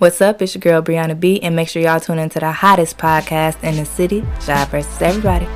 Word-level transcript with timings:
What's 0.00 0.22
up? 0.22 0.40
It's 0.40 0.54
your 0.54 0.60
girl 0.60 0.80
Brianna 0.80 1.20
B, 1.20 1.42
and 1.42 1.54
make 1.54 1.68
sure 1.68 1.82
y'all 1.82 2.00
tune 2.00 2.18
into 2.18 2.40
the 2.40 2.50
hottest 2.50 2.96
podcast 2.96 3.62
in 3.62 3.76
the 3.76 3.84
city, 3.84 4.24
Shy 4.40 4.64
versus 4.64 5.02
Everybody. 5.02 5.46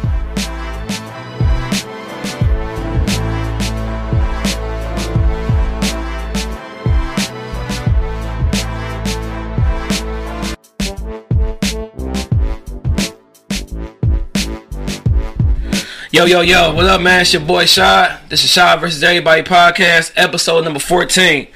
Yo, 16.14 16.26
yo, 16.26 16.42
yo, 16.42 16.72
what 16.72 16.86
up, 16.86 17.00
man? 17.00 17.22
It's 17.22 17.32
your 17.32 17.42
boy 17.42 17.64
Shy. 17.64 18.20
This 18.28 18.44
is 18.44 18.50
Shy 18.50 18.76
versus 18.76 19.02
Everybody 19.02 19.42
podcast, 19.42 20.12
episode 20.14 20.62
number 20.62 20.78
14. 20.78 21.48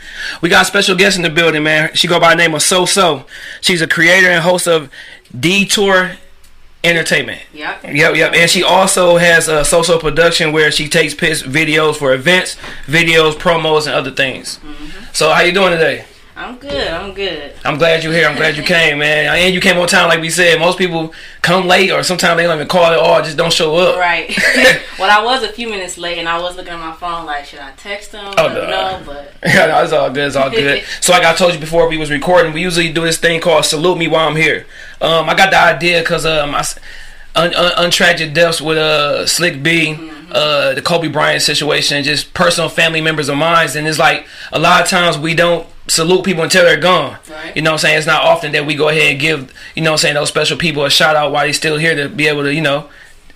We 0.42 0.48
got 0.48 0.62
a 0.62 0.64
special 0.64 0.96
guest 0.96 1.16
in 1.16 1.22
the 1.22 1.30
building, 1.30 1.62
man. 1.62 1.94
She 1.94 2.08
go 2.08 2.18
by 2.18 2.30
the 2.30 2.38
name 2.38 2.56
of 2.56 2.62
So 2.62 2.84
So. 2.84 3.24
She's 3.60 3.80
a 3.82 3.86
creator 3.86 4.26
and 4.26 4.42
host 4.42 4.66
of 4.66 4.90
Detour 5.38 6.16
Entertainment. 6.82 7.40
Yep. 7.54 7.84
Yep, 7.84 8.16
yep. 8.16 8.34
And 8.34 8.50
she 8.50 8.64
also 8.64 9.18
has 9.18 9.46
a 9.46 9.64
social 9.64 9.96
production 10.00 10.50
where 10.50 10.72
she 10.72 10.88
takes 10.88 11.14
pics, 11.14 11.40
videos 11.40 11.94
for 11.94 12.12
events, 12.12 12.56
videos, 12.86 13.34
promos, 13.34 13.86
and 13.86 13.94
other 13.94 14.10
things. 14.10 14.58
Mm-hmm. 14.58 15.04
So, 15.12 15.32
how 15.32 15.42
you 15.42 15.52
doing 15.52 15.70
today? 15.70 16.04
I'm 16.38 16.56
good. 16.56 16.86
I'm 16.86 17.14
good. 17.14 17.52
I'm 17.64 17.78
glad 17.78 18.04
you're 18.04 18.12
here. 18.12 18.28
I'm 18.28 18.36
glad 18.36 18.56
you 18.56 18.62
came, 18.62 19.00
man. 19.00 19.36
And 19.36 19.52
you 19.52 19.60
came 19.60 19.76
on 19.76 19.88
time, 19.88 20.08
like 20.08 20.20
we 20.20 20.30
said. 20.30 20.60
Most 20.60 20.78
people 20.78 21.12
come 21.42 21.66
late, 21.66 21.90
or 21.90 22.04
sometimes 22.04 22.36
they 22.36 22.44
don't 22.44 22.54
even 22.54 22.68
call 22.68 22.84
at 22.84 22.96
all. 22.96 23.20
just 23.22 23.36
don't 23.36 23.52
show 23.52 23.74
up. 23.74 23.98
Right. 23.98 24.28
well, 25.00 25.10
I 25.10 25.24
was 25.24 25.42
a 25.42 25.52
few 25.52 25.68
minutes 25.68 25.98
late, 25.98 26.16
and 26.18 26.28
I 26.28 26.40
was 26.40 26.56
looking 26.56 26.72
at 26.72 26.78
my 26.78 26.92
phone 26.94 27.26
like, 27.26 27.44
should 27.44 27.58
I 27.58 27.72
text 27.72 28.12
them? 28.12 28.32
Oh, 28.38 28.54
them 28.54 28.70
no. 28.70 29.02
but 29.04 29.34
Yeah, 29.44 29.66
no, 29.66 29.82
it's 29.82 29.92
all 29.92 30.10
good. 30.10 30.28
It's 30.28 30.36
all 30.36 30.48
good. 30.48 30.84
so, 31.00 31.12
like 31.12 31.24
I 31.24 31.34
told 31.34 31.54
you 31.54 31.58
before 31.58 31.88
we 31.88 31.98
was 31.98 32.08
recording, 32.08 32.52
we 32.52 32.62
usually 32.62 32.92
do 32.92 33.00
this 33.00 33.18
thing 33.18 33.40
called 33.40 33.64
"Salute 33.64 33.98
Me 33.98 34.06
While 34.06 34.28
I'm 34.28 34.36
Here." 34.36 34.64
Um, 35.00 35.28
I 35.28 35.34
got 35.34 35.50
the 35.50 35.60
idea 35.60 36.02
because 36.02 36.24
um, 36.24 36.54
I, 36.54 36.64
un, 37.34 37.52
un, 37.52 37.90
untragic 37.90 38.32
deaths 38.32 38.60
with 38.60 38.78
uh 38.78 39.26
Slick 39.26 39.60
B, 39.60 39.96
uh, 40.30 40.74
the 40.74 40.82
Kobe 40.82 41.08
Bryant 41.08 41.42
situation, 41.42 42.04
just 42.04 42.32
personal 42.32 42.68
family 42.68 43.00
members 43.00 43.28
of 43.28 43.36
mine, 43.36 43.68
and 43.74 43.88
it's 43.88 43.98
like 43.98 44.28
a 44.52 44.60
lot 44.60 44.82
of 44.82 44.88
times 44.88 45.18
we 45.18 45.34
don't 45.34 45.66
salute 45.88 46.24
people 46.24 46.42
until 46.44 46.64
they're 46.64 46.78
gone. 46.80 47.18
Right. 47.30 47.56
You 47.56 47.62
know 47.62 47.70
what 47.70 47.74
I'm 47.74 47.78
saying? 47.78 47.98
It's 47.98 48.06
not 48.06 48.22
often 48.22 48.52
that 48.52 48.66
we 48.66 48.74
go 48.74 48.88
ahead 48.88 49.10
and 49.12 49.20
give 49.20 49.52
you 49.74 49.82
know 49.82 49.90
what 49.90 49.94
I'm 49.94 49.98
saying 49.98 50.14
those 50.14 50.28
special 50.28 50.56
people 50.56 50.84
a 50.84 50.90
shout 50.90 51.16
out 51.16 51.32
while 51.32 51.44
they're 51.44 51.52
still 51.52 51.76
here 51.78 51.94
to 51.94 52.08
be 52.08 52.26
able 52.28 52.42
to 52.42 52.54
you 52.54 52.60
know 52.62 52.88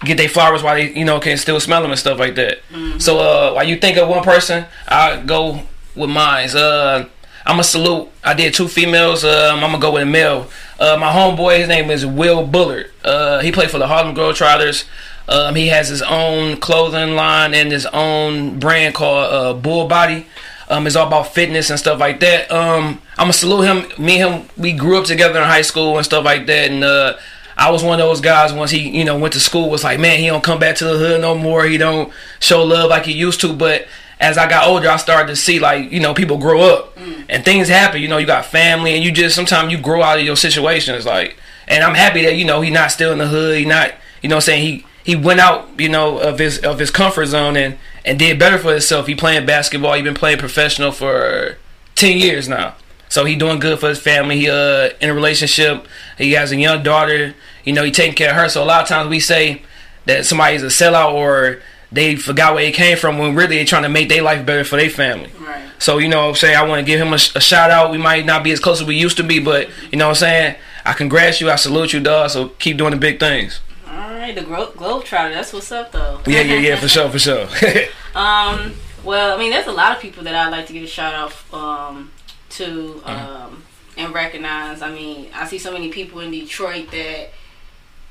get 0.04 0.16
their 0.18 0.28
flowers 0.28 0.62
while 0.62 0.74
they 0.74 0.92
you 0.92 1.04
know 1.04 1.20
can 1.20 1.36
still 1.36 1.60
smell 1.60 1.82
them 1.82 1.90
and 1.90 1.98
stuff 2.00 2.18
like 2.18 2.34
that. 2.36 2.58
So 2.98 3.18
uh, 3.18 3.52
while 3.54 3.64
you 3.64 3.76
think 3.76 3.96
of 3.98 4.08
one 4.08 4.22
person, 4.22 4.66
I 4.86 5.22
go 5.22 5.62
with 5.94 6.10
mine. 6.10 6.48
Uh, 6.50 7.08
I'm 7.44 7.54
gonna 7.54 7.64
salute. 7.64 8.08
I 8.22 8.34
did 8.34 8.54
two 8.54 8.68
females. 8.68 9.24
Um, 9.24 9.56
I'm 9.64 9.70
gonna 9.72 9.78
go 9.80 9.92
with 9.92 10.02
a 10.02 10.06
male. 10.06 10.48
Uh, 10.78 10.96
my 10.96 11.12
homeboy, 11.12 11.58
his 11.58 11.68
name 11.68 11.90
is 11.90 12.06
Will 12.06 12.46
Bullard. 12.46 12.90
Uh, 13.04 13.40
he 13.40 13.50
played 13.50 13.70
for 13.70 13.78
the 13.78 13.86
Harlem 13.88 14.14
Globetrotters. 14.14 14.84
Um, 15.28 15.54
he 15.54 15.68
has 15.68 15.88
his 15.88 16.02
own 16.02 16.56
clothing 16.58 17.14
line 17.14 17.54
and 17.54 17.70
his 17.70 17.86
own 17.86 18.58
brand 18.58 18.94
called 18.94 19.32
uh, 19.32 19.54
Bull 19.54 19.86
Body. 19.88 20.26
Um, 20.68 20.86
it's 20.86 20.96
all 20.96 21.06
about 21.06 21.34
fitness 21.34 21.70
and 21.70 21.78
stuff 21.78 22.00
like 22.00 22.20
that. 22.20 22.50
Um, 22.50 23.00
I'm 23.12 23.24
gonna 23.24 23.32
salute 23.32 23.62
him. 23.62 24.04
Me 24.04 24.20
and 24.20 24.34
him, 24.34 24.48
we 24.56 24.72
grew 24.72 24.98
up 24.98 25.04
together 25.04 25.38
in 25.38 25.44
high 25.44 25.62
school 25.62 25.96
and 25.96 26.04
stuff 26.04 26.24
like 26.24 26.46
that. 26.46 26.70
And 26.70 26.84
uh, 26.84 27.16
I 27.56 27.70
was 27.70 27.82
one 27.82 28.00
of 28.00 28.06
those 28.06 28.20
guys 28.20 28.52
once 28.52 28.70
he, 28.70 28.88
you 28.88 29.04
know, 29.04 29.18
went 29.18 29.34
to 29.34 29.40
school. 29.40 29.70
Was 29.70 29.84
like, 29.84 30.00
man, 30.00 30.18
he 30.18 30.26
don't 30.26 30.44
come 30.44 30.58
back 30.58 30.76
to 30.76 30.84
the 30.84 30.96
hood 30.98 31.20
no 31.20 31.34
more. 31.34 31.64
He 31.64 31.78
don't 31.78 32.12
show 32.40 32.62
love 32.64 32.90
like 32.90 33.04
he 33.04 33.12
used 33.12 33.40
to. 33.42 33.52
But 33.52 33.86
as 34.20 34.38
I 34.38 34.48
got 34.48 34.68
older, 34.68 34.88
I 34.88 34.96
started 34.96 35.28
to 35.28 35.36
see 35.36 35.58
like, 35.58 35.90
you 35.90 36.00
know, 36.00 36.14
people 36.14 36.38
grow 36.38 36.60
up 36.62 36.96
and 37.28 37.44
things 37.44 37.68
happen. 37.68 38.00
You 38.00 38.08
know, 38.08 38.18
you 38.18 38.26
got 38.26 38.46
family, 38.46 38.94
and 38.94 39.04
you 39.04 39.10
just 39.10 39.34
sometimes 39.34 39.72
you 39.72 39.78
grow 39.78 40.02
out 40.02 40.18
of 40.18 40.24
your 40.24 40.36
situations. 40.36 41.04
Like, 41.04 41.36
and 41.66 41.82
I'm 41.82 41.94
happy 41.94 42.22
that 42.22 42.36
you 42.36 42.44
know 42.44 42.60
he's 42.60 42.72
not 42.72 42.92
still 42.92 43.12
in 43.12 43.18
the 43.18 43.26
hood. 43.26 43.58
He 43.58 43.64
not, 43.64 43.92
you 44.22 44.28
know, 44.28 44.40
saying 44.40 44.62
he 44.64 44.86
he 45.04 45.16
went 45.16 45.40
out, 45.40 45.68
you 45.78 45.88
know, 45.88 46.18
of 46.18 46.38
his 46.38 46.58
of 46.58 46.78
his 46.78 46.90
comfort 46.90 47.26
zone 47.26 47.56
and 47.56 47.78
and 48.04 48.18
did 48.18 48.38
better 48.38 48.58
for 48.58 48.72
himself. 48.72 49.06
He 49.06 49.14
playing 49.14 49.46
basketball. 49.46 49.94
He 49.94 50.02
been 50.02 50.14
playing 50.14 50.38
professional 50.38 50.92
for 50.92 51.56
ten 51.94 52.18
years 52.18 52.48
now. 52.48 52.74
So 53.08 53.24
he 53.24 53.36
doing 53.36 53.58
good 53.58 53.78
for 53.78 53.88
his 53.88 53.98
family. 53.98 54.38
He 54.38 54.48
uh 54.50 54.90
in 55.00 55.10
a 55.10 55.14
relationship. 55.14 55.86
He 56.18 56.32
has 56.32 56.52
a 56.52 56.56
young 56.56 56.82
daughter. 56.82 57.34
You 57.64 57.72
know, 57.72 57.84
he 57.84 57.90
taking 57.90 58.14
care 58.14 58.30
of 58.30 58.36
her. 58.36 58.48
So 58.48 58.62
a 58.62 58.66
lot 58.66 58.82
of 58.82 58.88
times 58.88 59.08
we 59.08 59.20
say 59.20 59.62
that 60.06 60.24
somebody's 60.24 60.62
a 60.62 60.66
sellout 60.66 61.12
or 61.12 61.60
they 61.92 62.16
forgot 62.16 62.54
where 62.54 62.64
they 62.64 62.72
came 62.72 62.96
from 62.96 63.18
when 63.18 63.34
really 63.34 63.56
they 63.58 63.64
trying 63.64 63.82
to 63.82 63.88
make 63.88 64.08
their 64.08 64.22
life 64.22 64.46
better 64.46 64.64
for 64.64 64.76
their 64.76 64.88
family. 64.88 65.30
right. 65.40 65.68
So 65.78 65.98
you 65.98 66.08
know 66.08 66.22
what 66.22 66.28
I'm 66.30 66.34
saying? 66.36 66.56
I 66.56 66.62
want 66.62 66.80
to 66.80 66.86
give 66.86 67.00
him 67.00 67.12
a, 67.12 67.16
a 67.16 67.40
shout 67.40 67.70
out. 67.70 67.90
We 67.90 67.98
might 67.98 68.24
not 68.24 68.42
be 68.42 68.50
as 68.52 68.60
close 68.60 68.80
as 68.80 68.86
we 68.86 68.96
used 68.96 69.18
to 69.18 69.22
be, 69.24 69.40
but 69.40 69.68
you 69.90 69.98
know 69.98 70.06
what 70.06 70.16
I'm 70.16 70.20
saying? 70.20 70.56
I 70.84 70.94
congrats 70.94 71.40
you. 71.40 71.50
I 71.50 71.56
salute 71.56 71.92
you, 71.92 72.00
dog. 72.00 72.30
So 72.30 72.48
keep 72.48 72.78
doing 72.78 72.92
the 72.92 72.96
big 72.96 73.20
things. 73.20 73.60
All 74.02 74.10
right. 74.10 74.34
The 74.34 74.42
Glo- 74.42 74.72
Globetrotter. 74.72 75.32
That's 75.32 75.52
what's 75.52 75.70
up, 75.70 75.92
though. 75.92 76.20
Yeah, 76.26 76.40
yeah, 76.40 76.58
yeah, 76.58 76.76
for 76.76 76.88
sure, 76.88 77.08
for 77.08 77.18
sure. 77.18 77.46
Um. 78.14 78.74
Well, 79.04 79.34
I 79.34 79.38
mean, 79.38 79.50
there's 79.50 79.66
a 79.66 79.72
lot 79.72 79.96
of 79.96 80.02
people 80.02 80.22
that 80.24 80.34
I'd 80.34 80.50
like 80.50 80.66
to 80.66 80.72
give 80.72 80.84
a 80.84 80.86
shout 80.86 81.14
out 81.14 81.54
um, 81.54 82.10
to 82.50 83.00
Uh-huh. 83.04 83.44
um, 83.46 83.64
and 83.96 84.12
recognize. 84.14 84.82
I 84.82 84.92
mean, 84.92 85.28
I 85.34 85.46
see 85.46 85.58
so 85.58 85.72
many 85.72 85.88
people 85.88 86.20
in 86.20 86.30
Detroit 86.30 86.90
that 86.90 87.30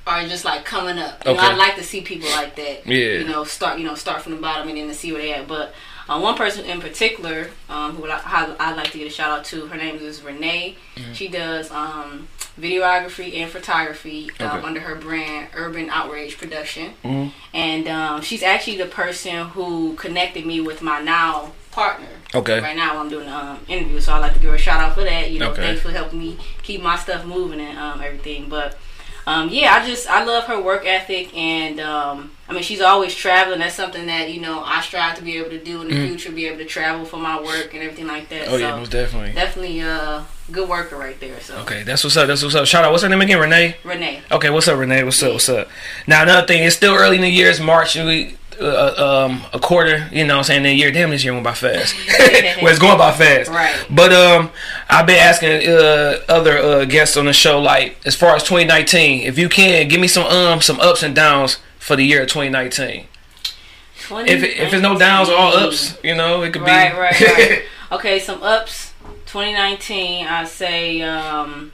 are 0.08 0.28
just 0.28 0.44
like 0.44 0.66
coming 0.66 0.98
up. 0.98 1.24
You 1.26 1.34
know, 1.34 1.40
I'd 1.40 1.58
like 1.58 1.76
to 1.76 1.84
see 1.84 2.02
people 2.02 2.30
like 2.32 2.56
that. 2.56 2.88
Yeah. 2.88 3.20
You 3.20 3.26
know, 3.26 3.44
start 3.44 3.78
you 3.80 3.86
know 3.86 3.96
start 3.96 4.22
from 4.24 4.34
the 4.36 4.42
bottom 4.42 4.68
and 4.70 4.78
then 4.78 4.88
to 4.88 4.94
see 4.96 5.12
where 5.12 5.22
they 5.22 5.34
at. 5.34 5.48
But 5.48 5.74
uh, 6.10 6.20
one 6.20 6.36
person 6.36 6.66
in 6.66 6.82
particular 6.82 7.50
um, 7.70 7.96
who 7.96 8.10
I, 8.10 8.56
I, 8.60 8.72
would 8.72 8.78
like 8.78 8.92
to 8.92 8.98
get 8.98 9.08
a 9.08 9.12
shout 9.12 9.40
out 9.40 9.46
to. 9.46 9.68
Her 9.68 9.78
name 9.78 9.96
is 9.98 10.24
Renee. 10.24 10.78
Mm-hmm. 10.96 11.14
She 11.14 11.28
does 11.28 11.70
um, 11.72 12.28
videography 12.60 13.38
and 13.38 13.50
photography 13.52 14.30
um, 14.40 14.48
Okay. 14.58 14.68
under 14.68 14.80
her 14.82 14.96
brand 14.96 15.48
Urban 15.56 15.90
Outrage 15.90 16.38
Production 16.38 16.94
Mhm. 17.04 17.32
and 17.54 17.88
um, 17.88 18.22
she's 18.22 18.44
actually 18.44 18.78
the 18.78 18.86
person 18.86 19.46
who 19.50 19.94
connected 19.96 20.46
me 20.46 20.62
with 20.62 20.82
my 20.82 21.00
now 21.02 21.52
partner. 21.72 22.08
Okay. 22.36 22.60
Right 22.60 22.76
now, 22.76 23.00
I'm 23.00 23.08
doing 23.10 23.28
an 23.28 23.34
um, 23.34 23.60
interview, 23.70 24.00
so 24.02 24.14
I'd 24.14 24.20
like 24.20 24.34
to 24.34 24.40
give 24.40 24.50
her 24.50 24.56
a 24.56 24.60
shout 24.60 24.82
out 24.82 24.94
for 24.94 25.04
that. 25.04 25.32
You 25.32 25.40
know, 25.40 25.52
Okay. 25.52 25.62
thanks 25.62 25.82
for 25.82 25.90
helping 25.92 26.20
me 26.20 26.38
keep 26.64 26.82
my 26.82 26.98
stuff 26.98 27.26
moving 27.26 27.62
and 27.62 27.78
um, 27.78 28.02
everything. 28.02 28.48
But 28.50 28.78
um, 29.26 29.48
yeah, 29.50 29.74
I 29.76 29.86
just 29.88 30.10
I 30.10 30.24
love 30.26 30.46
her 30.46 30.60
work 30.62 30.86
ethic, 30.86 31.34
and 31.36 31.80
um, 31.80 32.32
I 32.50 32.54
mean, 32.54 32.64
she's 32.64 32.82
always 32.82 33.16
traveling. 33.16 33.60
That's 33.60 33.76
something 33.76 34.06
that 34.08 34.32
you 34.34 34.42
know 34.42 34.62
I 34.66 34.82
strive 34.82 35.16
to 35.18 35.24
be 35.24 35.38
able 35.38 35.52
to 35.52 35.64
do 35.64 35.82
in 35.82 35.88
the 35.90 36.08
future, 36.08 36.32
be 36.32 36.48
able 36.48 36.58
to 36.58 36.66
travel 36.66 37.06
for 37.06 37.18
my 37.18 37.40
work 37.42 37.74
and 37.74 37.84
everything 37.84 38.08
like 38.08 38.28
that. 38.30 38.48
Mm. 38.48 38.52
oh 38.52 38.52
so 38.52 38.58
yeah, 38.58 38.76
most 38.76 38.92
definitely. 38.92 39.32
definitely 39.34 39.80
a 39.82 40.26
good 40.52 40.68
worker 40.68 40.98
right 40.98 41.20
there. 41.20 41.40
So 41.42 41.58
Okay, 41.60 41.84
that's 41.84 42.04
what's 42.04 42.18
up. 42.18 42.28
That's 42.28 42.44
what's 42.44 42.56
up. 42.56 42.66
Shout 42.66 42.84
out. 42.84 42.92
What's 42.92 43.04
her 43.04 43.10
name 43.10 43.22
again? 43.22 43.40
Renee. 43.40 43.76
Renee. 43.84 44.22
Okay, 44.32 44.50
what's 44.50 44.68
up, 44.68 44.78
Renee? 44.78 45.04
What's 45.04 45.22
up? 45.24 45.34
What's 45.34 45.50
up? 45.50 45.68
Now 46.08 46.24
another 46.24 46.48
thing, 46.48 46.64
it's 46.64 46.76
still 46.76 46.96
early 46.96 47.18
in 47.18 47.22
the 47.22 47.30
year. 47.30 47.50
It's 47.50 47.60
March. 47.60 47.96
We 47.96 48.38
uh, 48.60 49.26
um 49.28 49.44
a 49.54 49.60
quarter. 49.60 50.08
You 50.12 50.26
know, 50.26 50.36
what 50.36 50.40
I'm 50.40 50.44
saying 50.46 50.64
the 50.64 50.74
year. 50.74 50.92
Damn, 50.92 51.10
this 51.10 51.24
year 51.24 51.34
went 51.34 51.44
by 51.44 51.54
fast. 51.54 51.96
well, 52.62 52.68
it's 52.68 52.80
going 52.80 52.98
by 52.98 53.12
fast. 53.12 53.50
Right. 53.50 53.86
But 53.90 54.14
um, 54.14 54.52
I've 54.90 55.08
been 55.08 55.20
asking 55.20 55.68
uh 55.68 56.20
other 56.30 56.58
uh 56.58 56.86
guests 56.86 57.18
on 57.18 57.26
the 57.26 57.34
show, 57.34 57.60
like 57.60 57.98
as 58.06 58.16
far 58.16 58.36
as 58.36 58.44
2019, 58.44 59.22
if 59.22 59.38
you 59.38 59.50
can 59.50 59.88
give 59.88 60.00
me 60.00 60.08
some 60.08 60.26
um 60.26 60.62
some 60.62 60.80
ups 60.80 61.04
and 61.04 61.16
downs 61.16 61.58
for 61.80 61.96
the 61.96 62.04
year 62.04 62.22
of 62.22 62.28
2019. 62.28 63.08
If 64.14 64.44
it, 64.44 64.58
if 64.58 64.74
it's 64.74 64.82
no 64.82 64.98
downs, 64.98 65.30
or 65.30 65.36
all 65.36 65.56
ups. 65.56 65.98
You 66.04 66.16
know, 66.16 66.42
it 66.44 66.52
could 66.52 66.66
be. 66.66 66.72
Right, 66.72 66.98
right, 66.98 67.22
right. 67.22 67.64
okay, 67.94 68.20
some 68.20 68.44
ups. 68.44 68.91
2019, 69.32 70.28
I 70.28 70.44
say 70.44 71.02
um, 71.04 71.72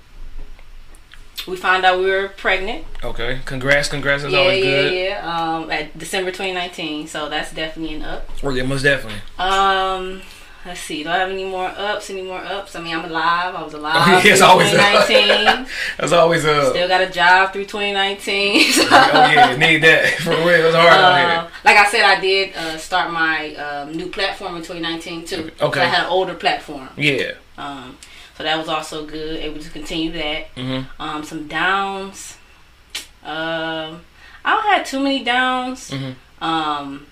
we 1.47 1.56
found 1.57 1.85
out 1.85 2.00
we 2.00 2.06
were 2.06 2.28
pregnant. 2.29 2.85
okay. 3.03 3.40
Congrats, 3.45 3.88
congrats. 3.90 4.22
That's 4.23 4.34
yeah, 4.34 4.40
always 4.41 4.63
yeah, 4.63 4.72
good. 4.81 4.94
yeah. 4.94 5.56
Um, 5.57 5.72
at 5.72 5.97
December 5.97 6.29
2019, 6.29 7.07
so 7.07 7.29
that's 7.29 7.51
definitely 7.53 7.96
an 7.96 8.03
up. 8.03 8.29
Well, 8.44 8.56
yeah, 8.56 8.63
most 8.63 8.84
definitely. 8.84 9.22
Um, 9.40 10.22
let's 10.66 10.81
see. 10.81 11.01
Do 11.03 11.09
I 11.09 11.17
have 11.17 11.29
any 11.31 11.46
more 11.46 11.66
ups? 11.67 12.09
Any 12.12 12.22
more 12.22 12.38
ups? 12.40 12.75
I 12.75 12.81
mean, 12.81 12.96
I'm 12.96 13.06
alive. 13.06 13.56
I 13.56 13.63
was 13.63 13.73
alive. 13.73 13.96
Oh, 13.97 14.22
yeah, 14.23 14.34
it's 14.34 14.41
always 14.41 14.67
up. 14.75 15.07
2019. 15.07 15.67
That's 15.97 16.11
always 16.22 16.46
uh. 16.46 16.70
Still 16.70 16.87
got 16.87 17.02
a 17.02 17.09
job 17.09 17.53
through 17.53 17.66
2019. 17.66 18.72
so- 18.73 18.84
oh 18.91 19.32
yeah, 19.32 19.55
need 19.55 19.82
that 19.84 20.14
for 20.20 20.29
real. 20.32 20.66
It's 20.67 20.76
hard 20.76 20.90
out 20.90 21.11
Uh, 21.14 21.41
here. 21.41 21.52
like 21.66 21.78
I 21.78 21.90
said, 21.90 22.02
I 22.03 22.20
did 22.20 22.55
uh, 22.55 22.78
start 22.78 23.11
my 23.11 23.55
um, 23.55 23.93
new 23.93 24.08
platform 24.09 24.58
in 24.58 24.61
2019 24.61 25.26
too. 25.26 25.52
Okay. 25.59 25.82
I 25.82 25.85
had 25.85 26.03
an 26.05 26.09
older 26.11 26.35
platform. 26.35 26.90
Yeah. 26.97 27.32
Um, 27.58 27.98
so 28.38 28.44
that 28.44 28.58
was 28.58 28.68
also 28.70 29.06
good. 29.06 29.40
Able 29.42 29.59
to 29.62 29.70
continue 29.70 30.12
that. 30.12 30.54
Mhm. 30.56 30.86
Um, 31.00 31.24
some 31.24 31.48
downs. 31.48 32.38
Um, 33.24 34.02
I 34.46 34.52
don't 34.52 34.74
have 34.74 34.88
too 34.88 35.00
many 35.00 35.24
downs. 35.24 35.92
Mhm. 35.92 36.16
Um, 36.42 37.08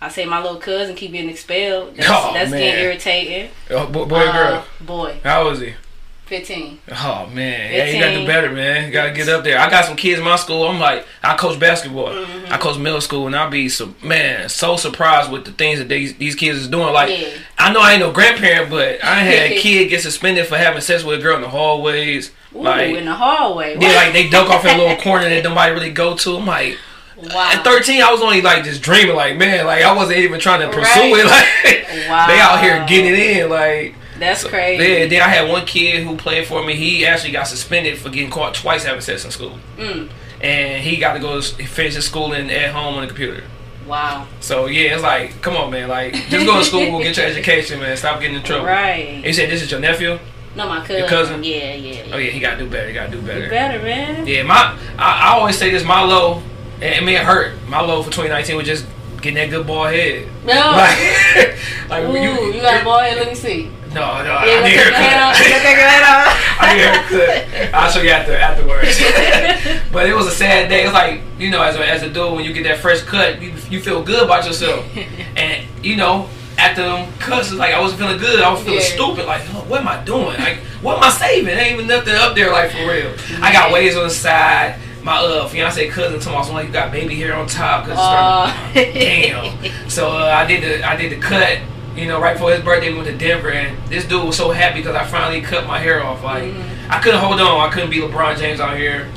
I 0.00 0.08
say 0.08 0.24
my 0.26 0.40
little 0.40 0.58
cousin 0.60 0.94
keep 0.94 1.12
getting 1.12 1.30
expelled. 1.30 1.96
That's, 1.96 2.08
Oh, 2.08 2.32
that's 2.34 2.50
getting 2.52 2.84
irritating. 2.84 3.50
Oh, 3.70 3.86
boy, 3.86 4.02
Uh, 4.04 4.32
girl? 4.32 4.64
Boy, 4.80 5.16
How 5.24 5.48
is 5.48 5.60
he? 5.60 5.74
15. 6.28 6.78
Oh 6.92 7.26
man, 7.32 7.72
yeah, 7.74 7.86
you 7.86 7.98
gotta 8.00 8.20
do 8.20 8.26
better, 8.26 8.50
man. 8.50 8.86
You 8.86 8.92
gotta 8.92 9.12
get 9.12 9.28
up 9.28 9.44
there. 9.44 9.58
I 9.58 9.70
got 9.70 9.86
some 9.86 9.96
kids 9.96 10.18
in 10.18 10.24
my 10.24 10.36
school. 10.36 10.64
I'm 10.68 10.78
like, 10.78 11.06
I 11.22 11.36
coach 11.36 11.58
basketball. 11.58 12.08
Mm-hmm. 12.08 12.52
I 12.52 12.58
coach 12.58 12.78
middle 12.78 13.00
school, 13.00 13.26
and 13.26 13.34
I'll 13.34 13.50
be 13.50 13.68
so 13.68 13.94
man 14.02 14.48
so 14.48 14.76
surprised 14.76 15.32
with 15.32 15.44
the 15.46 15.52
things 15.52 15.78
that 15.78 15.88
these 15.88 16.14
these 16.18 16.34
kids 16.34 16.58
is 16.58 16.68
doing. 16.68 16.92
Like, 16.92 17.08
Yeah. 17.18 17.28
I 17.58 17.72
know 17.72 17.80
I 17.80 17.92
ain't 17.92 18.00
no 18.00 18.12
grandparent, 18.12 18.70
but 18.70 19.02
I 19.02 19.16
had 19.20 19.52
a 19.52 19.58
kid 19.60 19.88
get 19.88 20.02
suspended 20.02 20.46
for 20.46 20.56
having 20.58 20.80
sex 20.82 21.02
with 21.02 21.18
a 21.18 21.22
girl 21.22 21.36
in 21.36 21.42
the 21.42 21.48
hallways. 21.48 22.30
Ooh, 22.54 22.62
like, 22.62 22.94
in 22.94 23.04
the 23.06 23.14
hallway. 23.14 23.76
yeah, 23.80 23.94
like 23.94 24.12
they 24.12 24.28
dunk 24.28 24.50
off 24.50 24.64
in 24.64 24.74
a 24.74 24.78
little 24.82 24.96
corner 25.02 25.28
that 25.28 25.42
nobody 25.44 25.72
really 25.72 25.90
go 25.90 26.14
to. 26.16 26.36
I'm 26.36 26.46
like, 26.46 26.76
wow. 27.16 27.50
at 27.52 27.62
13, 27.64 28.02
I 28.02 28.10
was 28.12 28.20
only 28.22 28.40
like 28.42 28.64
just 28.64 28.82
dreaming, 28.82 29.16
like 29.16 29.36
man, 29.36 29.66
like 29.66 29.82
I 29.82 29.94
wasn't 29.94 30.18
even 30.18 30.40
trying 30.40 30.60
to 30.60 30.68
pursue 30.68 31.00
Right. 31.00 31.24
it. 31.64 31.84
Like, 31.88 32.08
Wow. 32.08 32.26
they 32.26 32.38
out 32.38 32.60
here 32.62 32.84
getting 32.86 33.12
it 33.12 33.18
in, 33.18 33.50
like. 33.50 33.94
That's 34.18 34.40
So, 34.42 34.48
crazy. 34.48 34.82
Yeah, 34.84 35.06
then 35.06 35.22
I 35.22 35.28
had 35.28 35.48
one 35.48 35.64
kid 35.66 36.02
who 36.04 36.16
played 36.16 36.46
for 36.46 36.64
me. 36.64 36.74
He 36.74 37.06
actually 37.06 37.32
got 37.32 37.46
suspended 37.46 37.98
for 37.98 38.08
getting 38.10 38.30
caught 38.30 38.54
twice 38.54 38.84
having 38.84 39.00
sex 39.00 39.24
in 39.24 39.30
school, 39.30 39.58
Mm, 39.78 40.08
and 40.40 40.82
he 40.82 40.96
got 40.96 41.14
to 41.14 41.20
go 41.20 41.40
finish 41.40 41.94
his 41.94 42.04
schooling 42.06 42.50
at 42.50 42.70
home 42.72 42.94
on 42.96 43.02
the 43.02 43.06
computer. 43.06 43.44
wow. 43.86 44.26
So 44.40 44.66
yeah, 44.66 44.94
it's 44.94 45.02
like, 45.02 45.40
come 45.42 45.56
on, 45.56 45.70
man, 45.70 45.88
like 45.88 46.12
just 46.28 46.44
go 46.46 46.58
to 46.58 46.64
school, 46.64 46.98
get 47.02 47.16
your 47.16 47.26
education, 47.26 47.80
man. 47.80 47.96
Stop 47.96 48.20
getting 48.20 48.36
in 48.36 48.42
trouble. 48.42 48.66
Right. 48.66 49.24
You 49.24 49.32
said 49.32 49.50
this 49.50 49.62
is 49.62 49.70
your 49.70 49.80
nephew? 49.80 50.18
No, 50.56 50.68
my 50.68 50.80
cousin. 50.80 50.96
Your 50.98 51.08
cousin? 51.08 51.44
Yeah, 51.44 51.74
yeah. 51.74 52.10
Oh 52.12 52.16
yeah, 52.18 52.30
he 52.30 52.40
got 52.40 52.58
to 52.58 52.64
do 52.64 52.68
better. 52.70 52.88
He 52.88 52.94
got 52.94 53.06
to 53.06 53.12
do 53.12 53.18
You 53.18 53.22
better. 53.26 53.48
better, 53.48 53.82
man. 53.82 54.26
Yeah, 54.26 54.42
my 54.42 54.76
I, 54.98 55.28
I 55.28 55.38
always 55.38 55.56
say 55.56 55.70
this. 55.70 55.84
My 55.84 56.02
low, 56.02 56.42
and 56.80 56.94
I 56.96 57.00
mean 57.00 57.14
it 57.16 57.24
hurt. 57.24 57.54
My 57.68 57.80
low 57.80 58.02
for 58.02 58.10
2019 58.10 58.56
was 58.56 58.66
just 58.66 58.84
getting 59.20 59.34
that 59.34 59.50
good 59.50 59.66
ball 59.66 59.84
head. 59.86 60.26
No. 60.44 60.54
Like, 60.76 61.58
like 61.88 62.04
Ooh, 62.04 62.52
you, 62.54 62.60
got 62.60 62.80
a 62.80 62.84
ball 62.84 62.98
head. 63.00 63.18
Let 63.18 63.28
me 63.28 63.34
see. 63.34 63.70
No, 63.94 64.22
no, 64.22 64.24
Yeah, 64.24 64.44
I 64.44 64.60
let's 64.60 64.64
need 64.64 64.76
take 64.76 64.84
your 64.84 64.94
hand 64.94 65.20
off. 65.20 65.36
Haircut. 65.36 65.62
take 65.62 65.76
your 65.76 65.88
hand 65.88 66.04
off. 66.04 66.56
I 66.60 66.74
need 66.74 66.82
haircut. 66.82 67.74
I'll 67.74 67.90
show 67.90 68.00
you 68.02 68.10
after 68.10 68.34
afterwards. 68.36 68.98
but 69.92 70.06
it 70.08 70.14
was 70.14 70.26
a 70.26 70.30
sad 70.30 70.68
day. 70.68 70.84
It's 70.84 70.92
like 70.92 71.20
you 71.38 71.50
know, 71.50 71.62
as 71.62 71.76
a, 71.76 71.86
as 71.88 72.02
a 72.02 72.10
dude, 72.10 72.34
when 72.34 72.44
you 72.44 72.52
get 72.52 72.64
that 72.64 72.78
fresh 72.78 73.00
cut, 73.02 73.40
you, 73.40 73.52
you 73.70 73.80
feel 73.80 74.02
good 74.02 74.24
about 74.24 74.44
yourself. 74.46 74.84
and 75.36 75.66
you 75.82 75.96
know, 75.96 76.28
after 76.58 76.82
them 76.82 77.10
cuts, 77.18 77.48
it's 77.50 77.58
like 77.58 77.72
I 77.74 77.80
wasn't 77.80 78.00
feeling 78.00 78.18
good. 78.18 78.40
I 78.40 78.50
was 78.52 78.60
feeling 78.62 78.80
Yeah. 78.80 78.84
stupid. 78.86 79.24
Like, 79.26 79.42
oh, 79.54 79.64
what 79.68 79.80
am 79.80 79.88
I 79.88 80.02
doing? 80.04 80.36
Like, 80.38 80.58
what 80.82 80.96
am 80.98 81.04
I 81.04 81.10
saving? 81.10 81.56
Ain't 81.56 81.74
even 81.74 81.86
nothing 81.86 82.14
up 82.14 82.34
there. 82.34 82.50
Like 82.52 82.70
for 82.72 82.78
real. 82.78 83.14
I 83.42 83.52
got 83.52 83.72
waves 83.72 83.96
on 83.96 84.04
the 84.04 84.10
side. 84.10 84.78
My 85.02 85.16
uh 85.18 85.48
fiance 85.48 85.88
cousin 85.88 86.18
told 86.20 86.34
me, 86.34 86.36
"I 86.36 86.38
was 86.40 86.50
like 86.50 86.66
you 86.66 86.72
got 86.72 86.90
baby 86.92 87.14
hair 87.14 87.34
on 87.34 87.46
top." 87.46 87.82
Cause 87.84 87.92
it's 87.92 88.00
Aw. 88.00 88.70
starting- 88.72 88.94
damn. 88.94 89.88
So 89.88 90.10
uh, 90.18 90.24
I 90.26 90.44
did 90.44 90.62
the 90.62 90.86
I 90.86 90.96
did 90.96 91.12
the 91.12 91.16
cut. 91.16 91.58
You 91.98 92.06
know, 92.06 92.20
right 92.20 92.34
before 92.34 92.52
his 92.52 92.62
birthday, 92.62 92.90
we 92.90 92.96
went 92.96 93.08
to 93.08 93.16
Denver, 93.16 93.50
and 93.50 93.76
this 93.88 94.04
dude 94.06 94.24
was 94.24 94.36
so 94.36 94.50
happy 94.50 94.78
because 94.80 94.94
I 94.94 95.04
finally 95.04 95.40
cut 95.40 95.66
my 95.66 95.78
hair 95.78 96.02
off. 96.04 96.22
Like, 96.22 96.44
Mm-hmm. 96.44 96.92
I 96.92 97.00
couldn't 97.00 97.20
hold 97.20 97.38
on. 97.40 97.68
I 97.68 97.70
couldn't 97.70 97.90
be 97.90 97.98
LeBron 97.98 98.38
James 98.38 98.60
out 98.60 98.76
here. 98.78 99.10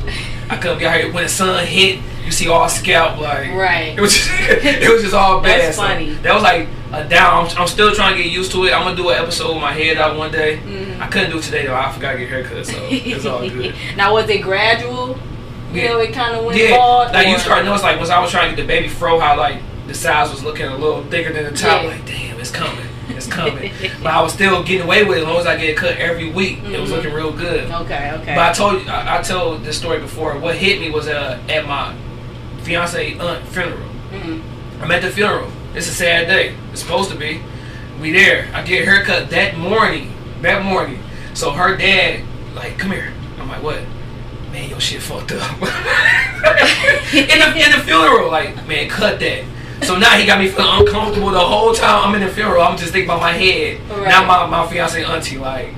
I 0.50 0.58
couldn't 0.58 0.80
be 0.80 0.86
out 0.86 1.00
here 1.00 1.14
when 1.14 1.24
the 1.24 1.30
sun 1.30 1.66
hit. 1.66 2.00
You 2.26 2.32
see 2.32 2.50
all 2.50 2.68
scalp 2.70 3.20
like 3.20 3.52
Right. 3.52 3.94
It 3.98 4.02
was 4.02 4.14
just, 4.14 4.30
it 4.30 4.92
was 4.92 5.02
just 5.04 5.14
all 5.14 5.40
bad. 5.42 5.62
That's 5.62 5.78
So 5.78 5.84
funny. 5.84 6.14
that 6.16 6.34
was 6.34 6.44
like 6.44 6.68
a 6.92 7.08
down. 7.08 7.48
I'm, 7.48 7.58
I'm 7.62 7.68
still 7.68 7.94
trying 7.96 8.18
to 8.18 8.24
get 8.24 8.32
used 8.32 8.52
to 8.52 8.66
it. 8.66 8.74
I'm 8.74 8.84
gonna 8.84 8.96
do 8.98 9.10
an 9.10 9.18
episode 9.24 9.54
with 9.54 9.62
my 9.62 9.72
head 9.72 9.98
out 9.98 10.18
one 10.18 10.32
day. 10.32 10.58
Mm-hmm. 10.58 11.02
I 11.02 11.08
couldn't 11.08 11.32
do 11.32 11.38
it 11.40 11.44
today 11.44 11.66
though. 11.66 11.76
I 11.76 11.92
forgot 11.94 12.12
to 12.14 12.18
get 12.20 12.30
haircut, 12.30 12.66
so 12.66 12.76
it's 12.92 13.26
all 13.26 13.40
good. 13.48 13.74
now, 13.96 14.14
was 14.14 14.30
it 14.30 14.42
gradual? 14.42 15.18
You 15.72 15.82
Yeah. 15.82 15.88
know, 15.90 16.00
it 16.00 16.14
kind 16.14 16.36
of 16.36 16.44
went 16.46 16.60
Yeah, 16.60 16.76
bald. 16.78 17.14
like 17.14 17.28
you 17.28 17.36
or- 17.36 17.40
start 17.40 17.64
notice 17.64 17.84
like 17.84 17.98
once 17.98 18.10
I 18.10 18.20
was 18.20 18.30
trying 18.30 18.50
to 18.50 18.56
get 18.56 18.62
the 18.64 18.68
baby 18.68 18.90
fro, 18.90 19.18
how 19.20 19.38
like 19.38 19.62
the 19.92 19.98
sides 19.98 20.32
was 20.32 20.44
looking 20.44 20.66
a 20.68 20.78
little 20.78 21.04
thicker 21.06 21.34
than 21.34 21.44
the 21.46 21.52
top. 21.52 21.84
Yeah. 21.84 21.90
Like 21.90 22.06
damn, 22.06 22.40
it's 22.40 22.52
coming, 22.52 22.86
it's 23.10 23.28
coming. 23.40 23.72
but 24.02 24.14
I 24.14 24.22
was 24.22 24.34
still 24.34 24.64
getting 24.64 24.86
away 24.86 25.04
with 25.04 25.18
it 25.18 25.22
as 25.22 25.28
long 25.28 25.38
as 25.40 25.46
I 25.48 25.58
get 25.58 25.76
cut 25.78 25.98
every 25.98 26.32
week. 26.32 26.60
It 26.64 26.80
was 26.80 26.90
Mhm. 26.90 26.94
looking 26.96 27.14
real 27.14 27.32
good. 27.32 27.70
Okay, 27.70 28.12
okay. 28.22 28.36
But 28.36 28.50
I 28.50 28.54
told 28.54 28.82
you, 28.82 28.90
I, 28.90 29.20
I 29.20 29.22
told 29.22 29.64
this 29.64 29.78
story 29.78 30.00
before. 30.00 30.38
What 30.38 30.56
hit 30.56 30.80
me 30.80 30.90
was 30.90 31.08
uh, 31.08 31.40
at 31.50 31.66
my 31.68 31.94
fiance 32.64 33.18
aunt 33.18 33.48
funeral. 33.48 33.90
Mhm. 34.14 34.42
I'm 34.82 34.92
at 34.92 35.02
the 35.02 35.10
funeral. 35.12 35.52
It's 35.76 35.88
a 35.90 35.94
sad 35.94 36.28
day. 36.28 36.56
It's 36.72 36.82
supposed 36.82 37.10
to 37.12 37.18
be. 37.18 37.42
We 38.02 38.12
there. 38.12 38.48
I 38.54 38.64
get 38.64 38.82
a 38.82 38.86
haircut 38.86 39.30
that 39.30 39.58
morning. 39.58 40.14
That 40.42 40.64
morning. 40.64 41.04
So 41.34 41.52
her 41.52 41.78
dad, 41.78 42.22
like, 42.56 42.78
come 42.78 42.92
here. 42.92 43.14
I'm 43.40 43.48
like, 43.48 43.62
what? 43.64 43.80
Man, 44.52 44.70
your 44.70 44.80
shit 44.82 45.02
fucked 45.02 45.32
up. 45.34 45.52
in 45.62 47.40
the 47.40 47.54
in 47.56 47.72
the 47.72 47.84
funeral, 47.86 48.30
like, 48.32 48.68
man, 48.68 48.90
cut 48.90 49.20
that. 49.20 49.44
So 49.84 49.98
now 49.98 50.12
he 50.18 50.26
got 50.26 50.40
me 50.40 50.48
feeling 50.48 50.88
uncomfortable 50.88 51.32
the 51.32 51.40
whole 51.40 51.74
time 51.74 52.08
I'm 52.08 52.16
in 52.16 52.22
the 52.22 52.34
funeral. 52.34 52.62
I'm 52.62 52.78
just 52.78 52.92
thinking 52.94 53.10
about 53.10 53.22
my 53.22 53.32
head. 53.32 53.82
Right. 53.90 54.08
Now 54.08 54.26
my 54.26 54.46
my 54.46 54.68
fiance 54.70 55.04
auntie, 55.04 55.38
like. 55.38 55.70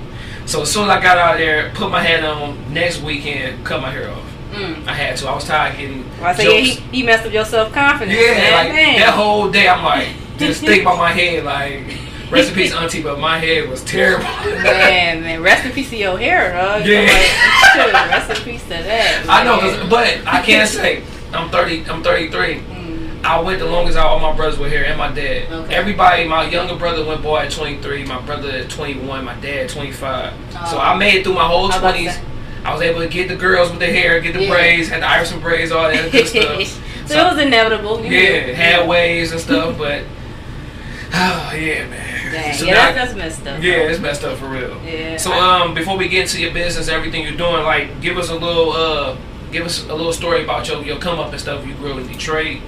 So 0.45 0.63
as 0.63 0.71
soon 0.71 0.83
as 0.83 0.89
I 0.89 1.01
got 1.01 1.17
out 1.17 1.37
there, 1.37 1.71
put 1.73 1.89
my 1.89 2.01
hat 2.01 2.23
on. 2.23 2.73
Next 2.73 3.01
weekend, 3.01 3.65
cut 3.65 3.81
my 3.81 3.89
hair 3.89 4.09
off. 4.11 4.33
Mm. 4.51 4.85
I 4.87 4.93
had 4.93 5.17
to. 5.17 5.27
I 5.27 5.35
was 5.35 5.45
tired 5.45 5.73
of 5.73 5.79
getting. 5.79 6.09
Well, 6.19 6.25
I 6.25 6.33
say, 6.35 6.43
yeah, 6.43 6.65
jokes. 6.65 6.79
he, 6.91 6.97
he 6.97 7.03
messed 7.03 7.25
up 7.25 7.33
your 7.33 7.45
self 7.45 7.73
confidence. 7.73 8.19
Yeah, 8.19 8.31
man. 8.33 8.65
like 8.65 8.73
Dang. 8.73 8.99
that 8.99 9.13
whole 9.13 9.49
day, 9.49 9.67
I'm 9.67 9.83
like, 9.83 10.09
just 10.37 10.61
think 10.61 10.83
about 10.83 10.97
my 10.97 11.11
head, 11.11 11.43
like, 11.43 11.97
rest 12.29 12.49
in 12.49 12.55
peace, 12.55 12.73
auntie, 12.75 13.01
but 13.01 13.19
my 13.19 13.39
head 13.39 13.69
was 13.69 13.83
terrible. 13.83 14.25
Man, 14.25 15.21
man, 15.21 15.41
rest 15.41 15.65
in 15.65 15.71
peace 15.71 15.89
to 15.89 15.97
your 15.97 16.17
hair, 16.17 16.53
dog. 16.53 16.85
Yeah. 16.85 17.05
Like, 17.75 18.09
rest 18.09 18.29
in 18.29 18.45
peace 18.45 18.63
to 18.63 18.69
that. 18.69 19.25
I 19.29 19.43
know, 19.43 19.61
man. 19.61 19.89
but 19.89 20.27
I 20.27 20.41
can't 20.43 20.69
say 20.69 21.03
I'm 21.33 21.49
30. 21.49 21.89
I'm 21.89 22.03
33. 22.03 22.55
Mm. 22.55 22.72
I 23.23 23.39
went 23.41 23.59
the 23.59 23.65
longest 23.65 23.97
out. 23.97 24.07
All 24.07 24.19
my 24.19 24.35
brothers 24.35 24.59
were 24.59 24.67
here, 24.69 24.83
and 24.83 24.97
my 24.97 25.09
dad. 25.11 25.51
Okay. 25.51 25.73
Everybody, 25.75 26.27
my 26.27 26.47
younger 26.49 26.75
brother 26.75 27.05
went 27.05 27.21
boy 27.21 27.37
at 27.39 27.51
23. 27.51 28.03
My 28.05 28.19
brother 28.21 28.49
at 28.49 28.69
21. 28.69 29.23
My 29.23 29.33
dad 29.35 29.69
25. 29.69 30.33
So 30.51 30.77
Oh. 30.77 30.79
I 30.79 30.95
made 30.97 31.15
it 31.15 31.23
through 31.23 31.35
my 31.35 31.45
whole 31.45 31.65
I 31.65 31.67
was 31.67 31.75
about 31.77 31.91
to 31.95 31.99
20s. 31.99 32.11
say. 32.13 32.21
I 32.65 32.73
was 32.73 32.81
able 32.81 32.99
to 33.01 33.07
get 33.07 33.27
the 33.29 33.35
girls 33.35 33.69
with 33.69 33.79
the 33.79 33.87
hair, 33.87 34.19
get 34.21 34.33
the 34.33 34.43
Yeah. 34.43 34.49
braids, 34.51 34.89
had 34.89 35.01
the 35.01 35.09
Iverson 35.09 35.39
braids, 35.41 35.71
all 35.71 35.89
that 35.89 36.11
good 36.11 36.27
stuff. 36.67 36.81
so, 37.05 37.27
it 37.27 37.31
was 37.33 37.37
inevitable. 37.41 38.01
Yeah, 38.03 38.45
knew. 38.45 38.53
had 38.53 38.87
waves 38.87 39.31
and 39.31 39.39
stuff, 39.41 39.77
but 39.77 40.03
oh 41.13 41.53
yeah, 41.55 41.85
man. 41.87 42.31
Dang, 42.31 42.53
So 42.57 42.65
yeah, 42.65 42.73
now- 42.73 42.91
that's, 42.93 43.13
messed 43.15 43.45
up. 43.47 43.61
Yeah, 43.61 43.73
it's 43.89 43.99
messed 43.99 44.23
up 44.23 44.37
for 44.37 44.47
real. 44.47 44.79
Yeah. 44.85 45.17
So 45.17 45.31
um, 45.33 45.73
before 45.73 45.97
we 45.97 46.07
get 46.07 46.21
into 46.23 46.41
your 46.41 46.53
business, 46.53 46.87
everything 46.87 47.23
you're 47.23 47.33
doing, 47.37 47.63
like, 47.63 48.01
give 48.01 48.17
us 48.17 48.29
a 48.29 48.35
little 48.35 48.71
uh, 48.71 49.15
give 49.51 49.65
us 49.65 49.83
a 49.87 49.93
little 49.93 50.13
story 50.13 50.43
about 50.43 50.67
your 50.67 50.81
your 50.83 50.97
come 50.97 51.19
up 51.19 51.31
and 51.31 51.39
stuff. 51.39 51.65
You 51.67 51.73
grew 51.75 51.91
up 51.93 51.99
in 51.99 52.07
Detroit, 52.07 52.59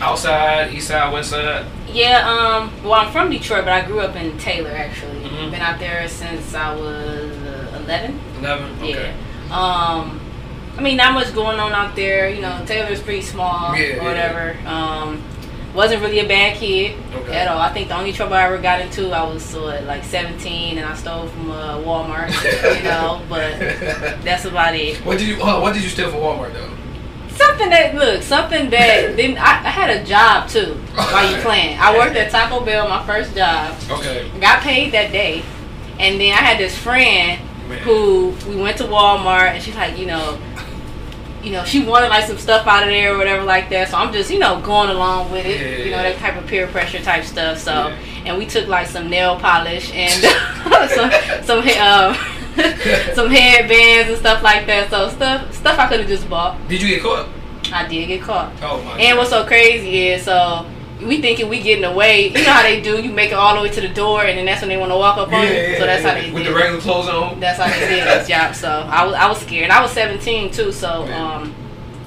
outside, 0.00 0.72
east 0.72 0.88
side, 0.88 1.12
west 1.12 1.30
side. 1.30 1.66
Yeah, 1.92 2.28
um, 2.28 2.70
well, 2.84 2.94
I'm 2.94 3.12
from 3.12 3.30
Detroit, 3.30 3.64
but 3.64 3.72
I 3.72 3.84
grew 3.84 4.00
up 4.00 4.16
in 4.16 4.36
Taylor, 4.38 4.70
actually. 4.70 5.20
Mhm. 5.22 5.50
Been 5.50 5.60
out 5.60 5.78
there 5.78 6.06
since 6.08 6.54
I 6.54 6.74
was 6.74 7.36
uh, 7.38 7.80
11. 7.84 8.18
Eleven. 8.38 8.78
Okay. 8.78 9.12
Yeah. 9.48 9.54
Um, 9.56 10.20
I 10.78 10.80
mean, 10.82 10.96
not 10.96 11.12
much 11.14 11.34
going 11.34 11.58
on 11.58 11.72
out 11.72 11.96
there. 11.96 12.28
You 12.30 12.40
know, 12.42 12.62
Taylor's 12.64 13.02
pretty 13.02 13.22
small 13.22 13.74
Yeah, 13.76 13.82
or 13.82 13.96
yeah. 13.96 14.04
whatever. 14.04 14.56
Um, 14.68 15.22
wasn't 15.74 16.00
really 16.02 16.18
a 16.20 16.26
bad 16.26 16.56
kid 16.56 16.96
Okay. 17.14 17.32
at 17.36 17.46
all. 17.48 17.58
I 17.60 17.72
think 17.72 17.88
the 17.88 17.96
only 17.96 18.12
trouble 18.12 18.34
I 18.34 18.42
ever 18.44 18.58
got 18.58 18.80
into, 18.80 19.10
I 19.12 19.22
was 19.22 19.54
what, 19.54 19.84
like 19.84 20.02
17, 20.04 20.78
and 20.78 20.86
I 20.88 20.94
stole 20.96 21.26
from 21.28 21.50
uh, 21.50 21.78
Walmart. 21.78 22.30
you 22.78 22.82
know, 22.84 23.22
but 23.28 23.58
that's 24.24 24.44
about 24.46 24.74
it. 24.74 24.96
What 25.04 25.18
did 25.18 25.28
you? 25.28 25.42
on, 25.42 25.60
what 25.62 25.74
did 25.74 25.82
you 25.82 25.88
steal 25.88 26.10
from 26.10 26.20
Walmart 26.20 26.52
though? 26.54 26.70
Something 27.46 27.70
that 27.70 27.94
look, 27.94 28.22
something 28.22 28.70
that 28.70 29.16
didn't. 29.16 29.38
I, 29.38 29.50
I 29.64 29.70
had 29.70 29.90
a 29.90 30.04
job 30.04 30.48
too 30.48 30.74
while 30.94 31.30
you 31.30 31.36
playing. 31.42 31.78
I 31.78 31.96
worked 31.96 32.16
at 32.16 32.30
Taco 32.30 32.64
Bell, 32.64 32.88
my 32.88 33.04
first 33.06 33.34
job. 33.34 33.76
Okay. 33.90 34.30
Got 34.40 34.62
paid 34.62 34.92
that 34.92 35.10
day, 35.12 35.42
and 35.98 36.20
then 36.20 36.32
I 36.32 36.42
had 36.42 36.58
this 36.58 36.76
friend 36.76 37.40
Man. 37.68 37.78
who 37.78 38.30
we 38.48 38.56
went 38.56 38.76
to 38.78 38.84
Walmart, 38.84 39.52
and 39.54 39.62
she's 39.62 39.74
like, 39.76 39.96
you 39.98 40.06
know, 40.06 40.38
you 41.42 41.52
know, 41.52 41.64
she 41.64 41.82
wanted 41.84 42.08
like 42.08 42.24
some 42.26 42.36
stuff 42.36 42.66
out 42.66 42.82
of 42.82 42.90
there 42.90 43.14
or 43.14 43.18
whatever 43.18 43.42
like 43.44 43.70
that. 43.70 43.88
So 43.88 43.96
I'm 43.96 44.12
just, 44.12 44.30
you 44.30 44.38
know, 44.38 44.60
going 44.60 44.90
along 44.90 45.30
with 45.32 45.46
it, 45.46 45.58
Yeah. 45.78 45.84
you 45.84 45.90
know, 45.92 46.02
that 46.02 46.18
type 46.18 46.36
of 46.36 46.46
peer 46.46 46.66
pressure 46.66 47.00
type 47.00 47.24
stuff. 47.24 47.56
So, 47.58 47.72
Yeah. 47.88 47.96
and 48.26 48.38
we 48.38 48.44
took 48.44 48.68
like 48.68 48.86
some 48.86 49.08
nail 49.08 49.36
polish 49.40 49.90
and 49.94 50.12
some 50.90 51.10
some 51.44 51.58
um, 51.60 52.16
some 53.14 53.30
headbands 53.30 54.10
and 54.10 54.18
stuff 54.18 54.42
like 54.42 54.66
that. 54.66 54.90
So 54.90 55.08
stuff 55.10 55.52
stuff 55.54 55.78
I 55.78 55.88
could 55.88 56.00
have 56.00 56.08
just 56.08 56.28
bought. 56.28 56.56
Did 56.68 56.82
you 56.82 56.88
get 56.88 57.02
caught? 57.02 57.28
I 57.72 57.86
did 57.86 58.06
get 58.06 58.22
caught. 58.22 58.52
Oh 58.62 58.82
my. 58.82 58.92
And 58.92 59.00
God. 59.14 59.18
what's 59.18 59.30
so 59.30 59.44
crazy 59.46 60.08
is 60.08 60.24
so 60.24 60.66
we 61.02 61.20
thinking 61.20 61.48
we 61.48 61.62
getting 61.62 61.84
away. 61.84 62.28
You 62.28 62.34
know 62.44 62.52
how 62.52 62.62
they 62.62 62.80
do. 62.80 63.00
You 63.02 63.10
make 63.12 63.30
it 63.30 63.34
all 63.34 63.54
the 63.56 63.62
way 63.62 63.70
to 63.70 63.80
the 63.80 63.88
door, 63.88 64.24
and 64.24 64.36
then 64.36 64.44
that's 64.46 64.60
when 64.60 64.68
they 64.68 64.76
want 64.76 64.92
to 64.92 64.96
walk 64.96 65.16
up 65.18 65.28
on 65.32 65.42
Yeah, 65.44 65.50
you. 65.50 65.56
yeah, 65.72 65.78
So 65.78 65.86
that's 65.86 66.02
yeah. 66.02 66.14
how 66.14 66.20
they 66.20 66.30
with 66.30 66.44
did. 66.44 66.52
the 66.52 66.56
regular 66.56 66.80
clothes 66.80 67.08
on. 67.08 67.40
That's 67.40 67.58
how 67.58 67.68
they 67.68 67.80
did 67.88 68.06
this 68.06 68.28
job. 68.28 68.54
So 68.54 68.68
I 68.68 69.04
was 69.04 69.14
I 69.14 69.26
was 69.28 69.38
scared. 69.40 69.70
I 69.70 69.80
was 69.80 69.92
17 69.92 70.50
too. 70.50 70.72
So 70.72 71.04
um, 71.12 71.54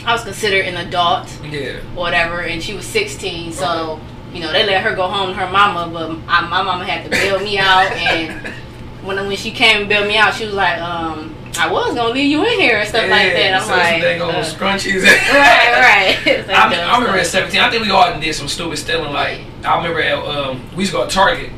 I 0.06 0.12
was 0.14 0.24
considered 0.24 0.66
an 0.66 0.76
adult 0.88 1.28
Yeah. 1.44 1.78
whatever, 1.96 2.42
and 2.42 2.62
she 2.62 2.74
was 2.74 2.86
16. 2.86 3.54
So 3.54 4.00
you 4.34 4.42
know 4.42 4.52
they 4.52 4.66
let 4.66 4.84
her 4.84 4.96
go 4.96 5.08
home 5.08 5.30
to 5.30 5.34
her 5.36 5.50
mama, 5.52 5.90
but 5.92 6.12
I, 6.28 6.42
my 6.48 6.62
mama 6.62 6.86
had 6.86 7.04
to 7.06 7.10
bail 7.10 7.40
me 7.40 7.58
out. 7.58 7.92
And 7.94 8.54
when 9.04 9.18
when 9.28 9.38
she 9.38 9.52
came 9.52 9.82
and 9.82 9.90
bailed 9.90 10.08
me 10.08 10.18
out, 10.18 10.34
she 10.34 10.46
was 10.46 10.54
like, 10.54 10.80
um, 10.80 11.36
I 11.58 11.72
was 11.72 11.94
gonna 11.94 12.10
leave 12.14 12.32
you 12.32 12.44
in 12.46 12.60
here 12.60 12.78
and 12.78 12.88
stuff 12.90 13.10
like 13.10 13.34
that. 13.34 13.54
I'm 13.54 13.62
so 13.62 13.72
like, 13.76 14.02
They 14.02 14.18
go 14.18 14.30
uh, 14.30 14.44
scrunchies. 14.44 15.04
right, 15.34 16.18
right. 16.26 16.48
Like 16.48 16.58
I, 16.58 16.82
I 16.82 16.98
remember 16.98 17.20
at 17.20 17.28
17. 17.28 17.60
I 17.60 17.70
think 17.70 17.84
we 17.84 17.92
all 17.92 18.20
did 18.20 18.34
some 18.34 18.48
stupid 18.48 18.78
stealing. 18.78 19.14
Like 19.14 19.42
I 19.64 19.78
remember 19.78 20.02
at, 20.02 20.18
um, 20.18 20.62
we 20.76 20.82
used 20.84 20.92
to 20.94 20.98
go 21.00 21.08
to 21.08 21.14
Target. 21.14 21.52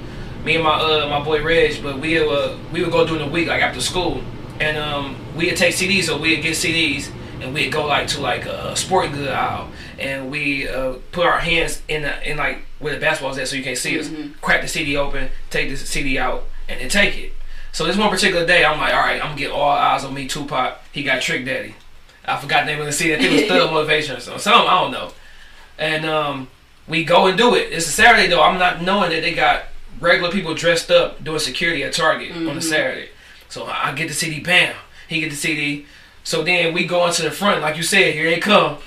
me 0.43 0.55
and 0.55 0.63
my 0.63 0.73
uh 0.75 1.07
my 1.09 1.23
boy 1.23 1.43
Reg, 1.43 1.81
but 1.81 1.99
we 1.99 2.19
uh 2.19 2.57
we 2.73 2.81
would 2.83 2.91
go 2.91 3.05
during 3.05 3.25
the 3.25 3.31
week 3.31 3.47
like 3.47 3.61
after 3.61 3.79
school, 3.81 4.21
and 4.59 4.77
um 4.77 5.15
we'd 5.35 5.55
take 5.55 5.73
CDs, 5.75 6.03
so 6.03 6.17
we'd 6.17 6.41
get 6.41 6.53
CDs, 6.55 7.09
and 7.41 7.53
we'd 7.53 7.71
go 7.71 7.85
like 7.87 8.07
to 8.09 8.21
like 8.21 8.45
a 8.45 8.75
sporting 8.75 9.13
good 9.13 9.29
aisle, 9.29 9.69
and 9.97 10.29
we 10.29 10.67
uh, 10.67 10.93
put 11.11 11.25
our 11.25 11.39
hands 11.39 11.81
in 11.87 12.01
the, 12.03 12.29
in 12.29 12.37
like 12.37 12.59
where 12.79 12.93
the 12.93 12.99
basketball's 12.99 13.37
at, 13.37 13.47
so 13.47 13.55
you 13.55 13.63
can't 13.63 13.77
see 13.77 13.97
us. 13.99 14.09
Crack 14.41 14.61
the 14.61 14.67
CD 14.67 14.97
open, 14.97 15.29
take 15.49 15.69
the 15.69 15.77
CD 15.77 16.19
out, 16.19 16.43
and 16.67 16.79
then 16.79 16.89
take 16.89 17.17
it. 17.17 17.33
So 17.71 17.85
this 17.85 17.97
one 17.97 18.09
particular 18.09 18.45
day, 18.45 18.63
I'm 18.63 18.79
like, 18.79 18.93
all 18.93 19.01
right, 19.01 19.21
I'm 19.21 19.31
gonna 19.31 19.37
get 19.37 19.51
all 19.51 19.69
eyes 19.69 20.05
on 20.05 20.13
me, 20.13 20.27
Tupac. 20.27 20.79
He 20.91 21.03
got 21.03 21.21
Trick 21.21 21.45
Daddy. 21.45 21.75
I 22.23 22.37
forgot 22.37 22.65
the 22.65 22.71
name 22.71 22.79
of 22.79 22.85
the 22.85 22.91
CD. 22.91 23.13
I 23.13 23.17
think 23.17 23.33
it 23.33 23.41
was 23.41 23.49
Thug 23.49 23.71
Motivation 23.71 24.15
or 24.15 24.19
something. 24.19 24.41
Something 24.41 24.67
I 24.67 24.81
don't 24.81 24.91
know. 24.91 25.11
And 25.77 26.05
um, 26.05 26.47
we 26.87 27.03
go 27.03 27.27
and 27.27 27.37
do 27.37 27.53
it. 27.55 27.71
It's 27.73 27.87
a 27.87 27.91
Saturday 27.91 28.27
though. 28.27 28.41
I'm 28.41 28.57
not 28.57 28.81
knowing 28.81 29.09
that 29.11 29.21
they 29.21 29.33
got 29.33 29.65
regular 29.99 30.31
people 30.31 30.53
dressed 30.53 30.89
up 30.91 31.23
doing 31.23 31.39
security 31.39 31.83
at 31.83 31.93
Target 31.93 32.31
on 32.35 32.57
a 32.57 32.61
Saturday. 32.61 33.09
So 33.49 33.65
I 33.65 33.89
I 33.89 33.93
get 33.93 34.07
the 34.07 34.13
CD, 34.13 34.39
bam. 34.39 34.75
He 35.07 35.19
get 35.19 35.29
the 35.29 35.35
CD. 35.35 35.85
So 36.23 36.43
then 36.43 36.73
we 36.73 36.85
go 36.85 37.05
into 37.05 37.21
the 37.21 37.31
front, 37.31 37.61
like 37.61 37.77
you 37.77 37.83
said, 37.83 38.13
here 38.13 38.29
they 38.29 38.39
come. 38.39 38.77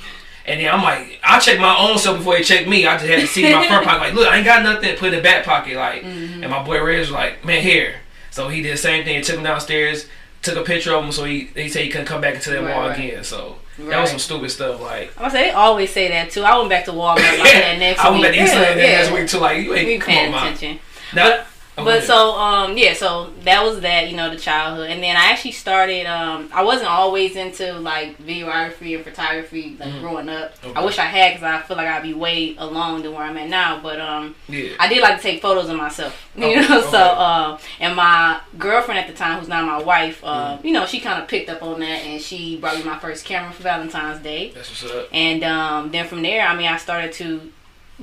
And 0.48 0.60
then 0.60 0.72
I'm 0.72 0.82
like, 0.82 1.20
I 1.22 1.38
check 1.38 1.58
my 1.60 1.76
own 1.78 1.98
self 1.98 2.18
before 2.18 2.34
they 2.36 2.42
check 2.42 2.66
me. 2.66 2.86
I 2.86 2.96
just 2.96 3.06
had 3.08 3.20
to 3.20 3.26
see 3.26 3.42
my 3.52 3.66
front 3.66 3.84
pocket. 3.84 4.00
Like, 4.00 4.14
look, 4.14 4.28
I 4.28 4.36
ain't 4.36 4.44
got 4.44 4.62
nothing. 4.62 4.96
Put 4.96 5.08
in 5.12 5.16
the 5.16 5.22
back 5.22 5.44
pocket. 5.44 5.76
Like, 5.76 6.02
mm-hmm. 6.02 6.42
and 6.42 6.50
my 6.50 6.62
boy 6.62 6.82
Reg 6.82 6.98
was 7.00 7.10
like, 7.10 7.44
man, 7.44 7.62
here. 7.62 7.96
So 8.30 8.48
he 8.48 8.62
did 8.62 8.72
the 8.72 8.76
same 8.78 9.04
thing. 9.04 9.22
Took 9.22 9.36
him 9.36 9.44
downstairs. 9.44 10.06
Took 10.42 10.56
a 10.56 10.62
picture 10.62 10.94
of 10.94 11.04
him. 11.04 11.12
So 11.12 11.24
he 11.24 11.50
he 11.54 11.68
said 11.68 11.82
he 11.84 11.90
couldn't 11.90 12.06
come 12.06 12.20
back 12.20 12.34
into 12.34 12.50
that 12.50 12.62
Right, 12.62 12.74
wall 12.76 12.88
right. 12.88 12.98
again. 12.98 13.24
So 13.24 13.56
that 13.78 14.00
was 14.00 14.10
some 14.10 14.18
stupid 14.18 14.50
stuff. 14.50 14.80
Like, 14.80 15.12
I 15.20 15.28
say 15.28 15.42
they 15.44 15.50
always 15.50 15.90
say 15.90 16.08
that 16.08 16.30
too. 16.30 16.42
I 16.42 16.56
went 16.56 16.70
back 16.70 16.84
to 16.86 16.92
Walmart 16.92 17.16
like 17.16 17.22
that 17.52 17.76
next 17.78 17.98
week. 17.98 18.06
I 18.06 18.10
week. 18.10 18.20
went 18.22 18.22
back 18.22 18.32
to 18.38 18.44
East 18.44 18.54
yeah, 18.54 18.60
that 18.60 18.76
yeah. 18.76 19.00
next 19.02 19.12
week 19.12 19.28
too. 19.28 19.38
Like, 19.38 19.62
you 19.64 19.70
We 19.70 19.76
ain't 19.78 20.02
come 20.02 20.14
paying 20.14 20.34
on, 20.34 20.46
attention. 20.46 20.78
Now, 21.14 21.44
oh, 21.78 21.84
But 21.84 22.04
so 22.04 22.32
um 22.32 22.76
yeah, 22.76 22.94
so 22.94 23.30
that 23.44 23.62
was 23.64 23.80
that, 23.80 24.08
you 24.10 24.16
know, 24.16 24.30
the 24.30 24.36
childhood. 24.36 24.90
And 24.90 25.02
then 25.02 25.16
I 25.16 25.26
actually 25.30 25.52
started 25.52 26.06
um 26.06 26.48
I 26.52 26.62
wasn't 26.62 26.88
always 26.90 27.36
into 27.36 27.72
like 27.78 28.18
videography 28.18 28.94
and 28.96 29.04
photography 29.04 29.76
like 29.78 29.98
growing 30.00 30.28
up. 30.28 30.54
Mm-hmm. 30.56 30.70
Okay. 30.70 30.80
I 30.80 30.84
wish 30.84 30.98
I 30.98 31.04
had 31.04 31.34
cuz 31.34 31.42
I 31.42 31.60
feel 31.62 31.76
like 31.76 31.86
I'd 31.88 32.02
be 32.02 32.14
way 32.14 32.54
along 32.58 33.02
than 33.02 33.12
where 33.14 33.22
I'm 33.24 33.36
at 33.36 33.48
now, 33.48 33.80
but 33.82 34.00
um 34.00 34.34
yeah. 34.48 34.70
I 34.78 34.88
did 34.88 35.00
like 35.02 35.16
to 35.16 35.22
take 35.22 35.40
photos 35.42 35.68
of 35.68 35.76
myself, 35.76 36.14
you 36.36 36.44
Okay, 36.44 36.54
know. 36.68 36.78
okay. 36.80 36.90
So, 36.90 36.98
uh, 36.98 37.58
and 37.80 37.96
my 37.96 38.40
girlfriend 38.58 39.00
at 39.00 39.06
the 39.08 39.14
time, 39.14 39.38
who's 39.38 39.48
now 39.48 39.62
my 39.64 39.82
wife, 39.82 40.20
uh, 40.24 40.56
Mm-hmm. 40.56 40.66
you 40.66 40.72
know, 40.72 40.86
she 40.86 41.00
kind 41.00 41.20
of 41.22 41.28
picked 41.28 41.48
up 41.50 41.62
on 41.62 41.80
that, 41.80 42.00
and 42.06 42.20
she 42.20 42.56
brought 42.56 42.76
me 42.76 42.82
my 42.84 42.98
first 42.98 43.24
camera 43.24 43.52
for 43.52 43.62
Valentine's 43.62 44.20
Day. 44.22 44.50
That's 44.54 44.68
what's 44.70 44.94
up. 44.94 45.08
And 45.12 45.42
um, 45.44 45.90
then 45.90 46.06
from 46.06 46.22
there, 46.22 46.46
I 46.46 46.54
mean, 46.56 46.68
I 46.68 46.76
started 46.78 47.12
to 47.14 47.52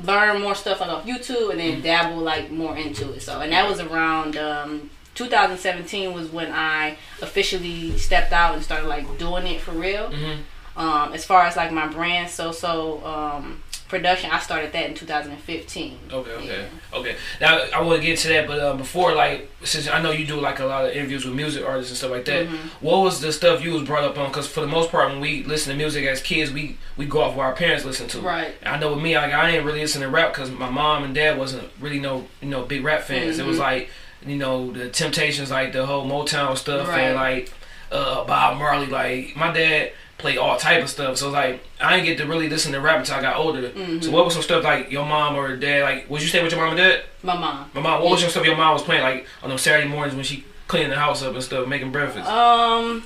learn 0.03 0.41
more 0.41 0.55
stuff 0.55 0.79
like 0.81 0.89
off 0.89 1.05
YouTube, 1.05 1.51
and 1.51 1.59
Mm-hmm. 1.59 1.81
then 1.81 1.81
dabble 1.81 2.17
like 2.17 2.51
more 2.51 2.75
into 2.77 3.11
it. 3.13 3.21
So, 3.21 3.39
and 3.41 3.51
that 3.53 3.67
was 3.69 3.79
around 3.79 4.35
um, 4.37 4.89
2017 5.15 6.13
was 6.13 6.27
when 6.29 6.51
I 6.51 6.97
officially 7.21 7.97
stepped 7.97 8.33
out 8.33 8.55
and 8.55 8.63
started 8.63 8.87
like 8.87 9.17
doing 9.17 9.47
it 9.47 9.61
for 9.61 9.71
real. 9.71 10.09
Mhm. 10.09 10.39
Um, 10.77 11.13
as 11.13 11.23
far 11.23 11.43
as 11.45 11.55
like 11.55 11.71
my 11.71 11.87
brand, 11.87 12.29
so 12.29 12.51
so 12.51 13.01
um, 13.05 13.61
production, 13.87 14.31
I 14.31 14.39
started 14.39 14.71
that 14.73 14.87
in 14.87 14.93
2015. 14.95 15.99
Okay, 16.11 16.31
okay, 16.31 16.47
Yeah. 16.47 16.97
okay. 16.97 17.15
Now 17.39 17.59
I 17.73 17.81
want 17.81 18.01
to 18.01 18.05
get 18.05 18.17
to 18.19 18.27
that, 18.29 18.47
but 18.47 18.59
uh, 18.59 18.73
before, 18.73 19.13
like, 19.13 19.49
since 19.63 19.87
I 19.87 20.01
know 20.01 20.11
you 20.11 20.25
do 20.25 20.39
like 20.39 20.59
a 20.59 20.65
lot 20.65 20.85
of 20.85 20.91
interviews 20.91 21.25
with 21.25 21.35
music 21.35 21.63
artists 21.65 21.91
and 21.91 21.97
stuff 21.97 22.11
like 22.11 22.25
that, 22.25 22.47
Mm-hmm. 22.47 22.85
what 22.85 22.99
was 22.99 23.21
the 23.21 23.31
stuff 23.31 23.63
you 23.63 23.73
was 23.73 23.83
brought 23.83 24.03
up 24.03 24.17
on? 24.17 24.29
Because 24.29 24.47
for 24.47 24.61
the 24.61 24.67
most 24.67 24.89
part, 24.91 25.09
when 25.09 25.19
we 25.19 25.43
listen 25.43 25.71
to 25.71 25.77
music 25.77 26.05
as 26.05 26.21
kids, 26.21 26.51
we 26.51 26.77
we 26.97 27.05
go 27.05 27.21
off 27.21 27.35
what 27.35 27.43
our 27.45 27.53
parents 27.53 27.85
listen 27.85 28.07
to. 28.09 28.21
Right. 28.21 28.55
I 28.65 28.79
know 28.79 28.93
with 28.93 29.03
me, 29.03 29.15
like, 29.15 29.33
I 29.33 29.51
ain't 29.51 29.65
really 29.65 29.81
listen 29.81 30.01
to 30.01 30.09
rap 30.09 30.33
because 30.33 30.49
my 30.51 30.69
mom 30.69 31.03
and 31.03 31.13
dad 31.13 31.37
wasn't 31.37 31.69
really 31.79 31.99
no 31.99 32.25
you 32.41 32.49
know 32.49 32.63
big 32.63 32.83
rap 32.83 33.03
fans. 33.03 33.37
It 33.39 33.45
was 33.45 33.57
Mhm. 33.57 33.61
like 33.61 33.89
you 34.25 34.37
know 34.37 34.71
the 34.71 34.89
Temptations, 34.89 35.51
like 35.51 35.73
the 35.73 35.85
whole 35.85 36.05
Motown 36.07 36.57
stuff, 36.57 36.87
Right. 36.87 37.01
and 37.01 37.15
like 37.15 37.51
uh, 37.91 38.23
Bob 38.25 38.57
Marley. 38.57 38.87
Like 38.87 39.35
my 39.35 39.51
dad 39.51 39.91
played 40.17 40.38
all 40.38 40.57
type 40.57 40.81
of 40.81 40.89
stuff, 40.89 41.17
so 41.17 41.29
like 41.29 41.62
I 41.79 41.95
didn't 41.95 42.05
get 42.07 42.17
to 42.19 42.25
really 42.25 42.50
listen 42.50 42.72
to 42.74 42.79
rap 42.81 43.00
until 43.00 43.15
I 43.15 43.22
got 43.22 43.36
older. 43.38 43.69
Mm-hmm. 43.69 44.01
So 44.01 44.12
what 44.12 44.25
was 44.25 44.34
some 44.34 44.43
stuff 44.43 44.63
like 44.63 44.91
your 44.91 45.05
mom 45.05 45.36
or 45.36 45.55
dad? 45.57 45.84
Like, 45.84 46.10
was 46.10 46.24
you 46.24 46.29
stay 46.29 46.41
with 46.43 46.51
your 46.51 46.62
mom 46.62 46.69
and 46.69 46.77
dad? 46.77 47.03
My 47.24 47.38
mom. 47.38 47.69
My 47.74 47.81
mom. 47.81 48.01
What 48.01 48.12
was 48.12 48.22
some 48.22 48.29
stuff 48.29 48.45
your 48.45 48.55
mom 48.55 48.74
was 48.74 48.84
playing 48.84 49.03
like 49.03 49.27
on 49.43 49.50
those 49.50 49.62
Saturday 49.62 49.88
mornings 49.89 50.15
when 50.15 50.24
she 50.24 50.45
cleaning 50.67 50.89
the 50.89 50.95
house 50.95 51.22
up 51.22 51.34
and 51.34 51.43
stuff, 51.43 51.67
making 51.67 51.91
breakfast? 51.91 52.29
Um, 52.29 53.03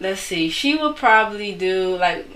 let's 0.00 0.20
see. 0.20 0.48
She 0.48 0.76
would 0.76 0.96
probably 0.96 1.52
do 1.54 1.96
like 1.96 2.26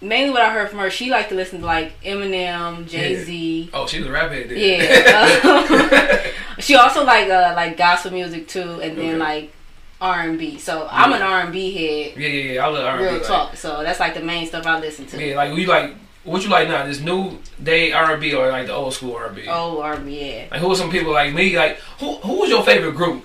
mainly 0.00 0.30
what 0.30 0.42
I 0.42 0.52
heard 0.52 0.70
from 0.70 0.78
her. 0.80 0.90
She 0.90 1.10
liked 1.10 1.30
to 1.30 1.34
listen 1.34 1.60
to 1.60 1.66
like 1.66 2.00
Eminem, 2.02 2.86
Jay 2.88 3.22
Z. 3.22 3.70
oh, 3.72 3.86
she 3.86 3.98
was 3.98 4.08
a 4.08 4.12
rap 4.12 4.30
head. 4.30 4.48
Then. 4.50 4.58
Yeah. 4.58 6.30
she 6.58 6.74
also 6.74 7.04
like 7.04 7.28
uh 7.28 7.52
like 7.56 7.76
gospel 7.76 8.12
music 8.12 8.48
too, 8.48 8.80
and 8.80 8.96
then 8.98 9.14
Okay. 9.14 9.16
like 9.18 9.52
R 10.00 10.20
and 10.20 10.38
B. 10.38 10.58
So 10.58 10.88
I'm 10.90 11.12
an 11.12 11.22
R 11.22 11.40
and 11.40 11.52
B 11.52 11.72
head, 11.72 12.16
yeah, 12.16 12.28
yeah, 12.28 12.52
yeah. 12.52 12.66
I 12.66 12.68
love 12.68 12.84
R&B. 12.84 13.04
real 13.04 13.12
like, 13.14 13.22
talk. 13.24 13.56
So 13.56 13.82
that's 13.82 14.00
like 14.00 14.14
the 14.14 14.20
main 14.20 14.46
stuff 14.46 14.66
I 14.66 14.80
listen 14.80 15.06
to. 15.06 15.24
Yeah, 15.24 15.36
like 15.36 15.52
we 15.52 15.66
like 15.66 15.94
what 16.24 16.42
you 16.42 16.48
like 16.48 16.68
now? 16.68 16.86
This 16.86 17.00
new 17.00 17.38
day 17.62 17.92
R&B 17.92 18.34
or 18.34 18.48
like 18.50 18.66
the 18.66 18.74
old 18.74 18.94
school 18.94 19.14
R&B? 19.14 19.44
Oh, 19.48 19.80
R 19.80 19.94
and 19.94 20.06
B, 20.06 20.20
yeah. 20.20 20.48
Like 20.50 20.60
who 20.60 20.70
are 20.72 20.76
some 20.76 20.90
people 20.90 21.12
like 21.12 21.34
me? 21.34 21.56
Like 21.56 21.78
who 21.98 22.16
who 22.16 22.40
was 22.40 22.50
your 22.50 22.62
favorite 22.62 22.94
group? 22.94 23.24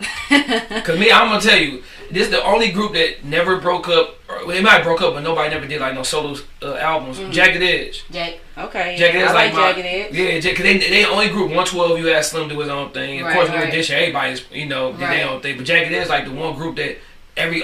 Cause 0.28 0.98
me, 0.98 1.10
I'm 1.12 1.28
gonna 1.28 1.40
tell 1.40 1.58
you, 1.58 1.82
this 2.10 2.26
is 2.26 2.30
the 2.30 2.42
only 2.44 2.70
group 2.70 2.92
that 2.94 3.24
never 3.24 3.58
broke 3.60 3.88
up. 3.88 4.16
Or, 4.28 4.38
well, 4.38 4.48
they 4.48 4.62
might 4.62 4.72
have 4.72 4.84
broke 4.84 5.00
up, 5.02 5.14
but 5.14 5.22
nobody 5.22 5.48
never 5.52 5.66
did 5.66 5.80
like 5.80 5.94
no 5.94 6.02
solo 6.02 6.36
uh, 6.62 6.74
albums. 6.76 7.18
Jagged 7.34 7.62
Edge. 7.62 8.04
Jack. 8.10 8.34
Okay. 8.56 8.96
Jagged 8.96 9.14
yeah, 9.14 9.20
Edge 9.22 9.28
I 9.30 9.32
like, 9.32 9.52
like 9.54 9.76
my, 9.76 9.82
Edge. 9.82 10.14
Yeah, 10.44 10.52
cause 10.54 10.62
they 10.62 10.78
they 10.78 11.04
only 11.04 11.28
group 11.28 11.46
112. 11.48 11.98
You 11.98 12.06
had 12.06 12.24
Slim 12.24 12.48
do 12.48 12.58
his 12.60 12.68
own 12.68 12.90
thing. 12.92 13.20
Of 13.20 13.26
Right, 13.26 13.34
course, 13.34 13.48
New 13.48 13.56
right. 13.56 13.68
Edition, 13.68 13.96
everybody's 13.96 14.44
you 14.50 14.66
know 14.66 14.92
did 14.92 15.00
Right. 15.02 15.16
their 15.18 15.28
own 15.28 15.40
thing. 15.40 15.56
But 15.56 15.66
Jagged 15.66 15.92
Edge 15.92 16.02
is 16.04 16.08
like 16.08 16.24
the 16.24 16.32
one 16.32 16.54
group 16.56 16.76
that 16.76 16.98
every 17.36 17.62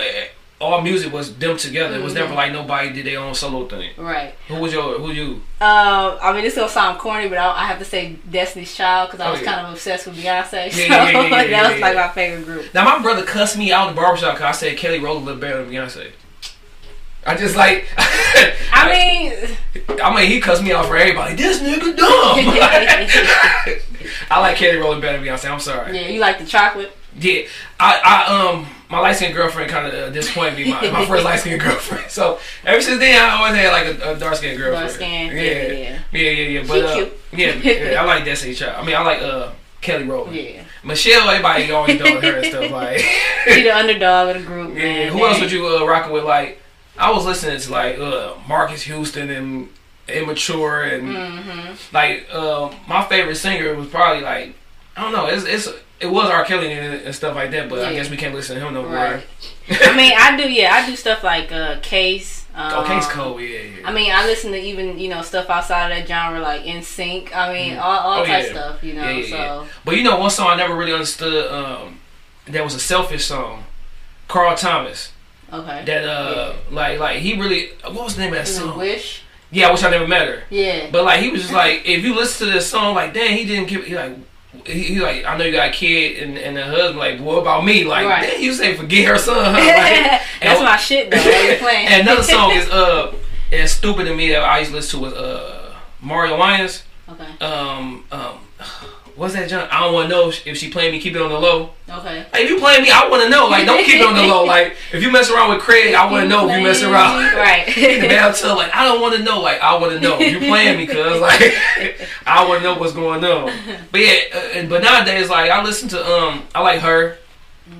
all 0.60 0.82
music 0.82 1.10
was 1.12 1.34
them 1.36 1.56
together. 1.56 1.96
It 1.96 2.02
was 2.02 2.12
never 2.14 2.34
like 2.34 2.52
nobody 2.52 2.92
did 2.92 3.06
their 3.06 3.18
own 3.18 3.34
solo 3.34 3.66
thing. 3.66 3.90
Right. 3.96 4.34
Who 4.48 4.56
was 4.56 4.72
your 4.72 4.98
who 4.98 5.10
you? 5.10 5.24
Um, 5.60 6.18
I 6.22 6.32
mean, 6.34 6.42
this 6.42 6.54
gonna 6.56 6.68
sound 6.68 6.98
corny, 6.98 7.28
but 7.28 7.38
I, 7.38 7.62
I 7.62 7.64
have 7.66 7.78
to 7.78 7.84
say 7.84 8.16
Destiny's 8.30 8.74
Child 8.74 9.10
because 9.10 9.20
I 9.24 9.28
Oh, 9.28 9.32
was 9.32 9.40
yeah. 9.40 9.52
kind 9.54 9.66
of 9.66 9.72
obsessed 9.72 10.06
with 10.06 10.16
Beyonce. 10.16 10.70
So 10.70 10.80
Yeah, 10.80 11.10
yeah, 11.10 11.22
yeah, 11.22 11.46
that 11.62 11.72
was 11.72 11.80
like 11.80 11.96
my 11.96 12.08
favorite 12.08 12.44
group. 12.44 12.74
Now 12.74 12.84
my 12.84 13.02
brother 13.02 13.24
cussed 13.24 13.56
me 13.56 13.72
out 13.72 13.88
in 13.88 13.94
the 13.94 14.00
barbershop 14.00 14.34
because 14.34 14.46
I 14.56 14.58
said 14.58 14.76
Kelly 14.76 14.98
Rowland 15.00 15.24
looked 15.26 15.40
better 15.40 15.64
than 15.64 15.72
Beyonce. 15.72 16.12
I 17.26 17.36
just 17.36 17.54
like. 17.56 17.86
I 18.72 18.88
mean, 18.92 19.98
I 20.02 20.14
mean, 20.16 20.30
he 20.30 20.40
cussed 20.40 20.62
me 20.62 20.72
out 20.72 20.86
for 20.86 20.96
everybody. 20.96 21.34
This 21.36 21.60
nigga 21.60 21.96
dumb. 21.96 22.38
I 24.30 24.40
like 24.40 24.56
Kelly 24.56 24.76
Rowland 24.78 25.02
better 25.02 25.18
than 25.18 25.26
Beyonce. 25.26 25.50
I'm 25.50 25.60
sorry. 25.60 25.94
yeah, 25.98 26.08
you 26.08 26.20
like 26.20 26.38
the 26.38 26.46
chocolate? 26.46 26.92
Yeah, 27.18 27.42
I, 27.78 28.00
I 28.28 28.50
um, 28.50 28.66
my 28.90 28.98
light 28.98 29.16
skinned 29.16 29.34
girlfriend 29.34 29.70
kind 29.70 29.86
of 29.86 29.94
uh, 29.94 30.10
disappointed 30.10 30.56
me. 30.58 30.70
My, 30.70 30.90
my 30.90 31.06
first 31.06 31.24
light 31.24 31.38
skinned 31.40 31.60
girlfriend. 31.60 32.04
So 32.10 32.38
ever 32.64 32.80
since 32.80 32.98
then, 32.98 33.20
I 33.22 33.36
always 33.36 33.54
had 33.54 33.70
like 33.72 33.86
a, 34.02 34.12
a 34.16 34.18
dark 34.18 34.34
skinned 34.34 34.58
girlfriend. 34.58 34.86
Dark 34.88 34.94
skin, 34.96 35.26
Yeah, 35.28 35.42
yeah, 35.42 35.52
yeah, 35.52 35.98
yeah. 36.12 36.30
yeah, 36.30 36.60
yeah. 36.60 36.64
But 36.66 36.84
uh, 36.84 37.08
yeah, 37.32 37.54
yeah, 37.54 38.02
I 38.02 38.04
like 38.04 38.24
Destiny 38.24 38.54
Child. 38.54 38.76
I 38.82 38.84
mean, 38.84 38.96
I 38.96 39.02
like 39.02 39.22
uh 39.22 39.52
Kelly 39.80 40.04
Rowland. 40.04 40.36
Yeah, 40.36 40.64
Michelle, 40.84 41.28
everybody 41.30 41.70
always 41.72 41.98
know 42.00 42.20
her 42.20 42.36
and 42.38 42.46
stuff 42.46 42.70
like. 42.80 42.98
she 43.46 43.62
the 43.62 43.70
underdog 43.70 44.36
of 44.36 44.42
the 44.42 44.46
group. 44.46 44.74
Yeah, 44.76 44.82
man. 44.82 45.12
who 45.12 45.24
else 45.24 45.40
would 45.40 45.50
you 45.52 45.66
uh, 45.66 45.86
rocking 45.86 46.12
with? 46.12 46.24
Like, 46.24 46.60
I 46.98 47.10
was 47.12 47.24
listening 47.24 47.58
to 47.60 47.70
like 47.72 47.98
uh, 47.98 48.34
Marques 48.48 48.82
Houston 48.82 49.30
and 49.30 49.68
Immature 50.08 50.82
and 50.82 51.08
Mm-hmm. 51.08 51.94
like 51.94 52.26
uh, 52.32 52.70
my 52.88 53.04
favorite 53.04 53.36
singer 53.36 53.74
was 53.76 53.88
probably 53.88 54.22
like 54.22 54.54
I 54.96 55.02
don't 55.02 55.12
know. 55.12 55.26
It's 55.26 55.44
it's 55.44 55.68
it 56.00 56.06
was 56.06 56.30
R. 56.30 56.44
Kelly 56.44 56.72
and, 56.72 57.02
and 57.02 57.14
stuff 57.14 57.34
like 57.36 57.50
that, 57.52 57.68
but 57.68 57.84
I 57.84 57.92
guess 57.92 58.08
we 58.10 58.16
can't 58.16 58.34
listen 58.34 58.56
to 58.58 58.66
him 58.66 58.74
no 58.74 58.82
more. 58.82 58.92
Right. 58.92 59.22
I 59.70 59.96
mean, 59.96 60.12
I 60.16 60.36
do. 60.36 60.50
Yeah, 60.50 60.72
I 60.74 60.86
do 60.88 60.96
stuff 60.96 61.22
like 61.22 61.52
uh, 61.52 61.78
Case. 61.80 62.46
Um, 62.54 62.84
okay, 62.84 62.96
it's 62.98 63.06
cold. 63.06 63.40
Yeah, 63.40 63.60
yeah. 63.60 63.88
I 63.88 63.92
mean, 63.92 64.10
I 64.12 64.26
listen 64.26 64.50
to 64.52 64.58
even 64.58 64.98
you 64.98 65.08
know 65.08 65.22
stuff 65.22 65.48
outside 65.50 65.90
of 65.92 65.98
that 65.98 66.08
genre, 66.08 66.40
like 66.40 66.62
NSYNC. 66.62 67.34
I 67.34 67.52
mean, 67.52 67.76
all, 67.78 67.98
all 67.98 68.22
Oh, 68.22 68.26
type 68.26 68.46
yeah. 68.46 68.50
stuff. 68.52 68.82
You 68.82 68.94
know, 68.94 69.02
Yeah, 69.04 69.10
yeah, 69.18 69.26
so 69.30 69.36
yeah. 69.36 69.66
But 69.84 69.96
you 69.96 70.02
know, 70.02 70.18
one 70.18 70.30
song 70.30 70.48
I 70.48 70.56
never 70.56 70.74
really 70.74 70.92
understood. 70.92 71.50
Um, 71.52 72.00
that 72.46 72.64
was 72.64 72.74
a 72.74 72.80
selfish 72.80 73.26
song. 73.26 73.64
Carl 74.26 74.56
Thomas. 74.56 75.12
okay. 75.52 75.84
That 75.84 76.04
uh, 76.04 76.54
like 76.70 76.98
like 76.98 77.18
he 77.18 77.38
really. 77.38 77.70
What 77.84 78.04
was 78.04 78.16
the 78.16 78.22
name 78.22 78.32
of 78.32 78.38
that 78.38 78.48
song? 78.48 78.78
Wish. 78.78 79.22
Yeah, 79.52 79.68
I 79.68 79.72
wish 79.72 79.82
I 79.82 79.90
never 79.90 80.06
met 80.06 80.28
her. 80.28 80.42
Yeah. 80.50 80.88
But 80.92 81.04
like 81.04 81.20
he 81.20 81.28
was 81.30 81.42
just 81.42 81.52
like, 81.52 81.82
if 81.84 82.04
you 82.04 82.14
listen 82.14 82.46
to 82.46 82.52
this 82.52 82.68
song, 82.68 82.94
like, 82.94 83.12
damn, 83.12 83.36
he 83.36 83.44
didn't 83.44 83.68
give. 83.68 83.84
He 83.84 83.96
like, 83.96 84.16
he, 84.66 84.82
he 84.82 85.00
like, 85.00 85.24
I 85.24 85.36
know 85.36 85.44
you 85.44 85.52
got 85.52 85.68
a 85.68 85.72
kid 85.72 86.22
and, 86.22 86.36
and 86.38 86.58
a 86.58 86.64
husband. 86.66 86.98
Like, 86.98 87.20
what 87.20 87.38
about 87.38 87.64
me? 87.64 87.84
Like, 87.84 88.06
Right. 88.06 88.40
you 88.40 88.52
say 88.52 88.74
forget 88.74 89.06
her 89.08 89.18
son. 89.18 89.36
Huh? 89.36 89.52
Like, 89.60 90.20
That's 90.40 90.58
and- 90.58 90.64
my 90.64 90.76
shit 90.76 91.10
though. 91.10 91.16
What 91.18 91.50
you 91.50 91.56
playing? 91.58 91.86
and 91.88 92.02
another 92.02 92.22
song 92.22 92.50
is 92.52 92.68
uh, 92.70 93.14
it's 93.50 93.72
stupid 93.72 94.04
to 94.06 94.14
me 94.14 94.30
that 94.30 94.42
I 94.42 94.58
used 94.60 94.70
to 94.70 94.76
listen 94.76 94.98
to 95.00 95.04
was 95.06 95.14
uh 95.14 95.74
Mario 96.00 96.38
Winans. 96.38 96.82
okay. 97.08 97.44
Um, 97.44 98.04
um, 98.10 98.38
what's 99.20 99.34
that 99.34 99.50
junk? 99.50 99.70
I 99.70 99.80
don't 99.80 99.92
want 99.92 100.08
to 100.08 100.16
know 100.16 100.32
if 100.46 100.56
she 100.56 100.70
playing 100.70 100.92
me. 100.92 100.98
Keep 100.98 101.14
it 101.14 101.20
on 101.20 101.28
the 101.28 101.38
low. 101.38 101.70
Okay. 101.86 102.18
Like, 102.20 102.36
if 102.36 102.48
you 102.48 102.58
playing 102.58 102.82
me, 102.82 102.90
I 102.90 103.06
want 103.06 103.22
to 103.22 103.28
know. 103.28 103.48
Like, 103.48 103.66
don't 103.66 103.84
keep 103.84 104.00
it 104.00 104.06
on 104.06 104.14
the 104.14 104.22
low. 104.22 104.44
Like, 104.44 104.76
if 104.94 105.02
you 105.02 105.12
mess 105.12 105.30
around 105.30 105.50
with 105.50 105.60
Craig, 105.60 105.94
I 105.94 106.10
want 106.10 106.22
to 106.22 106.28
know 106.28 106.48
if 106.48 106.56
you 106.56 106.64
messing 106.64 106.90
around. 106.90 107.20
Right. 107.40 107.66
Man, 107.76 108.34
tell 108.34 108.56
like 108.56 108.74
I 108.74 108.84
don't 108.84 109.00
want 109.00 109.16
to 109.16 109.22
know. 109.22 109.40
Like, 109.40 109.60
I 109.60 109.76
want 109.76 109.92
to 109.92 110.00
know 110.00 110.18
you 110.18 110.38
playing 110.38 110.78
me, 110.78 110.86
cause 110.86 111.20
like 111.28 111.54
I 112.26 112.46
want 112.48 112.62
to 112.62 112.64
know 112.64 112.78
what's 112.78 112.92
going 112.94 113.22
on. 113.24 113.52
But 113.92 114.00
yeah, 114.00 114.18
uh, 114.34 114.38
and, 114.54 114.68
but 114.68 114.82
nowadays, 114.82 115.28
like 115.28 115.50
I 115.50 115.62
listen 115.62 115.88
to 115.90 116.04
um, 116.04 116.42
I 116.54 116.62
like 116.62 116.80
her. 116.80 117.18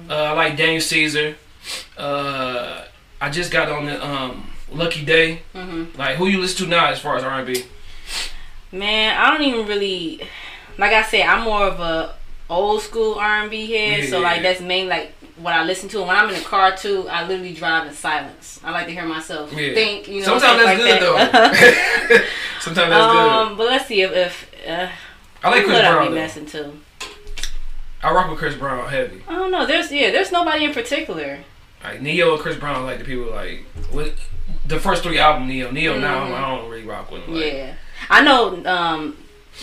Uh, 0.08 0.14
I 0.14 0.32
like 0.32 0.56
Daniel 0.56 0.80
Caesar. 0.80 1.36
Uh, 1.96 2.84
I 3.20 3.30
just 3.30 3.50
got 3.50 3.70
on 3.70 3.86
the 3.86 4.06
um, 4.06 4.50
Lucky 4.70 5.04
Day. 5.04 5.42
hmm 5.54 5.84
Like, 5.96 6.16
who 6.16 6.26
you 6.26 6.40
listen 6.40 6.64
to 6.66 6.70
now 6.70 6.88
as 6.90 7.00
far 7.00 7.16
as 7.16 7.24
R 7.24 7.38
and 7.38 7.46
B? 7.46 7.64
Man, 8.72 9.16
I 9.16 9.30
don't 9.30 9.42
even 9.42 9.66
really. 9.66 10.20
Like 10.80 10.92
I 10.92 11.02
said, 11.02 11.22
I'm 11.26 11.44
more 11.44 11.64
of 11.66 11.78
a 11.80 12.14
old 12.48 12.82
school 12.82 13.14
R 13.14 13.42
and 13.42 13.50
B 13.50 13.70
head. 13.70 14.08
So 14.08 14.16
Yeah. 14.18 14.24
like 14.30 14.42
that's 14.42 14.60
main 14.60 14.88
like 14.88 15.12
what 15.36 15.54
I 15.54 15.62
listen 15.64 15.88
to. 15.90 15.98
And 16.00 16.08
when 16.08 16.16
I'm 16.16 16.28
in 16.30 16.34
the 16.34 16.44
car 16.44 16.76
too, 16.76 17.06
I 17.08 17.26
literally 17.26 17.54
drive 17.54 17.86
in 17.86 17.94
silence. 17.94 18.60
I 18.64 18.70
like 18.72 18.86
to 18.86 18.92
hear 18.92 19.04
myself 19.06 19.52
Yeah. 19.52 19.74
think. 19.74 20.08
You 20.08 20.20
know, 20.20 20.38
Sometimes 20.38 20.64
that's 20.64 20.66
like 20.66 20.78
good 20.78 21.00
that. 21.02 22.10
though. 22.10 22.18
Sometimes 22.60 22.90
that's 22.90 23.12
good. 23.12 23.32
um, 23.32 23.56
but 23.56 23.66
let's 23.68 23.86
see 23.86 24.02
if, 24.02 24.12
if 24.12 24.50
uh, 24.68 24.88
I 25.44 25.50
like 25.50 25.64
Chris 25.64 25.76
what 25.76 25.84
I 25.84 25.92
Brown. 25.92 26.08
be 26.08 26.14
messing 26.14 26.46
to. 26.46 26.72
I 28.02 28.12
rock 28.12 28.30
with 28.30 28.38
Chris 28.38 28.54
Brown 28.54 28.88
heavy. 28.88 29.22
I 29.28 29.32
don't 29.34 29.50
know. 29.50 29.66
There's 29.66 29.92
yeah. 29.92 30.10
There's 30.10 30.32
nobody 30.32 30.64
in 30.64 30.72
particular. 30.72 31.38
Like 31.84 32.00
Ne-Yo 32.02 32.32
and 32.34 32.42
Chris 32.42 32.56
Brown, 32.56 32.84
like 32.84 32.98
the 32.98 33.04
people 33.04 33.30
like 33.30 33.64
with 33.92 34.18
the 34.66 34.78
first 34.80 35.02
three 35.02 35.18
album 35.18 35.46
Ne-Yo. 35.48 35.70
Ne-Yo 35.70 35.98
now 35.98 36.24
Mhm. 36.26 36.34
I 36.34 36.40
don't 36.56 36.70
really 36.70 36.84
rock 36.84 37.10
with 37.10 37.22
him. 37.22 37.34
Like, 37.34 37.52
Yeah, 37.52 37.74
I 38.10 38.22
know. 38.22 38.62
Um, 38.66 39.16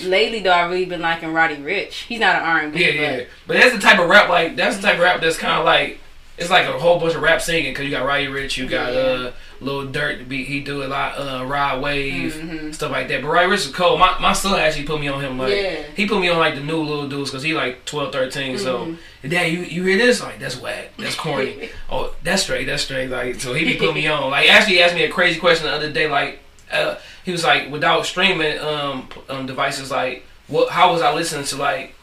lately 0.04 0.40
though, 0.42 0.52
I've 0.54 0.70
really 0.72 0.86
been 0.86 1.02
liking 1.02 1.34
Roddy 1.34 1.56
Ricch. 1.58 2.04
He's 2.06 2.20
not 2.20 2.36
an 2.38 2.42
R 2.44 2.60
and 2.60 2.74
B. 2.74 2.82
Yeah, 2.84 2.90
yeah. 3.18 3.24
But 3.46 3.58
that's 3.58 3.74
the 3.76 3.82
type 3.82 4.00
of 4.00 4.08
rap 4.10 4.30
like 4.30 4.56
that's 4.56 4.76
the 4.78 4.82
type 4.84 4.96
of 4.96 5.02
rap 5.02 5.22
that's 5.22 5.38
kind 5.38 5.60
of 5.60 5.66
like 5.66 6.00
it's 6.38 6.52
like 6.52 6.68
a 6.68 6.74
whole 6.78 7.00
bunch 7.00 7.16
of 7.16 7.22
rap 7.24 7.42
singing 7.42 7.72
because 7.72 7.86
you 7.86 7.92
got 7.92 8.06
Roddy 8.06 8.28
Ricch, 8.28 8.58
you 8.58 8.68
got 8.68 8.94
Yeah. 8.94 9.00
uh 9.00 9.32
Lil 9.60 9.88
Durk, 9.88 10.28
be 10.30 10.44
he 10.44 10.60
do 10.60 10.84
a 10.84 10.86
lot 10.88 11.18
uh 11.18 11.44
Rod 11.46 11.82
Wave 11.82 12.34
Mhm. 12.36 12.76
stuff 12.76 12.92
like 12.92 13.08
that. 13.08 13.24
But 13.24 13.28
Roddy 13.30 13.48
Ricch 13.48 13.66
is 13.66 13.72
cold. 13.74 14.00
My 14.00 14.16
my 14.20 14.34
son 14.34 14.60
actually 14.60 14.86
put 14.86 15.00
me 15.02 15.08
on 15.08 15.20
him 15.20 15.40
like 15.40 15.52
Yeah. 15.56 15.82
he 15.96 16.06
put 16.08 16.20
me 16.22 16.30
on 16.30 16.38
like 16.38 16.54
the 16.54 16.62
new 16.62 16.78
little 16.84 17.08
dudes 17.10 17.32
because 17.32 17.42
he 17.42 17.54
like 17.56 17.84
12, 17.86 18.12
13. 18.12 18.58
So 18.60 18.96
Mhm. 19.24 19.30
dad, 19.32 19.46
you 19.52 19.62
you 19.62 19.84
hear 19.84 19.98
this 19.98 20.22
like 20.22 20.38
that's 20.40 20.58
whack, 20.58 20.92
that's 21.00 21.16
corny. 21.16 21.70
oh, 21.90 22.14
that's 22.24 22.44
straight, 22.44 22.66
that's 22.68 22.84
straight. 22.84 23.10
Like 23.10 23.42
so 23.42 23.56
he 23.56 23.66
be 23.66 23.74
putting 23.74 23.96
me 23.96 24.08
on. 24.16 24.30
Like 24.30 24.48
actually 24.48 24.76
he 24.76 24.82
asked 24.84 24.94
me 24.94 25.06
a 25.06 25.10
crazy 25.10 25.40
question 25.40 25.66
the 25.66 25.74
other 25.74 25.90
day. 25.92 26.08
Like 26.08 26.40
uh 26.72 26.96
he 27.24 27.32
was 27.32 27.44
like 27.44 27.70
without 27.72 28.06
streaming 28.06 28.58
um 28.60 29.08
um 29.30 29.46
devices 29.46 29.90
like 29.92 30.24
what 30.48 30.70
how 30.72 30.92
was 30.94 31.02
I 31.02 31.14
listening 31.14 31.46
to 31.46 31.58
like 31.58 31.94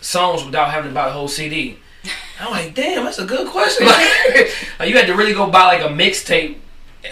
songs 0.00 0.44
without 0.44 0.70
having 0.70 0.90
to 0.90 0.94
buy 0.94 1.06
the 1.06 1.12
whole 1.12 1.28
CD? 1.28 1.78
I'm 2.40 2.50
like, 2.50 2.74
damn, 2.74 3.04
that's 3.04 3.18
a 3.18 3.24
good 3.24 3.48
question. 3.48 3.86
Like, 3.86 4.50
like, 4.78 4.88
you 4.90 4.96
had 4.96 5.06
to 5.06 5.14
really 5.14 5.32
go 5.32 5.48
buy 5.48 5.64
like 5.64 5.80
a 5.82 5.88
mixtape 5.88 6.56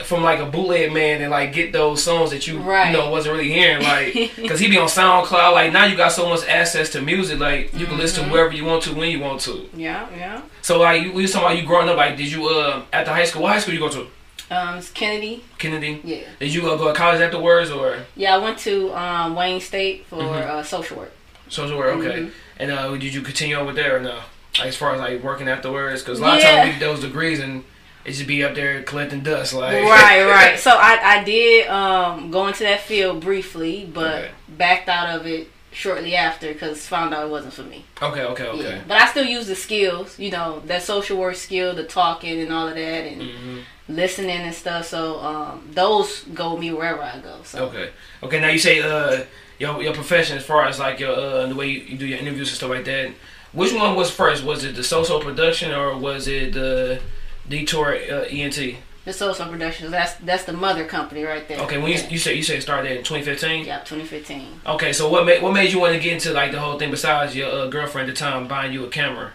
from 0.04 0.23
like 0.23 0.38
a 0.40 0.47
bootleg 0.47 0.92
man 0.92 1.21
and 1.23 1.31
like 1.31 1.52
get 1.52 1.73
those 1.73 2.02
songs 2.02 2.31
that 2.31 2.47
you 2.47 2.59
Right. 2.59 2.90
you 2.90 2.97
know 2.97 3.11
wasn't 3.11 3.37
really 3.37 3.50
hearing 3.52 3.83
like 3.83 4.12
because 4.37 4.59
he 4.59 4.69
be 4.69 4.76
on 4.78 4.88
SoundCloud. 4.88 5.52
Like 5.52 5.73
now 5.73 5.85
you 5.87 5.97
got 5.97 6.12
so 6.12 6.28
much 6.28 6.47
access 6.49 6.90
to 6.90 7.00
music. 7.02 7.38
Like 7.38 7.73
you 7.75 7.87
can 7.87 7.97
listen 7.99 8.25
to 8.25 8.28
Mhm. 8.28 8.33
wherever 8.33 8.52
you 8.52 8.64
want 8.64 8.83
to 8.85 8.95
when 8.95 9.11
you 9.11 9.21
want 9.21 9.40
to. 9.42 9.69
Yeah, 9.75 10.07
yeah. 10.16 10.42
So 10.62 10.78
like 10.81 11.02
you, 11.02 11.12
we 11.12 11.23
was 11.23 11.33
talking 11.33 11.47
about 11.47 11.59
you 11.59 11.66
growing 11.66 11.88
up. 11.88 11.97
Like 11.97 12.16
did 12.16 12.31
you 12.31 12.49
uh 12.49 12.83
the 12.90 13.04
high 13.12 13.25
school? 13.25 13.42
What 13.42 13.52
high 13.52 13.59
school 13.61 13.75
you 13.75 13.81
go 13.81 13.88
to? 13.90 14.07
Um, 14.53 14.79
it's 14.79 14.91
Kennedy. 14.91 15.43
Kennedy. 15.59 16.01
Yeah, 16.05 16.19
Did 16.39 16.53
you 16.55 16.71
uh, 16.71 16.77
go 16.77 16.89
to 16.89 16.95
college 16.95 17.21
afterwards 17.21 17.71
or 17.71 17.97
yeah. 18.17 18.35
I 18.35 18.39
went 18.39 18.59
to 18.59 18.93
um, 18.95 19.35
Wayne 19.35 19.61
State 19.61 20.07
for 20.07 20.17
Mhm. 20.17 20.47
uh, 20.47 20.63
social 20.63 20.99
work. 20.99 21.13
social 21.49 21.79
work? 21.79 21.97
Okay. 21.97 22.21
Mhm. 22.21 22.31
And 22.59 22.71
uh, 22.71 22.91
did 22.97 23.15
you 23.15 23.23
continue 23.23 23.57
over 23.57 23.73
there 23.73 23.97
or 23.97 24.01
no? 24.01 24.19
Like, 24.59 24.69
as 24.69 24.77
far 24.77 24.95
as 24.95 25.01
like 25.01 25.23
working 25.23 25.49
afterwards, 25.49 26.03
because 26.03 26.19
a 26.19 26.23
lot 26.23 26.39
Yeah. 26.41 26.49
of 26.49 26.55
times 26.57 26.67
we 26.67 26.71
get 26.73 26.81
those 26.81 27.01
degrees 27.01 27.41
and 27.41 27.65
it 28.05 28.13
just 28.13 28.27
be 28.27 28.45
up 28.45 28.55
there 28.55 28.83
collecting 28.83 29.21
dust. 29.23 29.55
Like 29.55 29.73
right, 29.85 30.25
right. 30.25 30.59
So 30.59 30.71
I, 30.73 30.99
I 31.21 31.25
did 31.25 31.69
um, 31.69 32.31
go 32.31 32.47
into 32.49 32.65
that 32.65 32.81
field 32.81 33.21
briefly, 33.21 33.89
but 33.93 34.15
Okay. 34.15 34.31
backed 34.49 34.89
out 34.89 35.09
of 35.19 35.27
it 35.27 35.49
shortly 35.73 36.15
after 36.15 36.53
because 36.53 36.87
found 36.87 37.15
out 37.15 37.25
it 37.27 37.31
wasn't 37.31 37.55
for 37.55 37.63
me. 37.63 37.85
Okay, 38.03 38.23
okay, 38.25 38.45
okay. 38.47 38.63
Yeah. 38.77 38.81
But 38.87 39.01
I 39.01 39.07
still 39.09 39.25
use 39.25 39.47
the 39.47 39.55
skills, 39.57 40.19
you 40.19 40.31
know, 40.31 40.61
that 40.67 40.83
social 40.83 41.17
work 41.17 41.37
skill, 41.37 41.75
the 41.75 41.85
talking 41.85 42.41
and 42.41 42.53
all 42.53 42.69
of 42.69 42.75
that, 42.75 42.81
and 43.07 43.23
hmm 43.23 43.59
listening 43.93 44.31
and 44.31 44.55
stuff. 44.55 44.87
So 44.87 45.19
um, 45.21 45.69
those 45.73 46.23
go 46.35 46.53
with 46.53 46.61
me 46.61 46.73
wherever 46.73 47.03
I 47.03 47.19
go. 47.19 47.41
So 47.45 47.67
Okay. 47.67 47.91
Okay. 48.23 48.41
Now 48.41 48.49
you 48.49 48.59
say 48.59 48.81
uh 48.81 49.25
your 49.59 49.83
your 49.83 49.95
profession 49.95 50.37
as 50.37 50.45
far 50.45 50.67
as 50.67 50.79
like 50.79 51.01
your 51.01 51.15
uh 51.15 51.47
the 51.47 51.55
way 51.55 51.69
you, 51.69 51.81
you 51.81 51.99
do 51.99 52.07
your 52.07 52.19
interviews 52.19 52.49
and 52.49 52.57
stuff 52.57 52.71
like 52.71 52.85
that. 52.87 53.13
Which 53.53 53.73
one 53.73 53.97
was 53.97 54.11
first? 54.11 54.45
Was 54.45 54.65
it 54.65 54.75
the 54.77 54.85
social 54.85 55.21
production 55.21 55.73
or 55.73 55.97
was 55.97 56.27
it 56.27 56.55
the 56.55 57.01
Detour 57.49 57.95
uh, 57.95 58.25
ENT? 58.31 58.77
the 59.05 59.13
social 59.13 59.47
productions, 59.47 59.91
that's 59.91 60.15
that's 60.17 60.45
the 60.45 60.53
mother 60.53 60.85
company 60.85 61.25
right 61.25 61.47
there. 61.49 61.61
Okay. 61.61 61.79
When 61.79 61.90
you 61.90 61.99
yeah. 61.99 62.09
you 62.09 62.19
say 62.19 62.35
you 62.35 62.43
say 62.43 62.61
started 62.61 62.93
in 62.93 62.99
2015. 62.99 63.64
yeah, 63.64 63.79
2015. 63.81 64.61
Okay. 64.66 64.93
So 64.93 65.09
what 65.09 65.27
made 65.27 65.43
what 65.43 65.53
made 65.53 65.73
you 65.73 65.81
want 65.81 65.95
to 65.95 66.01
get 66.01 66.12
into 66.12 66.33
like 66.33 66.53
the 66.53 66.61
whole 66.61 66.79
thing 66.79 66.90
besides 66.90 67.35
your 67.35 67.51
uh, 67.51 67.66
girlfriend 67.66 68.09
at 68.09 68.14
the 68.14 68.19
time 68.19 68.47
buying 68.47 68.73
you 68.73 68.85
a 68.85 68.88
camera? 68.88 69.33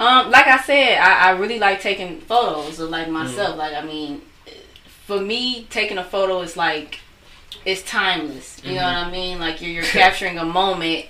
Um, 0.00 0.30
like 0.30 0.46
I 0.46 0.58
said, 0.62 0.98
I, 0.98 1.28
I 1.28 1.30
really 1.32 1.58
like 1.58 1.80
taking 1.80 2.20
photos 2.22 2.80
of 2.80 2.90
like 2.90 3.04
Mm-hmm. 3.04 3.12
myself. 3.12 3.56
Like 3.56 3.74
I 3.74 3.82
mean, 3.82 4.22
for 5.06 5.20
me, 5.20 5.66
taking 5.70 5.98
a 5.98 6.04
photo 6.04 6.40
is 6.40 6.56
like 6.56 7.00
it's 7.64 7.82
timeless. 7.82 8.60
You 8.64 8.74
know 8.76 8.80
Mhm. 8.80 8.84
what 8.84 9.06
I 9.06 9.10
mean? 9.10 9.38
Like 9.38 9.60
you're, 9.60 9.70
you're 9.70 9.82
capturing 9.84 10.38
a 10.38 10.44
moment 10.44 11.06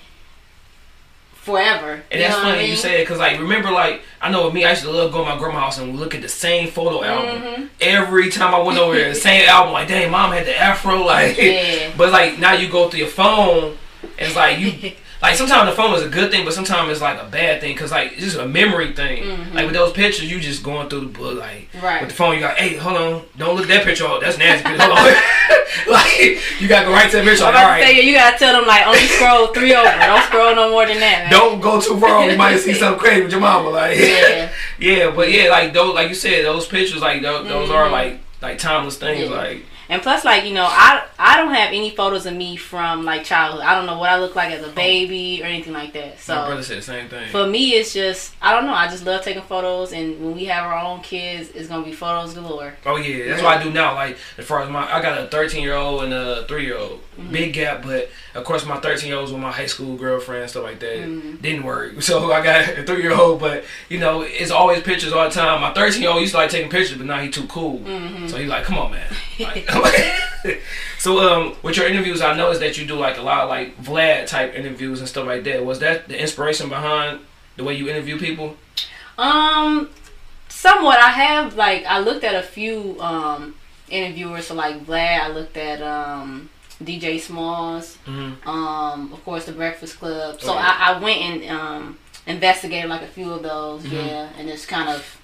forever. 1.33 2.03
And 2.11 2.21
that's 2.21 2.35
know 2.35 2.43
what 2.43 2.47
I 2.53 2.55
funny 2.57 2.69
you 2.69 2.75
say 2.75 3.01
it 3.01 3.05
because 3.05 3.17
like 3.17 3.39
remember 3.39 3.71
like 3.71 4.01
I 4.21 4.29
know 4.29 4.45
with 4.45 4.53
me 4.53 4.63
I 4.65 4.71
used 4.71 4.83
to 4.83 4.91
love 4.91 5.11
going 5.11 5.25
to 5.27 5.33
my 5.33 5.39
grandma's 5.39 5.61
house 5.61 5.77
and 5.79 5.97
look 5.99 6.13
at 6.13 6.21
the 6.21 6.29
same 6.29 6.67
photo 6.69 7.03
album 7.03 7.41
Mhm. 7.41 7.69
every 7.79 8.29
time 8.29 8.53
I 8.53 8.59
went 8.59 8.77
over 8.77 8.93
there. 8.95 9.09
The 9.09 9.15
same 9.29 9.47
album 9.49 9.73
like 9.73 9.87
dang 9.87 10.11
mom 10.11 10.31
had 10.33 10.45
the 10.45 10.55
afro 10.59 11.01
like 11.03 11.37
Yeah. 11.37 11.91
but 11.97 12.11
like 12.11 12.37
now 12.37 12.53
you 12.53 12.67
go 12.69 12.89
through 12.89 12.99
your 12.99 13.07
phone 13.07 13.77
and 14.03 14.27
it's 14.27 14.35
like 14.35 14.59
you 14.59 14.91
like 15.21 15.35
sometimes 15.35 15.69
the 15.69 15.75
phone 15.75 15.93
is 15.95 16.01
a 16.03 16.09
good 16.09 16.31
thing 16.31 16.43
but 16.45 16.53
sometimes 16.53 16.89
it's 16.91 17.01
like 17.01 17.19
a 17.21 17.25
bad 17.25 17.61
thing 17.61 17.73
because 17.73 17.91
like 17.91 18.13
it's 18.13 18.21
just 18.21 18.37
a 18.37 18.45
memory 18.47 18.91
thing. 18.93 19.23
Mhm. 19.23 19.53
Like 19.53 19.65
with 19.65 19.73
those 19.75 19.91
pictures 19.93 20.29
you 20.31 20.39
just 20.39 20.63
going 20.63 20.89
through 20.89 21.01
the 21.01 21.05
book 21.17 21.37
like 21.39 21.69
Right. 21.81 22.01
with 22.01 22.09
the 22.09 22.15
phone 22.15 22.33
you 22.35 22.39
got 22.41 22.57
hey 22.57 22.75
hold 22.77 22.97
on 22.97 23.23
don't 23.37 23.55
look 23.55 23.67
that 23.67 23.83
picture 23.83 24.05
up 24.07 24.21
that's 24.21 24.37
nasty 24.37 24.69
hold 24.69 24.97
on 24.97 25.05
like 25.87 26.39
you 26.59 26.67
got 26.67 26.81
to 26.81 26.85
go 26.87 26.91
right 26.93 27.09
to 27.11 27.17
the 27.17 27.23
picture 27.23 27.45
I'm 27.45 27.53
like, 27.53 27.63
all 27.63 27.69
right 27.69 27.83
say 27.83 28.01
you 28.05 28.13
gotta 28.13 28.37
tell 28.37 28.53
them 28.59 28.67
like 28.67 28.85
only 28.87 28.99
scroll 29.07 29.47
three 29.47 29.73
over. 29.75 29.89
Don't 29.99 30.23
scroll 30.23 30.55
no 30.55 30.71
more 30.71 30.85
than 30.85 30.99
that. 30.99 31.23
Man. 31.23 31.31
don't 31.31 31.59
go 31.61 31.79
too 31.79 31.99
far. 31.99 32.29
You 32.29 32.37
might 32.37 32.57
see 32.57 32.73
something 32.73 32.99
crazy 33.03 33.21
with 33.23 33.31
your 33.31 33.41
mama. 33.41 33.69
Like, 33.69 33.97
Yeah. 33.97 34.51
yeah, 34.79 35.11
but 35.11 35.31
yeah, 35.31 35.49
like 35.49 35.73
those, 35.73 35.93
like 35.95 36.09
you 36.09 36.15
said, 36.15 36.43
those 36.45 36.67
pictures, 36.67 37.01
like 37.01 37.21
those, 37.21 37.47
those 37.47 37.69
are 37.69 37.89
like 37.89 38.19
like 38.41 38.57
timeless 38.57 38.97
things. 38.97 39.29
Yeah. 39.29 39.35
Like, 39.35 39.65
And 39.91 40.01
plus, 40.01 40.23
like 40.23 40.45
you 40.45 40.53
know, 40.53 40.67
I 40.69 41.05
I 41.19 41.35
don't 41.35 41.53
have 41.53 41.73
any 41.73 41.89
photos 41.89 42.25
of 42.25 42.33
me 42.33 42.55
from 42.55 43.03
like 43.03 43.25
childhood. 43.25 43.61
I 43.61 43.75
don't 43.75 43.85
know 43.85 43.97
what 43.97 44.09
I 44.09 44.19
look 44.19 44.37
like 44.37 44.53
as 44.53 44.63
a 44.63 44.71
oh. 44.71 44.73
baby 44.73 45.43
or 45.43 45.47
anything 45.47 45.73
like 45.73 45.91
that. 45.91 46.17
So 46.17 46.33
my 46.33 46.45
brother 46.45 46.63
said 46.63 46.77
the 46.77 46.81
same 46.81 47.09
thing. 47.09 47.29
for 47.29 47.45
me, 47.45 47.71
it's 47.71 47.93
just 47.93 48.33
I 48.41 48.53
don't 48.53 48.65
know. 48.65 48.73
I 48.73 48.87
just 48.87 49.03
love 49.03 49.21
taking 49.21 49.41
photos, 49.41 49.91
and 49.91 50.17
when 50.23 50.33
we 50.33 50.45
have 50.45 50.65
our 50.65 50.79
own 50.79 51.01
kids, 51.01 51.49
it's 51.49 51.67
gonna 51.67 51.83
be 51.83 51.91
photos 51.91 52.33
galore. 52.33 52.73
Oh 52.85 52.95
yeah, 52.95 53.27
that's 53.27 53.43
what 53.43 53.57
I 53.57 53.61
do 53.61 53.69
now. 53.69 53.93
Like 53.93 54.17
as 54.37 54.45
far 54.45 54.61
as 54.61 54.69
my, 54.69 54.89
I 54.89 55.01
got 55.01 55.21
a 55.21 55.27
13 55.27 55.61
year 55.61 55.75
old 55.75 56.05
and 56.05 56.13
a 56.13 56.47
three 56.47 56.63
year 56.63 56.77
old. 56.77 57.01
Mm-hmm. 57.21 57.31
Big 57.33 57.53
gap, 57.53 57.83
but 57.83 58.09
of 58.35 58.43
course 58.43 58.65
my 58.65 58.77
13 58.79 59.07
year 59.09 59.17
old's 59.17 59.31
with 59.31 59.41
my 59.41 59.51
high 59.51 59.65
school 59.65 59.95
girlfriend 59.95 60.49
stuff 60.49 60.63
like 60.63 60.79
that. 60.79 60.97
Mhm. 60.99 61.41
Didn't 61.41 61.63
work, 61.63 62.01
so 62.09 62.31
I 62.31 62.43
got 62.43 62.69
a 62.77 62.83
three 62.83 63.01
year 63.03 63.13
old. 63.13 63.39
But 63.39 63.63
you 63.89 63.99
know, 63.99 64.21
it's 64.21 64.51
always 64.51 64.81
pictures 64.83 65.13
all 65.13 65.25
the 65.27 65.33
time. 65.33 65.61
My 65.61 65.73
13 65.73 66.01
year 66.01 66.11
old 66.11 66.21
used 66.21 66.33
to 66.33 66.37
like 66.39 66.49
taking 66.49 66.69
pictures, 66.69 66.97
but 66.97 67.05
now 67.07 67.19
he 67.19 67.29
too 67.29 67.45
cool. 67.47 67.79
Mhm. 67.79 68.29
So 68.29 68.37
he's 68.37 68.49
like, 68.49 68.63
come 68.63 68.77
on, 68.77 68.91
man. 68.91 69.07
Like- 69.39 69.69
so 70.99 71.19
um, 71.19 71.55
with 71.63 71.77
your 71.77 71.87
interviews, 71.87 72.21
I 72.21 72.35
noticed 72.35 72.61
that 72.61 72.77
you 72.77 72.85
do 72.87 72.95
like 72.95 73.17
a 73.17 73.21
lot 73.21 73.41
of 73.43 73.49
like 73.49 73.77
Vlad 73.83 74.27
type 74.27 74.53
interviews 74.55 74.99
and 74.99 75.07
stuff 75.07 75.27
like 75.27 75.43
that. 75.43 75.63
Was 75.65 75.79
that 75.79 76.07
the 76.07 76.19
inspiration 76.19 76.69
behind 76.69 77.19
the 77.57 77.63
way 77.63 77.75
you 77.75 77.89
interview 77.89 78.17
people? 78.17 78.57
Um, 79.17 79.89
somewhat. 80.49 80.99
I 80.99 81.09
have 81.09 81.55
like 81.55 81.85
I 81.85 81.99
looked 81.99 82.23
at 82.23 82.35
a 82.35 82.41
few 82.41 82.99
um 82.99 83.55
interviewers, 83.89 84.47
so 84.47 84.55
like 84.55 84.85
Vlad. 84.85 85.19
I 85.19 85.27
looked 85.29 85.57
at 85.57 85.81
um 85.81 86.49
DJ 86.85 87.19
Smalls. 87.19 87.97
Mm-hmm. 88.05 88.47
Um, 88.49 89.13
of 89.13 89.23
course, 89.23 89.45
the 89.45 89.51
Breakfast 89.53 89.97
Club. 89.99 90.41
So 90.41 90.51
Oh, 90.51 90.55
yeah. 90.55 90.75
I, 90.79 90.93
I 90.93 90.99
went 90.99 91.19
and 91.21 91.59
um 91.59 91.97
investigated 92.27 92.89
like 92.89 93.01
a 93.01 93.07
few 93.07 93.31
of 93.31 93.43
those. 93.43 93.83
Mhm. 93.83 93.91
Yeah, 94.07 94.29
and 94.37 94.47
just 94.47 94.67
kind 94.67 94.89
of 94.89 95.17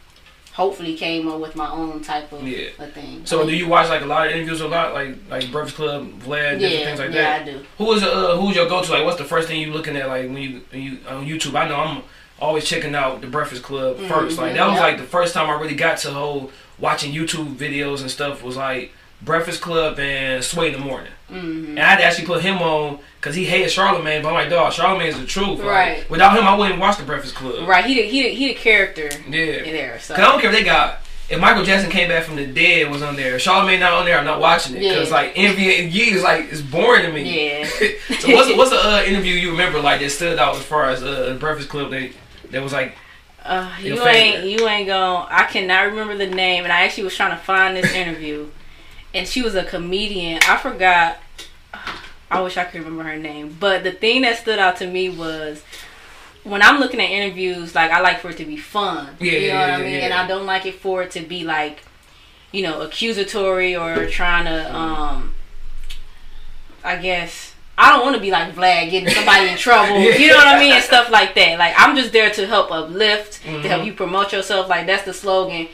hopefully 0.53 0.95
came 0.95 1.27
up 1.27 1.39
with 1.39 1.55
my 1.55 1.69
own 1.69 2.01
type 2.01 2.31
of 2.31 2.41
Yeah. 2.47 2.69
a 2.79 2.87
thing. 2.87 3.21
So 3.25 3.45
do 3.45 3.55
you 3.55 3.67
watch 3.67 3.89
like 3.89 4.01
a 4.01 4.05
lot 4.05 4.25
of 4.27 4.33
interviews 4.33 4.61
a 4.61 4.67
lot, 4.67 4.93
like 4.93 5.15
like 5.29 5.51
Breakfast 5.51 5.75
Club, 5.77 6.07
Vlad, 6.21 6.59
different 6.59 6.83
things 6.85 6.99
like 6.99 7.13
yeah, 7.13 7.39
that? 7.39 7.47
Yeah, 7.47 7.53
I 7.53 7.57
do. 7.59 7.65
Who 7.77 7.91
is 7.93 8.03
uh, 8.03 8.37
who's 8.37 8.55
your 8.55 8.67
go 8.67 8.81
to? 8.81 8.91
Like, 8.91 9.05
what's 9.05 9.17
the 9.17 9.25
first 9.25 9.47
thing 9.47 9.61
you 9.61 9.71
looking 9.71 9.95
at? 9.95 10.07
Like 10.07 10.25
when 10.25 10.37
you 10.37 10.61
when 10.71 10.81
you 10.81 10.97
on 11.07 11.25
YouTube? 11.25 11.55
I 11.55 11.67
know 11.67 11.75
I'm 11.75 12.03
always 12.39 12.65
checking 12.65 12.93
out 12.95 13.21
the 13.21 13.27
Breakfast 13.27 13.63
Club 13.63 13.97
first. 14.07 14.37
Like 14.37 14.53
that 14.55 14.67
was 14.67 14.77
Mhm, 14.77 14.81
like 14.81 14.97
the 14.97 15.03
first 15.03 15.33
time 15.33 15.49
I 15.49 15.53
really 15.59 15.75
got 15.75 15.97
to 15.99 16.11
whole 16.11 16.51
watching 16.79 17.13
YouTube 17.13 17.55
videos 17.55 18.01
and 18.01 18.09
stuff. 18.11 18.43
Was 18.43 18.57
like 18.57 18.91
Breakfast 19.21 19.61
Club 19.61 19.99
and 19.99 20.43
Sway 20.43 20.67
in 20.67 20.73
the 20.73 20.79
Morning. 20.79 21.11
Mm-hmm. 21.31 21.69
And 21.71 21.79
I 21.79 21.83
had 21.89 21.97
to 21.97 22.03
actually 22.05 22.25
put 22.27 22.41
him 22.41 22.59
on 22.59 22.99
because 23.19 23.35
he 23.35 23.45
hated 23.45 23.69
Charlemagne. 23.71 24.21
But 24.21 24.29
I'm 24.29 24.33
like, 24.35 24.49
dog, 24.49 24.71
Charlemagne 24.73 25.07
is 25.09 25.19
the 25.19 25.25
truth. 25.25 25.59
Like, 25.59 25.67
Right. 25.67 26.09
without 26.09 26.37
him, 26.37 26.45
I 26.45 26.55
wouldn't 26.55 26.79
watch 26.79 26.97
the 26.97 27.03
Breakfast 27.03 27.35
Club. 27.35 27.67
Right. 27.67 27.83
He 27.85 27.95
the, 27.95 28.01
he 28.03 28.23
the, 28.23 28.29
he 28.29 28.47
the 28.49 28.53
character 28.53 29.09
Yeah. 29.29 29.63
in 29.63 29.73
there. 29.73 29.99
So 29.99 30.15
Cause 30.15 30.23
I 30.23 30.27
don't 30.31 30.39
care 30.39 30.49
if 30.51 30.55
they 30.55 30.63
got. 30.63 30.99
If 31.29 31.41
Michael 31.41 31.65
Jackson 31.65 31.91
came 31.91 32.07
back 32.07 32.23
from 32.23 32.37
the 32.37 32.47
dead 32.47 32.89
was 32.89 33.01
on 33.01 33.17
there, 33.17 33.37
Charlemagne 33.37 33.81
not 33.81 33.91
on 33.91 34.05
there, 34.05 34.17
I'm 34.17 34.23
not 34.23 34.39
watching 34.39 34.77
it. 34.77 34.83
Yeah. 34.83 34.93
Cause 34.95 35.11
like 35.11 35.33
Envy 35.35 35.75
and 35.83 35.91
Yee 35.91 36.11
is 36.13 36.23
like 36.23 36.45
it's 36.49 36.61
boring 36.61 37.05
to 37.05 37.11
me. 37.11 37.49
Yeah. 37.59 37.65
so 38.19 38.33
what's 38.33 38.55
what's 38.55 38.69
the 38.69 38.77
uh, 38.81 39.03
interview 39.05 39.33
you 39.33 39.51
remember 39.51 39.81
like 39.81 39.99
that 39.99 40.09
stood 40.11 40.39
out 40.39 40.55
as 40.55 40.63
far 40.63 40.85
as 40.89 41.03
uh, 41.03 41.33
the 41.33 41.35
Breakfast 41.37 41.67
Club? 41.67 41.91
That 41.91 42.11
that 42.51 42.63
was 42.63 42.71
like 42.71 42.95
Uh, 43.43 43.69
you 43.81 43.95
favorite. 43.97 44.11
ain't 44.15 44.45
you 44.45 44.65
ain't 44.69 44.87
going 44.87 45.25
I 45.29 45.43
cannot 45.47 45.87
remember 45.87 46.15
the 46.15 46.27
name 46.27 46.63
and 46.63 46.71
I 46.71 46.83
actually 46.83 47.03
was 47.03 47.15
trying 47.17 47.31
to 47.31 47.43
find 47.43 47.75
this 47.75 47.91
interview 47.93 48.47
and 49.17 49.27
she 49.27 49.41
was 49.41 49.55
a 49.55 49.63
comedian. 49.63 50.39
I 50.47 50.57
forgot 50.57 51.17
I 52.29 52.41
wish 52.41 52.57
I 52.57 52.65
could 52.65 52.81
remember 52.83 53.03
her 53.03 53.17
name. 53.17 53.55
But 53.59 53.83
the 53.83 53.91
thing 53.91 54.21
that 54.23 54.37
stood 54.37 54.59
out 54.59 54.77
to 54.77 54.87
me 54.87 55.09
was 55.09 55.63
when 56.43 56.61
I'm 56.61 56.79
looking 56.79 56.99
at 56.99 57.09
interviews, 57.09 57.73
like 57.75 57.91
I 57.91 57.99
like 58.01 58.19
for 58.19 58.29
it 58.29 58.37
to 58.37 58.45
be 58.45 58.57
fun. 58.57 59.15
Yeah, 59.19 59.31
you 59.31 59.39
know 59.39 59.45
yeah, 59.47 59.61
what 59.71 59.79
I 59.79 59.83
mean? 59.83 59.93
yeah. 59.95 59.99
And 60.05 60.13
I 60.13 60.27
don't 60.27 60.45
like 60.45 60.65
it 60.65 60.75
for 60.75 61.03
it 61.03 61.11
to 61.11 61.21
be 61.21 61.43
like, 61.43 61.79
you 62.51 62.63
know, 62.63 62.81
accusatory 62.81 63.75
or 63.75 64.07
trying 64.07 64.45
to 64.45 64.75
um 64.75 65.33
I 66.83 66.97
guess 66.97 67.53
I 67.77 67.91
don't 67.93 68.03
want 68.03 68.15
to 68.15 68.21
be 68.21 68.31
like 68.31 68.53
Vlad 68.55 68.89
getting 68.89 69.09
somebody 69.09 69.49
in 69.49 69.57
trouble. 69.57 69.99
You 70.01 70.29
know 70.29 70.35
what 70.37 70.47
I 70.47 70.59
mean? 70.59 70.73
And 70.73 70.83
stuff 70.83 71.09
like 71.11 71.35
that. 71.35 71.59
Like 71.59 71.73
I'm 71.77 71.95
just 71.95 72.11
there 72.11 72.29
to 72.31 72.47
help 72.47 72.71
uplift, 72.71 73.43
to 73.43 73.49
Mhm. 73.49 73.61
help 73.63 73.85
you 73.85 73.93
promote 73.93 74.31
yourself. 74.33 74.67
Like 74.67 74.87
that's 74.87 75.03
the 75.03 75.13
slogan. 75.13 75.67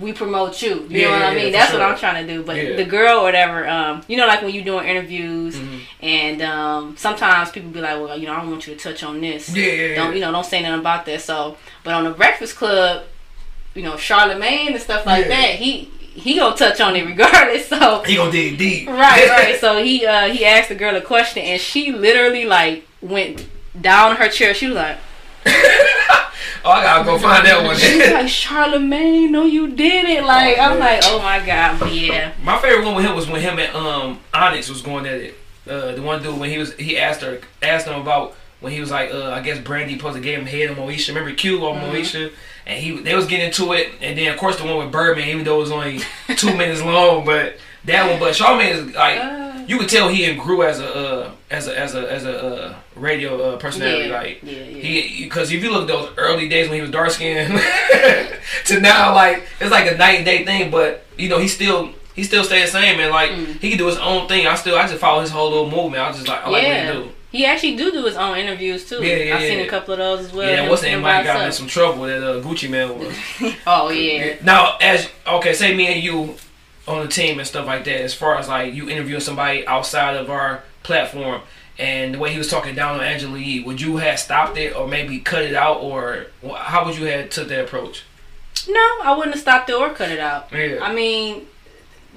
We 0.00 0.12
promote 0.12 0.62
you. 0.62 0.86
You 0.88 1.00
Yeah, 1.00 1.04
know 1.06 1.10
what 1.12 1.20
yeah, 1.20 1.26
I 1.28 1.34
mean? 1.34 1.44
yeah, 1.46 1.50
That's 1.58 1.70
sure. 1.72 1.80
what 1.80 1.88
I'm 1.90 1.98
trying 1.98 2.26
to 2.26 2.32
do. 2.34 2.42
But 2.42 2.56
the 2.76 2.84
girl 2.84 3.18
or 3.20 3.22
whatever, 3.22 3.68
um, 3.68 4.02
you 4.08 4.16
know, 4.16 4.26
like 4.26 4.40
when 4.42 4.54
you're 4.54 4.64
doing 4.64 4.86
interviews, 4.88 5.56
Mhm. 5.56 5.80
and 6.00 6.42
um, 6.42 6.96
sometimes 6.96 7.50
people 7.50 7.70
be 7.70 7.80
like, 7.80 8.00
well, 8.00 8.16
you 8.18 8.26
know, 8.26 8.32
I 8.34 8.36
don't 8.40 8.50
want 8.50 8.66
you 8.66 8.74
to 8.74 8.80
touch 8.80 9.02
on 9.02 9.20
this. 9.20 9.54
Yeah. 9.54 9.94
Don't 9.96 10.14
you 10.14 10.20
know? 10.20 10.32
Don't 10.32 10.46
say 10.46 10.62
nothing 10.62 10.80
about 10.80 11.04
that. 11.06 11.20
So, 11.20 11.56
but 11.84 11.92
on 11.94 12.04
the 12.04 12.10
Breakfast 12.10 12.56
Club, 12.56 13.02
you 13.74 13.82
know, 13.82 13.96
Charlemagne 13.96 14.72
and 14.72 14.80
stuff 14.82 15.04
like 15.06 15.26
that, 15.28 15.56
he 15.56 15.90
he 16.12 16.36
gonna 16.36 16.56
touch 16.56 16.80
on 16.80 16.96
it 16.96 17.04
regardless. 17.06 17.68
So 17.72 18.02
he 18.04 18.16
gonna 18.16 18.32
dig 18.32 18.58
deep. 18.58 18.88
right, 18.88 19.28
right. 19.28 19.60
So 19.64 19.82
he 19.82 20.04
uh 20.06 20.28
he 20.28 20.44
asked 20.44 20.68
the 20.70 20.74
girl 20.74 20.96
a 20.96 21.00
question, 21.00 21.42
and 21.44 21.60
she 21.60 21.92
literally 21.92 22.44
like 22.46 22.86
went 23.00 23.46
down 23.80 24.16
her 24.16 24.28
chair. 24.28 24.52
She 24.54 24.66
was 24.66 24.76
like, 24.76 24.98
oh, 26.64 26.70
I 26.70 26.82
gotta 26.82 27.04
go 27.04 27.18
find 27.18 27.46
that 27.46 27.64
one. 27.64 27.76
she 27.76 27.98
was 27.98 28.10
like 28.12 28.28
Charlemagne, 28.28 29.32
no, 29.32 29.44
you 29.44 29.68
did 29.74 30.04
it. 30.08 30.24
Like 30.24 30.58
I'm 30.58 30.78
like, 30.78 31.00
oh 31.04 31.18
my 31.20 31.44
god, 31.44 31.78
but 31.80 31.92
yeah, 31.92 32.32
My 32.42 32.58
favorite 32.58 32.84
one 32.84 32.94
with 32.94 33.04
him 33.04 33.14
was 33.16 33.28
when 33.28 33.40
him 33.40 33.58
and 33.58 33.74
um 33.76 34.20
Onyx 34.34 34.68
was 34.68 34.82
going 34.82 35.06
at 35.06 35.14
it. 35.14 35.34
Uh, 35.68 35.92
the 35.92 36.02
one 36.02 36.22
dude 36.22 36.38
when 36.38 36.50
he 36.50 36.58
was 36.58 36.74
he 36.74 36.96
asked 36.98 37.20
her 37.22 37.40
asked 37.62 37.86
him 37.86 38.00
about 38.00 38.34
when 38.60 38.72
he 38.72 38.80
was 38.80 38.90
like 38.90 39.10
uh, 39.12 39.30
I 39.30 39.40
guess 39.40 39.58
Brandy 39.58 39.96
supposed 39.96 40.16
to 40.16 40.22
give 40.22 40.38
him 40.38 40.46
head 40.46 40.70
on 40.70 40.76
Moesha. 40.76 41.08
Remember 41.08 41.32
Q 41.32 41.64
on 41.66 41.76
Mm-hmm. 41.76 41.94
Moesha? 41.96 42.32
And 42.66 42.78
he 42.82 42.96
they 43.00 43.14
was 43.14 43.26
getting 43.26 43.46
into 43.46 43.72
it, 43.72 43.90
and 44.00 44.16
then 44.18 44.32
of 44.32 44.38
course 44.38 44.56
the 44.58 44.64
one 44.64 44.76
with 44.78 44.92
Birdman, 44.92 45.28
even 45.28 45.44
though 45.44 45.56
it 45.56 45.60
was 45.60 45.70
only 45.72 46.00
two 46.36 46.56
minutes 46.56 46.82
long, 46.82 47.24
but 47.24 47.56
that 47.84 48.08
one. 48.10 48.20
But 48.20 48.36
Charlemagne 48.36 48.76
is 48.76 48.94
like 48.94 49.18
Uh. 49.18 49.49
You 49.70 49.78
could 49.78 49.88
tell 49.88 50.08
he 50.08 50.34
grew 50.34 50.62
as 50.64 50.80
a 50.80 50.88
uh, 50.94 51.30
as 51.50 51.68
a 51.68 51.78
as 51.78 51.94
a 51.94 52.12
as 52.12 52.24
a 52.24 52.34
uh, 52.44 52.74
radio 52.96 53.30
uh, 53.40 53.56
personality. 53.56 54.08
Yeah, 54.08 54.18
Like 54.18 54.40
yeah, 54.42 54.52
yeah. 54.64 54.82
he 54.82 55.24
because 55.24 55.52
if 55.52 55.62
you 55.62 55.70
look 55.70 55.82
at 55.82 55.88
those 55.88 56.10
early 56.16 56.48
days 56.48 56.68
when 56.68 56.76
he 56.76 56.82
was 56.82 56.90
dark 56.90 57.10
skinned 57.10 57.48
to 58.66 58.80
now, 58.80 59.14
like 59.14 59.46
it's 59.60 59.70
like 59.70 59.90
a 59.92 59.96
night 59.96 60.16
and 60.16 60.24
day 60.24 60.44
thing. 60.44 60.70
But 60.70 61.04
you 61.16 61.28
know 61.28 61.38
he 61.38 61.48
still. 61.48 61.90
He 62.12 62.24
still 62.24 62.42
stay 62.44 62.60
the 62.60 62.66
same, 62.66 62.98
and 63.00 63.10
like 63.12 63.30
Mm. 63.30 63.60
he 63.60 63.68
can 63.70 63.78
do 63.78 63.86
his 63.86 63.96
own 63.96 64.26
thing. 64.26 64.46
I 64.46 64.56
still, 64.56 64.76
I 64.76 64.86
just 64.88 65.00
follow 65.00 65.20
his 65.20 65.30
whole 65.30 65.48
little 65.48 65.70
movement. 65.70 66.02
I 66.02 66.10
just 66.12 66.26
like, 66.28 66.44
I 66.44 66.50
like 66.50 66.62
yeah. 66.64 66.86
what 66.86 66.96
he 66.96 67.02
do. 67.04 67.10
He 67.30 67.46
actually 67.46 67.76
do 67.76 67.92
do 67.92 68.04
his 68.04 68.16
own 68.16 68.36
interviews 68.36 68.84
too. 68.88 68.96
Yeah, 69.02 69.14
yeah, 69.16 69.36
I've 69.36 69.42
seen 69.42 69.60
yeah. 69.60 69.64
a 69.64 69.68
couple 69.68 69.92
of 69.94 69.98
those 69.98 70.26
as 70.26 70.32
well. 70.32 70.50
yeah, 70.50 70.68
what's 70.68 70.82
the 70.82 70.88
him 70.88 70.94
name? 71.00 71.02
by 71.04 71.18
Mike 71.18 71.26
got 71.26 71.46
in 71.46 71.52
some 71.52 71.68
trouble 71.68 72.02
that 72.02 72.20
uh, 72.22 72.42
Gucci 72.42 72.68
Mane 72.68 72.98
was. 72.98 73.16
Oh 73.66 73.90
yeah. 73.90 74.34
Now, 74.42 74.76
as 74.82 75.08
okay, 75.24 75.54
say 75.54 75.72
me 75.72 75.86
and 75.86 76.02
you 76.02 76.34
on 76.90 77.02
the 77.06 77.08
team 77.12 77.38
and 77.38 77.46
stuff 77.48 77.66
like 77.66 77.84
that. 77.84 78.00
As 78.00 78.14
far 78.14 78.36
as 78.36 78.48
like 78.48 78.74
you 78.74 78.88
interviewing 78.88 79.20
somebody 79.20 79.66
outside 79.66 80.16
of 80.16 80.30
our 80.30 80.62
platform, 80.82 81.42
and 81.78 82.14
the 82.14 82.18
way 82.18 82.32
he 82.32 82.38
was 82.38 82.48
talking 82.48 82.74
down 82.74 82.96
on 82.98 83.04
Angela 83.04 83.38
Yee, 83.38 83.62
would 83.62 83.80
you 83.80 83.96
have 83.98 84.18
stopped 84.18 84.58
it 84.58 84.76
or 84.76 84.86
maybe 84.86 85.18
cut 85.20 85.42
it 85.42 85.54
out, 85.54 85.78
or 85.78 86.26
how 86.56 86.84
would 86.84 86.98
you 86.98 87.06
have 87.06 87.30
took 87.30 87.48
that 87.48 87.64
approach? 87.64 88.04
No, 88.68 88.98
I 89.02 89.14
wouldn't 89.16 89.34
have 89.34 89.42
stopped 89.42 89.70
it 89.70 89.74
or 89.76 89.90
cut 89.90 90.10
it 90.10 90.18
out. 90.18 90.48
Yeah. 90.52 90.78
I 90.82 90.92
mean, 90.94 91.46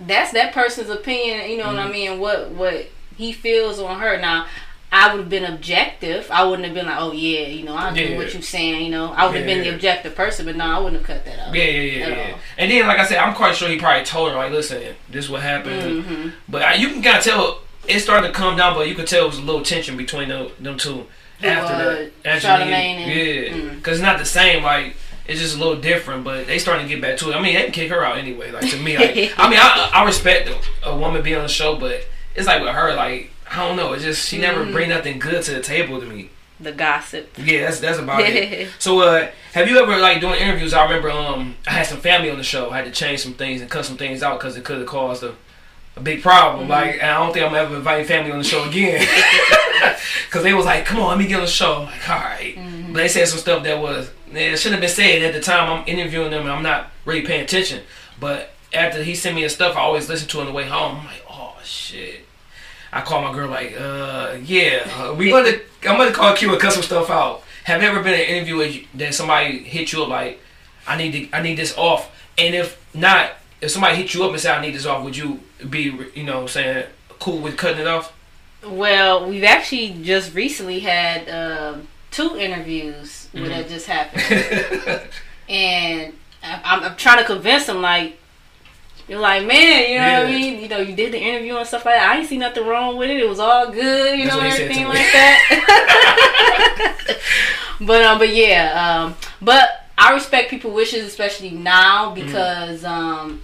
that's 0.05 0.33
that 0.33 0.53
person's 0.53 0.89
opinion. 0.89 1.49
You 1.49 1.57
know 1.57 1.67
what 1.67 1.77
I 1.79 1.83
Mm-hmm. 1.83 1.91
mean? 1.91 2.19
What 2.19 2.49
what 2.51 2.87
he 3.15 3.31
feels 3.31 3.79
on 3.79 3.99
her. 3.99 4.19
Now, 4.19 4.47
I 4.95 5.11
would 5.11 5.21
have 5.21 5.29
been 5.29 5.43
objective. 5.45 6.29
I 6.29 6.43
wouldn't 6.43 6.65
have 6.67 6.75
been 6.75 6.85
like, 6.85 6.97
oh 6.99 7.11
yeah, 7.13 7.47
you 7.47 7.63
know, 7.63 7.75
I 7.75 7.91
do 7.91 8.01
Yeah. 8.01 8.15
what 8.17 8.31
you're 8.31 8.43
saying. 8.43 8.85
You 8.85 8.91
know, 8.91 9.11
I 9.11 9.25
would 9.25 9.35
have 9.35 9.45
been 9.45 9.61
the 9.63 9.73
objective 9.73 10.13
person. 10.13 10.45
But 10.45 10.55
no, 10.55 10.65
I 10.65 10.77
wouldn't 10.77 11.01
have 11.01 11.07
cut 11.07 11.25
that 11.25 11.39
out. 11.47 11.55
Yeah, 11.55 11.63
yeah, 11.63 11.81
yeah, 11.81 12.07
yeah. 12.07 12.31
all. 12.33 12.39
And 12.59 12.69
then, 12.71 12.87
like 12.87 12.99
I 12.99 13.05
said, 13.05 13.17
I'm 13.17 13.33
quite 13.33 13.55
sure 13.55 13.67
he 13.69 13.77
probably 13.79 14.05
told 14.05 14.29
her, 14.31 14.37
like, 14.37 14.51
listen, 14.51 14.95
this 15.09 15.29
what 15.29 15.41
happened. 15.41 16.05
hmm 16.05 16.29
But 16.47 16.61
I, 16.61 16.73
you 16.75 16.89
can 16.89 17.01
kind 17.01 17.17
of 17.17 17.23
tell 17.23 17.61
it 17.87 17.99
started 18.01 18.27
to 18.27 18.33
come 18.33 18.55
down, 18.55 18.75
but 18.75 18.87
you 18.87 18.93
could 18.95 19.07
tell 19.07 19.23
it 19.25 19.27
was 19.29 19.39
a 19.39 19.41
little 19.41 19.63
tension 19.63 19.97
between 19.97 20.29
them, 20.29 20.49
them 20.59 20.77
two 20.77 21.07
after 21.41 21.75
that. 21.75 22.11
After 22.23 22.39
Charlemagne 22.47 22.97
and- 22.99 23.11
yeah, 23.11 23.53
Mm. 23.71 23.75
because 23.77 23.97
it's 23.97 24.05
not 24.05 24.19
the 24.19 24.25
same. 24.25 24.63
Like 24.63 24.95
it's 25.27 25.39
just 25.41 25.55
a 25.55 25.59
little 25.59 25.75
different, 25.81 26.23
but 26.23 26.47
they 26.47 26.59
starting 26.59 26.85
to 26.87 26.93
get 26.93 27.01
back 27.01 27.17
to 27.17 27.31
it. 27.31 27.35
I 27.35 27.41
mean, 27.41 27.55
they 27.55 27.63
can 27.63 27.71
kick 27.71 27.89
her 27.89 28.05
out 28.05 28.17
anyway. 28.17 28.51
Like 28.51 28.69
to 28.69 28.77
me, 28.77 28.97
like 28.97 29.09
I 29.37 29.49
mean, 29.49 29.59
I, 29.59 29.89
I 29.93 30.05
respect 30.05 30.49
a 30.83 30.95
woman 30.95 31.21
being 31.23 31.37
on 31.37 31.43
the 31.43 31.49
show, 31.49 31.75
but 31.77 32.05
it's 32.35 32.45
like 32.47 32.61
with 32.61 32.71
her, 32.71 32.93
like 32.93 33.31
I 33.53 33.67
don't 33.67 33.77
know. 33.77 33.93
It's 33.93 34.03
just 34.03 34.27
she 34.27 34.37
never 34.39 34.65
Mhm. 34.65 34.71
bring 34.71 34.89
nothing 34.89 35.19
good 35.19 35.43
to 35.43 35.51
the 35.51 35.59
table 35.61 35.99
to 35.99 36.05
me. 36.05 36.29
The 36.59 36.71
gossip. 36.71 37.35
Yeah, 37.37 37.61
that's 37.65 37.79
that's 37.79 37.99
about 37.99 38.21
it. 38.21 38.69
So, 38.79 38.99
uh, 39.01 39.27
have 39.53 39.67
you 39.69 39.77
ever 39.79 39.97
like 39.97 40.21
doing 40.21 40.39
interviews? 40.39 40.73
I 40.73 40.83
remember 40.83 41.09
um, 41.11 41.55
I 41.67 41.71
had 41.71 41.85
some 41.87 41.99
family 41.99 42.29
on 42.31 42.37
the 42.37 42.43
show. 42.43 42.69
I 42.71 42.77
had 42.77 42.85
to 42.85 42.91
change 42.91 43.19
some 43.19 43.33
things 43.33 43.61
and 43.61 43.69
cut 43.69 43.85
some 43.85 43.97
things 43.97 44.23
out 44.23 44.39
because 44.39 44.55
it 44.57 44.63
could 44.63 44.77
have 44.79 44.87
caused 44.87 45.23
a, 45.23 45.33
a 45.95 45.99
big 45.99 46.21
problem. 46.23 46.65
Mhm. 46.67 46.69
Like, 46.69 46.93
and 47.01 47.11
I 47.11 47.17
don't 47.19 47.33
think 47.33 47.45
I'm 47.45 47.53
ever 47.55 47.75
inviting 47.75 48.05
family 48.05 48.31
on 48.31 48.37
the 48.39 48.43
show 48.43 48.63
again 48.69 48.99
because 50.25 50.43
they 50.43 50.53
was 50.53 50.65
like, 50.65 50.85
"Come 50.85 50.99
on, 50.99 51.09
let 51.09 51.17
me 51.17 51.27
get 51.27 51.35
on 51.35 51.41
the 51.41 51.47
show." 51.47 51.73
I'm 51.81 51.85
like, 51.85 52.09
all 52.09 52.15
right. 52.19 52.55
Mhm. 52.57 52.93
but 52.93 52.99
they 52.99 53.07
said 53.07 53.27
some 53.27 53.39
stuff 53.39 53.63
that 53.63 53.79
was 53.79 54.09
it 54.31 54.57
shouldn't 54.57 54.81
have 54.81 54.81
been 54.81 54.89
said 54.89 55.21
at 55.21 55.33
the 55.33 55.41
time. 55.41 55.69
I'm 55.71 55.83
interviewing 55.87 56.31
them 56.31 56.41
and 56.43 56.51
I'm 56.51 56.63
not 56.63 56.91
really 57.05 57.21
paying 57.21 57.41
attention. 57.43 57.81
But 58.19 58.51
after 58.73 59.03
he 59.03 59.13
sent 59.15 59.35
me 59.35 59.41
his 59.43 59.53
stuff, 59.53 59.75
I 59.75 59.81
always 59.81 60.09
listen 60.09 60.27
to 60.29 60.37
it 60.37 60.41
on 60.41 60.47
the 60.47 60.53
way 60.53 60.65
home. 60.65 60.99
I'm 61.01 61.05
like, 61.05 61.23
oh 61.29 61.53
shit. 61.63 62.25
I 62.93 63.01
call 63.01 63.21
my 63.21 63.33
girl 63.33 63.49
like, 63.49 63.75
uh, 63.77 64.37
yeah, 64.43 64.87
uh, 64.97 65.15
we 65.15 65.31
gonna 65.31 65.59
I'm 65.83 65.97
gonna 65.97 66.11
call 66.11 66.35
Q 66.35 66.51
and 66.51 66.61
cut 66.61 66.73
some 66.73 66.83
stuff 66.83 67.09
out. 67.09 67.43
Have 67.63 67.81
you 67.81 67.87
ever 67.87 68.03
been 68.03 68.13
in 68.13 68.19
an 68.19 68.25
interview 68.27 68.85
that 68.95 69.13
somebody 69.13 69.59
hit 69.59 69.91
you 69.91 70.03
up 70.03 70.09
like, 70.09 70.39
I 70.87 70.97
need 70.97 71.11
to 71.11 71.35
I 71.35 71.41
need 71.41 71.57
this 71.57 71.75
off, 71.77 72.11
and 72.37 72.53
if 72.53 72.79
not, 72.93 73.31
if 73.61 73.71
somebody 73.71 73.95
hit 73.95 74.13
you 74.13 74.23
up 74.23 74.31
and 74.31 74.39
say 74.39 74.51
I 74.51 74.61
need 74.61 74.75
this 74.75 74.85
off, 74.85 75.03
would 75.03 75.17
you 75.17 75.39
be 75.69 75.95
you 76.13 76.23
know 76.23 76.45
saying 76.45 76.85
cool 77.19 77.39
with 77.39 77.57
cutting 77.57 77.79
it 77.79 77.87
off? 77.87 78.13
Well, 78.63 79.27
we've 79.27 79.43
actually 79.43 80.01
just 80.03 80.33
recently 80.33 80.79
had 80.79 81.27
um, 81.29 81.87
two 82.11 82.37
interviews 82.37 83.27
where 83.31 83.49
that 83.49 83.67
just 83.67 83.87
happened. 83.87 85.01
and 85.49 86.13
I'm, 86.43 86.83
I'm 86.83 86.95
trying 86.95 87.17
to 87.17 87.25
convince 87.25 87.65
them 87.65 87.81
like 87.81 88.17
you're 89.07 89.19
like 89.19 89.45
man 89.45 89.91
you 89.91 89.97
know 89.99 90.19
what 90.23 90.27
I 90.27 90.31
mean? 90.31 90.59
You 90.61 90.67
know 90.69 90.77
you 90.79 90.95
did 90.95 91.11
the 91.13 91.19
interview 91.19 91.55
and 91.57 91.67
stuff 91.67 91.85
like 91.85 91.95
that. 91.95 92.09
I 92.09 92.17
ain't 92.19 92.27
see 92.29 92.37
nothing 92.37 92.65
wrong 92.65 92.97
with 92.97 93.09
it. 93.09 93.17
It 93.17 93.27
was 93.29 93.39
all 93.39 93.69
good 93.71 94.17
you 94.17 94.25
That's 94.25 94.35
know 94.35 94.41
what 94.41 94.51
he 94.51 94.51
said 94.57 94.61
everything 94.61 94.87
like 94.87 95.11
that. 95.13 96.99
But 97.81 98.03
um 98.03 98.17
but 98.19 98.29
yeah 98.33 99.01
um 99.03 99.15
but 99.41 99.87
I 99.97 100.13
respect 100.13 100.49
people 100.49 100.71
wishes 100.71 101.05
especially 101.05 101.51
now 101.51 102.13
Mm-hmm. 102.15 102.25
because 102.25 102.83
um 102.85 103.41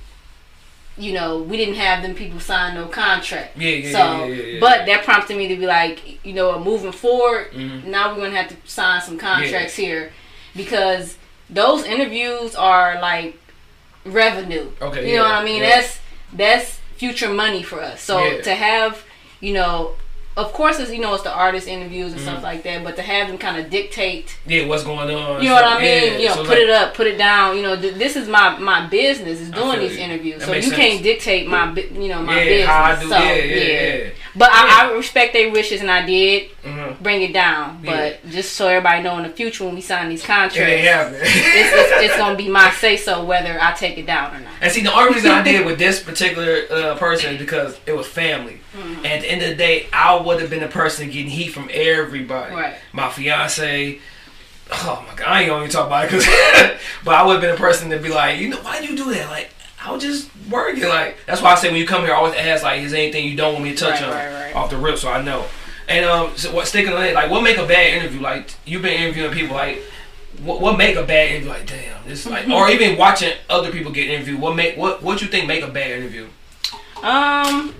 you 0.97 1.13
know 1.13 1.39
we 1.41 1.57
didn't 1.57 1.75
have 1.75 2.03
them 2.03 2.13
people 2.13 2.39
sign 2.39 2.75
no 2.75 2.85
contract. 2.87 3.57
Yeah, 3.57 3.69
yeah, 3.71 3.91
so 3.91 3.97
yeah, 3.97 4.25
yeah, 4.25 4.43
yeah, 4.43 4.59
but 4.59 4.85
that 4.85 5.03
prompted 5.05 5.37
me 5.37 5.47
to 5.47 5.55
be 5.57 5.65
like 5.65 6.23
you 6.25 6.33
know 6.33 6.59
moving 6.63 6.91
forward 6.91 7.51
Mhm. 7.51 7.85
now 7.85 8.09
we're 8.15 8.23
gonna 8.25 8.35
have 8.37 8.49
to 8.49 8.55
sign 8.69 9.01
some 9.01 9.17
contracts 9.17 9.75
here 9.75 10.11
because 10.55 11.17
those 11.49 11.83
interviews 11.85 12.53
are 12.55 12.99
like 13.01 13.38
revenue. 14.13 14.71
Okay, 14.81 15.09
you 15.09 15.17
know 15.17 15.23
what 15.23 15.31
I 15.35 15.43
mean? 15.43 15.61
yeah. 15.61 15.69
That's 15.81 15.99
that's 16.33 16.79
future 16.97 17.29
money 17.33 17.63
for 17.63 17.81
us. 17.81 18.01
So 18.01 18.23
Yeah. 18.23 18.41
to 18.41 18.53
have, 18.55 19.03
you 19.39 19.53
know, 19.53 19.93
of 20.37 20.53
course, 20.53 20.79
it's 20.79 20.91
you 20.91 20.99
know 20.99 21.13
it's 21.13 21.23
the 21.23 21.33
artist 21.33 21.67
interviews 21.67 22.11
and 22.13 22.21
Mm-hmm. 22.21 22.29
stuff 22.29 22.43
like 22.43 22.63
that, 22.63 22.83
but 22.83 22.95
to 22.95 23.01
have 23.01 23.27
them 23.27 23.37
kind 23.37 23.57
of 23.57 23.69
dictate, 23.69 24.37
yeah, 24.45 24.65
what's 24.67 24.83
going 24.83 25.13
on? 25.13 25.41
you 25.43 25.49
know 25.49 25.55
what 25.55 25.65
I 25.65 25.81
mean? 25.81 26.13
Yeah, 26.13 26.17
you 26.19 26.27
know, 26.29 26.35
so 26.35 26.41
put 26.43 26.49
like- 26.49 26.57
it 26.59 26.69
up, 26.69 26.93
put 26.93 27.07
it 27.07 27.17
down. 27.17 27.57
You 27.57 27.63
know, 27.63 27.75
th- 27.79 27.95
this 27.95 28.15
is 28.15 28.27
my 28.29 28.57
my 28.57 28.87
business 28.87 29.41
is 29.41 29.49
doing 29.51 29.79
these 29.79 29.97
you. 29.97 30.03
interviews, 30.03 30.39
That 30.39 30.45
so 30.45 30.53
you 30.53 30.61
makes 30.61 30.75
can't 30.75 31.03
dictate 31.03 31.47
my 31.47 31.73
you 31.73 32.07
know 32.09 32.21
my 32.21 32.37
yeah, 32.41 32.45
business. 32.45 32.67
how 32.67 32.83
I 32.83 32.99
do, 33.01 33.09
so 33.09 33.17
yeah, 33.17 33.33
yeah, 33.33 33.95
yeah. 33.95 34.09
But 34.35 34.49
Yeah. 34.53 34.59
I, 34.61 34.89
I 34.91 34.93
respect 34.95 35.33
their 35.33 35.51
wishes, 35.51 35.81
and 35.81 35.89
I 35.89 36.05
did 36.05 36.49
Mhm. 36.63 36.99
bring 36.99 37.21
it 37.21 37.33
down. 37.33 37.81
But 37.83 38.27
just 38.29 38.53
so 38.53 38.67
everybody 38.67 39.01
know 39.03 39.17
in 39.17 39.23
the 39.23 39.29
future 39.29 39.65
when 39.65 39.75
we 39.75 39.81
sign 39.81 40.09
these 40.09 40.23
contracts, 40.23 40.57
It 40.57 40.79
happening. 40.81 41.21
it's, 41.23 41.31
it's, 41.33 41.91
it's 42.03 42.17
gonna 42.17 42.35
be 42.35 42.47
my 42.49 42.69
say 42.71 42.95
so 42.97 43.23
whether 43.23 43.57
I 43.61 43.71
take 43.73 43.97
it 43.97 44.05
down 44.05 44.35
or 44.35 44.39
not. 44.39 44.51
And 44.61 44.71
see, 44.71 44.81
the 44.81 44.93
only 44.93 45.13
reason 45.15 45.31
I 45.31 45.41
did 45.41 45.65
with 45.65 45.79
this 45.79 46.01
particular 46.01 46.63
uh, 46.71 46.95
person 46.95 47.33
is 47.33 47.39
because 47.39 47.77
it 47.85 47.93
was 47.95 48.07
family. 48.07 48.59
Mm-hmm. 48.77 48.95
And 48.97 49.05
at 49.07 49.21
the 49.21 49.31
end 49.31 49.41
of 49.41 49.49
the 49.49 49.55
day, 49.55 49.87
I 49.91 50.15
would 50.15 50.39
have 50.41 50.49
been 50.49 50.59
the 50.61 50.67
person 50.67 51.07
getting 51.09 51.31
heat 51.31 51.49
from 51.49 51.69
everybody. 51.73 52.53
Right. 52.55 52.75
My 52.93 53.09
fiance. 53.09 53.99
Oh 54.71 55.03
my 55.09 55.15
god, 55.15 55.27
I 55.27 55.39
ain't 55.41 55.49
gonna 55.49 55.61
even 55.63 55.71
talk 55.71 55.87
about 55.87 56.05
it, 56.05 56.11
cause, 56.11 56.27
but 57.03 57.15
I 57.15 57.23
would 57.25 57.33
have 57.33 57.41
been 57.41 57.49
the 57.51 57.57
person 57.57 57.89
to 57.89 57.97
be 57.97 58.09
like, 58.09 58.37
you 58.37 58.49
know, 58.49 58.57
why 58.61 58.77
you 58.79 58.95
do 58.95 59.11
that? 59.15 59.27
Like, 59.31 59.49
I 59.83 59.91
was 59.91 60.03
just 60.03 60.29
working. 60.49 60.83
Like, 60.87 61.17
that's 61.25 61.41
why 61.41 61.51
I 61.53 61.55
say 61.55 61.69
when 61.69 61.79
you 61.79 61.87
come 61.87 62.01
here, 62.03 62.13
I 62.13 62.17
always 62.17 62.35
ask 62.35 62.63
like, 62.63 62.81
is 62.81 62.91
there 62.91 63.01
anything 63.01 63.25
you 63.25 63.35
don't 63.37 63.53
want 63.53 63.63
me 63.65 63.71
to 63.71 63.77
touch 63.77 64.01
Right, 64.01 64.09
on 64.09 64.11
right, 64.13 64.33
right. 64.47 64.55
off 64.55 64.69
the 64.69 64.77
rip, 64.77 64.97
so 64.97 65.09
I 65.11 65.21
know. 65.21 65.45
And 65.87 66.05
um, 66.05 66.35
so 66.35 66.53
what 66.53 66.67
sticking 66.67 66.93
on 66.93 67.03
it, 67.03 67.13
like, 67.15 67.31
what 67.31 67.41
make 67.43 67.57
a 67.57 67.65
bad 67.65 67.93
interview? 67.97 68.19
Like, 68.21 68.51
you've 68.65 68.81
been 68.81 68.93
interviewing 69.01 69.31
people, 69.31 69.55
like, 69.55 69.81
what, 70.43 70.61
what 70.61 70.77
make 70.77 70.95
a 70.97 71.03
bad 71.03 71.31
interview? 71.31 71.49
Like, 71.49 71.65
damn, 71.65 72.07
this 72.07 72.25
like, 72.25 72.47
or 72.49 72.69
even 72.69 72.97
watching 72.97 73.33
other 73.49 73.71
people 73.71 73.91
get 73.91 74.07
interviewed. 74.09 74.39
What 74.39 74.55
make 74.55 74.77
what 74.77 75.01
what 75.01 75.21
you 75.21 75.27
think 75.27 75.47
make 75.47 75.63
a 75.63 75.67
bad 75.67 75.91
interview? 75.91 76.27
Um, 77.01 77.73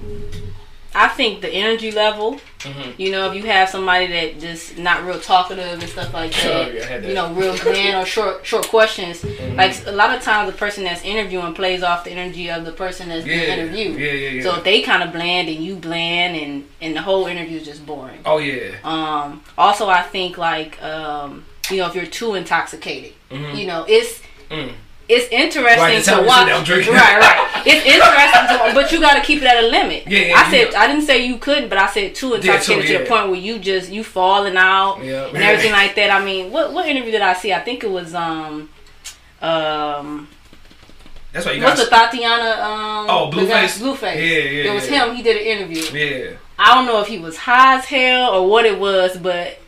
I 0.95 1.08
think 1.08 1.41
the 1.41 1.49
energy 1.49 1.91
level. 1.91 2.39
Mhm. 2.60 2.93
You 2.97 3.12
know, 3.12 3.30
if 3.32 3.36
you 3.36 3.43
have 3.43 3.69
somebody 3.69 4.08
that 4.08 4.39
just 4.39 4.78
not 4.78 5.06
real 5.06 5.19
talkative 5.19 5.80
and 5.80 5.88
stuff 5.89 6.13
like 6.13 6.34
Oh, 6.43 6.47
that, 6.49 6.73
yeah, 6.73 6.97
that. 6.97 7.08
you 7.08 7.13
know, 7.13 7.32
real 7.32 7.56
bland 7.58 7.95
or 7.95 8.06
short 8.06 8.45
short 8.45 8.67
questions. 8.67 9.21
Mm-hmm. 9.21 9.56
Like 9.56 9.75
a 9.86 9.91
lot 9.91 10.15
of 10.17 10.21
times, 10.23 10.52
the 10.52 10.58
person 10.58 10.84
that's 10.84 11.04
interviewing 11.06 11.54
plays 11.54 11.84
off 11.84 12.04
the 12.04 12.12
energy 12.12 12.49
of 12.49 12.65
the 12.65 12.71
person 12.73 13.10
that's 13.10 13.25
Yeah, 13.25 13.36
being 13.38 13.60
interviewed. 13.60 13.99
yeah, 13.99 14.12
yeah, 14.12 14.30
yeah. 14.30 14.43
So 14.43 14.56
if 14.58 14.63
they 14.63 14.82
kind 14.82 15.04
of 15.04 15.12
bland 15.13 15.47
and 15.47 15.63
you 15.63 15.75
bland, 15.75 16.36
and 16.36 16.67
and 16.82 16.95
the 16.95 17.02
whole 17.02 17.28
interview 17.28 17.58
is 17.60 17.65
just 17.65 17.86
boring. 17.86 18.19
Oh 18.25 18.39
yeah, 18.39 18.71
Um, 18.84 19.41
also, 19.58 19.88
I 19.88 20.02
think 20.02 20.38
like 20.38 20.82
um, 20.84 21.45
you 21.69 21.78
know 21.78 21.88
if 21.88 21.95
you're 21.95 22.06
too 22.08 22.34
intoxicated, 22.36 23.13
Mhm. 23.32 23.58
you 23.58 23.67
know 23.67 23.86
it's 23.88 24.21
Mm. 24.49 24.71
It's 25.10 25.28
interesting 25.32 25.82
Right, 25.82 26.04
to 26.04 26.12
to 26.12 26.22
watch. 26.22 26.69
Right, 26.69 26.88
right. 26.88 27.45
It's 27.65 27.86
interesting, 27.86 28.48
to, 28.48 28.74
but 28.74 28.91
you 28.91 29.02
got 29.02 29.15
to 29.15 29.22
keep 29.22 29.41
it 29.41 29.45
at 29.45 29.62
a 29.63 29.67
limit. 29.67 30.04
Yeah, 30.08 30.19
yeah, 30.19 30.34
I 30.38 30.50
said 30.52 30.72
yeah. 30.72 30.80
I 30.80 30.88
didn't 30.88 31.02
say 31.02 31.26
you 31.26 31.38
couldn't, 31.38 31.67
but 31.67 31.78
I 31.78 31.88
said 31.88 32.15
too 32.15 32.36
intoxicated 32.36 32.86
to 32.88 32.93
yeah. 32.93 33.00
the 33.00 33.06
point 33.06 33.30
where 33.30 33.39
you 33.39 33.60
just 33.60 33.91
you 33.91 34.04
falling 34.04 34.56
out 34.56 35.00
and 35.02 35.38
everything 35.38 35.74
like 35.74 35.95
that. 35.95 36.10
I 36.12 36.24
mean, 36.24 36.52
what 36.52 36.72
what 36.74 36.86
interview 36.88 37.12
did 37.12 37.22
I 37.22 37.34
see? 37.34 37.52
I 37.52 37.60
think 37.60 37.84
it 37.84 37.89
was 37.91 38.13
um 38.15 38.69
um 39.41 40.28
that's 41.34 41.45
why 41.45 41.52
you 41.54 41.63
what's 41.63 41.80
got. 41.89 42.12
the 42.12 42.17
Tatiana 42.17 42.62
um 42.63 43.06
Oh, 43.10 43.30
Blueface? 43.32 43.80
Blueface. 43.80 44.15
Yeah, 44.15 44.22
yeah, 44.22 44.72
It 44.72 44.74
was 44.76 44.88
him. 44.88 45.15
He 45.15 45.22
did 45.22 45.38
an 45.38 45.43
interview. 45.43 45.84
Yeah, 46.00 46.38
I 46.58 46.76
don't 46.76 46.86
know 46.86 47.02
if 47.02 47.08
he 47.08 47.19
was 47.19 47.36
high 47.38 47.78
as 47.78 47.86
hell 47.86 48.34
or 48.36 48.48
what 48.48 48.65
it 48.65 48.80
was, 48.80 49.17
but 49.17 49.60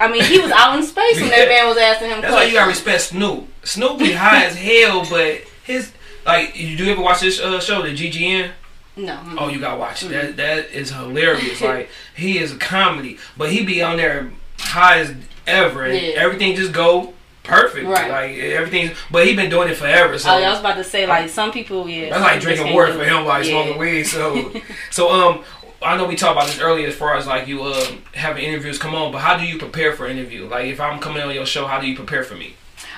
I 0.00 0.10
mean, 0.10 0.22
he 0.22 0.38
was 0.38 0.50
out 0.52 0.78
in 0.78 0.84
space 0.84 1.20
when 1.20 1.30
that 1.30 1.48
man 1.48 1.66
was 1.66 1.76
asking 1.76 2.10
him 2.10 2.20
that's 2.20 2.32
why 2.32 2.44
you 2.44 2.52
gotta 2.54 2.68
respect 2.68 3.02
Snoop. 3.02 3.48
Snoop 3.64 3.98
be 3.98 4.12
high 4.12 4.44
as 4.44 4.56
hell, 4.56 5.04
but 5.08 5.42
his 5.64 5.92
like, 6.26 6.56
you 6.56 6.76
do 6.76 6.84
you 6.84 6.92
ever 6.92 7.02
watch 7.02 7.20
this 7.20 7.40
uh, 7.40 7.60
show, 7.60 7.82
the 7.82 7.88
GGN? 7.94 8.50
No. 8.96 9.18
Oh, 9.38 9.48
you 9.48 9.60
gotta 9.60 9.78
watch 9.78 10.02
it. 10.04 10.08
That 10.08 10.36
that 10.36 10.70
is 10.70 10.90
hilarious. 10.90 11.60
like 11.62 11.88
he 12.16 12.38
is 12.38 12.52
a 12.52 12.56
comedy, 12.58 13.18
but 13.36 13.50
he 13.50 13.64
be 13.64 13.82
on 13.82 13.96
there 13.96 14.30
high 14.58 15.00
as 15.00 15.14
ever, 15.46 15.84
and 15.84 15.94
Yeah. 15.94 16.12
everything 16.16 16.54
just 16.54 16.72
go 16.72 17.14
perfect. 17.44 17.86
Right. 17.86 18.10
Like 18.10 18.36
everything, 18.38 18.90
but 19.10 19.26
he 19.26 19.34
been 19.34 19.48
doing 19.50 19.68
it 19.68 19.76
forever. 19.76 20.18
So 20.18 20.30
Oh, 20.30 20.34
I 20.34 20.50
was 20.50 20.60
about 20.60 20.76
to 20.76 20.84
say 20.84 21.06
like 21.06 21.30
some 21.30 21.50
people, 21.50 21.88
yeah. 21.88 22.10
That's 22.10 22.20
like 22.20 22.40
drinking 22.40 22.74
water 22.74 22.92
for 22.92 23.04
him, 23.04 23.24
like 23.24 23.44
Yeah. 23.46 23.62
smoking 23.62 23.78
weed. 23.78 24.04
So, 24.04 24.52
so 24.90 25.10
um, 25.10 25.44
I 25.80 25.96
know 25.96 26.06
we 26.06 26.16
talked 26.16 26.32
about 26.32 26.46
this 26.48 26.60
earlier 26.60 26.88
as 26.88 26.94
far 26.96 27.16
as 27.16 27.26
like 27.26 27.46
you 27.46 27.62
um 27.62 28.02
having 28.14 28.44
interviews 28.44 28.78
come 28.78 28.94
on, 28.94 29.12
but 29.12 29.18
how 29.20 29.36
do 29.36 29.44
you 29.44 29.58
prepare 29.58 29.92
for 29.92 30.06
an 30.06 30.16
interview? 30.18 30.46
Like 30.48 30.66
if 30.66 30.80
I'm 30.80 30.98
coming 30.98 31.22
on 31.22 31.32
your 31.34 31.46
show, 31.46 31.66
how 31.66 31.80
do 31.80 31.86
you 31.86 31.94
prepare 31.96 32.24
for 32.24 32.34
me? 32.34 32.54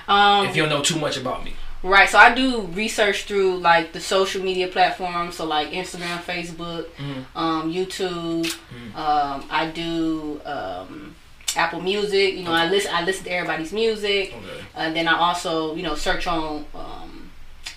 Um, 0.09 0.47
If 0.47 0.57
you 0.57 0.63
don't 0.63 0.71
know 0.71 0.83
too 0.83 0.99
much 0.99 1.17
about 1.17 1.45
me, 1.45 1.53
right. 1.83 2.09
So 2.09 2.19
I 2.19 2.35
do 2.35 2.63
research 2.73 3.25
through 3.25 3.59
like 3.59 3.93
the 3.93 4.01
social 4.01 4.43
media 4.43 4.67
platforms, 4.69 5.37
so 5.37 5.45
like 5.45 5.71
Instagram, 5.71 6.19
Facebook, 6.23 6.87
Mhm. 6.99 7.25
um, 7.37 7.73
YouTube. 7.73 8.45
Mm-hmm. 8.47 8.97
Um, 8.97 9.45
I 9.51 9.67
do 9.67 10.41
um, 10.45 11.15
Apple 11.57 11.81
Music. 11.83 12.35
You 12.35 12.45
know, 12.45 12.53
I 12.53 12.69
listen. 12.69 12.91
I 12.95 13.05
listen 13.05 13.25
to 13.25 13.31
everybody's 13.31 13.73
music. 13.73 14.33
okay. 14.35 14.65
And 14.75 14.97
then 14.97 15.07
I 15.07 15.17
also, 15.19 15.75
you 15.77 15.83
know, 15.83 15.95
search 15.95 16.27
on 16.27 16.65
um, 16.75 17.20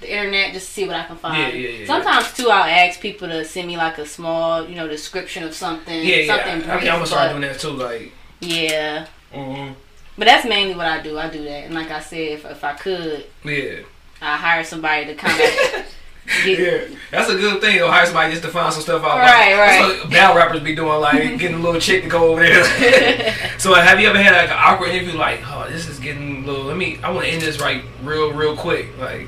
the 0.04 0.12
internet 0.12 0.54
just 0.54 0.68
to 0.68 0.74
see 0.74 0.86
what 0.88 0.96
I 0.96 1.04
can 1.06 1.16
find. 1.18 1.38
Yeah, 1.54 1.60
yeah, 1.60 1.70
yeah, 1.80 1.86
Sometimes 1.88 2.32
too, 2.34 2.50
I'll 2.50 2.64
ask 2.64 3.00
people 3.00 3.28
to 3.28 3.44
send 3.46 3.68
me 3.68 3.78
like 3.78 3.98
a 3.98 4.06
small, 4.06 4.68
you 4.68 4.76
know, 4.76 4.88
description 4.88 5.44
of 5.44 5.54
something. 5.54 5.96
Yeah, 6.06 6.16
yeah. 6.18 6.28
something 6.28 6.52
I, 6.52 6.56
mean, 6.56 6.64
brief, 6.64 6.92
I'm 6.92 6.98
gonna 6.98 7.06
start 7.08 7.30
doing 7.32 7.42
that 7.42 7.60
too. 7.60 7.70
Like, 7.72 8.12
Yeah, 8.40 9.08
mhm. 9.34 9.76
but 10.18 10.26
that's 10.26 10.46
mainly 10.48 10.76
what 10.76 10.88
I 10.88 11.02
do. 11.02 11.18
I 11.18 11.30
do 11.30 11.44
that, 11.44 11.66
and 11.66 11.74
like 11.74 11.90
I 11.90 12.00
said, 12.00 12.20
if, 12.20 12.46
if 12.46 12.64
I 12.64 12.74
could, 12.74 13.26
yeah, 13.44 13.80
I 14.22 14.38
hire 14.38 14.64
somebody 14.64 15.06
to 15.08 15.16
kind 15.16 15.34
of 15.34 15.40
get. 16.46 16.60
yeah. 16.60 16.96
That's 17.12 17.30
a 17.30 17.36
good 17.36 17.62
thing. 17.62 17.80
Hire 17.80 18.06
somebody 18.06 18.32
just 18.32 18.44
to 18.44 18.50
find 18.50 18.74
some 18.74 18.82
stuff 18.82 19.04
out. 19.04 19.18
Right, 19.20 19.52
like, 19.52 19.60
right. 19.60 19.98
That's 20.00 20.10
battle 20.10 20.38
rappers 20.38 20.62
be 20.62 20.76
doing, 20.76 21.00
like 21.02 21.22
getting 21.40 21.58
a 21.58 21.60
little 21.60 21.82
chick 21.82 22.04
to 22.04 22.10
go 22.10 22.32
over 22.32 22.42
there. 22.42 22.64
so, 23.58 23.74
have 23.74 24.00
you 24.00 24.08
ever 24.08 24.22
had 24.22 24.34
like 24.34 24.50
an 24.50 24.58
awkward 24.58 24.90
interview? 24.90 25.18
Like, 25.18 25.42
oh, 25.46 25.68
this 25.70 25.88
is 25.88 26.00
getting 26.00 26.44
a 26.44 26.48
little. 26.48 26.66
Let 26.66 26.78
me. 26.78 27.00
I 27.04 27.12
want 27.12 27.26
to 27.26 27.32
end 27.32 27.42
this 27.42 27.60
right, 27.60 27.84
real, 28.04 28.34
real 28.34 28.56
quick. 28.56 28.98
Like. 28.98 29.28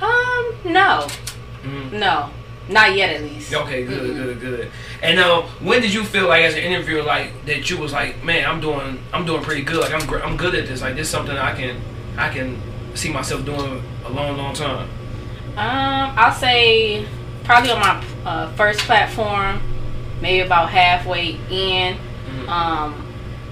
Um, 0.00 0.54
no, 0.64 1.06
mhm. 1.62 1.92
no, 1.92 2.30
not 2.68 2.94
yet 2.96 3.10
at 3.16 3.22
least. 3.22 3.52
Okay, 3.52 3.84
good, 3.84 4.02
Mm-mm. 4.10 4.16
good, 4.16 4.40
good. 4.40 4.70
And 5.02 5.18
uh, 5.18 5.42
when 5.60 5.82
did 5.82 5.92
you 5.92 6.04
feel 6.04 6.28
like 6.28 6.42
as 6.44 6.54
an 6.54 6.60
interviewer, 6.60 7.02
like 7.02 7.32
that 7.46 7.68
you 7.68 7.76
was 7.78 7.92
like, 7.92 8.22
man, 8.24 8.48
I'm 8.48 8.60
doing, 8.60 8.98
I'm 9.12 9.26
doing 9.26 9.42
pretty 9.42 9.62
good. 9.62 9.80
Like 9.80 9.92
I'm, 9.92 10.06
gr- 10.06 10.20
I'm 10.22 10.36
good 10.36 10.54
at 10.54 10.66
this. 10.66 10.80
Like 10.82 10.94
this 10.96 11.06
is 11.06 11.10
something 11.10 11.36
I 11.36 11.54
can, 11.54 11.80
I 12.16 12.28
can 12.32 12.60
see 12.94 13.12
myself 13.12 13.44
doing 13.44 13.82
a 14.04 14.08
long, 14.10 14.36
long 14.36 14.54
time. 14.54 14.88
Um, 15.56 16.14
I'll 16.16 16.32
say 16.32 17.06
probably 17.44 17.70
on 17.72 17.80
my 17.80 18.04
uh, 18.24 18.52
first 18.52 18.80
platform, 18.80 19.60
maybe 20.22 20.40
about 20.46 20.70
halfway 20.70 21.38
in, 21.50 21.96
Mhm. 22.30 22.48
um, 22.48 23.06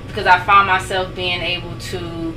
because 0.06 0.26
I 0.26 0.38
found 0.44 0.68
myself 0.68 1.14
being 1.14 1.40
able 1.42 1.76
to. 1.78 2.34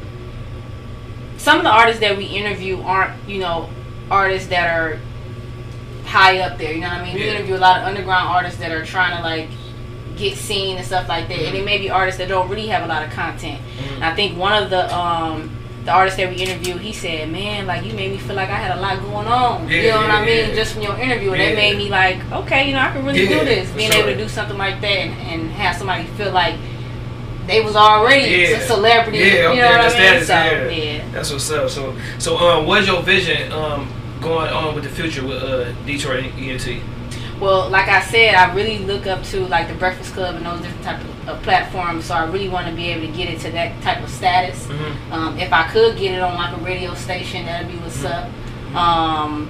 Some 1.38 1.58
of 1.58 1.64
the 1.64 1.70
artists 1.72 2.02
that 2.02 2.18
we 2.18 2.26
interview 2.26 2.82
aren't, 2.82 3.14
you 3.28 3.40
know, 3.40 3.70
artists 4.12 4.50
that 4.50 4.70
are 4.78 5.00
high 6.06 6.40
up 6.40 6.58
there. 6.58 6.74
You 6.74 6.82
know 6.82 6.90
what 6.90 6.98
I 6.98 7.04
mean? 7.06 7.16
We 7.16 7.30
interview 7.30 7.56
a 7.56 7.58
lot 7.58 7.80
of 7.80 7.88
underground 7.88 8.28
artists 8.28 8.60
that 8.60 8.72
are 8.72 8.86
trying 8.86 9.16
to 9.16 9.24
like 9.24 9.50
get 10.18 10.38
seen 10.38 10.78
and 10.78 10.86
stuff 10.86 11.08
like 11.08 11.28
that, 11.30 11.40
and 11.40 11.56
it 11.56 11.64
may 11.66 11.78
be 11.78 11.90
artists 11.90 12.20
that 12.20 12.28
don't 12.28 12.50
really 12.50 12.68
have 12.68 12.84
a 12.84 12.88
lot 12.88 13.04
of 13.04 13.12
content. 13.12 13.60
Mhm. 13.80 13.96
And 13.96 14.04
I 14.06 14.14
think 14.14 14.38
one 14.38 14.54
of 14.62 14.70
the 14.70 14.94
um 14.96 15.50
the 15.86 15.92
artist 15.92 16.18
that 16.18 16.30
we 16.30 16.36
interviewed, 16.36 16.80
he 16.82 16.94
said, 16.94 17.32
"Man, 17.32 17.66
like 17.66 17.84
you 17.84 17.94
made 17.94 18.12
me 18.12 18.18
feel 18.18 18.36
like 18.36 18.50
I 18.50 18.58
had 18.58 18.78
a 18.78 18.82
lot 18.82 19.02
going 19.02 19.26
on." 19.28 19.68
you 19.68 19.90
know 19.90 20.02
what 20.02 20.12
I 20.12 20.24
mean? 20.26 20.50
yeah. 20.50 20.54
Just 20.56 20.74
from 20.74 20.84
your 20.84 20.96
interview, 21.00 21.32
and 21.32 21.42
Yeah. 21.42 21.50
that 21.50 21.56
made 21.56 21.78
me 21.78 21.90
like, 21.90 22.20
okay, 22.32 22.68
you 22.68 22.74
know, 22.74 22.82
I 22.82 22.92
can 22.92 23.04
really 23.06 23.24
Yeah, 23.24 23.40
do 23.40 23.46
this. 23.46 23.70
Being 23.72 23.92
sure. 23.92 24.02
able 24.04 24.12
to 24.12 24.18
do 24.18 24.28
something 24.30 24.58
like 24.58 24.80
that 24.82 24.98
and, 25.06 25.14
and 25.32 25.52
have 25.54 25.76
somebody 25.78 26.04
feel 26.18 26.32
like 26.32 26.56
they 27.48 27.62
was 27.62 27.76
already 27.76 28.30
Yeah. 28.30 28.58
a 28.58 28.62
celebrity. 28.62 29.18
Yeah, 29.20 29.26
you 29.26 29.42
know 29.42 29.56
there, 29.56 29.78
what 29.80 29.96
I 29.96 30.12
mean? 30.18 30.24
So 30.24 30.34
yeah. 30.34 30.70
yeah. 30.70 31.04
That's 31.14 31.32
what's 31.32 31.50
up. 31.52 31.70
So, 31.70 31.96
so 32.20 32.38
um, 32.38 32.68
what's 32.68 32.86
your 32.86 33.02
vision 33.02 33.52
um 33.52 33.88
going 34.22 34.50
on 34.54 34.76
with 34.76 34.84
the 34.84 34.90
future 34.90 35.26
with 35.26 35.42
uh 35.44 35.72
Detour 35.86 36.14
ENT? 36.18 36.82
Well, 37.40 37.70
like 37.70 37.88
I 37.88 38.02
said, 38.02 38.36
I 38.36 38.54
really 38.54 38.78
look 38.80 39.08
up 39.08 39.24
to 39.26 39.48
like 39.48 39.68
the 39.68 39.74
Breakfast 39.74 40.14
Club 40.14 40.36
and 40.36 40.46
those 40.46 40.62
different 40.62 40.84
type 40.84 41.02
of 41.02 41.30
uh, 41.30 41.40
platforms. 41.42 42.06
So 42.06 42.14
I 42.14 42.26
really 42.26 42.50
want 42.50 42.68
to 42.68 42.74
be 42.74 42.90
able 42.90 43.08
to 43.08 43.14
get 43.18 43.30
it 43.30 43.40
to 43.42 43.52
that 43.52 43.82
type 43.82 44.04
of 44.04 44.10
status. 44.10 44.68
Mhm. 44.68 45.12
Um, 45.12 45.40
if 45.40 45.52
I 45.52 45.64
could 45.72 45.98
get 45.98 46.14
it 46.14 46.22
on 46.22 46.36
like 46.36 46.56
a 46.56 46.62
radio 46.64 46.94
station, 46.94 47.46
that'd 47.48 47.68
be 47.68 47.78
what's 47.78 48.04
up. 48.06 48.30
Um, 48.76 49.50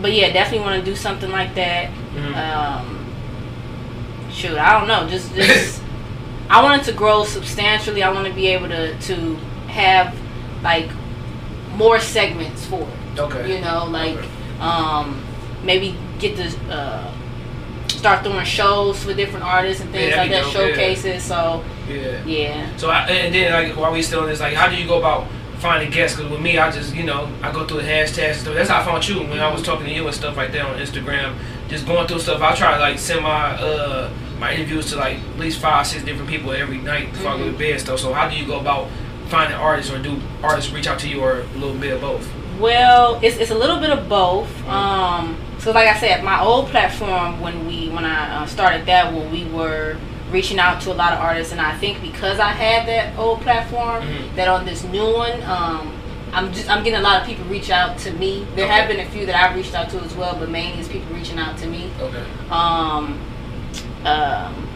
but 0.00 0.12
yeah, 0.12 0.32
definitely 0.32 0.64
want 0.64 0.78
to 0.78 0.84
do 0.90 0.94
something 0.96 1.30
like 1.32 1.54
that. 1.56 1.90
Mhm. 2.14 2.36
Um, 2.36 3.06
shoot, 4.30 4.56
I 4.56 4.78
don't 4.78 4.86
know. 4.86 5.08
Just, 5.08 5.34
just 5.34 5.82
I 6.50 6.62
want 6.62 6.82
it 6.82 6.84
to 6.84 6.92
grow 6.92 7.24
substantially. 7.24 8.02
I 8.04 8.12
want 8.12 8.28
to 8.28 8.32
be 8.32 8.46
able 8.48 8.68
to 8.68 8.96
to 8.96 9.34
have 9.68 10.14
like 10.62 10.88
more 11.74 11.98
segments 11.98 12.64
for 12.66 12.82
it. 12.82 12.88
Okay. 13.18 13.56
You 13.56 13.60
know, 13.64 13.86
like 13.86 14.16
Okay. 14.16 14.28
um, 14.60 15.22
maybe 15.62 15.96
get 16.18 16.36
to 16.36 16.50
uh, 16.70 17.10
start 17.88 18.22
doing 18.24 18.44
shows 18.44 19.02
for 19.02 19.14
different 19.14 19.44
artists 19.44 19.82
and 19.82 19.90
things 19.92 20.10
Yeah, 20.10 20.16
like 20.22 20.30
that, 20.30 20.44
dope, 20.44 20.54
yeah. 20.54 20.60
showcases. 20.68 21.22
So 21.22 21.64
Yeah. 21.88 22.24
yeah. 22.26 22.76
So 22.76 22.90
I, 22.90 23.06
and 23.08 23.34
then 23.34 23.52
like 23.52 23.76
while 23.76 23.92
we 23.92 24.02
still 24.02 24.22
in 24.24 24.30
this, 24.30 24.40
like 24.40 24.54
how 24.54 24.68
do 24.68 24.76
you 24.76 24.86
go 24.86 24.98
about 24.98 25.26
finding 25.58 25.90
guests? 25.90 26.16
Because 26.16 26.30
with 26.30 26.40
me, 26.40 26.58
I 26.58 26.70
just 26.70 26.94
you 26.94 27.04
know 27.04 27.28
I 27.42 27.50
go 27.52 27.66
through 27.66 27.82
the 27.82 27.88
hashtags 27.88 28.30
and 28.32 28.36
stuff. 28.40 28.54
That's 28.54 28.68
how 28.70 28.80
I 28.80 28.84
found 28.84 29.06
you 29.08 29.20
when 29.20 29.40
I 29.40 29.50
was 29.52 29.62
talking 29.62 29.86
to 29.86 29.92
you 29.92 30.04
and 30.06 30.14
stuff 30.14 30.36
like 30.36 30.52
that 30.52 30.62
on 30.66 30.78
Instagram. 30.78 31.34
Just 31.68 31.86
going 31.86 32.06
through 32.06 32.20
stuff. 32.20 32.42
I 32.42 32.54
try 32.54 32.74
to 32.74 32.80
like 32.80 32.98
send 32.98 33.22
my 33.22 33.52
uh 33.52 34.10
my 34.38 34.52
interviews 34.52 34.90
to 34.90 34.96
like 34.96 35.18
at 35.18 35.38
least 35.38 35.60
five 35.60 35.86
six 35.86 36.04
different 36.04 36.28
people 36.28 36.52
every 36.52 36.78
night 36.78 37.12
before 37.12 37.30
I 37.32 37.38
go 37.38 37.50
to 37.50 37.56
bed 37.56 37.70
and 37.72 37.80
stuff. 37.80 38.00
So 38.00 38.12
how 38.12 38.28
do 38.28 38.36
you 38.36 38.46
go 38.46 38.58
about 38.60 38.88
finding 39.28 39.56
artists 39.56 39.90
or 39.90 39.98
do 40.02 40.20
artists 40.42 40.70
reach 40.72 40.86
out 40.86 40.98
to 41.00 41.08
you 41.08 41.20
or 41.22 41.40
a 41.40 41.44
little 41.58 41.76
bit 41.76 41.94
of 41.94 42.00
both? 42.02 42.30
Well, 42.58 43.18
it's, 43.22 43.36
it's 43.36 43.50
a 43.50 43.54
little 43.58 43.78
bit 43.80 43.90
of 43.90 44.08
both. 44.08 44.48
Um, 44.68 45.36
so 45.58 45.72
like 45.72 45.88
I 45.88 45.98
said, 45.98 46.22
my 46.22 46.40
old 46.40 46.68
platform 46.68 47.40
when 47.40 47.66
we 47.66 47.88
when 47.88 48.04
I 48.04 48.42
uh, 48.42 48.46
started 48.46 48.86
that, 48.86 49.12
when 49.12 49.30
we 49.32 49.44
were 49.46 49.96
reaching 50.30 50.58
out 50.58 50.80
to 50.82 50.92
a 50.92 50.94
lot 50.94 51.12
of 51.12 51.20
artists, 51.20 51.52
and 51.52 51.60
I 51.60 51.76
think 51.78 52.00
because 52.02 52.38
I 52.38 52.48
had 52.50 52.86
that 52.88 53.18
old 53.18 53.40
platform, 53.40 54.02
Mhm. 54.02 54.34
that 54.36 54.48
on 54.48 54.64
this 54.64 54.84
new 54.84 55.12
one, 55.14 55.42
um, 55.44 55.92
I'm 56.32 56.52
just 56.52 56.68
I'm 56.68 56.82
getting 56.84 56.98
a 56.98 57.02
lot 57.02 57.20
of 57.20 57.26
people 57.26 57.44
reach 57.46 57.70
out 57.70 57.98
to 57.98 58.10
me. 58.12 58.46
There 58.56 58.66
have 58.68 58.88
been 58.88 59.00
a 59.00 59.08
few 59.10 59.24
that 59.26 59.36
I've 59.36 59.56
reached 59.56 59.74
out 59.74 59.88
to 59.90 60.00
as 60.00 60.14
well, 60.14 60.36
but 60.38 60.48
mainly 60.50 60.80
it's 60.80 60.88
people 60.88 61.14
reaching 61.14 61.38
out 61.38 61.56
to 61.58 61.66
me. 61.66 61.90
Okay. 62.00 62.24
Um, 62.50 63.18
um, 64.04 64.68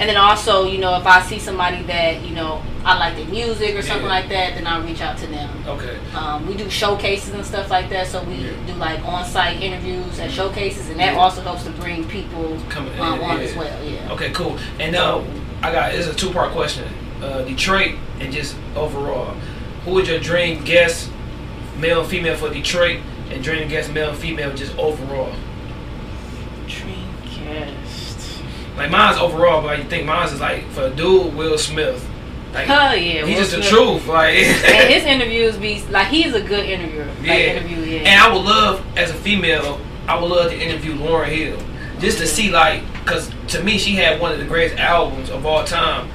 and 0.00 0.08
then 0.08 0.16
also, 0.16 0.64
you 0.66 0.78
know, 0.78 0.96
if 0.98 1.06
I 1.06 1.22
see 1.22 1.38
somebody 1.38 1.82
that 1.84 2.22
you 2.24 2.34
know 2.34 2.62
I 2.84 2.98
like 2.98 3.16
their 3.16 3.26
music 3.26 3.74
or 3.76 3.82
something 3.82 4.04
Yeah. 4.06 4.12
like 4.12 4.28
that, 4.28 4.54
then 4.54 4.66
I'll 4.66 4.82
reach 4.82 5.00
out 5.00 5.16
to 5.18 5.26
them. 5.26 5.48
Okay. 5.66 5.96
Um, 6.14 6.46
we 6.46 6.54
do 6.54 6.68
showcases 6.68 7.32
and 7.32 7.44
stuff 7.46 7.70
like 7.70 7.88
that, 7.90 8.06
so 8.08 8.22
we 8.24 8.34
Yeah. 8.34 8.50
do 8.66 8.74
like 8.74 9.02
on-site 9.06 9.62
interviews 9.62 10.18
at 10.18 10.30
showcases, 10.30 10.90
and 10.90 11.00
that 11.00 11.14
Yeah. 11.14 11.18
also 11.20 11.40
helps 11.42 11.64
to 11.64 11.70
bring 11.70 12.04
people 12.04 12.58
Come 12.68 12.88
in, 12.88 13.00
um, 13.00 13.20
on 13.22 13.38
yeah. 13.38 13.44
as 13.44 13.54
well. 13.56 13.84
Yeah. 13.84 14.12
Okay, 14.12 14.30
cool. 14.30 14.58
And 14.78 14.94
uh, 14.96 15.20
I 15.62 15.72
got 15.72 15.94
it's 15.94 16.06
a 16.08 16.14
two 16.14 16.30
part 16.30 16.52
question. 16.52 16.84
Uh, 17.22 17.42
Detroit 17.42 17.94
and 18.20 18.30
just 18.32 18.54
overall, 18.76 19.34
who 19.86 19.92
would 19.92 20.06
your 20.06 20.18
dream 20.18 20.62
guest, 20.64 21.08
male 21.78 22.00
and 22.00 22.08
female 22.08 22.36
for 22.36 22.50
Detroit, 22.50 23.00
and 23.30 23.42
dream 23.42 23.66
guest 23.68 23.90
male 23.92 24.10
and 24.10 24.18
female 24.18 24.52
just 24.52 24.76
overall? 24.76 25.32
Dreamcast. 26.66 27.83
Like 28.76 28.90
mine's 28.90 29.18
overall, 29.18 29.62
but 29.62 29.78
you 29.78 29.84
think 29.84 30.06
mine's 30.06 30.32
is 30.32 30.40
like 30.40 30.66
for 30.70 30.82
a 30.86 30.90
dude, 30.90 31.34
Will 31.34 31.56
Smith. 31.58 32.08
Like 32.52 32.66
Hell 32.66 32.96
yeah. 32.96 33.24
he's 33.26 33.36
Will 33.36 33.44
just 33.44 33.56
the 33.56 33.62
truth. 33.62 34.06
Like 34.06 34.34
and 34.34 34.90
his 34.92 35.04
interviews 35.04 35.56
be 35.56 35.82
like 35.86 36.08
he's 36.08 36.34
a 36.34 36.40
good 36.42 36.64
interviewer. 36.68 37.06
Like, 37.06 37.22
Yeah. 37.24 37.34
interview, 37.34 37.78
yeah. 37.78 37.98
And 38.00 38.20
I 38.20 38.32
would 38.32 38.44
love, 38.44 38.84
as 38.96 39.10
a 39.10 39.14
female, 39.14 39.80
I 40.06 40.20
would 40.20 40.28
love 40.30 40.50
to 40.50 40.58
interview 40.60 40.94
Lauryn 40.94 41.28
Hill. 41.28 41.58
Just 42.00 42.18
to 42.18 42.26
see, 42.26 42.50
like, 42.50 42.82
because 43.04 43.30
to 43.48 43.62
me, 43.62 43.78
she 43.78 43.94
had 43.94 44.20
one 44.20 44.32
of 44.32 44.38
the 44.38 44.44
greatest 44.44 44.78
albums 44.78 45.30
of 45.30 45.46
all 45.46 45.64
time 45.64 46.10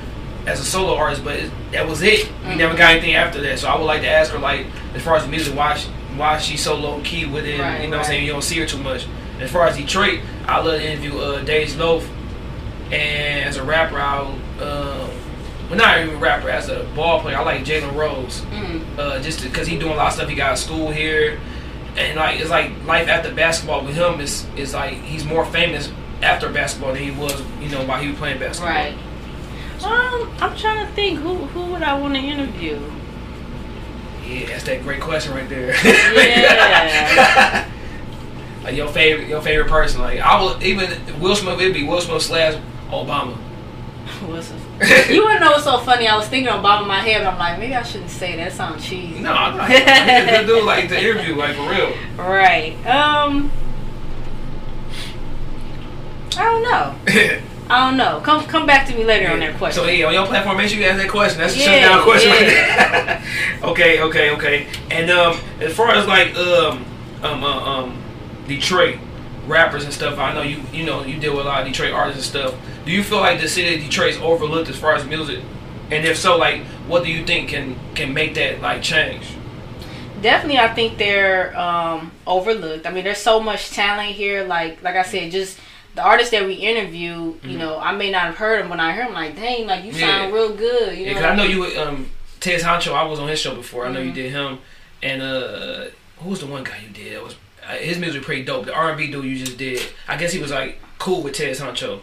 as 0.45 0.59
a 0.59 0.65
solo 0.65 0.95
artist, 0.95 1.23
but 1.23 1.35
it, 1.37 1.51
that 1.71 1.87
was 1.87 2.01
it. 2.01 2.29
We 2.47 2.55
never 2.55 2.75
got 2.75 2.91
anything 2.91 3.15
after 3.15 3.41
that. 3.41 3.59
So 3.59 3.67
I 3.69 3.77
would 3.77 3.85
like 3.85 4.01
to 4.01 4.07
ask 4.09 4.31
her, 4.31 4.39
like, 4.39 4.65
as 4.93 5.01
far 5.01 5.15
as 5.15 5.23
the 5.23 5.29
music, 5.29 5.55
why, 5.55 5.75
she, 5.75 5.89
why 6.15 6.37
she's 6.37 6.61
so 6.61 6.75
low 6.75 7.01
key 7.01 7.25
with 7.25 7.45
it. 7.45 7.59
Right, 7.59 7.81
you 7.81 7.87
know 7.87 7.97
what 7.97 8.05
I'm 8.05 8.11
saying? 8.11 8.25
You 8.25 8.31
don't 8.33 8.43
see 8.43 8.59
her 8.59 8.65
too 8.65 8.77
much. 8.77 9.07
As 9.39 9.51
far 9.51 9.67
as 9.67 9.77
Detroit, 9.77 10.19
I 10.45 10.57
love 10.59 10.79
to 10.79 10.85
interview 10.91 11.17
uh, 11.17 11.43
DeJ 11.43 11.77
Loaf. 11.77 12.09
And 12.91 13.45
as 13.45 13.57
a 13.57 13.63
rapper, 13.63 13.99
I 13.99 14.21
would, 14.21 14.63
um, 14.67 15.09
well, 15.69 15.77
not 15.77 15.99
even 15.99 16.15
a 16.15 16.17
rapper, 16.17 16.49
as 16.49 16.69
a 16.69 16.83
ball 16.95 17.21
player, 17.21 17.37
I 17.37 17.43
like 17.43 17.63
Jalen 17.63 17.95
Rose 17.95 18.41
Mm. 18.51 18.81
uh, 18.97 19.19
just 19.21 19.43
because 19.43 19.67
he 19.67 19.77
doing 19.77 19.93
a 19.93 19.95
lot 19.95 20.07
of 20.07 20.13
stuff. 20.13 20.27
He 20.29 20.35
got 20.35 20.57
school 20.57 20.89
here, 20.89 21.39
and 21.97 22.17
like 22.17 22.39
it's 22.39 22.49
like 22.49 22.71
life 22.85 23.07
after 23.07 23.31
basketball 23.33 23.83
with 23.85 23.95
him 23.95 24.19
is 24.19 24.45
is 24.57 24.73
like 24.73 24.93
he's 25.03 25.23
more 25.25 25.45
famous 25.45 25.91
after 26.23 26.49
basketball 26.49 26.93
than 26.93 27.03
he 27.03 27.11
was, 27.11 27.41
you 27.61 27.69
know, 27.69 27.83
while 27.85 28.01
he 28.01 28.09
was 28.09 28.17
playing 28.17 28.39
basketball. 28.39 28.73
Right. 28.73 28.95
Um, 29.83 30.29
I'm 30.41 30.57
trying 30.57 30.85
to 30.85 30.91
think 30.93 31.19
who 31.19 31.35
who 31.35 31.71
would 31.73 31.83
I 31.83 31.93
want 31.93 32.15
to 32.15 32.19
interview. 32.19 32.79
Yeah, 34.27 34.47
that's 34.47 34.63
that 34.63 34.81
great 34.83 34.99
question 35.01 35.33
right 35.33 35.47
there. 35.47 35.73
Yeah. 35.83 37.65
like 38.63 38.75
your 38.75 38.87
favorite, 38.89 39.27
your 39.27 39.41
favorite 39.41 39.69
person. 39.69 40.01
Like 40.01 40.19
I 40.19 40.41
will 40.41 40.61
even 40.63 40.89
Will 41.21 41.35
Smith. 41.35 41.59
It'd 41.61 41.73
be 41.73 41.83
Will 41.83 42.01
Smith 42.01 42.21
slash 42.23 42.59
Obama. 42.89 43.35
What's 44.25 44.51
it- 44.81 45.13
you 45.13 45.23
wanna 45.23 45.39
know 45.39 45.51
what's 45.51 45.63
so 45.65 45.77
funny? 45.79 46.07
I 46.07 46.15
was 46.17 46.27
thinking 46.27 46.47
about 46.51 46.81
in 46.81 46.87
my 46.87 46.99
head, 46.99 47.23
but 47.23 47.33
I'm 47.33 47.39
like, 47.39 47.59
maybe 47.59 47.75
I 47.75 47.83
shouldn't 47.83 48.09
say 48.09 48.35
that. 48.37 48.51
Sounds 48.53 48.83
cheesy. 48.85 49.19
No, 49.19 49.31
I'm 49.33 49.57
not. 49.57 49.69
A 49.69 50.25
good 50.37 50.47
dude. 50.47 50.65
Like 50.65 50.89
the 50.89 50.99
interview, 50.99 51.35
like 51.35 51.55
for 51.55 51.69
real. 51.69 51.93
Right. 52.17 52.73
Um. 52.87 53.51
I 56.37 56.43
don't 56.43 56.63
know. 56.63 56.95
I 57.69 57.87
don't 57.87 57.97
know. 57.97 58.19
Come 58.23 58.45
come 58.45 58.65
back 58.65 58.87
to 58.87 58.95
me 58.95 59.03
later 59.03 59.29
on 59.31 59.39
that 59.41 59.57
question. 59.57 59.83
So 59.83 59.89
yeah, 59.89 60.05
on 60.07 60.13
your 60.13 60.25
platform, 60.25 60.57
make 60.57 60.69
sure 60.69 60.79
you 60.79 60.85
ask 60.85 60.97
that 60.99 61.09
question. 61.09 61.39
That's 61.39 61.55
a 61.55 61.59
Yeah, 61.59 61.65
shut 61.65 61.81
down 61.81 62.03
question 62.03 62.31
right 62.31 62.41
yeah. 62.47 63.23
okay, 63.63 64.01
okay, 64.01 64.31
okay. 64.31 64.67
And 64.89 65.11
um, 65.11 65.37
as 65.59 65.75
far 65.75 65.91
as 65.91 66.07
like 66.07 66.33
um 66.35 66.83
um 67.21 67.43
uh, 67.43 67.59
um 67.79 68.01
Detroit 68.47 68.97
rappers 69.49 69.83
and 69.83 69.93
stuff, 69.93 70.17
I 70.19 70.33
know 70.33 70.41
you 70.43 70.61
you 70.71 70.85
know 70.85 71.03
you 71.03 71.19
deal 71.19 71.35
with 71.35 71.45
a 71.45 71.49
lot 71.49 71.61
of 71.61 71.67
Detroit 71.67 71.91
artists 71.91 72.33
and 72.33 72.41
stuff. 72.43 72.59
Do 72.85 72.91
you 72.91 73.03
feel 73.03 73.19
like 73.19 73.41
the 73.41 73.47
city 73.49 73.75
of 73.75 73.81
Detroit 73.81 74.15
is 74.15 74.21
overlooked 74.21 74.69
as 74.69 74.77
far 74.77 74.95
as 74.95 75.05
music? 75.05 75.43
And 75.91 76.05
if 76.05 76.17
so, 76.17 76.37
like, 76.37 76.61
what 76.87 77.03
do 77.03 77.09
you 77.11 77.25
think 77.25 77.49
can 77.49 77.75
can 77.95 78.13
make 78.13 78.35
that 78.35 78.61
like 78.61 78.81
change? 78.81 79.25
Definitely, 80.21 80.59
I 80.59 80.73
think 80.73 80.97
they're 80.97 81.57
um, 81.57 82.11
overlooked. 82.27 82.85
I 82.85 82.91
mean, 82.91 83.05
there's 83.05 83.19
so 83.19 83.39
much 83.39 83.69
talent 83.71 84.11
here. 84.11 84.43
Like 84.43 84.81
like 84.83 84.95
I 84.95 85.03
said, 85.03 85.31
just 85.31 85.57
the 85.95 86.03
artists 86.03 86.31
that 86.31 86.45
we 86.45 86.53
interview. 86.53 87.35
You 87.43 87.57
know, 87.57 87.79
I 87.79 87.93
may 87.95 88.11
not 88.11 88.23
have 88.23 88.35
heard 88.35 88.61
them 88.61 88.69
when 88.69 88.79
I 88.79 88.91
heard 88.91 89.07
them. 89.07 89.13
Like, 89.13 89.35
dang, 89.35 89.65
like 89.65 89.83
you 89.85 89.91
sound 89.93 90.29
Yeah. 90.29 90.35
real 90.35 90.53
good. 90.53 90.97
You 90.97 91.05
Yeah, 91.05 91.13
know, 91.13 91.19
because 91.19 91.31
I 91.31 91.35
know 91.35 91.43
you 91.43 91.63
um 91.81 92.09
Tez 92.39 92.63
Honcho. 92.63 92.93
I 92.93 93.03
was 93.03 93.19
on 93.19 93.27
his 93.29 93.39
show 93.39 93.55
before. 93.55 93.85
I 93.85 93.91
know 93.91 93.99
you 94.01 94.11
Mhm. 94.11 94.15
did 94.15 94.31
him. 94.31 94.59
And 95.01 95.21
uh, 95.21 95.85
who 96.17 96.29
was 96.29 96.41
the 96.41 96.45
one 96.47 96.63
guy 96.65 96.77
you 96.85 96.89
did? 96.93 97.13
It 97.13 97.23
was 97.23 97.35
his 97.77 97.97
music 97.99 98.23
pretty 98.23 98.43
dope. 98.43 98.65
The 98.65 98.73
R 98.73 98.89
and 98.89 98.97
B 98.97 99.11
dude 99.11 99.25
you 99.25 99.37
just 99.37 99.57
did. 99.57 99.81
I 100.07 100.17
guess 100.17 100.31
he 100.33 100.39
was 100.39 100.51
like 100.51 100.79
cool 100.97 101.21
with 101.23 101.33
Tez 101.33 101.59
Honcho. 101.59 102.01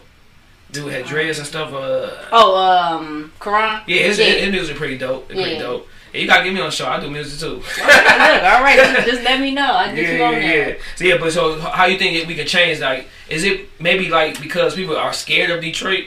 Dude 0.71 0.91
had 0.91 1.05
dreads 1.05 1.37
and 1.37 1.47
stuff. 1.47 1.71
Uh, 1.73 2.09
Oh, 2.31 2.57
um, 2.57 3.31
Karan. 3.39 3.81
yeah, 3.87 4.01
his, 4.03 4.19
yeah. 4.19 4.25
his 4.25 4.51
music 4.51 4.75
pretty 4.75 4.97
dope. 4.97 5.29
It's 5.31 5.39
pretty 5.39 5.55
Yeah. 5.55 5.59
dope. 5.61 5.87
Yeah, 6.13 6.21
you 6.21 6.27
gotta 6.27 6.43
get 6.45 6.53
me 6.53 6.59
on 6.59 6.67
the 6.67 6.71
show. 6.71 6.87
I 6.87 6.99
do 6.99 7.09
music 7.09 7.39
too. 7.39 7.55
Look, 7.55 7.67
all 7.79 8.63
right, 8.63 8.75
just, 8.77 9.07
just 9.07 9.23
let 9.23 9.39
me 9.39 9.51
know. 9.51 9.71
I 9.71 9.93
get 9.95 10.17
you 10.17 10.23
on 10.23 10.33
yeah, 10.33 10.39
there. 10.39 10.69
yeah. 10.69 10.75
So 10.95 11.03
yeah, 11.05 11.17
but 11.19 11.31
so 11.31 11.59
how 11.59 11.85
you 11.85 11.97
think 11.97 12.27
we 12.27 12.35
could 12.35 12.47
change? 12.47 12.79
Like, 12.79 13.07
is 13.29 13.43
it 13.43 13.69
maybe 13.79 14.09
like 14.09 14.41
because 14.41 14.75
people 14.75 14.95
are 14.97 15.13
scared 15.13 15.51
of 15.51 15.61
Detroit? 15.61 16.05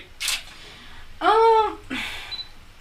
Um, 1.21 1.79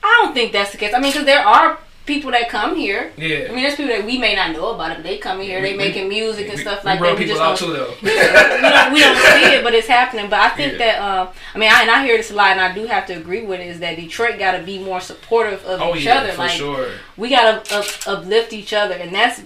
I 0.02 0.22
don't 0.24 0.34
think 0.34 0.54
that's 0.54 0.72
the 0.72 0.78
case. 0.78 0.94
I 0.94 1.00
mean, 1.00 1.12
because 1.12 1.26
there 1.26 1.46
are 1.46 1.78
people 2.10 2.32
that 2.32 2.50
come 2.50 2.76
here. 2.76 3.14
Yeah. 3.18 3.48
I 3.50 3.54
mean, 3.54 3.64
there's 3.64 3.76
people 3.76 3.96
that 3.96 4.04
we 4.06 4.18
may 4.18 4.36
not 4.36 4.52
know 4.52 4.74
about 4.74 4.92
it, 4.92 4.96
but 4.96 5.04
they 5.04 5.18
come 5.20 5.40
here, 5.40 5.62
they 5.62 5.72
We- 5.72 5.78
making 5.78 6.10
music 6.10 6.48
and 6.50 6.56
We- 6.58 6.62
stuff 6.62 6.84
we 6.84 6.90
like 6.90 7.00
that. 7.00 7.18
We 7.18 7.26
just 7.26 7.40
don't, 7.40 7.58
too 7.58 7.72
though. 7.72 7.94
we, 8.02 8.10
don't, 8.10 8.94
we 8.94 9.00
don't 9.00 9.18
see 9.34 9.54
it, 9.56 9.64
but 9.64 9.74
it's 9.74 9.88
happening. 9.88 10.30
But 10.30 10.40
I 10.40 10.50
think 10.50 10.74
Yeah. 10.74 10.78
that, 10.80 11.02
um, 11.02 11.30
I 11.56 11.58
mean, 11.58 11.72
I, 11.72 11.82
and 11.84 11.92
I 11.92 12.04
hear 12.04 12.18
this 12.18 12.32
a 12.32 12.36
lot, 12.36 12.52
and 12.52 12.60
I 12.60 12.74
do 12.74 12.86
have 12.88 13.06
to 13.08 13.14
agree 13.14 13.46
with 13.46 13.62
it, 13.62 13.68
is 13.68 13.80
that 13.80 13.96
Detroit 13.96 14.38
got 14.40 14.54
to 14.58 14.64
be 14.64 14.80
more 14.80 15.00
supportive 15.00 15.64
of 15.66 15.80
Oh 15.82 15.96
each 15.96 16.04
yeah, 16.04 16.18
other. 16.20 16.32
for 16.34 16.38
like, 16.40 16.52
sure. 16.52 16.88
we 17.16 17.30
got 17.30 17.64
to 17.66 17.78
up, 17.78 17.86
uplift 18.08 18.52
each 18.52 18.74
other, 18.74 18.96
and 18.96 19.14
that's 19.16 19.42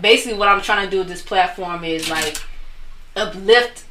basically 0.00 0.38
what 0.38 0.48
I'm 0.48 0.60
trying 0.60 0.84
to 0.84 0.90
do 0.90 0.98
with 0.98 1.08
this 1.08 1.22
platform 1.22 1.82
is 1.82 2.08
like 2.10 2.36
uplift 3.16 3.84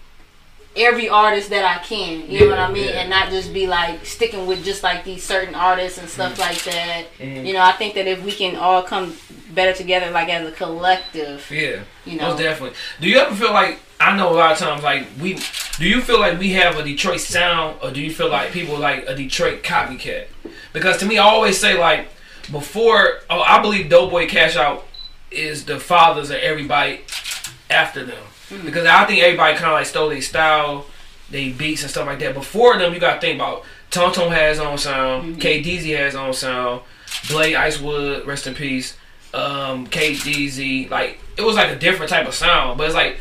every 0.77 1.07
artist 1.09 1.49
that 1.51 1.63
I 1.63 1.83
can. 1.83 2.29
You 2.29 2.41
know 2.41 2.49
what 2.49 2.59
I 2.59 2.71
mean? 2.71 2.85
yeah. 2.85 3.01
And 3.01 3.09
not 3.09 3.29
just 3.29 3.53
be 3.53 3.65
like 3.67 4.05
sticking 4.05 4.45
with 4.45 4.63
just 4.65 4.83
like 4.83 5.03
these 5.05 5.23
certain 5.23 5.55
artists 5.55 5.97
and 5.97 6.09
stuff 6.09 6.37
like 6.39 6.61
that. 6.63 7.05
Mhm. 7.19 7.45
You 7.45 7.53
know, 7.53 7.61
I 7.61 7.71
think 7.73 7.93
that 7.95 8.07
if 8.07 8.23
we 8.23 8.31
can 8.31 8.55
all 8.55 8.83
come 8.83 9.15
better 9.51 9.73
together, 9.73 10.11
like 10.11 10.29
as 10.29 10.47
a 10.47 10.51
collective, 10.51 11.49
Yeah. 11.49 11.79
you 12.05 12.17
know, 12.17 12.29
Most 12.29 12.39
definitely. 12.39 12.77
Do 12.99 13.07
you 13.07 13.17
ever 13.19 13.33
feel 13.35 13.53
like 13.53 13.79
I 13.99 14.15
know 14.17 14.29
a 14.29 14.35
lot 14.35 14.51
of 14.51 14.57
times 14.57 14.83
like 14.83 15.07
we 15.21 15.37
do 15.77 15.87
you 15.87 16.01
feel 16.01 16.19
like 16.19 16.37
we 16.39 16.51
have 16.53 16.77
a 16.77 16.83
Detroit 16.83 17.21
sound 17.21 17.77
or 17.81 17.91
do 17.91 18.01
you 18.01 18.11
feel 18.13 18.29
like 18.29 18.51
people 18.51 18.77
like 18.77 19.05
a 19.07 19.15
Detroit 19.15 19.63
copycat? 19.63 20.25
Because 20.73 20.97
to 20.97 21.05
me 21.05 21.17
I 21.17 21.23
always 21.23 21.57
say 21.57 21.77
like 21.79 22.09
before 22.51 23.21
oh 23.29 23.39
I 23.41 23.61
believe 23.61 23.89
Doughboy 23.89 24.27
Cash 24.27 24.57
Out 24.57 24.85
is 25.31 25.63
the 25.65 25.79
fathers 25.79 26.29
of 26.29 26.37
everybody 26.37 27.01
after 27.69 28.03
them. 28.05 28.23
Because 28.49 28.85
I 28.85 29.05
think 29.05 29.21
everybody 29.23 29.55
kinda 29.57 29.71
like 29.71 29.85
stole 29.85 30.09
their 30.09 30.21
style, 30.21 30.85
they 31.29 31.51
beats 31.51 31.81
and 31.81 31.89
stuff 31.91 32.05
like 32.05 32.19
that. 32.19 32.33
Before 32.33 32.77
them 32.77 32.93
you 32.93 32.99
gotta 32.99 33.19
think 33.19 33.35
about 33.35 33.63
Tom 33.91 34.13
Tom 34.13 34.31
has 34.31 34.57
his 34.57 34.65
own 34.65 34.77
sound, 34.77 35.41
KDZ 35.41 35.95
has 35.97 36.13
his 36.13 36.15
own 36.15 36.33
sound, 36.33 36.81
Blade 37.29 37.55
Icewood, 37.55 38.25
rest 38.25 38.47
in 38.47 38.53
peace 38.53 38.95
um, 39.35 39.87
KDZ. 39.87 40.89
Like 40.89 41.19
it 41.37 41.41
was 41.41 41.55
like 41.55 41.69
a 41.69 41.75
different 41.75 42.09
type 42.09 42.27
of 42.27 42.33
sound, 42.33 42.77
but 42.77 42.85
it's 42.85 42.95
like 42.95 43.17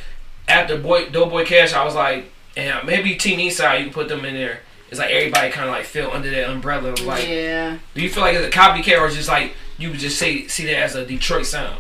after 0.49 0.79
Boy 0.79 1.09
Doughboy 1.09 1.45
Cash, 1.45 1.73
I 1.73 1.85
was 1.85 1.95
like, 1.95 2.31
and 2.57 2.87
maybe 2.87 3.17
Team 3.17 3.39
Eastside, 3.41 3.79
you 3.81 3.85
can 3.87 3.93
put 3.93 4.09
them 4.09 4.25
in 4.25 4.35
there. 4.35 4.61
It's 4.91 5.01
like 5.01 5.11
everybody 5.11 5.51
kind 5.51 5.69
of 5.69 5.75
like 5.75 5.85
fell 5.87 6.13
under 6.13 6.31
that 6.31 6.49
umbrella 6.51 6.93
of 6.93 7.01
like. 7.01 7.27
yeah. 7.27 7.79
Do 7.95 8.03
you 8.03 8.09
feel 8.09 8.23
like 8.23 8.37
it's 8.37 8.47
a 8.47 8.59
copycat 8.59 9.01
or 9.01 9.11
just 9.11 9.29
like 9.29 9.53
you 9.77 9.91
would 9.91 9.99
just 9.99 10.19
say 10.19 10.47
see 10.47 10.67
that 10.67 10.77
as 10.77 10.95
a 10.95 11.05
Detroit 11.05 11.47
sound? 11.47 11.79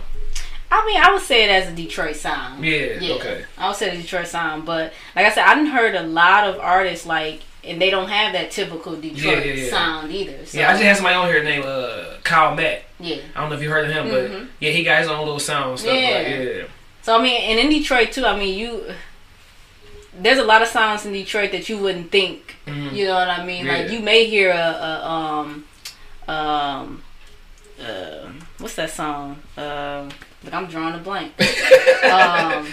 I 0.82 0.86
mean, 0.86 1.00
I 1.02 1.12
would 1.12 1.22
say 1.22 1.44
it 1.44 1.50
as 1.50 1.72
a 1.72 1.74
Detroit 1.74 2.16
sound. 2.16 2.64
Yeah. 2.64 3.14
Okay. 3.16 3.44
I 3.58 3.68
would 3.68 3.76
say 3.76 3.94
the 3.96 4.02
Detroit 4.02 4.26
sound, 4.26 4.64
but 4.66 4.92
like 5.16 5.26
I 5.26 5.30
said, 5.30 5.44
I 5.44 5.54
didn't 5.54 5.70
heard 5.70 5.94
a 5.94 6.02
lot 6.02 6.44
of 6.48 6.58
artists 6.58 7.06
like, 7.06 7.40
and 7.62 7.80
they 7.80 7.90
don't 7.90 8.08
have 8.08 8.32
that 8.34 8.50
typical 8.50 8.94
Detroit 8.96 9.38
Yeah, 9.38 9.44
yeah, 9.44 9.52
yeah. 9.64 9.70
sound 9.70 10.12
either. 10.12 10.44
So, 10.46 10.58
Yeah, 10.58 10.68
I 10.68 10.72
just 10.72 10.82
had 10.82 10.96
somebody 10.96 11.14
on 11.16 11.26
here 11.28 11.42
named 11.42 11.64
uh, 11.64 12.14
Kyle 12.22 12.54
Matt. 12.54 12.82
yeah. 13.00 13.16
I 13.34 13.40
don't 13.40 13.50
know 13.50 13.56
if 13.56 13.62
you 13.62 13.70
heard 13.70 13.86
of 13.88 13.92
him, 13.92 14.10
but 14.10 14.48
yeah, 14.60 14.70
he 14.70 14.84
got 14.84 15.00
his 15.00 15.08
own 15.08 15.18
little 15.20 15.38
sound 15.38 15.70
and 15.70 15.78
stuff. 15.80 15.94
Yeah. 15.94 16.08
Like, 16.10 16.26
yeah. 16.56 16.62
So 17.02 17.18
I 17.18 17.22
mean, 17.22 17.40
and 17.42 17.58
in 17.58 17.68
Detroit 17.70 18.12
too. 18.12 18.24
I 18.26 18.38
mean, 18.38 18.58
you 18.58 18.84
there's 20.18 20.38
a 20.38 20.44
lot 20.44 20.62
of 20.62 20.68
sounds 20.68 21.04
in 21.06 21.12
Detroit 21.12 21.50
that 21.52 21.68
you 21.68 21.76
wouldn't 21.78 22.10
think. 22.10 22.56
Mhm. 22.66 22.92
You 22.94 23.06
know 23.06 23.14
what 23.14 23.28
I 23.28 23.44
mean? 23.44 23.66
Like 23.66 23.90
you 23.90 24.00
may 24.00 24.24
hear 24.26 24.50
a, 24.50 24.56
a 24.56 25.06
um 25.06 25.64
um 26.28 27.02
uh 27.82 28.28
what's 28.58 28.74
that 28.76 28.90
song? 28.90 29.42
Um, 29.56 30.10
look, 30.44 30.54
I'm 30.54 30.66
drawing 30.66 30.94
a 30.94 30.98
blank. 30.98 31.32
um. 32.04 32.66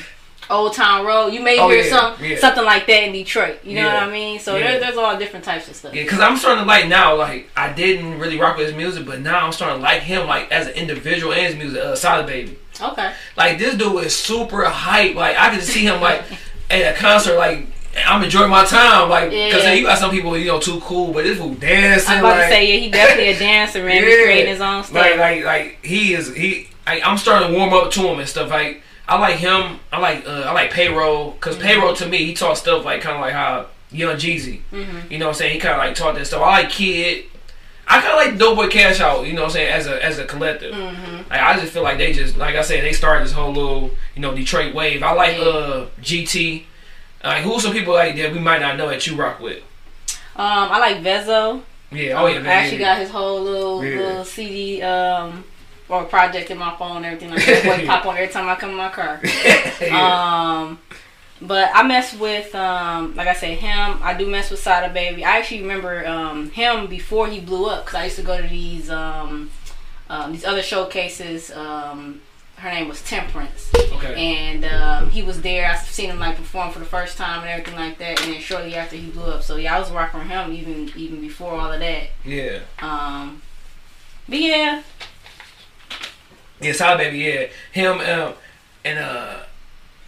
Old 0.50 0.74
Town 0.74 1.06
Road. 1.06 1.30
You 1.30 1.40
may 1.42 1.58
Oh, 1.60 1.70
hear 1.70 1.82
yeah, 1.82 1.90
some 1.90 2.26
yeah. 2.26 2.38
something 2.38 2.66
like 2.66 2.86
that 2.88 3.04
in 3.04 3.14
Detroit. 3.14 3.60
You 3.64 3.76
know 3.76 3.86
Yeah. 3.86 3.94
what 3.94 4.04
I 4.04 4.12
mean? 4.12 4.38
So 4.38 4.56
there, 4.60 4.82
there's 4.82 4.98
all 4.98 5.18
different 5.18 5.46
types 5.46 5.70
of 5.70 5.78
stuff. 5.78 5.94
Yeah, 5.94 6.04
cause 6.06 6.20
I'm 6.20 6.36
starting 6.36 6.64
to 6.66 6.68
like 6.68 6.90
now. 6.90 7.16
Like 7.16 7.50
I 7.56 7.72
didn't 7.72 8.20
really 8.20 8.38
rock 8.38 8.58
with 8.58 8.68
his 8.68 8.76
music, 8.76 9.06
but 9.06 9.22
now 9.22 9.46
I'm 9.46 9.54
starting 9.54 9.78
to 9.78 9.84
like 9.84 10.02
him 10.02 10.28
like 10.28 10.52
as 10.52 10.68
an 10.68 10.74
individual 10.74 11.32
and 11.32 11.46
his 11.46 11.56
music. 11.56 11.82
Uh, 11.82 11.96
Sada 11.96 12.28
Baby. 12.28 12.58
Okay. 12.82 13.14
Like 13.38 13.60
this 13.60 13.76
dude 13.76 14.04
is 14.04 14.14
super 14.14 14.66
hype. 14.66 15.16
Like 15.16 15.38
I 15.38 15.52
can 15.52 15.62
see 15.62 15.86
him 15.86 16.02
like 16.02 16.22
at 16.70 16.96
a 16.96 17.00
concert. 17.00 17.38
Like 17.38 17.68
I'm 18.06 18.22
enjoying 18.22 18.50
my 18.50 18.66
time. 18.66 19.10
Like 19.10 19.30
cause 19.30 19.34
Yeah. 19.64 19.72
you 19.72 19.86
got 19.86 20.00
some 20.00 20.12
people 20.12 20.38
you 20.38 20.48
know 20.48 20.60
too 20.60 20.82
cool, 20.82 21.14
but 21.14 21.24
this 21.24 21.38
fool 21.38 21.54
dancing. 21.54 22.12
I'm 22.16 22.20
about 22.20 22.40
like, 22.40 22.48
to 22.50 22.54
say, 22.56 22.74
yeah, 22.74 22.80
he 22.82 22.90
definitely 22.90 23.28
a 23.30 23.40
dancer, 23.40 23.86
man. 23.86 24.04
He's 24.04 24.18
Yeah. 24.18 24.24
creating 24.26 24.48
his 24.52 24.60
own 24.60 24.84
stuff. 24.84 24.96
Like 24.96 25.18
like 25.18 25.46
like 25.46 25.86
he 25.86 26.14
is 26.14 26.36
he. 26.36 26.68
I, 26.88 27.02
I'm 27.02 27.18
starting 27.18 27.50
to 27.52 27.58
warm 27.58 27.74
up 27.74 27.92
to 27.92 28.02
him 28.02 28.20
and 28.20 28.28
stuff. 28.28 28.50
Like 28.50 28.82
I 29.08 29.18
like 29.20 29.36
him. 29.38 29.80
I 29.92 30.00
like 30.00 30.26
uh, 30.28 30.46
I 30.48 30.52
like 30.54 30.72
payroll 30.72 31.32
because 31.32 31.56
Mm-hmm. 31.56 31.66
payroll 31.66 31.94
to 31.96 32.08
me 32.08 32.18
he 32.26 32.34
taught 32.34 32.58
stuff 32.58 32.86
like 32.86 33.02
kind 33.02 33.16
of 33.16 33.22
like 33.22 33.34
how 33.34 33.68
Young 33.92 34.16
Jeezy. 34.16 34.62
Mhm. 34.72 35.12
You 35.12 35.18
know 35.18 35.26
what 35.28 35.32
I'm 35.32 35.38
saying? 35.38 35.54
He 35.54 35.60
kind 35.60 35.74
of 35.74 35.80
like 35.80 35.96
taught 35.96 36.16
that 36.16 36.26
stuff. 36.26 36.42
I 36.42 36.62
like 36.62 36.70
Kid. 36.70 37.26
I 37.88 38.00
kind 38.00 38.14
of 38.14 38.26
like 38.32 38.40
Doughboy 38.40 38.70
Cash 38.70 39.02
Out. 39.02 39.26
You 39.28 39.34
know 39.34 39.42
what 39.42 39.48
I'm 39.48 39.54
saying? 39.54 39.74
As 39.74 39.86
a 39.88 40.04
as 40.06 40.18
a 40.18 40.26
collective. 40.26 40.74
Mhm. 40.74 41.30
Like, 41.30 41.40
I 41.42 41.60
just 41.60 41.74
feel 41.74 41.84
like 41.84 41.98
they 41.98 42.14
just 42.14 42.38
like 42.38 42.56
I 42.56 42.62
said 42.62 42.84
they 42.84 42.94
started 42.94 43.26
this 43.26 43.34
whole 43.34 43.52
little 43.52 43.92
you 44.16 44.22
know 44.22 44.34
Detroit 44.34 44.74
wave. 44.74 45.04
I 45.04 45.12
like 45.14 45.38
Yeah. 45.38 45.44
uh 45.44 45.86
GT. 46.02 46.64
Like 47.24 47.44
who's 47.44 47.64
some 47.64 47.74
people 47.74 47.94
like 47.94 48.16
that 48.16 48.32
we 48.32 48.40
might 48.40 48.62
not 48.62 48.78
know 48.78 48.88
that 48.90 49.06
you 49.06 49.16
rock 49.16 49.40
with? 49.40 49.62
Um, 50.38 50.72
I 50.72 50.80
like 50.80 50.98
Vezzo. 51.04 51.62
Yeah. 51.92 52.22
Oh 52.22 52.28
yeah. 52.28 52.40
I 52.40 52.46
actually 52.54 52.80
yeah. 52.80 52.94
got 52.96 53.00
his 53.02 53.10
whole 53.10 53.42
little 53.42 53.84
Yeah. 53.84 53.98
little 54.00 54.24
CD 54.26 54.82
um 54.82 55.44
or 55.92 56.06
project 56.06 56.50
in 56.50 56.58
my 56.58 56.76
phone 56.78 56.98
and 56.98 57.06
everything 57.06 57.30
like 57.32 57.46
that. 57.46 57.64
Boy, 57.64 57.86
pop 57.86 58.06
on 58.06 58.16
every 58.16 58.34
time 58.34 58.48
I 58.48 58.56
come 58.56 58.72
in 58.72 58.78
my 58.78 58.90
car. 58.90 59.22
Yeah. 59.82 60.60
Um, 60.62 60.80
but 61.42 61.72
I 61.74 61.82
mess 61.82 62.14
with 62.14 62.54
um, 62.54 63.16
like 63.16 63.28
I 63.28 63.34
said, 63.34 63.58
him. 63.58 63.98
I 64.02 64.14
do 64.16 64.28
mess 64.28 64.52
with 64.52 64.60
Sada 64.60 64.94
Baby. 64.94 65.26
I 65.26 65.38
actually 65.38 65.62
remember 65.62 66.06
um 66.08 66.52
him 66.52 66.88
before 66.88 67.28
he 67.28 67.40
blew 67.40 67.66
up 67.68 67.86
because 67.86 68.00
I 68.00 68.04
used 68.06 68.18
to 68.18 68.22
go 68.22 68.40
to 68.40 68.48
these 68.48 68.90
um, 68.92 69.50
um 70.10 70.32
these 70.32 70.46
other 70.46 70.62
showcases. 70.62 71.52
Um, 71.52 72.22
her 72.58 72.70
name 72.70 72.88
was 72.88 73.02
Temperance, 73.02 73.72
okay. 73.76 74.14
and 74.16 74.64
um, 74.66 75.10
he 75.10 75.24
was 75.24 75.42
there. 75.42 75.66
I 75.68 75.76
seen 75.78 76.12
him 76.12 76.20
like 76.20 76.38
perform 76.38 76.72
for 76.72 76.78
the 76.78 76.86
first 76.86 77.18
time 77.18 77.40
and 77.42 77.50
everything 77.50 77.76
like 77.76 77.98
that. 77.98 78.22
And 78.22 78.34
then 78.34 78.40
shortly 78.40 78.76
after 78.76 78.96
he 78.96 79.10
blew 79.10 79.24
up, 79.24 79.42
so 79.42 79.56
yeah, 79.56 79.76
I 79.76 79.80
was 79.80 79.90
rocking 79.90 80.20
with 80.20 80.30
him 80.30 80.52
even 80.54 80.92
even 80.96 81.22
before 81.22 81.54
all 81.54 81.72
of 81.72 81.80
that. 81.80 82.10
Yeah. 82.24 82.60
Um, 82.80 83.42
but 84.30 84.40
yeah, 84.40 84.84
Yeah, 86.62 86.74
Sada 86.74 86.98
Baby, 86.98 87.18
yeah. 87.20 87.48
Him, 87.72 88.00
um, 88.00 88.34
and 88.86 89.00
uh 89.00 89.38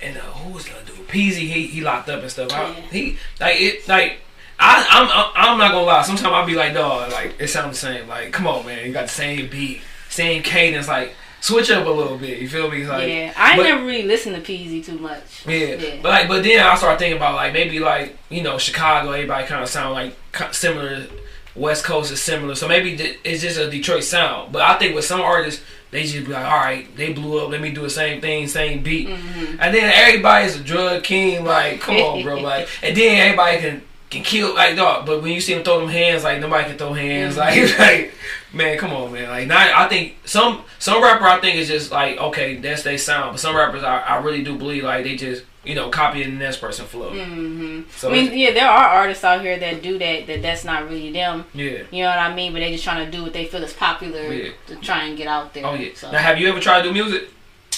and 0.02 0.18
uh 0.18 0.22
who 0.22 0.54
was 0.54 0.66
the 0.66 0.72
other 0.76 0.86
dude? 0.86 1.08
Peezy, 1.08 1.48
he 1.48 1.68
he 1.68 1.82
locked 1.82 2.10
up 2.10 2.22
and 2.22 2.32
stuff. 2.32 2.52
I, 2.54 2.70
Yeah. 2.70 2.82
He 2.92 3.18
like 3.40 3.56
it 3.60 3.88
like 3.88 4.20
I, 4.60 4.86
I'm 4.90 5.52
I'm 5.52 5.58
not 5.58 5.72
gonna 5.72 5.86
lie. 5.86 6.04
Sometimes 6.04 6.28
I'll 6.34 6.46
be 6.46 6.56
like, 6.56 6.74
dog, 6.74 7.12
like 7.12 7.36
it 7.40 7.48
sounds 7.50 7.80
the 7.82 7.88
same. 7.88 8.08
Like, 8.08 8.32
come 8.32 8.48
on, 8.48 8.66
man, 8.66 8.86
you 8.86 8.94
got 8.94 9.04
the 9.04 9.08
same 9.10 9.50
beat, 9.50 9.82
same 10.10 10.42
cadence. 10.44 10.88
Like, 10.88 11.14
switch 11.42 11.70
up 11.72 11.86
a 11.86 11.90
little 11.90 12.18
bit. 12.18 12.40
You 12.40 12.48
feel 12.48 12.70
me? 12.70 12.86
Like, 12.86 13.08
yeah. 13.10 13.34
I 13.36 13.58
but- 13.58 13.64
never 13.64 13.84
really 13.84 14.04
listened 14.04 14.36
to 14.36 14.42
Peezy 14.42 14.86
too 14.86 15.00
much. 15.00 15.46
yeah. 15.48 15.76
Yeah. 15.76 15.96
But 16.02 16.10
like, 16.10 16.28
but 16.28 16.44
then 16.44 16.66
I 16.66 16.76
start 16.76 17.00
thinking 17.00 17.18
about 17.18 17.36
like 17.36 17.52
maybe 17.52 17.80
like 17.80 18.18
you 18.30 18.42
know 18.44 18.58
Chicago, 18.58 19.12
everybody 19.12 19.46
kind 19.48 19.64
of 19.64 19.70
sound 19.70 19.94
like 19.94 20.16
similar. 20.54 21.08
West 21.56 21.84
Coast 21.84 22.12
is 22.12 22.22
similar, 22.22 22.56
so 22.56 22.68
maybe 22.68 22.94
it's 23.24 23.42
just 23.44 23.60
a 23.60 23.70
Detroit 23.70 24.04
sound. 24.04 24.52
But 24.52 24.64
I 24.64 24.78
think 24.78 24.96
with 24.96 25.06
some 25.06 25.22
artists, 25.22 25.62
they 25.92 26.04
just 26.04 26.26
be 26.26 26.34
like, 26.34 26.46
all 26.46 26.58
right, 26.58 26.96
they 26.96 27.14
blew 27.14 27.40
up. 27.44 27.52
Let 27.52 27.62
me 27.62 27.72
do 27.72 27.82
the 27.82 27.90
same 27.90 28.22
thing, 28.22 28.48
same 28.48 28.82
beat. 28.82 29.08
Mhm. 29.08 29.58
And 29.60 29.76
then 29.76 29.92
everybody's 29.94 30.56
a 30.56 30.64
drug 30.64 31.04
king. 31.04 31.44
Like, 31.54 31.80
come 31.82 31.98
on, 31.98 32.24
bro. 32.24 32.40
Like, 32.40 32.68
and 32.82 32.98
then 32.98 33.20
everybody 33.28 33.58
can 33.60 33.82
can 34.10 34.24
kill 34.24 34.56
like 34.56 34.76
dog. 34.76 35.06
But 35.06 35.22
when 35.22 35.32
you 35.32 35.42
see 35.42 35.54
them 35.54 35.64
throw 35.64 35.80
them 35.80 35.90
hands, 35.90 36.24
like 36.24 36.40
nobody 36.40 36.70
can 36.70 36.78
throw 36.78 36.94
hands. 36.94 37.38
Like, 37.38 37.56
like 37.80 38.14
man, 38.52 38.78
come 38.78 38.92
on, 38.94 39.12
man. 39.12 39.30
Like, 39.30 39.48
not, 39.48 39.70
I 39.70 39.88
think 39.88 40.18
some 40.26 40.64
some 40.80 41.04
rapper 41.04 41.26
I 41.26 41.40
think 41.40 41.58
is 41.58 41.68
just 41.68 41.92
like 41.92 42.18
okay, 42.18 42.56
that's 42.58 42.82
they 42.82 42.98
sound. 42.98 43.34
But 43.34 43.40
some 43.40 43.56
rappers 43.56 43.84
I, 43.84 44.00
I 44.00 44.18
really 44.18 44.44
do 44.44 44.58
believe 44.58 44.84
like 44.84 45.04
they 45.04 45.16
just 45.16 45.44
you 45.64 45.76
know 45.76 45.90
copying 45.90 46.32
the 46.32 46.44
next 46.46 46.58
person 46.58 46.86
flow. 46.86 47.12
hmm 47.12 47.82
So 47.96 48.10
I 48.10 48.14
mean, 48.14 48.38
yeah, 48.38 48.52
there 48.52 48.68
are 48.70 48.86
artists 49.02 49.24
out 49.24 49.42
here 49.42 49.58
that 49.60 49.82
do 49.82 49.98
that. 50.00 50.28
That 50.28 50.42
that's 50.42 50.64
not 50.66 50.90
really 50.90 51.12
them. 51.12 51.46
yeah. 51.54 51.84
You 51.92 52.04
know 52.04 52.10
what 52.10 52.20
I 52.20 52.34
mean? 52.36 52.52
But 52.54 52.60
they 52.60 52.72
just 52.72 52.84
trying 52.84 53.06
to 53.06 53.12
do 53.12 53.24
what 53.24 53.34
they 53.34 53.46
feel 53.46 53.64
is 53.64 53.74
popular 53.74 54.24
Yeah. 54.34 54.52
to 54.68 54.76
try 54.78 55.04
and 55.06 55.18
get 55.18 55.28
out 55.28 55.54
there. 55.54 55.66
Oh 55.66 55.74
yeah. 55.76 55.92
So. 55.96 56.12
Now, 56.12 56.20
have 56.20 56.38
you 56.40 56.50
ever 56.50 56.60
tried 56.60 56.82
to 56.84 56.88
do 56.90 56.94
music? 56.94 57.30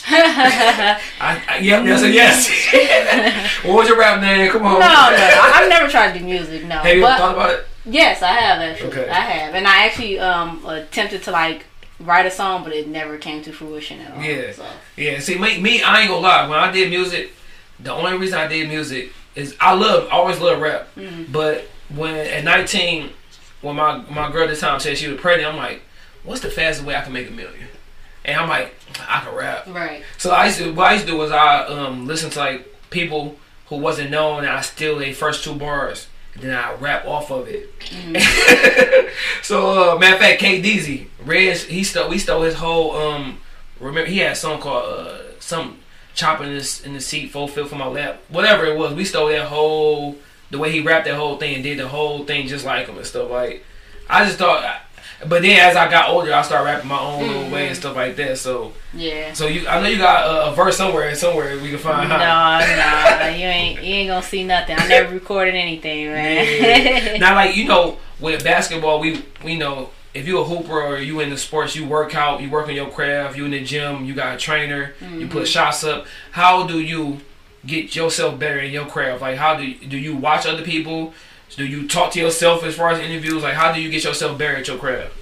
I, 0.08 1.42
I 1.50 1.58
yep, 1.60 1.84
yes, 1.86 2.04
and 2.04 2.14
yes. 2.14 2.50
what 3.66 3.76
was 3.76 3.88
your 3.88 3.98
rap 3.98 4.22
name? 4.22 4.52
Come 4.52 4.64
on. 4.66 4.74
No, 4.74 4.80
no, 4.80 4.86
I, 4.88 5.52
I've 5.56 5.70
never 5.70 5.88
tried 5.90 6.14
to 6.14 6.20
do 6.20 6.26
music. 6.26 6.66
No, 6.66 6.76
Have 6.78 6.96
you 6.96 7.02
but 7.02 7.12
ever 7.14 7.18
thought 7.20 7.34
about 7.36 7.50
it? 7.52 7.66
yes, 7.86 8.22
I 8.22 8.28
have 8.34 8.62
actually. 8.62 8.90
Okay. 8.90 9.10
I 9.10 9.14
have, 9.22 9.56
and 9.56 9.68
I 9.68 9.86
actually 9.86 10.20
um 10.20 10.64
attempted 10.66 11.24
to 11.24 11.32
like 11.32 11.66
write 12.00 12.26
a 12.26 12.32
song, 12.32 12.64
but 12.64 12.74
it 12.74 12.88
never 12.88 13.18
came 13.18 13.42
to 13.44 13.52
fruition 13.52 14.00
at 14.02 14.14
all. 14.14 14.22
Yeah. 14.22 14.52
So. 14.52 14.66
Yeah, 14.96 15.20
see, 15.20 15.38
me, 15.40 15.60
me, 15.60 15.82
I 15.82 16.02
ain't 16.02 16.10
gonna 16.10 16.22
lie. 16.22 16.48
When 16.48 16.60
I 16.60 16.72
did 16.72 16.90
music, 16.90 17.32
the 17.80 17.92
only 17.92 18.18
reason 18.18 18.38
I 18.40 18.48
did 18.48 18.68
music 18.68 19.12
is 19.36 19.56
I 19.60 19.74
love, 19.74 20.08
always 20.12 20.40
love 20.40 20.62
rap. 20.62 20.88
Mhm. 20.96 21.32
But 21.32 21.68
when 21.90 22.16
at 22.16 22.44
19, 22.44 23.10
when 23.62 23.76
my 23.76 23.98
my 24.10 24.32
girl 24.32 24.48
this 24.48 24.60
time 24.62 24.80
said 24.80 24.98
she 24.98 25.08
was 25.08 25.20
pregnant, 25.20 25.52
I'm 25.54 25.58
like, 25.58 25.82
what's 26.24 26.42
the 26.42 26.50
fastest 26.50 26.86
way 26.88 26.96
I 26.96 27.02
can 27.02 27.14
make 27.14 27.28
a 27.28 27.32
million? 27.32 27.68
And 28.24 28.40
I'm 28.40 28.50
like, 28.50 28.74
I 29.08 29.20
can 29.22 29.36
rap. 29.36 29.66
Right. 29.68 30.04
So 30.18 30.32
I 30.32 30.46
used 30.46 30.58
to, 30.58 30.74
what 30.74 30.88
I 30.88 30.94
used 30.94 31.06
to 31.06 31.12
do 31.12 31.18
was 31.18 31.32
I 31.32 31.66
um 31.66 32.08
listen 32.08 32.30
to 32.32 32.40
like 32.40 32.68
people 32.90 33.38
who 33.68 33.78
wasn't 33.78 34.10
known, 34.12 34.40
and 34.40 34.48
I 34.50 34.62
steal 34.62 34.98
their 34.98 35.14
first 35.14 35.44
two 35.44 35.54
bars, 35.56 36.08
and 36.34 36.44
then 36.44 36.54
I 36.56 36.74
rap 36.76 37.06
off 37.06 37.30
of 37.32 37.48
it. 37.48 37.70
so 39.44 39.94
uh, 39.96 39.98
matter 39.98 40.16
of 40.16 40.20
fact, 40.22 40.40
K 40.40 40.62
Deezy, 40.62 41.08
Reg, 41.24 41.58
he 41.58 41.84
stole 41.84 42.10
we 42.10 42.18
stole 42.18 42.44
his 42.44 42.56
whole 42.56 42.96
um. 42.96 43.40
Remember 43.80 44.10
he 44.10 44.20
had 44.20 44.32
a 44.32 44.36
song 44.36 44.62
called 44.62 44.86
uh 44.86 45.18
some 45.40 45.80
chopping 46.16 46.50
this 46.50 46.82
in 46.82 46.94
the 46.94 47.02
seat, 47.02 47.32
full 47.32 47.48
fill 47.48 47.68
for 47.68 47.76
my 47.76 47.88
lap, 47.88 48.22
whatever 48.30 48.66
it 48.66 48.78
was. 48.78 48.94
We 48.94 49.06
stole 49.06 49.28
that 49.28 49.48
whole 49.48 50.18
the 50.50 50.58
way 50.58 50.72
he 50.72 50.80
wrapped 50.80 51.06
that 51.06 51.16
whole 51.16 51.38
thing 51.38 51.56
and 51.56 51.64
did 51.64 51.78
the 51.78 51.88
whole 51.88 52.24
thing 52.26 52.48
just 52.48 52.66
like 52.66 52.88
him 52.88 52.98
and 52.98 53.06
stuff. 53.06 53.30
Like 53.30 53.64
I 54.10 54.26
just 54.26 54.40
thought. 54.40 54.82
But 55.28 55.44
then 55.44 55.58
as 55.60 55.78
I 55.78 55.90
got 55.90 56.10
older, 56.10 56.34
I 56.34 56.42
started 56.42 56.66
rapping 56.66 56.90
my 56.90 57.00
own 57.00 57.22
little 57.22 57.44
way 57.44 57.68
and 57.68 57.72
mm-hmm. 57.72 57.74
stuff 57.74 57.96
like 57.96 58.18
that. 58.18 58.38
So, 58.38 58.74
Yeah. 58.94 59.32
so 59.32 59.48
you, 59.48 59.66
I 59.66 59.80
know 59.80 59.88
you 59.88 59.98
got 59.98 60.26
a, 60.28 60.52
a 60.52 60.56
verse 60.56 60.76
somewhere, 60.76 61.08
and 61.08 61.18
somewhere 61.18 61.58
we 61.58 61.70
can 61.70 61.78
find. 61.78 62.10
No, 62.10 62.18
huh? 62.18 63.20
no, 63.20 63.28
you 63.30 63.46
ain't 63.46 63.82
you 63.82 63.96
ain't 63.96 64.10
gonna 64.10 64.22
see 64.22 64.44
nothing. 64.44 64.78
I 64.78 64.88
never 64.88 65.14
recorded 65.14 65.56
anything, 65.56 66.08
man. 66.08 66.46
Yeah. 66.62 67.18
now, 67.18 67.34
like 67.34 67.56
you 67.56 67.66
know, 67.66 67.98
with 68.20 68.44
basketball, 68.44 69.00
we 69.00 69.24
we 69.44 69.58
know 69.58 69.90
if 70.16 70.26
you 70.28 70.40
a 70.40 70.44
hooper 70.44 70.82
or 70.82 70.98
you 70.98 71.20
in 71.20 71.30
the 71.30 71.38
sports, 71.38 71.76
you 71.76 71.86
work 71.86 72.16
out, 72.16 72.42
you 72.42 72.50
work 72.50 72.68
on 72.68 72.74
your 72.74 72.90
craft, 72.90 73.38
you 73.38 73.46
in 73.46 73.52
the 73.52 73.64
gym, 73.64 74.06
you 74.06 74.14
got 74.16 74.34
a 74.36 74.38
trainer, 74.38 74.94
you 75.18 75.28
put 75.28 75.48
shots 75.48 75.84
up. 75.84 76.08
How 76.32 76.66
do 76.66 76.80
you 76.80 77.20
get 77.66 77.96
yourself 77.96 78.40
better 78.40 78.60
in 78.60 78.72
your 78.72 78.86
craft? 78.86 79.22
Like, 79.22 79.38
how 79.38 79.56
do 79.58 79.64
you, 79.68 79.76
do 79.88 79.98
you 79.98 80.16
watch 80.16 80.46
other 80.46 80.64
people? 80.64 81.14
Do 81.56 81.66
you 81.66 81.88
talk 81.88 82.12
to 82.14 82.20
yourself 82.20 82.64
as 82.64 82.76
far 82.76 82.90
as 82.92 83.00
interviews? 83.00 83.44
Like, 83.44 83.56
how 83.56 83.74
do 83.74 83.82
you 83.82 83.92
get 83.92 84.04
yourself 84.06 84.38
better 84.38 84.56
at 84.56 84.68
your 84.68 84.78
craft? 84.78 85.14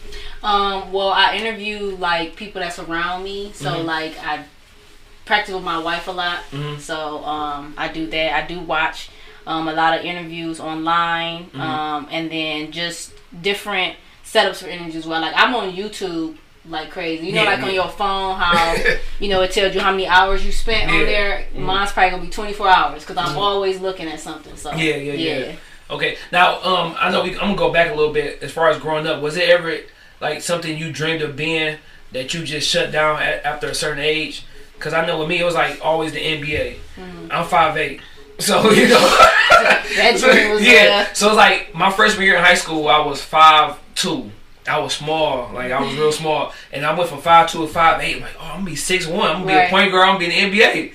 Um, 0.43 0.91
well, 0.91 1.09
I 1.09 1.37
interview 1.37 1.95
like 1.97 2.35
people 2.35 2.61
that's 2.61 2.77
around 2.79 3.23
me. 3.23 3.51
So 3.53 3.71
Mhm. 3.71 3.85
like 3.85 4.13
I 4.23 4.43
practice 5.25 5.55
with 5.55 5.63
my 5.63 5.77
wife 5.79 6.07
a 6.07 6.11
lot. 6.11 6.39
Mhm. 6.51 6.79
So 6.79 7.23
um, 7.23 7.73
I 7.77 7.87
do 7.87 8.07
that. 8.07 8.33
I 8.43 8.45
do 8.45 8.59
watch 8.59 9.09
um, 9.47 9.67
a 9.67 9.73
lot 9.73 9.97
of 9.97 10.05
interviews 10.05 10.59
online, 10.59 11.45
Mm-hmm. 11.47 11.59
um, 11.61 12.07
and 12.11 12.29
then 12.31 12.71
just 12.71 13.11
different 13.41 13.95
setups 14.33 14.63
for 14.63 14.67
energy 14.67 14.97
as 14.97 15.05
Well, 15.05 15.21
like 15.21 15.33
I'm 15.35 15.53
on 15.55 15.71
YouTube 15.75 16.37
like 16.67 16.89
crazy. 16.91 17.27
You 17.27 17.33
know, 17.33 17.43
Yeah, 17.43 17.49
like 17.49 17.59
yeah. 17.59 17.65
on 17.67 17.73
your 17.73 17.89
phone, 17.89 18.35
how 18.39 18.75
you 19.19 19.29
know 19.29 19.41
it 19.41 19.51
tells 19.51 19.75
you 19.75 19.81
how 19.81 19.91
many 19.91 20.07
hours 20.07 20.45
you 20.45 20.51
spent 20.51 20.89
Yeah. 20.91 20.97
on 20.99 21.05
there. 21.05 21.45
Mhm. 21.55 21.59
Mine's 21.59 21.91
probably 21.91 22.11
gonna 22.11 22.23
be 22.23 22.29
24 22.29 22.67
hours 22.69 23.01
because 23.03 23.17
I'm 23.17 23.35
Mhm. 23.35 23.39
always 23.41 23.79
looking 23.79 24.07
at 24.07 24.19
something. 24.19 24.55
So 24.55 24.71
Yeah, 24.73 24.95
yeah, 24.95 25.13
yeah. 25.13 25.51
Okay, 25.91 26.17
now 26.31 26.61
um, 26.63 26.95
I 26.99 27.11
know 27.11 27.21
we, 27.23 27.31
I'm 27.33 27.39
gonna 27.39 27.55
go 27.55 27.71
back 27.71 27.91
a 27.91 27.93
little 27.93 28.13
bit 28.13 28.39
as 28.41 28.51
far 28.51 28.69
as 28.69 28.77
growing 28.79 29.05
up. 29.05 29.21
Was 29.21 29.35
it 29.37 29.49
ever 29.49 29.77
like 30.21 30.41
something 30.41 30.75
you 30.77 30.91
dreamed 30.91 31.21
of 31.21 31.35
being 31.35 31.77
that 32.13 32.33
you 32.33 32.43
just 32.43 32.67
shut 32.69 32.91
down 32.91 33.21
at, 33.21 33.43
after 33.45 33.67
a 33.67 33.75
certain 33.75 34.01
age? 34.03 34.45
Because 34.75 34.93
I 34.93 35.05
know 35.05 35.19
with 35.19 35.27
me 35.27 35.39
it 35.39 35.43
was 35.43 35.55
like 35.55 35.79
always 35.83 36.13
the 36.13 36.19
NBA. 36.25 36.77
Mhm. 36.97 37.27
I'm 37.29 37.45
five 37.45 37.75
eight, 37.77 37.99
so 38.39 38.71
you 38.71 38.87
know. 38.87 38.99
That 39.97 40.17
dream 40.17 40.51
was 40.53 40.61
yeah. 40.65 41.07
uh, 41.09 41.13
So 41.13 41.27
it's 41.27 41.35
like 41.37 41.75
my 41.75 41.91
freshman 41.91 42.25
year 42.25 42.37
in 42.37 42.43
high 42.43 42.55
school, 42.55 42.87
I 42.87 42.99
was 43.05 43.21
five 43.21 43.75
two. 43.95 44.31
I 44.67 44.79
was 44.79 44.93
small, 44.93 45.51
like 45.53 45.71
I 45.73 45.81
was 45.81 45.93
real 45.95 46.11
small, 46.11 46.53
and 46.71 46.85
I 46.85 46.93
went 46.97 47.09
from 47.09 47.19
five 47.19 47.49
two 47.51 47.59
to 47.65 47.67
five 47.67 48.01
eight. 48.01 48.15
I'm 48.17 48.21
Like, 48.21 48.35
oh, 48.39 48.43
I'm 48.45 48.51
gonna 48.59 48.65
be 48.65 48.75
six 48.77 49.05
one. 49.05 49.27
I'm 49.29 49.33
gonna 49.43 49.47
be 49.47 49.53
a 49.53 49.69
point 49.69 49.91
guard. 49.91 50.07
I'm 50.07 50.15
gonna 50.15 50.29
be 50.29 50.39
in 50.39 50.51
the 50.51 50.57
NBA. 50.59 50.93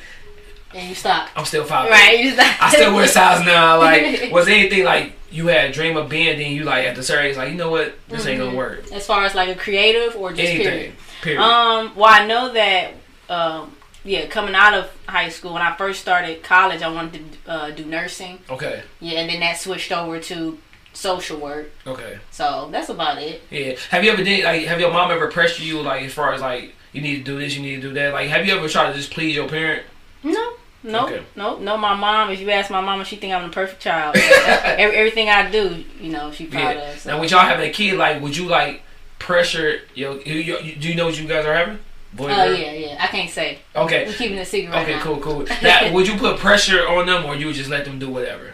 and 0.74 0.88
you 0.88 0.94
stop. 0.94 1.28
I'm 1.36 1.44
still 1.44 1.64
five. 1.64 1.90
Right, 1.90 2.18
you 2.18 2.32
stop. 2.32 2.62
I 2.62 2.70
still 2.72 2.94
wear 2.94 3.06
size 3.06 3.44
now. 3.44 3.78
Like, 3.80 4.30
was 4.32 4.48
anything 4.48 4.84
like 4.84 5.12
you 5.30 5.48
had 5.48 5.68
a 5.68 5.72
dream 5.72 5.96
of 5.98 6.08
being? 6.08 6.38
Then 6.38 6.52
you 6.52 6.64
like 6.64 6.86
at 6.86 6.96
the 6.96 7.20
age, 7.20 7.36
like 7.36 7.50
you 7.50 7.56
know 7.56 7.70
what, 7.70 7.94
this 8.08 8.24
ain't 8.26 8.38
gonna 8.38 8.52
Mhm. 8.52 8.56
work. 8.56 8.90
as 8.92 9.06
far 9.06 9.24
as 9.24 9.34
like 9.34 9.50
a 9.50 9.54
creative 9.54 10.16
or 10.16 10.32
just 10.32 10.50
period. 10.50 10.94
Period. 11.20 11.40
Um, 11.42 11.92
well, 11.94 12.08
I 12.10 12.26
know 12.26 12.52
that 12.54 12.92
um, 13.28 13.76
yeah, 14.04 14.26
coming 14.28 14.54
out 14.54 14.72
of 14.72 14.90
high 15.06 15.28
school 15.28 15.52
when 15.52 15.60
I 15.60 15.76
first 15.76 16.00
started 16.00 16.42
college, 16.42 16.80
I 16.80 16.88
wanted 16.88 17.20
to 17.44 17.50
uh, 17.50 17.70
do 17.72 17.84
nursing. 17.84 18.38
Okay. 18.48 18.82
Yeah, 19.00 19.20
and 19.20 19.28
then 19.28 19.40
that 19.40 19.58
switched 19.58 19.92
over 19.92 20.18
to 20.20 20.58
social 20.98 21.38
work. 21.38 21.70
Okay. 21.86 22.18
So 22.30 22.68
that's 22.72 22.88
about 22.88 23.18
it. 23.22 23.42
Yeah. 23.50 23.74
Have 23.90 24.04
you 24.04 24.10
ever 24.10 24.22
did 24.24 24.44
like 24.44 24.66
have 24.66 24.80
your 24.80 24.92
mom 24.92 25.10
ever 25.10 25.28
pressured 25.30 25.64
you 25.64 25.80
like 25.80 26.02
as 26.02 26.12
far 26.12 26.32
as 26.32 26.40
like 26.40 26.74
you 26.92 27.00
need 27.00 27.18
to 27.18 27.22
do 27.24 27.38
this, 27.38 27.54
you 27.54 27.62
need 27.62 27.76
to 27.76 27.88
do 27.88 27.92
that? 27.94 28.12
Like 28.12 28.28
have 28.28 28.44
you 28.46 28.56
ever 28.56 28.68
tried 28.68 28.90
to 28.92 28.96
just 28.98 29.10
please 29.12 29.34
your 29.36 29.48
parent? 29.48 29.84
No. 30.22 30.54
No, 30.84 31.06
Okay. 31.06 31.22
no, 31.34 31.58
no. 31.58 31.76
My 31.76 31.94
mom. 31.94 32.30
If 32.30 32.40
you 32.40 32.50
ask 32.50 32.70
my 32.70 32.80
mama, 32.80 33.04
she 33.04 33.16
think 33.16 33.32
I'm 33.34 33.42
the 33.48 33.52
perfect 33.52 33.82
child. 33.82 34.16
Every, 34.16 34.96
everything 34.96 35.28
I 35.28 35.50
do, 35.50 35.84
you 36.00 36.10
know, 36.12 36.30
she 36.30 36.46
proud 36.46 36.76
Yeah. 36.76 36.90
of. 36.92 36.98
So. 37.00 37.10
Now 37.10 37.20
with 37.20 37.30
y'all 37.32 37.40
having 37.40 37.68
a 37.68 37.72
kid, 37.72 37.96
like 37.98 38.22
would 38.22 38.36
you 38.36 38.46
like 38.46 38.82
pressure 39.18 39.80
your 39.94 40.20
you, 40.22 40.74
do 40.80 40.88
you 40.88 40.94
know 40.94 41.06
what 41.06 41.18
you 41.20 41.26
guys 41.26 41.44
are 41.44 41.54
having? 41.54 41.78
Boy, 42.14 42.30
Oh 42.30 42.50
yeah, 42.52 42.72
yeah. 42.72 42.96
I 43.00 43.08
can't 43.08 43.28
say. 43.28 43.58
Okay. 43.76 44.06
We're 44.06 44.12
keeping 44.14 44.38
it 44.38 44.46
secret 44.46 44.72
right 44.72 44.82
Okay, 44.84 44.96
now. 44.96 45.02
cool, 45.02 45.18
cool. 45.18 45.44
Now, 45.62 45.92
would 45.92 46.06
you 46.08 46.16
put 46.16 46.38
pressure 46.38 46.88
on 46.88 47.04
them, 47.06 47.26
or 47.26 47.34
you 47.36 47.46
would 47.46 47.54
just 47.56 47.68
let 47.68 47.84
them 47.84 47.98
do 47.98 48.08
whatever? 48.08 48.52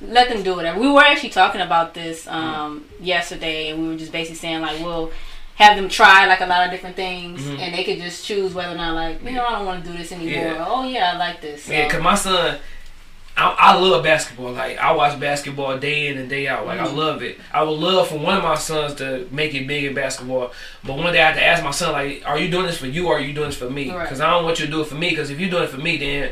Let 0.00 0.28
them 0.28 0.42
do 0.42 0.54
whatever. 0.54 0.78
We 0.78 0.90
were 0.90 1.00
actually 1.00 1.30
talking 1.30 1.60
about 1.60 1.94
this 1.94 2.26
um, 2.28 2.84
yesterday, 3.00 3.70
and 3.70 3.82
we 3.82 3.88
were 3.88 3.96
just 3.96 4.12
basically 4.12 4.36
saying 4.36 4.60
like, 4.60 4.78
we'll 4.80 5.10
have 5.54 5.76
them 5.76 5.88
try 5.88 6.26
like 6.26 6.40
a 6.42 6.46
lot 6.46 6.66
of 6.66 6.70
different 6.70 6.96
things, 6.96 7.40
Mhm. 7.42 7.58
and 7.60 7.74
they 7.74 7.82
could 7.82 7.98
just 7.98 8.26
choose 8.26 8.52
whether 8.52 8.72
or 8.74 8.76
not 8.76 8.94
like, 8.94 9.22
you 9.24 9.30
know, 9.32 9.44
I 9.46 9.52
don't 9.52 9.64
want 9.66 9.84
to 9.84 9.90
do 9.90 9.96
this 9.96 10.12
anymore. 10.12 10.32
Yeah. 10.54 10.66
Oh 10.68 10.86
yeah, 10.86 11.12
I 11.14 11.16
like 11.16 11.40
this. 11.40 11.64
So, 11.64 11.72
Yeah, 11.72 11.88
cause 11.88 12.02
my 12.02 12.14
son, 12.14 12.58
I, 13.38 13.54
I 13.58 13.74
love 13.78 14.02
basketball. 14.04 14.52
Like 14.52 14.76
I 14.78 14.92
watch 14.92 15.18
basketball 15.18 15.78
day 15.78 16.08
in 16.08 16.18
and 16.18 16.28
day 16.28 16.46
out. 16.46 16.66
Like 16.66 16.78
I 16.80 16.86
Mhm. 16.86 16.94
love 16.96 17.22
it. 17.22 17.38
I 17.54 17.62
would 17.62 17.78
love 17.78 18.08
for 18.08 18.18
one 18.18 18.36
of 18.36 18.42
my 18.42 18.54
sons 18.54 18.94
to 18.96 19.26
make 19.30 19.54
it 19.54 19.66
big 19.66 19.84
in 19.84 19.94
basketball. 19.94 20.52
But 20.84 20.98
one 20.98 21.12
day 21.14 21.22
I 21.22 21.26
had 21.28 21.36
to 21.36 21.44
ask 21.44 21.62
my 21.64 21.70
son, 21.70 21.92
like, 21.92 22.22
are 22.26 22.38
you 22.38 22.50
doing 22.50 22.66
this 22.66 22.76
for 22.76 22.86
you 22.86 23.06
or 23.08 23.16
are 23.16 23.20
you 23.20 23.32
doing 23.32 23.48
this 23.48 23.56
for 23.58 23.70
me? 23.70 23.90
Right. 23.90 24.02
Because 24.02 24.20
I 24.20 24.28
don't 24.30 24.44
want 24.44 24.58
you 24.58 24.66
to 24.66 24.70
do 24.72 24.82
it 24.82 24.86
for 24.88 24.94
me. 24.96 25.08
Because 25.10 25.30
if 25.30 25.40
you're 25.40 25.50
doing 25.50 25.64
it 25.64 25.70
for 25.70 25.78
me, 25.78 25.96
then 25.96 26.30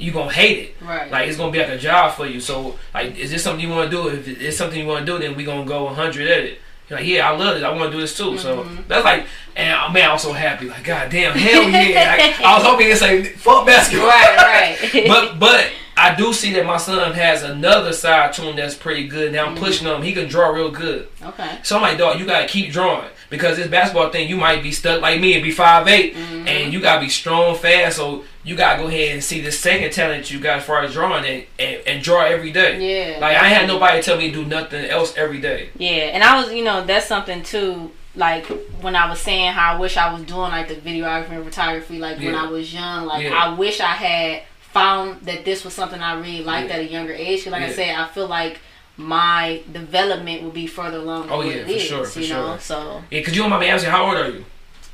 you 0.00 0.12
gonna 0.12 0.32
hate 0.32 0.58
it. 0.58 0.76
right. 0.84 1.10
Like 1.10 1.28
it's 1.28 1.36
gonna 1.36 1.52
be 1.52 1.58
like 1.58 1.68
a 1.68 1.78
job 1.78 2.14
for 2.14 2.26
you. 2.26 2.40
So 2.40 2.78
like, 2.94 3.16
is 3.16 3.30
this 3.30 3.42
something 3.44 3.60
you 3.66 3.72
want 3.74 3.90
to 3.90 3.96
do? 3.96 4.08
If 4.08 4.26
it's 4.26 4.56
something 4.56 4.78
you 4.80 4.86
want 4.86 5.04
to 5.06 5.12
do, 5.12 5.18
then 5.18 5.36
we 5.36 5.44
gonna 5.44 5.64
go 5.66 5.84
100 5.84 6.26
at 6.28 6.38
it. 6.44 6.58
You're 6.88 6.98
like, 6.98 7.06
yeah, 7.08 7.30
I 7.30 7.36
love 7.36 7.56
it. 7.56 7.62
I 7.62 7.70
want 7.72 7.92
to 7.92 7.96
do 7.96 8.00
this 8.00 8.16
too. 8.16 8.36
So 8.38 8.64
Mhm. 8.64 8.88
that's 8.88 9.04
like, 9.04 9.26
and 9.54 9.72
uh, 9.72 9.88
man, 9.90 10.10
I'm 10.10 10.18
so 10.18 10.32
happy. 10.32 10.68
Like, 10.68 10.82
god 10.84 11.10
damn, 11.10 11.36
hell 11.36 11.68
yeah! 11.68 12.16
Like, 12.18 12.40
I 12.40 12.56
was 12.58 12.66
hoping 12.66 12.88
to 12.88 12.96
say 12.96 13.24
fuck 13.24 13.64
basketball. 13.66 14.08
right, 14.08 14.78
right. 14.92 15.04
but 15.06 15.38
but 15.38 15.66
I 15.96 16.14
do 16.14 16.32
see 16.32 16.52
that 16.54 16.64
my 16.66 16.78
son 16.78 17.12
has 17.12 17.42
another 17.42 17.92
side 17.92 18.32
to 18.34 18.42
him 18.42 18.56
that's 18.56 18.74
pretty 18.74 19.06
good. 19.06 19.32
Now 19.32 19.44
I'm 19.46 19.54
Mm-hmm. 19.54 19.64
pushing 19.64 19.86
him. 19.86 20.02
He 20.02 20.12
can 20.14 20.28
draw 20.28 20.48
real 20.48 20.70
good. 20.70 21.06
okay. 21.22 21.58
So 21.62 21.76
I'm 21.76 21.82
like, 21.82 21.98
dog, 21.98 22.18
you 22.18 22.26
gotta 22.26 22.46
keep 22.48 22.72
drawing 22.72 23.08
because 23.30 23.56
this 23.56 23.68
basketball 23.68 24.10
thing, 24.10 24.28
you 24.28 24.36
might 24.36 24.62
be 24.62 24.72
stuck 24.72 25.00
like 25.00 25.20
me 25.20 25.34
and 25.34 25.42
be 25.42 25.50
five 25.50 25.86
Mhm. 25.86 26.46
and 26.48 26.72
you 26.72 26.80
gotta 26.80 27.00
be 27.00 27.08
strong, 27.08 27.54
fast. 27.56 27.96
So 27.96 28.24
you 28.44 28.56
gotta 28.56 28.82
go 28.82 28.88
ahead 28.88 29.12
and 29.12 29.24
see 29.24 29.40
the 29.40 29.52
second 29.52 29.92
talent 29.92 30.30
you 30.30 30.40
got 30.40 30.58
as 30.58 30.64
far 30.64 30.82
as 30.82 30.92
drawing 30.92 31.24
and, 31.24 31.44
and, 31.58 31.80
and 31.86 32.02
draw 32.02 32.24
every 32.24 32.50
day. 32.50 32.78
Yeah. 33.12 33.18
Like 33.20 33.36
I 33.36 33.44
had 33.48 33.66
nobody 33.68 34.02
tell 34.02 34.16
me 34.18 34.30
to 34.30 34.42
do 34.42 34.44
nothing 34.44 34.84
else 34.86 35.16
every 35.16 35.40
day. 35.40 35.70
Yeah, 35.78 36.10
and 36.14 36.22
I 36.24 36.40
was, 36.42 36.52
you 36.52 36.64
know, 36.64 36.84
that's 36.84 37.06
something 37.06 37.42
too. 37.42 37.92
Like 38.16 38.46
when 38.80 38.96
I 38.96 39.08
was 39.08 39.20
saying 39.20 39.52
how 39.52 39.74
I 39.74 39.78
wish 39.78 39.96
I 39.96 40.12
was 40.12 40.22
doing 40.22 40.50
like 40.50 40.66
the 40.68 40.74
videography 40.74 41.30
and 41.30 41.44
photography, 41.44 41.98
like 41.98 42.18
when 42.18 42.34
I 42.34 42.46
was 42.46 42.74
young. 42.74 43.06
Like 43.06 43.22
Yeah. 43.22 43.34
I 43.34 43.54
wish 43.54 43.80
I 43.80 43.92
had 43.92 44.42
found 44.72 45.20
that 45.26 45.44
this 45.44 45.64
was 45.64 45.74
something 45.74 46.00
I 46.00 46.14
really 46.14 46.42
liked 46.42 46.68
Yeah. 46.68 46.74
at 46.76 46.80
a 46.80 46.84
younger 46.84 47.12
age. 47.12 47.44
'Cause 47.44 47.52
like 47.52 47.62
I 47.62 47.70
said, 47.72 47.94
I 47.96 48.06
feel 48.08 48.26
like 48.26 48.58
my 49.00 49.62
development 49.72 50.42
will 50.42 50.50
be 50.50 50.66
further 50.66 50.98
along. 50.98 51.28
Oh, 51.30 51.40
yeah, 51.42 51.64
for 51.64 51.70
is, 51.70 51.82
sure, 51.82 52.04
for 52.04 52.20
you 52.20 52.28
know. 52.28 52.58
So 52.58 53.02
Yeah, 53.10 53.22
cause 53.22 53.34
you 53.34 53.42
don't 53.42 53.50
mind 53.50 53.60
me 53.62 53.68
asking, 53.68 53.90
how 53.90 54.04
old 54.06 54.16
are 54.16 54.28
you? 54.30 54.44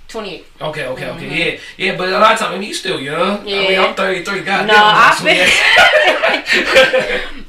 twenty 0.08 0.36
eight. 0.36 0.46
Okay, 0.60 0.86
okay, 0.86 1.08
okay. 1.10 1.28
Mhm. 1.28 1.36
Yeah, 1.36 1.58
yeah. 1.84 1.96
But 1.98 2.08
a 2.10 2.12
lot 2.18 2.32
of 2.34 2.38
times, 2.38 2.54
I 2.54 2.58
mean, 2.58 2.68
you 2.68 2.74
still 2.74 3.00
young. 3.00 3.40
I 3.40 3.44
mean, 3.44 3.72
Yeah. 3.72 3.84
I'm 3.84 3.94
33. 3.94 4.40
God 4.42 4.66
No, 4.68 4.74
damn, 4.74 4.84
I 4.84 5.16
I'm 5.18 5.24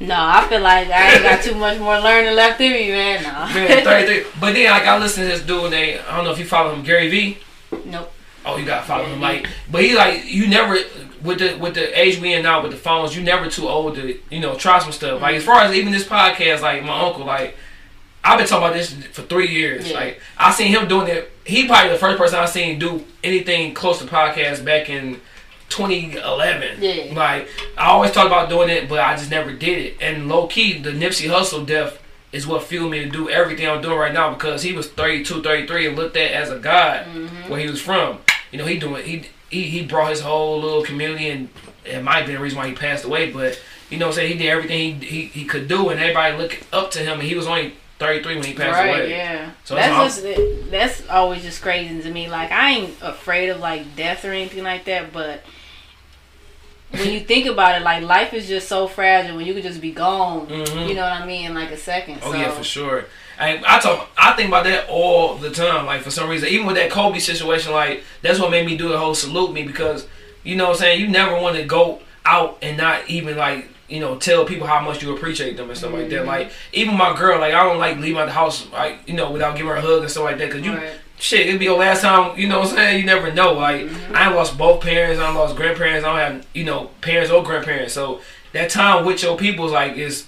No, 0.00 0.14
I 0.16 0.46
feel 0.48 0.60
like 0.60 0.88
I 0.90 1.12
ain't 1.14 1.22
got 1.22 1.42
too 1.42 1.54
much 1.54 1.78
more 1.78 1.98
learning 2.00 2.34
left 2.34 2.60
in 2.60 2.72
me, 2.72 2.90
man. 2.90 3.22
No. 3.22 3.54
Man, 3.54 3.84
33. 3.84 4.30
But 4.40 4.54
then, 4.54 4.70
like, 4.70 4.82
I 4.86 4.98
listen 4.98 5.22
to 5.24 5.28
this 5.30 5.42
dude. 5.42 5.72
They, 5.72 5.98
I 6.00 6.16
don't 6.16 6.24
know 6.24 6.32
if 6.32 6.38
you 6.38 6.44
follow 6.44 6.74
him, 6.74 6.82
Gary 6.82 7.08
Vee. 7.08 7.38
nope. 7.84 8.12
Oh, 8.44 8.56
you 8.56 8.64
gotta 8.64 8.86
follow 8.86 9.04
him. 9.04 9.20
Like, 9.20 9.46
but 9.70 9.82
he 9.82 9.94
like 9.94 10.24
you 10.24 10.48
never 10.48 10.78
with 11.22 11.38
the 11.38 11.56
with 11.56 11.74
the 11.74 11.98
age 12.00 12.18
we 12.20 12.34
in 12.34 12.42
now 12.42 12.62
with 12.62 12.72
the 12.72 12.76
phones. 12.78 13.16
You 13.16 13.22
never 13.22 13.48
too 13.50 13.68
old 13.68 13.94
to 13.96 14.18
you 14.30 14.40
know 14.40 14.54
try 14.56 14.78
some 14.78 14.92
stuff. 14.92 15.20
Like 15.22 15.36
as 15.36 15.44
far 15.44 15.60
as 15.62 15.74
even 15.74 15.92
this 15.92 16.04
podcast, 16.04 16.60
like 16.62 16.82
my 16.84 17.00
uncle, 17.06 17.24
like 17.24 17.56
I've 18.24 18.38
been 18.38 18.46
talking 18.46 18.66
about 18.66 18.74
this 18.76 18.92
for 19.12 19.22
three 19.22 19.48
years. 19.48 19.88
Yeah. 19.90 19.94
Like 19.98 20.20
I 20.36 20.52
seen 20.52 20.68
him 20.68 20.88
doing 20.88 21.08
it. 21.08 21.30
He 21.44 21.66
probably 21.66 21.92
the 21.92 21.98
first 21.98 22.18
person 22.18 22.38
I 22.38 22.46
seen 22.46 22.78
do 22.78 23.04
anything 23.24 23.72
close 23.74 23.98
to 24.00 24.04
podcast 24.04 24.64
back 24.64 24.90
in 24.90 25.20
2011. 25.70 26.78
Yeah. 26.82 27.14
Like 27.14 27.48
I 27.76 27.86
always 27.88 28.10
talked 28.12 28.26
about 28.26 28.48
doing 28.48 28.68
it, 28.70 28.88
but 28.88 29.00
I 29.00 29.16
just 29.16 29.30
never 29.30 29.52
did 29.52 29.78
it. 29.78 29.96
And 30.00 30.28
low 30.28 30.46
key, 30.46 30.78
the 30.80 30.90
Nipsey 30.90 31.28
Hussle 31.28 31.66
death 31.66 32.02
is 32.32 32.46
what 32.46 32.62
fueled 32.62 32.90
me 32.90 33.00
to 33.04 33.08
do 33.08 33.30
everything 33.30 33.66
I'm 33.66 33.80
doing 33.80 33.96
right 33.98 34.12
now 34.12 34.34
because 34.34 34.62
he 34.62 34.72
was 34.74 34.88
32, 34.88 35.42
33 35.42 35.86
and 35.88 35.96
looked 35.96 36.16
at 36.16 36.30
as 36.32 36.50
a 36.50 36.58
god 36.58 37.06
Mm-hmm. 37.06 37.50
where 37.50 37.60
he 37.60 37.68
was 37.70 37.80
from. 37.80 38.18
You 38.52 38.58
know, 38.58 38.66
he 38.66 38.78
doing 38.78 39.04
he 39.04 39.28
he 39.50 39.62
he 39.64 39.84
brought 39.84 40.10
his 40.10 40.20
whole 40.20 40.60
little 40.60 40.82
community 40.82 41.30
and 41.30 41.48
it 41.84 42.02
might 42.02 42.16
have 42.16 42.26
been 42.26 42.36
the 42.36 42.42
reason 42.42 42.58
why 42.58 42.68
he 42.68 42.74
passed 42.74 43.04
away, 43.04 43.30
but 43.32 43.60
you 43.90 43.98
know 43.98 44.06
what 44.06 44.12
I'm 44.12 44.16
saying, 44.16 44.32
he 44.32 44.38
did 44.38 44.48
everything 44.48 45.00
he, 45.00 45.06
he, 45.06 45.26
he 45.26 45.44
could 45.44 45.68
do 45.68 45.88
and 45.88 45.98
everybody 46.00 46.36
looked 46.36 46.62
up 46.72 46.90
to 46.92 46.98
him 46.98 47.20
and 47.20 47.22
he 47.22 47.34
was 47.34 47.46
only 47.46 47.74
33 47.98 48.34
when 48.36 48.44
he 48.44 48.54
passed 48.54 48.78
right, 48.78 48.88
away. 48.88 49.10
yeah. 49.10 49.50
So 49.64 49.74
that's 49.74 50.20
that's 50.20 50.38
just 50.38 50.70
that's 50.70 51.08
always 51.08 51.42
just 51.42 51.62
crazy 51.62 52.00
to 52.00 52.10
me. 52.10 52.28
Like 52.28 52.52
I 52.52 52.70
ain't 52.70 52.94
afraid 53.02 53.48
of 53.48 53.60
like 53.60 53.96
death 53.96 54.24
or 54.24 54.32
anything 54.32 54.64
like 54.64 54.84
that, 54.84 55.12
but 55.12 55.42
when 56.90 57.10
you 57.12 57.20
think 57.20 57.46
about 57.46 57.80
it, 57.80 57.84
like 57.84 58.02
life 58.04 58.32
is 58.32 58.48
just 58.48 58.68
so 58.68 58.86
fragile 58.86 59.36
when 59.36 59.46
you 59.46 59.54
could 59.54 59.62
just 59.62 59.80
be 59.80 59.92
gone. 59.92 60.46
Mhm. 60.46 60.88
You 60.88 60.94
know 60.94 61.02
what 61.02 61.12
I 61.12 61.26
mean? 61.26 61.46
In 61.46 61.54
like 61.54 61.70
a 61.70 61.76
second. 61.76 62.20
Oh 62.22 62.32
so, 62.32 62.38
yeah, 62.38 62.50
for 62.50 62.64
sure. 62.64 63.06
I 63.38 63.62
I 63.66 63.78
talk 63.78 64.08
I 64.16 64.32
think 64.32 64.48
about 64.48 64.64
that 64.64 64.88
all 64.88 65.36
the 65.36 65.50
time. 65.50 65.86
Like 65.86 66.02
for 66.02 66.10
some 66.10 66.28
reason, 66.28 66.48
even 66.48 66.66
with 66.66 66.76
that 66.76 66.90
Kobe 66.90 67.18
situation, 67.18 67.72
like 67.72 68.02
that's 68.22 68.38
what 68.40 68.50
made 68.50 68.66
me 68.66 68.76
do 68.76 68.88
the 68.88 68.98
whole 68.98 69.14
salute 69.14 69.52
me 69.52 69.62
because 69.62 70.06
you 70.44 70.56
know 70.56 70.64
what 70.64 70.72
I'm 70.72 70.78
saying. 70.78 71.00
You 71.00 71.08
never 71.08 71.40
want 71.40 71.56
to 71.56 71.64
go 71.64 72.00
out 72.24 72.58
and 72.62 72.76
not 72.76 73.08
even 73.08 73.36
like 73.36 73.68
you 73.88 74.00
know 74.00 74.16
tell 74.16 74.44
people 74.44 74.66
how 74.66 74.80
much 74.80 75.02
you 75.02 75.14
appreciate 75.16 75.56
them 75.56 75.68
and 75.70 75.78
stuff 75.78 75.92
like 75.92 76.08
that. 76.10 76.22
Mhm. 76.22 76.26
Like 76.26 76.50
even 76.72 76.96
my 76.96 77.16
girl, 77.16 77.38
like 77.40 77.54
I 77.54 77.62
don't 77.62 77.78
like 77.78 77.98
leave 77.98 78.16
out 78.16 78.26
the 78.26 78.32
house 78.32 78.66
like 78.72 78.98
you 79.06 79.14
know 79.14 79.30
without 79.30 79.56
giving 79.56 79.70
her 79.70 79.76
a 79.76 79.80
hug 79.80 80.02
and 80.02 80.10
stuff 80.10 80.24
like 80.24 80.38
that 80.38 80.46
because 80.50 80.64
you. 80.64 80.74
Right. 80.74 80.90
Shit, 81.20 81.48
it'd 81.48 81.58
be 81.58 81.64
your 81.64 81.76
last 81.80 82.02
time, 82.02 82.38
you 82.38 82.46
know 82.46 82.60
what 82.60 82.68
I'm 82.68 82.76
saying? 82.76 83.00
You 83.00 83.04
never 83.04 83.32
know. 83.32 83.54
Like, 83.54 83.80
Mhm. 83.80 84.14
I 84.14 84.32
lost 84.32 84.56
both 84.56 84.80
parents, 84.80 85.20
I 85.20 85.28
lost 85.32 85.56
grandparents, 85.56 86.06
I 86.06 86.10
don't 86.10 86.18
have, 86.36 86.46
you 86.54 86.62
know, 86.62 86.90
parents 87.00 87.28
or 87.32 87.42
grandparents. 87.42 87.92
So, 87.92 88.20
that 88.52 88.70
time 88.70 89.04
with 89.04 89.24
your 89.24 89.36
people's 89.36 89.72
like, 89.72 89.96
is 89.96 90.26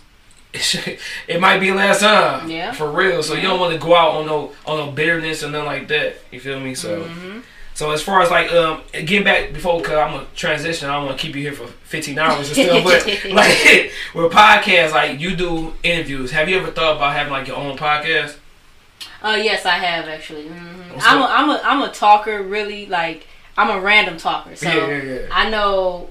it 0.53 1.41
might 1.41 1.59
be 1.59 1.73
last 1.73 2.01
time. 2.01 2.51
Yeah. 2.51 2.73
For 2.73 2.91
real. 2.91 3.23
So 3.23 3.35
you 3.35 3.43
don't 3.43 3.61
want 3.61 3.73
to 3.73 3.79
go 3.79 3.95
out 3.95 4.13
on 4.17 4.27
no 4.27 4.53
on 4.67 4.79
no 4.79 4.91
bitterness 4.93 5.43
and 5.43 5.53
nothing 5.53 5.67
like 5.67 5.89
that. 5.89 6.17
You 6.31 6.41
feel 6.41 6.59
me? 6.61 6.75
So 6.75 7.05
Mhm. 7.05 7.43
so 7.75 7.91
as 7.93 8.03
far 8.03 8.21
as 8.23 8.31
like 8.31 8.53
um 8.53 8.83
getting 8.93 9.25
back 9.25 9.53
before 9.53 9.81
cause 9.81 9.93
I'm 9.95 10.13
gonna 10.13 10.27
transition, 10.35 10.89
I 10.91 10.95
don't 10.95 11.07
want 11.07 11.19
to 11.19 11.25
keep 11.27 11.37
you 11.37 11.43
here 11.43 11.53
for 11.53 11.67
15 11.85 12.19
hours 12.19 12.49
and 12.49 12.67
stuff. 12.67 12.85
but 12.85 13.07
like 13.33 13.93
with 14.15 14.33
podcasts, 14.33 14.93
like 14.93 15.21
you 15.21 15.37
do 15.37 15.73
interviews. 15.83 16.31
Have 16.33 16.49
you 16.49 16.59
ever 16.59 16.71
thought 16.73 16.97
about 16.97 17.13
having 17.15 17.33
like 17.33 17.47
your 17.47 17.57
own 17.57 17.77
podcast? 17.79 18.37
Uh, 19.23 19.39
yes, 19.41 19.67
I 19.67 19.79
have 19.79 20.07
actually. 20.09 20.49
hmm 20.49 20.81
I'm 21.01 21.21
a? 21.21 21.25
I'm 21.27 21.51
a 21.51 21.61
I'm 21.65 21.83
a 21.83 21.93
talker. 21.93 22.43
Really, 22.43 22.87
like 22.87 23.27
I'm 23.57 23.71
a 23.71 23.81
random 23.81 24.17
talker. 24.17 24.57
So 24.57 24.67
Yeah, 24.69 24.87
yeah, 24.89 25.03
yeah. 25.03 25.19
I 25.31 25.49
know 25.51 26.09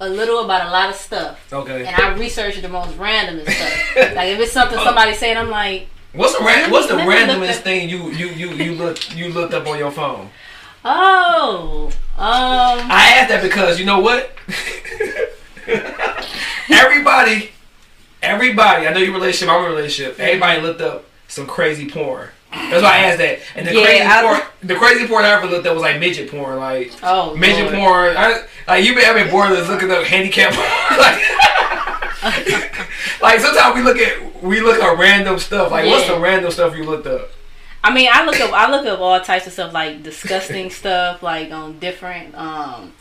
a 0.00 0.08
little 0.08 0.44
about 0.44 0.66
a 0.66 0.70
lot 0.70 0.90
of 0.90 0.96
stuff, 0.96 1.38
Okay. 1.52 1.86
and 1.86 1.94
I 1.96 2.14
research 2.18 2.60
the 2.60 2.68
most 2.68 2.96
randomest 2.98 3.50
stuff. 3.50 3.96
like 4.16 4.28
if 4.28 4.40
it's 4.40 4.52
something 4.52 4.78
somebody 4.78 5.14
saying, 5.14 5.36
I'm 5.36 5.50
like, 5.50 5.88
What's 6.12 6.36
the 6.38 6.44
ran- 6.44 6.70
What's 6.70 6.86
the 6.88 6.94
randomest 6.94 7.60
thing 7.62 7.88
you 7.88 8.10
you 8.10 8.26
you 8.28 8.50
you 8.50 8.72
look 8.74 9.16
you 9.16 9.28
looked 9.30 9.54
up 9.54 9.66
on 9.66 9.78
your 9.78 9.90
phone? 9.90 10.30
oh, 10.84 11.86
um, 12.16 12.18
I 12.18 13.16
asked 13.18 13.30
that 13.30 13.42
because 13.42 13.78
you 13.80 13.86
know 13.86 14.00
what? 14.00 14.30
everybody, 16.70 17.50
everybody. 18.22 18.86
I 18.86 18.92
know 18.92 19.00
your 19.00 19.14
relationship. 19.14 19.48
I'm 19.54 19.64
a 19.64 19.68
relationship. 19.68 20.18
Everybody 20.20 20.60
looked 20.60 20.80
up 20.80 21.04
some 21.28 21.46
crazy 21.46 21.88
porn. 21.88 22.28
That's 22.54 22.82
why 22.82 22.90
I 22.90 22.98
asked 23.06 23.18
that. 23.18 23.38
And 23.56 23.66
the 23.66 23.74
Yeah, 23.74 23.84
crazy 23.84 24.04
I- 24.04 24.22
porn, 24.22 24.40
the 24.62 24.74
crazy 24.76 25.06
porn 25.08 25.24
I 25.24 25.30
ever 25.30 25.46
looked 25.46 25.66
at 25.66 25.72
was 25.74 25.82
like 25.82 25.98
midget 25.98 26.30
porn, 26.30 26.56
like 26.58 26.92
oh, 27.02 27.34
midget 27.36 27.72
Lord. 27.72 27.74
porn. 27.74 28.16
I, 28.16 28.44
like 28.68 28.84
you've 28.84 28.94
been 28.96 29.04
having 29.04 29.30
bored 29.30 29.50
of 29.52 29.68
looking 29.68 29.90
up 29.90 30.04
handicap 30.04 30.52
porn. 30.52 31.00
like, 32.22 33.20
like 33.22 33.40
sometimes 33.40 33.74
we 33.74 33.82
look 33.82 33.98
at 33.98 34.42
we 34.42 34.60
look 34.60 34.80
at 34.82 34.98
random 34.98 35.38
stuff. 35.38 35.70
Like 35.70 35.86
what's 35.86 36.06
the 36.08 36.18
random 36.18 36.50
stuff 36.50 36.76
you 36.76 36.84
looked 36.84 37.06
up? 37.06 37.30
I 37.82 37.92
mean, 37.92 38.08
I 38.12 38.24
look 38.24 38.40
up 38.40 38.52
I 38.52 38.70
look 38.70 38.86
up 38.86 39.00
all 39.00 39.20
types 39.20 39.46
of 39.46 39.52
stuff 39.52 39.72
like 39.74 40.02
disgusting 40.02 40.70
stuff, 40.80 41.22
like 41.22 41.50
on 41.50 41.78
different 41.78 42.34
um 42.34 42.92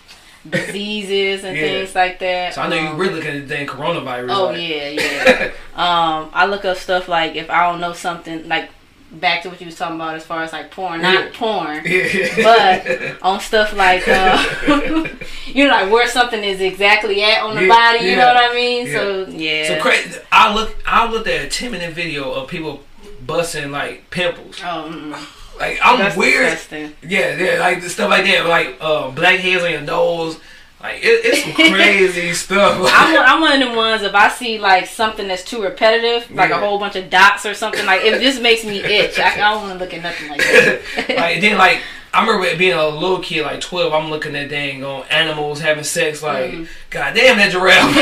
diseases 0.50 1.46
and 1.46 1.56
Yeah. 1.56 1.64
things 1.64 1.96
like 1.96 2.20
that. 2.20 2.54
So 2.54 2.62
I 2.64 2.68
know 2.68 2.76
you 2.76 2.88
Um, 2.90 2.98
really 2.98 3.14
looking 3.16 3.32
at 3.38 3.48
the 3.48 3.56
dang 3.56 3.68
coronavirus. 3.68 4.30
Oh 4.36 4.46
like, 4.48 4.58
yeah, 4.62 4.90
yeah. 4.90 5.52
um, 5.76 6.30
I 6.34 6.46
look 6.48 6.66
up 6.66 6.78
stuff 6.78 7.08
like 7.08 7.36
if 7.36 7.50
I 7.50 7.70
don't 7.72 7.80
know 7.80 7.94
something 7.94 8.48
like 8.50 8.70
back 9.14 9.44
to 9.44 9.50
what 9.50 9.60
you 9.62 9.68
was 9.68 9.76
talking 9.76 9.96
about 9.96 10.16
as 10.16 10.26
far 10.26 10.44
as 10.44 10.52
like 10.54 10.72
porn, 10.72 11.02
not 11.02 11.14
Yeah. 11.14 11.30
porn, 11.34 11.82
Yeah. 11.86 12.36
but 12.44 13.22
on 13.22 13.40
stuff 13.40 13.74
like 13.76 14.08
uh, 14.08 14.44
you 15.48 15.66
know, 15.66 15.72
like 15.72 15.92
where 15.92 16.08
something 16.08 16.44
is 16.44 16.62
exactly 16.62 17.24
at 17.24 17.44
on 17.44 17.56
the 17.56 17.64
Yeah, 17.64 17.68
body. 17.68 18.06
You 18.10 18.16
know 18.16 18.28
what 18.34 18.52
I 18.52 18.54
mean? 18.54 18.88
So 18.88 19.28
yeah. 19.30 19.68
So 19.68 19.80
crazy. 19.82 20.20
I 20.32 20.54
look. 20.54 20.76
I 20.86 21.10
looked 21.10 21.28
at 21.28 21.46
a 21.46 21.50
ten 21.50 21.72
minute 21.72 21.94
video 21.94 22.32
of 22.32 22.48
people 22.50 22.82
busting 23.26 23.72
like 23.72 24.10
pimples. 24.10 24.60
Oh, 24.64 24.90
mm-mm. 24.92 25.60
Like 25.60 25.80
I'm 25.84 26.00
that's 26.00 26.18
weird. 26.18 26.50
disgusting. 26.50 26.94
Yeah, 27.08 27.38
yeah, 27.38 27.60
like 27.60 27.82
the 27.82 27.90
stuff 27.90 28.10
like 28.10 28.26
that, 28.26 28.48
like 28.48 28.76
uh, 28.82 29.12
black 29.12 29.40
hairs 29.40 29.64
on 29.64 29.72
your 29.72 29.82
nose. 29.82 30.40
Like 30.84 30.98
it, 31.02 31.22
it's 31.26 31.44
some 31.44 31.54
crazy 31.74 32.34
stuff. 32.34 32.78
I'm 32.94 33.14
one, 33.14 33.24
I'm 33.26 33.40
one 33.42 33.62
of 33.62 33.70
the 33.72 33.76
ones. 33.76 34.02
If 34.04 34.14
I 34.14 34.28
see 34.28 34.60
like 34.60 34.86
something 34.86 35.28
that's 35.30 35.44
too 35.44 35.64
repetitive, 35.64 36.30
like 36.30 36.50
Yeah. 36.50 36.58
a 36.58 36.60
whole 36.60 36.78
bunch 36.78 36.98
of 36.98 37.10
dots 37.10 37.46
or 37.46 37.54
something, 37.54 37.86
like 37.86 38.02
if 38.04 38.20
this 38.20 38.38
makes 38.40 38.66
me 38.66 38.80
itch, 38.84 39.18
I, 39.18 39.34
I 39.36 39.38
don't 39.54 39.62
want 39.68 39.74
to 39.74 39.80
look 39.80 39.94
at 39.94 40.04
nothing 40.04 40.28
like 40.30 40.40
that. 40.40 40.82
like 41.18 41.40
then 41.42 41.58
like 41.58 41.80
I 42.14 42.20
remember 42.28 42.56
being 42.58 42.74
a 42.78 42.86
little 42.88 43.20
kid, 43.22 43.44
like 43.44 43.62
twelve. 43.62 43.94
I'm 43.94 44.10
looking 44.12 44.36
at 44.36 44.50
dang 44.50 44.84
on 44.84 45.06
animals 45.10 45.62
having 45.62 45.84
sex. 45.86 46.22
Like, 46.22 46.52
Mm. 46.52 46.68
god 46.90 47.16
damn 47.16 47.38
that 47.38 47.52
giraffe 47.54 47.96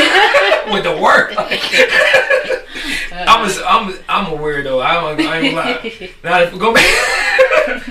with 0.74 0.84
the 0.84 0.98
work. 1.00 1.34
I'm 3.14 3.48
a, 3.48 3.64
I'm 3.66 3.90
a, 3.90 3.98
I'm 4.10 4.34
a 4.34 4.38
weirdo. 4.38 4.82
I 4.84 4.94
don't 4.96 5.22
I 5.22 5.38
ain't 5.40 5.56
gonna 5.56 5.70
lie. 5.72 6.10
Now 6.24 6.40
if 6.42 6.58
go 6.58 6.74
back 6.74 7.84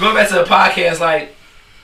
go 0.00 0.14
back 0.14 0.28
to 0.28 0.34
the 0.36 0.44
podcast. 0.44 1.00
Like, 1.00 1.34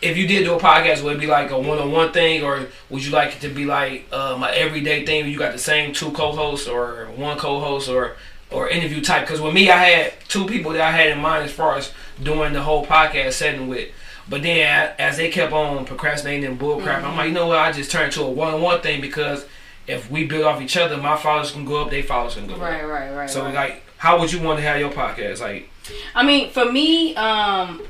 if 0.04 0.18
you 0.18 0.26
did 0.26 0.44
do 0.44 0.54
a 0.54 0.60
podcast, 0.60 1.02
would 1.02 1.16
it 1.16 1.20
be 1.20 1.26
like 1.26 1.50
a 1.50 1.58
one 1.58 1.78
on 1.78 1.90
one 1.90 2.12
thing, 2.12 2.44
or 2.44 2.66
would 2.90 3.04
you 3.04 3.10
like 3.10 3.36
it 3.36 3.40
to 3.40 3.48
be 3.48 3.64
like 3.64 4.12
um, 4.12 4.42
an 4.42 4.50
everyday 4.52 5.04
thing? 5.06 5.22
Where 5.22 5.30
you 5.30 5.38
got 5.38 5.52
the 5.52 5.58
same 5.58 5.94
two 5.94 6.10
co-hosts, 6.12 6.68
or 6.68 7.06
one 7.16 7.38
co-host, 7.38 7.88
or 7.88 8.16
or 8.50 8.68
interview 8.68 9.00
type? 9.00 9.22
Because 9.22 9.40
with 9.40 9.54
me, 9.54 9.70
I 9.70 9.76
had 9.76 10.12
two 10.28 10.46
people 10.46 10.72
that 10.72 10.82
I 10.82 10.90
had 10.90 11.08
in 11.08 11.18
mind 11.18 11.46
as 11.46 11.52
far 11.52 11.76
as 11.76 11.92
doing 12.22 12.52
the 12.52 12.62
whole 12.62 12.84
podcast 12.84 13.32
setting 13.32 13.66
with. 13.66 13.90
But 14.28 14.42
then 14.42 14.94
as 14.98 15.16
they 15.16 15.30
kept 15.30 15.52
on 15.52 15.84
procrastinating 15.84 16.44
and 16.44 16.60
bullcrap, 16.60 17.02
I'm 17.02 17.16
like, 17.16 17.28
you 17.28 17.34
know 17.34 17.46
what? 17.46 17.58
I 17.58 17.72
just 17.72 17.90
turned 17.90 18.12
to 18.12 18.22
a 18.22 18.30
one 18.30 18.54
on 18.54 18.62
one 18.62 18.80
thing 18.80 19.00
because 19.00 19.46
if 19.86 20.10
we 20.10 20.26
build 20.26 20.44
off 20.44 20.60
each 20.60 20.76
other, 20.76 20.96
my 20.96 21.16
followers 21.16 21.52
can 21.52 21.64
go 21.64 21.82
up, 21.82 21.90
they 21.90 22.02
followers 22.02 22.34
can 22.34 22.46
go 22.46 22.54
up. 22.54 22.60
right, 22.60 22.84
right, 22.84 23.14
right. 23.14 23.28
So 23.28 23.42
right. 23.44 23.54
like, 23.54 23.82
how 23.98 24.18
would 24.20 24.32
you 24.32 24.40
want 24.40 24.58
to 24.58 24.62
have 24.64 24.80
your 24.80 24.90
podcast? 24.90 25.40
Like, 25.40 25.68
I 26.14 26.24
mean, 26.24 26.50
for 26.50 26.70
me, 26.70 27.14
um, 27.16 27.82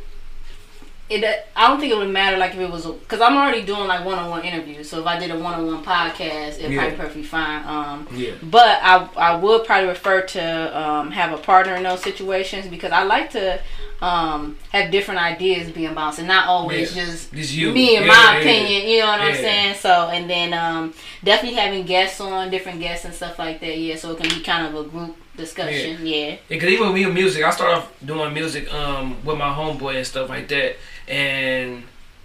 it 1.11 1.47
I 1.55 1.69
don't 1.69 1.79
think 1.81 1.93
it 1.93 1.97
would 1.99 2.09
matter 2.11 2.39
like 2.39 2.53
if 2.55 2.59
it 2.61 2.71
was 2.71 2.87
because 2.87 3.21
I'm 3.21 3.37
already 3.37 3.63
doing 3.63 3.87
like 3.87 4.05
one 4.07 4.19
on 4.19 4.31
one 4.31 4.43
interviews. 4.43 4.89
So 4.89 5.01
if 5.01 5.07
I 5.07 5.19
did 5.19 5.31
a 5.31 5.39
one 5.39 5.53
on 5.55 5.67
one 5.67 5.85
podcast, 5.85 6.59
it'd 6.59 6.71
Yeah. 6.73 6.79
probably 6.81 6.91
be 6.93 6.97
perfectly 6.97 7.23
fine. 7.25 7.63
Um, 7.67 8.09
yeah, 8.15 8.33
but 8.43 8.79
I 8.83 9.09
I 9.17 9.37
would 9.37 9.65
probably 9.65 9.89
refer 9.89 10.23
to 10.23 10.81
um, 10.81 11.11
have 11.11 11.33
a 11.33 11.37
partner 11.39 11.75
in 11.77 11.83
those 11.83 12.03
situations 12.03 12.67
because 12.69 12.91
I 12.93 13.03
like 13.05 13.31
to 13.33 13.61
um, 14.01 14.57
have 14.71 14.91
different 14.91 15.21
ideas 15.21 15.71
being 15.71 15.95
bounced 15.95 16.19
and 16.19 16.29
not 16.29 16.47
always 16.49 16.97
Yeah. 16.97 17.05
just 17.05 17.33
me 17.33 17.97
and 17.97 18.07
Yeah, 18.07 18.13
my 18.13 18.39
opinion. 18.39 18.87
You 18.89 19.01
know 19.01 19.07
what 19.07 19.21
I'm 19.21 19.35
saying? 19.35 19.75
So 19.77 20.09
and 20.11 20.29
then 20.29 20.53
um, 20.55 20.95
definitely 21.23 21.59
having 21.59 21.85
guests 21.85 22.21
on, 22.21 22.51
different 22.51 22.81
guests 22.81 23.05
and 23.05 23.15
stuff 23.15 23.39
like 23.39 23.61
that. 23.61 23.77
Yeah, 23.79 23.97
so 23.97 24.13
it 24.13 24.19
can 24.21 24.29
be 24.31 24.43
kind 24.43 24.67
of 24.67 24.87
a 24.87 24.89
group 24.89 25.17
discussion. 25.37 26.07
Yeah. 26.07 26.37
Because 26.49 26.69
even 26.71 26.87
with 26.87 26.95
me 26.95 27.07
with 27.07 27.15
music, 27.15 27.43
I 27.45 27.51
started 27.51 27.77
off 27.79 27.93
doing 28.05 28.33
music 28.35 28.73
um 28.73 29.17
with 29.25 29.39
my 29.39 29.53
homeboy 29.53 29.97
and 29.97 30.07
stuff 30.07 30.29
like 30.29 30.49
that, 30.49 30.77
and 31.09 31.83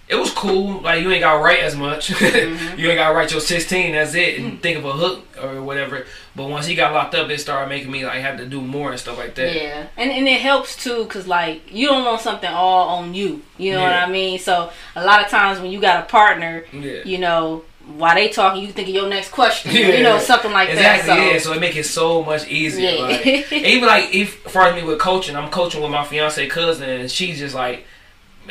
it 0.07 0.15
was 0.15 0.31
cool. 0.31 0.81
Like 0.81 1.03
you 1.03 1.11
ain't 1.11 1.21
got 1.21 1.37
to 1.37 1.43
write 1.43 1.59
as 1.59 1.75
much. 1.75 2.09
Mm-hmm. 2.19 2.79
you 2.79 2.87
ain't 2.89 2.97
got 2.97 3.09
to 3.09 3.15
write 3.15 3.31
your 3.31 3.41
sixteen. 3.41 3.91
That's 3.93 4.13
it, 4.15 4.39
and 4.39 4.61
think 4.61 4.77
of 4.79 4.85
a 4.85 4.93
hook 4.93 5.23
or 5.41 5.61
whatever. 5.61 6.05
But 6.35 6.49
once 6.49 6.65
he 6.67 6.73
got 6.75 6.93
locked 6.93 7.13
up, 7.15 7.29
it 7.29 7.39
started 7.39 7.67
making 7.69 7.91
me 7.91 8.05
like 8.05 8.21
have 8.21 8.37
to 8.37 8.45
do 8.45 8.61
more 8.61 8.91
and 8.91 8.99
stuff 8.99 9.17
like 9.17 9.35
that. 9.35 9.55
Yeah, 9.55 9.87
and 9.97 10.11
and 10.11 10.27
it 10.27 10.41
helps 10.41 10.75
too, 10.75 11.05
cause 11.05 11.27
like 11.27 11.71
you 11.71 11.87
don't 11.87 12.05
want 12.05 12.21
something 12.21 12.49
all 12.49 12.89
on 12.89 13.13
you. 13.13 13.41
You 13.57 13.73
know 13.73 13.81
Yeah. 13.81 14.01
what 14.01 14.09
I 14.09 14.11
mean? 14.11 14.39
So 14.39 14.71
a 14.95 15.03
lot 15.05 15.23
of 15.23 15.29
times 15.29 15.59
when 15.59 15.71
you 15.71 15.79
got 15.81 16.03
a 16.03 16.07
partner, 16.07 16.63
Yeah. 16.73 17.03
you 17.05 17.17
know, 17.19 17.63
while 17.97 18.15
they 18.15 18.29
talking, 18.29 18.61
you 18.61 18.71
think 18.71 18.87
of 18.89 18.93
your 18.93 19.09
next 19.09 19.31
question. 19.31 19.71
Yeah. 19.71 19.87
You 19.89 20.03
know, 20.03 20.19
something 20.19 20.51
like 20.51 20.69
Exactly, 20.69 21.07
that. 21.07 21.17
So 21.17 21.31
yeah. 21.31 21.39
So 21.39 21.53
it 21.53 21.59
make 21.59 21.75
it 21.75 21.85
so 21.85 22.23
much 22.23 22.47
easier. 22.47 22.91
Yeah. 22.91 23.01
Like, 23.01 23.51
even 23.51 23.87
like 23.87 24.13
if 24.13 24.43
as 24.43 24.75
me 24.75 24.83
with 24.83 24.99
coaching, 24.99 25.35
I'm 25.35 25.49
coaching 25.49 25.81
with 25.81 25.91
my 25.91 26.05
fiance 26.05 26.45
cousin, 26.47 26.89
and 26.89 27.11
she's 27.11 27.39
just 27.39 27.55
like 27.55 27.85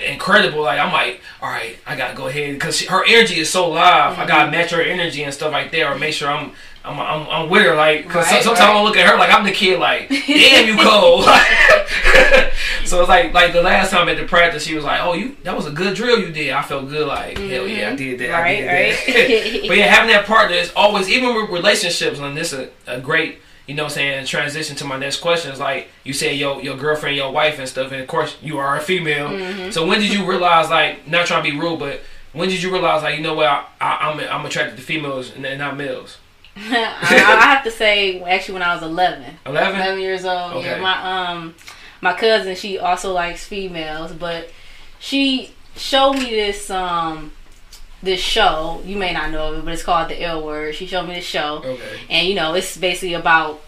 incredible. 0.01 0.63
Like 0.63 0.79
I'm 0.81 0.93
like, 0.93 1.21
all 1.43 1.49
right, 1.51 1.77
I 1.87 1.97
gotta 1.97 2.15
go 2.17 2.27
ahead 2.29 2.55
because 2.55 2.83
her 2.87 3.05
energy 3.07 3.39
is 3.41 3.51
so 3.51 3.69
live. 3.71 4.13
I 4.13 4.17
Mm-hmm. 4.23 4.29
gotta 4.29 4.51
match 4.51 4.71
her 4.71 4.83
energy 4.83 5.23
and 5.25 5.33
stuff 5.35 5.53
like 5.53 5.71
that, 5.73 5.87
or 5.93 5.99
make 5.99 6.15
sure 6.15 6.29
I'm. 6.31 6.53
I'm, 6.85 6.99
I'm, 6.99 7.29
I'm 7.29 7.51
with 7.51 7.65
her, 7.67 7.75
like, 7.75 8.09
cause 8.09 8.25
Right, 8.33 8.43
sometimes 8.43 8.61
right. 8.61 8.77
I 8.77 8.83
look 8.83 8.97
at 8.97 9.07
her 9.07 9.19
like 9.19 9.31
I'm 9.35 9.45
the 9.45 9.51
kid, 9.51 9.79
like, 9.79 10.09
damn, 10.27 10.69
you 10.69 10.83
cold. 10.83 11.25
so 12.85 13.01
it's 13.01 13.09
like, 13.09 13.35
like 13.35 13.53
the 13.53 13.61
last 13.61 13.91
time 13.91 14.09
at 14.09 14.17
the 14.17 14.25
practice, 14.25 14.65
she 14.65 14.75
was 14.75 14.85
like, 14.85 15.01
oh, 15.03 15.13
you, 15.13 15.37
that 15.43 15.55
was 15.55 15.67
a 15.67 15.71
good 15.71 15.95
drill 15.95 16.19
you 16.19 16.33
did. 16.33 16.51
I 16.51 16.63
felt 16.63 16.89
good, 16.89 17.07
like, 17.07 17.37
hell 17.37 17.67
yeah, 17.67 17.91
I 17.91 17.97
did 17.97 18.19
that. 18.21 18.31
I 18.31 18.55
Mm-hmm. 18.57 18.67
Right, 18.69 19.07
did 19.07 19.15
right. 19.15 19.53
that. 19.63 19.69
but 19.69 19.77
yeah, 19.77 19.87
having 19.87 20.11
that 20.15 20.25
partner 20.25 20.57
is 20.57 20.73
always, 20.75 21.11
even 21.11 21.35
with 21.35 21.51
relationships, 21.51 22.21
and 22.21 22.35
this 22.37 22.55
is 22.55 22.69
a, 22.87 22.95
a 22.97 23.01
great, 23.01 23.41
you 23.69 23.75
know 23.75 23.85
what 23.85 23.93
I'm 23.93 23.95
saying, 23.97 24.27
transition 24.27 24.77
to 24.77 24.85
my 24.87 24.97
next 24.97 25.21
question 25.21 25.53
is 25.53 25.61
like, 25.61 25.89
you 26.03 26.15
said 26.15 26.37
your, 26.37 26.61
your 26.63 26.77
girlfriend, 26.77 27.17
your 27.17 27.31
wife 27.31 27.59
and 27.59 27.69
stuff, 27.69 27.93
and 27.93 28.01
of 28.01 28.09
course 28.09 28.37
you 28.43 28.57
are 28.59 28.77
a 28.77 28.81
female. 28.81 29.29
Mm-hmm. 29.29 29.71
So 29.71 29.87
when 29.87 30.01
did 30.01 30.13
you 30.13 30.27
realize, 30.27 30.71
like, 30.71 31.07
not 31.07 31.27
trying 31.27 31.45
to 31.45 31.51
be 31.51 31.57
rude, 31.57 31.79
but 31.79 32.01
when 32.33 32.49
did 32.49 32.63
you 32.63 32.73
realize, 32.73 33.03
like, 33.03 33.17
you 33.17 33.23
know 33.23 33.35
what, 33.35 33.47
I, 33.47 33.67
I, 33.81 34.11
I'm, 34.11 34.21
I'm 34.21 34.47
attracted 34.47 34.77
to 34.77 34.83
females 34.83 35.33
and 35.35 35.43
not 35.59 35.77
males? 35.77 36.17
I, 36.57 36.97
I 37.03 37.47
have 37.47 37.63
to 37.65 37.71
say, 37.71 38.21
actually, 38.23 38.55
when 38.55 38.63
I 38.63 38.75
was 38.75 38.83
11, 38.83 39.23
11? 39.45 39.81
11 39.81 40.01
years 40.01 40.25
old, 40.25 40.55
Okay. 40.55 40.71
yeah, 40.71 40.81
my 40.81 41.29
um, 41.31 41.55
my 42.01 42.15
cousin, 42.15 42.55
she 42.57 42.79
also 42.79 43.13
likes 43.13 43.45
females, 43.45 44.13
but 44.13 44.51
she 44.99 45.53
showed 45.77 46.15
me 46.15 46.31
this 46.31 46.71
um, 46.71 47.33
this 48.03 48.21
show. 48.21 48.81
You 48.85 48.97
may 48.97 49.13
not 49.13 49.31
know 49.31 49.53
of 49.53 49.59
it, 49.59 49.65
but 49.65 49.75
it's 49.75 49.83
called 49.83 50.09
The 50.11 50.23
L 50.23 50.45
Word. 50.45 50.75
She 50.75 50.87
showed 50.87 51.07
me 51.09 51.15
the 51.15 51.21
show. 51.21 51.63
Okay. 51.65 51.99
and 52.11 52.29
you 52.29 52.35
know 52.35 52.55
it's 52.55 52.77
basically 52.77 53.15
about 53.15 53.61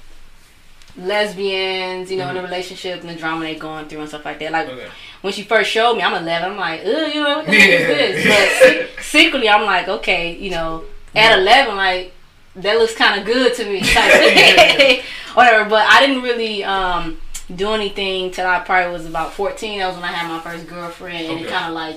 lesbians 0.97 2.11
you 2.11 2.17
know 2.19 2.25
in 2.29 2.35
Mm-hmm. 2.35 2.39
a 2.45 2.49
relationship 2.49 3.01
and 3.01 3.09
the 3.09 3.15
drama 3.15 3.45
they 3.45 3.55
going 3.55 3.87
through 3.89 4.01
and 4.01 4.09
stuff 4.09 4.25
like 4.25 4.39
that 4.41 4.51
like 4.53 4.69
Okay. 4.69 4.89
when 5.21 5.33
she 5.33 5.43
first 5.45 5.71
showed 5.71 5.95
me 5.97 6.03
i'm 6.03 6.13
11 6.21 6.51
i'm 6.53 6.57
like 6.59 6.81
Ugh, 6.85 7.15
you 7.15 7.23
know 7.23 7.39
what 7.39 7.47
the 7.47 7.53
Yeah. 7.53 7.63
is 7.89 8.25
this 8.25 8.89
but 8.97 9.03
secretly 9.05 9.49
i'm 9.49 9.65
like 9.65 9.89
okay 9.89 10.37
you 10.37 10.51
know 10.51 10.85
at 11.15 11.31
Yeah. 11.39 11.65
11 11.65 11.77
like 11.77 12.13
that 12.57 12.77
looks 12.79 12.95
kind 12.97 13.21
of 13.21 13.25
good 13.27 13.55
to 13.55 13.65
me 13.67 13.81
whatever 15.35 15.69
but 15.71 15.87
i 15.89 16.05
didn't 16.05 16.23
really 16.23 16.65
um 16.65 17.19
do 17.55 17.71
anything 17.73 18.33
till 18.33 18.47
i 18.47 18.59
probably 18.59 18.93
was 18.93 19.07
about 19.07 19.33
14 19.33 19.79
that 19.79 19.87
was 19.87 19.95
when 19.97 20.05
i 20.05 20.09
had 20.13 20.29
my 20.29 20.41
first 20.41 20.67
girlfriend 20.67 21.27
and 21.29 21.41
it 21.41 21.49
kind 21.49 21.67
of 21.67 21.73
like 21.75 21.97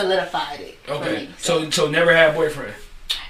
solidified 0.00 0.60
it 0.60 0.78
Okay. 0.88 1.12
me 1.26 1.28
So, 1.38 1.70
so 1.70 1.90
never 1.90 2.14
had 2.14 2.30
a 2.30 2.32
boyfriend. 2.32 2.74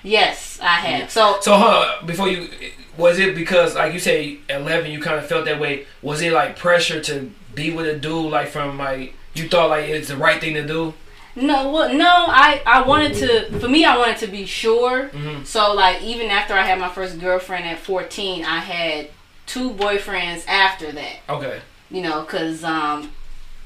yes 0.03 0.59
i 0.63 0.77
have 0.77 1.11
so 1.11 1.39
So, 1.41 1.57
huh? 1.57 2.03
Before 2.07 2.29
you, 2.29 2.49
was 2.97 3.19
it 3.19 3.35
because, 3.35 3.75
like 3.75 3.93
you 3.95 3.99
say, 4.01 4.39
at 4.49 4.61
eleven, 4.61 4.91
you 4.91 5.01
kind 5.01 5.19
of 5.19 5.27
felt 5.27 5.45
that 5.47 5.59
way? 5.61 5.87
Was 6.03 6.21
it 6.23 6.33
like 6.33 6.57
pressure 6.59 7.01
to 7.03 7.31
be 7.55 7.71
with 7.73 7.87
a 7.87 7.99
dude, 7.99 8.31
like 8.31 8.49
from 8.49 8.77
like 8.79 9.15
you 9.35 9.49
thought 9.49 9.71
like 9.71 9.89
it's 9.89 10.09
the 10.09 10.17
right 10.17 10.41
thing 10.41 10.55
to 10.55 10.67
do? 10.67 10.93
No, 11.37 11.71
well, 11.71 11.95
no. 11.95 12.13
I 12.29 12.61
I 12.67 12.83
wanted 12.83 13.15
to. 13.23 13.59
For 13.61 13.69
me, 13.69 13.85
I 13.85 13.97
wanted 13.97 14.19
to 14.19 14.27
be 14.27 14.45
sure. 14.45 15.09
Mhm. 15.11 15.47
So 15.47 15.73
like, 15.73 16.03
even 16.03 16.29
after 16.31 16.55
I 16.55 16.63
had 16.71 16.79
my 16.79 16.89
first 16.91 17.19
girlfriend 17.21 17.65
at 17.67 17.79
fourteen, 17.79 18.45
I 18.45 18.59
had 18.59 19.09
two 19.47 19.71
boyfriends 19.71 20.47
after 20.49 20.91
that. 20.93 21.17
Okay. 21.29 21.61
You 21.91 22.03
know, 22.03 22.23
because 22.23 22.63
um, 22.65 23.13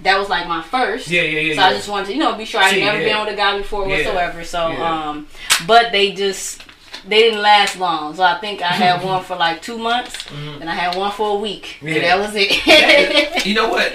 that 0.01 0.19
was 0.19 0.29
like 0.29 0.47
my 0.49 0.63
first. 0.63 1.09
Yeah, 1.09 1.23
yeah, 1.23 1.41
yeah. 1.41 1.55
So 1.55 1.61
yeah. 1.61 1.67
I 1.69 1.73
just 1.75 1.89
wanted 1.89 2.07
to, 2.07 2.13
you 2.15 2.19
know, 2.19 2.35
be 2.37 2.45
sure 2.45 2.61
I 2.61 2.71
See, 2.71 2.81
had 2.81 2.93
never 2.93 3.03
yeah. 3.07 3.15
been 3.17 3.25
with 3.27 3.35
a 3.35 3.37
guy 3.37 3.59
before 3.59 3.87
whatsoever. 3.87 4.45
So, 4.45 4.67
um, 4.83 5.27
but 5.67 5.93
they 5.93 6.13
just 6.13 6.63
they 7.07 7.21
didn't 7.21 7.43
last 7.43 7.79
long. 7.79 8.15
So 8.15 8.23
I 8.23 8.39
think 8.39 8.63
I 8.63 8.69
had 8.73 9.03
one 9.05 9.23
for 9.23 9.37
like 9.37 9.63
two 9.63 9.79
months, 9.79 10.17
and 10.33 10.69
I 10.69 10.75
had 10.75 10.97
one 10.97 11.13
for 11.13 11.37
a 11.37 11.41
week, 11.41 11.77
Mm-hmm. 11.81 11.89
Yeah. 11.89 11.95
and 11.95 12.05
that 12.05 12.19
was 12.19 12.33
it. 12.37 13.47
you 13.47 13.55
know 13.55 13.69
what? 13.69 13.93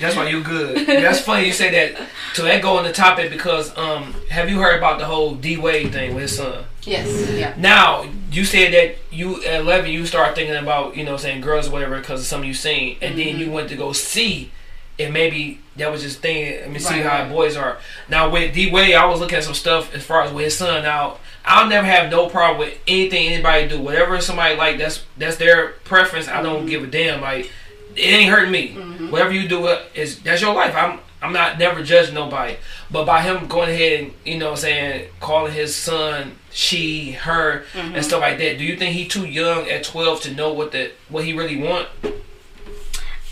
That's 0.00 0.16
why 0.16 0.28
you're 0.28 0.42
good. 0.42 0.84
That's 0.86 1.20
funny 1.24 1.46
you 1.46 1.52
say 1.52 1.70
that. 1.70 2.08
To 2.34 2.60
go 2.60 2.78
on 2.78 2.84
the 2.84 2.92
topic 2.92 3.30
because 3.30 3.76
um, 3.76 4.14
have 4.30 4.48
you 4.48 4.58
heard 4.58 4.78
about 4.78 4.98
the 4.98 5.04
whole 5.04 5.34
D 5.34 5.58
Wade 5.58 5.92
thing 5.92 6.14
with 6.14 6.22
his 6.22 6.36
son? 6.36 6.64
yes, 6.82 7.30
yeah. 7.30 7.54
Now 7.56 8.06
you 8.32 8.44
said 8.44 8.72
that 8.72 8.96
you 9.12 9.44
at 9.44 9.60
eleven 9.60 9.90
you 9.92 10.04
start 10.06 10.34
thinking 10.34 10.56
about 10.56 10.96
you 10.96 11.04
know 11.04 11.16
saying 11.18 11.40
girls 11.42 11.68
or 11.68 11.72
whatever 11.72 11.98
because 12.00 12.20
of 12.20 12.26
something 12.26 12.48
you 12.48 12.54
seen, 12.54 12.96
and 13.02 13.16
then 13.18 13.38
you 13.38 13.50
went 13.52 13.68
to 13.68 13.76
go 13.76 13.92
see 13.92 14.50
if 14.98 15.10
maybe 15.10 15.60
that 15.76 15.90
was 15.90 16.02
just 16.02 16.20
thing. 16.20 16.60
Let 16.60 16.70
me 16.70 16.78
see 16.78 17.00
how 17.00 17.22
right. 17.22 17.30
boys 17.30 17.56
are. 17.56 17.78
Now 18.08 18.30
with 18.30 18.54
D 18.54 18.70
Wade, 18.70 18.94
I 18.94 19.06
was 19.06 19.20
looking 19.20 19.38
at 19.38 19.44
some 19.44 19.54
stuff 19.54 19.94
as 19.94 20.04
far 20.04 20.22
as 20.22 20.32
with 20.32 20.44
his 20.44 20.56
son. 20.56 20.82
Now 20.82 21.18
I'll 21.44 21.68
never 21.68 21.86
have 21.86 22.10
no 22.10 22.28
problem 22.28 22.58
with 22.58 22.78
anything 22.86 23.28
anybody 23.28 23.68
do. 23.68 23.80
Whatever 23.80 24.20
somebody 24.20 24.56
like, 24.56 24.78
that's 24.78 25.04
that's 25.16 25.36
their 25.36 25.70
preference. 25.84 26.28
I 26.28 26.42
don't 26.42 26.60
mm-hmm. 26.60 26.68
give 26.68 26.84
a 26.84 26.86
damn. 26.86 27.20
Like 27.20 27.50
it 27.96 28.00
ain't 28.00 28.30
hurting 28.30 28.52
me. 28.52 28.70
Mm-hmm. 28.70 29.10
Whatever 29.10 29.32
you 29.32 29.48
do 29.48 29.66
it 29.68 29.82
is 29.94 30.20
that's 30.20 30.40
your 30.40 30.54
life. 30.54 30.74
I'm 30.76 31.00
I'm 31.22 31.32
not 31.32 31.58
never 31.58 31.82
judging 31.82 32.14
nobody. 32.14 32.56
But 32.90 33.06
by 33.06 33.22
him 33.22 33.46
going 33.46 33.70
ahead 33.70 34.00
and 34.00 34.12
you 34.24 34.38
know 34.38 34.46
what 34.46 34.58
I'm 34.58 34.58
saying 34.58 35.08
calling 35.20 35.52
his 35.52 35.74
son 35.74 36.36
she, 36.54 37.12
her, 37.12 37.64
and 37.74 37.94
mm-hmm. 37.94 38.02
stuff 38.02 38.20
like 38.20 38.36
that, 38.38 38.58
do 38.58 38.64
you 38.64 38.76
think 38.76 38.94
he 38.94 39.06
too 39.06 39.24
young 39.24 39.68
at 39.70 39.84
twelve 39.84 40.20
to 40.22 40.34
know 40.34 40.52
what 40.52 40.72
the 40.72 40.92
what 41.08 41.24
he 41.24 41.32
really 41.32 41.56
want? 41.56 41.88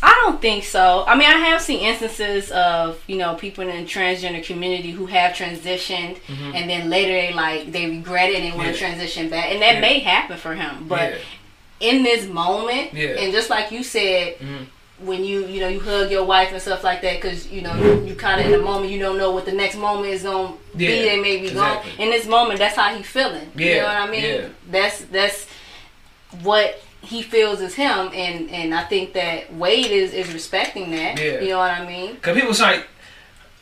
I 0.03 0.15
don't 0.25 0.41
think 0.41 0.65
so. 0.65 1.05
I 1.07 1.15
mean, 1.15 1.29
I 1.29 1.37
have 1.49 1.61
seen 1.61 1.81
instances 1.81 2.51
of 2.51 3.03
you 3.07 3.17
know 3.17 3.35
people 3.35 3.69
in 3.69 3.85
the 3.85 3.89
transgender 3.91 4.43
community 4.45 4.91
who 4.93 5.07
have 5.07 5.33
transitioned, 5.33 6.17
Mhm. 6.27 6.55
and 6.55 6.71
then 6.71 6.89
later 6.91 7.13
they 7.13 7.33
like 7.33 7.71
they 7.73 7.87
regret 7.87 8.31
it 8.31 8.43
and 8.43 8.55
want 8.55 8.69
Yeah. 8.69 8.73
to 8.73 8.79
transition 8.79 9.29
back, 9.29 9.51
and 9.53 9.61
that 9.63 9.75
Yeah. 9.75 9.81
may 9.81 9.99
happen 10.01 10.37
for 10.39 10.55
him. 10.55 10.87
But 10.89 11.13
Yeah. 11.81 11.89
in 11.91 12.03
this 12.03 12.27
moment, 12.27 12.95
Yeah. 12.95 13.21
and 13.21 13.33
just 13.33 13.51
like 13.51 13.71
you 13.73 13.83
said, 13.83 14.39
Mhm. 14.39 14.67
when 15.01 15.23
you 15.25 15.47
you 15.47 15.61
know 15.61 15.69
you 15.69 15.81
hug 15.81 16.11
your 16.11 16.25
wife 16.25 16.51
and 16.53 16.61
stuff 16.63 16.83
like 16.83 17.03
that, 17.03 17.21
because 17.21 17.49
you 17.49 17.61
know 17.61 17.75
you, 17.75 18.05
you 18.09 18.15
kind 18.15 18.41
of 18.41 18.47
in 18.47 18.53
the 18.53 18.59
moment 18.59 18.91
you 18.91 18.99
don't 18.99 19.19
know 19.19 19.31
what 19.33 19.45
the 19.45 19.53
next 19.53 19.77
moment 19.77 20.09
is 20.15 20.23
gonna 20.23 20.53
be. 20.77 20.85
Yeah, 20.87 21.03
They 21.03 21.17
may 21.19 21.37
be 21.39 21.49
exactly. 21.49 21.91
gone. 21.93 22.01
In 22.01 22.11
this 22.11 22.27
moment, 22.27 22.59
that's 22.59 22.77
how 22.77 22.95
he 22.95 23.03
feeling. 23.03 23.51
you 23.55 23.77
know 23.77 23.85
what 23.85 23.97
I 23.97 24.11
mean? 24.11 24.25
yeah. 24.25 24.41
That's 24.71 25.01
that's 25.13 25.47
what 26.43 26.81
he 27.03 27.23
feels 27.23 27.61
is 27.61 27.75
him, 27.75 28.11
and 28.13 28.51
and 28.51 28.75
I 28.75 28.85
think 28.85 29.15
that 29.15 29.53
Wade 29.55 29.91
is 29.91 30.13
is 30.13 30.33
respecting 30.33 30.91
that. 30.93 31.19
Yeah. 31.19 31.41
You 31.41 31.51
know 31.51 31.59
what 31.59 31.71
I 31.71 31.87
mean? 31.87 32.17
Cause 32.17 32.37
people 32.37 32.55
say 32.55 32.85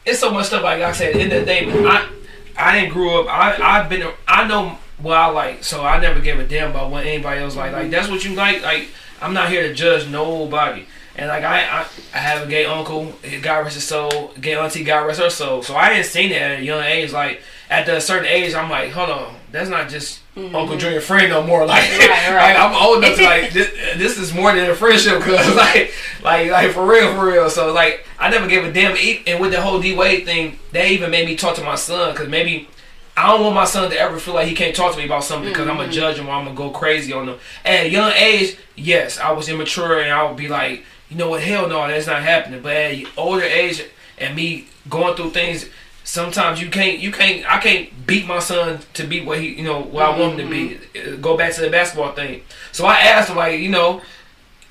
it's 0.04 0.20
so 0.20 0.30
much 0.30 0.46
stuff. 0.46 0.62
Like 0.62 0.82
I 0.82 0.92
said, 0.92 1.16
in 1.16 1.28
the 1.28 1.44
day, 1.44 1.70
I 1.70 2.08
I 2.56 2.80
didn't 2.80 2.92
grow 2.92 3.22
up. 3.22 3.28
I 3.28 3.56
I've 3.62 3.88
been 3.88 4.08
I 4.26 4.46
know 4.46 4.78
what 4.98 5.16
I 5.16 5.26
like, 5.28 5.64
so 5.64 5.84
I 5.84 6.00
never 6.00 6.20
gave 6.20 6.38
a 6.38 6.46
damn 6.46 6.70
about 6.70 6.90
what 6.90 7.06
anybody 7.06 7.40
else 7.40 7.54
like. 7.54 7.72
Like 7.72 7.82
mm-hmm. 7.82 7.90
that's 7.90 8.08
what 8.08 8.24
you 8.24 8.34
like. 8.34 8.62
Like 8.62 8.88
I'm 9.20 9.34
not 9.34 9.48
here 9.48 9.68
to 9.68 9.74
judge 9.74 10.08
nobody. 10.08 10.86
And 11.14 11.28
like 11.28 11.42
I, 11.42 11.80
I, 11.80 11.86
I 12.14 12.18
have 12.18 12.46
a 12.46 12.50
gay 12.50 12.64
uncle, 12.64 13.12
God 13.42 13.60
rest 13.60 13.74
his 13.74 13.84
soul, 13.84 14.32
gay 14.40 14.54
auntie, 14.54 14.84
God 14.84 15.04
rest 15.04 15.20
her 15.20 15.30
soul. 15.30 15.62
So 15.62 15.74
I 15.74 15.88
didn't 15.88 16.06
see 16.06 16.28
that 16.28 16.40
at 16.40 16.60
a 16.60 16.62
young 16.62 16.82
age. 16.84 17.12
Like 17.12 17.42
at 17.68 17.88
a 17.88 18.00
certain 18.00 18.26
age, 18.26 18.54
I'm 18.54 18.70
like, 18.70 18.92
hold 18.92 19.10
on, 19.10 19.34
that's 19.50 19.68
not 19.68 19.88
just 19.88 20.20
Uncle 20.38 20.76
Joe 20.76 20.78
Junior 20.78 21.00
friend 21.00 21.28
no 21.30 21.42
more. 21.42 21.66
Like, 21.66 21.82
Mm-hmm. 21.82 22.10
Right, 22.10 22.34
right. 22.34 22.54
like, 22.54 22.58
I'm 22.58 22.74
old 22.74 22.98
enough 23.04 23.16
to 23.18 23.24
like 23.24 23.52
this, 23.52 23.70
this 23.96 24.18
is 24.18 24.32
more 24.32 24.54
than 24.54 24.70
a 24.70 24.74
friendship, 24.74 25.20
cause 25.20 25.54
like, 25.56 25.92
like, 26.22 26.50
like 26.50 26.70
for 26.72 26.86
real, 26.86 27.12
for 27.14 27.26
real. 27.26 27.50
So 27.50 27.72
like, 27.72 28.06
I 28.18 28.30
never 28.30 28.46
gave 28.46 28.64
a 28.64 28.72
damn. 28.72 28.96
E- 28.96 29.22
And 29.26 29.40
with 29.40 29.52
the 29.52 29.60
whole 29.60 29.80
D 29.80 29.94
Wade 29.94 30.24
thing, 30.24 30.58
they 30.72 30.90
even 30.90 31.10
made 31.10 31.26
me 31.26 31.36
talk 31.36 31.56
to 31.56 31.64
my 31.64 31.74
son, 31.76 32.14
cause 32.14 32.28
maybe. 32.28 32.68
I 33.16 33.26
don't 33.32 33.42
want 33.42 33.56
my 33.56 33.64
son 33.64 33.90
to 33.90 33.98
ever 33.98 34.16
feel 34.20 34.34
like 34.34 34.46
he 34.46 34.54
can't 34.54 34.76
talk 34.76 34.92
to 34.92 34.98
me 34.98 35.04
about 35.04 35.24
something 35.24 35.48
because 35.48 35.66
I'm 35.66 35.76
gonna 35.76 35.90
judge 35.90 36.18
him 36.18 36.28
or 36.28 36.34
I'm 36.34 36.44
gonna 36.44 36.54
go 36.56 36.70
crazy 36.70 37.12
on 37.12 37.28
him. 37.28 37.38
At 37.64 37.86
a 37.86 37.88
young 37.90 38.12
age, 38.12 38.56
yes, 38.76 39.18
I 39.18 39.32
was 39.32 39.48
immature 39.48 39.98
and 40.00 40.12
I 40.12 40.22
would 40.22 40.36
be 40.36 40.46
like, 40.46 40.84
you 41.10 41.16
know 41.16 41.28
what, 41.30 41.42
hell 41.42 41.66
no, 41.66 41.84
that's 41.88 42.06
not 42.06 42.22
happening. 42.22 42.62
But 42.62 42.76
at 42.76 42.92
an 42.94 43.06
older 43.16 43.42
age 43.42 43.84
and 44.18 44.36
me 44.36 44.68
going 44.88 45.16
through 45.16 45.30
things, 45.30 45.66
sometimes 46.08 46.58
you 46.60 46.70
can't, 46.70 46.98
you 46.98 47.12
can't, 47.12 47.44
I 47.50 47.58
can't 47.58 48.06
beat 48.06 48.26
my 48.26 48.38
son 48.38 48.80
to 48.94 49.06
be 49.06 49.20
what 49.20 49.38
he, 49.40 49.48
you 49.58 49.62
know, 49.64 49.82
what 49.82 50.04
I 50.06 50.18
want 50.18 50.40
him 50.40 50.48
to 50.48 50.50
be. 50.50 50.78
Uh, 50.98 51.16
Go 51.16 51.36
back 51.36 51.52
to 51.54 51.60
the 51.60 51.68
basketball 51.70 52.12
thing. 52.14 52.42
So 52.72 52.86
I 52.86 52.96
asked 53.00 53.28
him, 53.28 53.36
like, 53.36 53.60
you 53.60 53.68
know, 53.68 54.00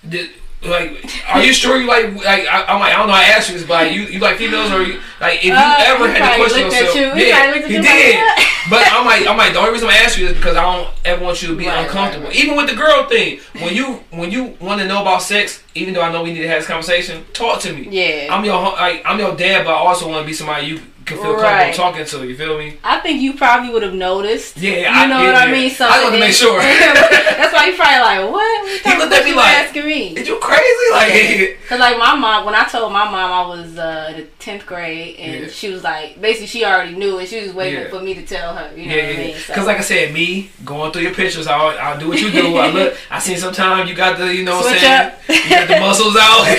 did, 0.08 0.32
like, 0.64 1.06
are 1.30 1.44
you 1.44 1.54
sure 1.54 1.80
you 1.80 1.88
like, 1.88 2.06
like, 2.16 2.48
I, 2.48 2.66
I'm 2.66 2.80
like, 2.80 2.92
I 2.92 2.98
don't 2.98 3.08
know, 3.08 3.14
I 3.14 3.26
asked 3.26 3.50
you 3.52 3.58
this, 3.58 3.68
but 3.68 3.74
like, 3.86 3.92
you, 3.94 4.02
you 4.02 4.20
like 4.20 4.38
females 4.38 4.72
or 4.72 4.82
you, 4.82 5.00
like, 5.22 5.38
if 5.38 5.46
you 5.46 5.54
Uh, 5.54 5.76
ever 5.86 6.10
had 6.10 6.32
to 6.38 6.42
question 6.42 6.64
yourself, 6.66 6.96
you. 6.96 7.14
He 7.14 7.28
yeah, 7.30 7.38
probably 7.44 7.60
looked 7.62 7.64
at 7.66 7.70
he 7.70 7.76
you 7.76 7.82
did. 7.84 8.44
But 8.70 8.84
I'm 8.92 9.06
like, 9.06 9.28
I'm 9.28 9.38
like, 9.38 9.54
the 9.54 9.60
only 9.60 9.72
reason 9.74 9.88
I 9.90 9.98
ask 9.98 10.18
you 10.18 10.26
is 10.28 10.34
because 10.34 10.58
I 10.58 10.64
don't 10.64 10.90
ever 11.06 11.24
want 11.24 11.42
you 11.44 11.50
to 11.50 11.56
be 11.56 11.68
Right, 11.68 11.86
uncomfortable. 11.86 12.26
right, 12.26 12.36
right. 12.36 12.44
Even 12.44 12.58
with 12.58 12.68
the 12.68 12.76
girl 12.76 13.08
thing, 13.08 13.40
when 13.62 13.74
you 13.76 14.04
when 14.10 14.30
you 14.32 14.58
want 14.60 14.82
to 14.82 14.88
know 14.88 15.02
about 15.04 15.22
sex, 15.22 15.64
even 15.76 15.94
though 15.94 16.02
I 16.02 16.12
know 16.12 16.24
we 16.24 16.34
need 16.34 16.42
to 16.42 16.48
have 16.50 16.60
this 16.60 16.68
conversation, 16.68 17.24
talk 17.32 17.62
to 17.62 17.72
me. 17.72 17.88
Yeah. 17.90 18.28
I'm 18.34 18.44
your 18.44 18.62
like, 18.62 19.04
I'm 19.06 19.20
your 19.20 19.36
dad, 19.38 19.64
but 19.64 19.72
I 19.72 19.78
also 19.78 20.10
want 20.10 20.22
to 20.24 20.26
be 20.28 20.34
somebody 20.34 20.68
you 20.68 20.82
can 21.08 21.18
feel 21.18 21.34
Right. 21.36 21.74
comfortable 21.74 22.06
talking 22.06 22.06
to. 22.06 22.28
You 22.28 22.36
feel 22.38 22.58
me? 22.58 22.78
I 22.84 23.00
think 23.00 23.22
you 23.22 23.34
probably 23.34 23.70
would 23.72 23.84
have 23.84 23.94
noticed. 23.94 24.58
Yeah, 24.58 24.72
you 24.72 24.86
I- 24.88 25.06
know 25.08 25.22
yeah, 25.22 25.34
what 25.34 25.48
I 25.48 25.52
mean. 25.52 25.70
So 25.72 25.86
I 25.88 26.04
wanted 26.04 26.18
to 26.18 26.20
make 26.20 26.34
sure. 26.34 26.60
that's 26.62 27.54
why 27.54 27.68
you 27.68 27.76
probably 27.76 28.00
like, 28.00 28.32
what? 28.32 28.32
what 28.34 28.72
you 28.72 28.80
talking 28.80 29.00
looked 29.00 29.14
at 29.14 29.26
me 29.26 29.34
like, 29.34 29.56
asking 29.58 29.86
me. 29.86 30.08
Is 30.18 30.28
you 30.28 30.38
crazy? 30.40 30.64
Like, 30.98 31.60
Cause 31.68 31.80
like 31.80 31.98
my 31.98 32.16
mom, 32.16 32.46
when 32.46 32.56
I 32.56 32.64
told 32.66 32.92
my 32.94 33.04
mom 33.06 33.16
I 33.32 33.48
was 33.48 33.78
uh, 33.78 34.08
in 34.12 34.22
the 34.22 34.24
tenth 34.40 34.66
grade, 34.66 35.18
and 35.20 35.44
Yeah. 35.44 35.48
she 35.50 35.70
was 35.70 35.84
like, 35.84 36.20
basically 36.20 36.48
she 36.48 36.64
already 36.66 36.96
knew, 36.96 37.18
and 37.20 37.28
she 37.28 37.42
was 37.42 37.54
waiting 37.54 37.82
Yeah. 37.82 37.90
for 37.90 38.00
me 38.02 38.14
to 38.16 38.26
tell 38.26 38.56
her. 38.56 38.72
You 38.76 38.88
know 38.88 38.96
yeah, 38.96 39.02
what 39.08 39.10
I 39.10 39.12
yeah. 39.12 39.28
mean? 39.28 39.36
So- 39.36 39.54
Because 39.54 39.68
like 39.68 39.78
I 39.78 39.82
said, 39.82 40.14
me 40.14 40.50
going 40.66 40.92
through 40.92 41.02
your 41.04 41.14
pictures, 41.14 41.46
I'll, 41.48 41.78
I'll 41.78 42.00
do 42.00 42.08
what 42.10 42.20
you 42.22 42.32
do. 42.32 42.56
I 42.58 42.70
look, 42.72 42.96
I 43.12 43.20
see 43.20 43.36
sometimes 43.36 43.90
you 43.90 43.96
got 43.96 44.18
the, 44.18 44.34
you 44.34 44.44
know, 44.44 44.56
what 44.58 44.66
I'm 44.66 44.72
Switch 44.72 44.82
saying, 44.82 45.08
up. 45.08 45.20
you 45.30 45.50
got 45.50 45.68
the 45.68 45.80
muscles 45.80 46.16
out, 46.20 46.58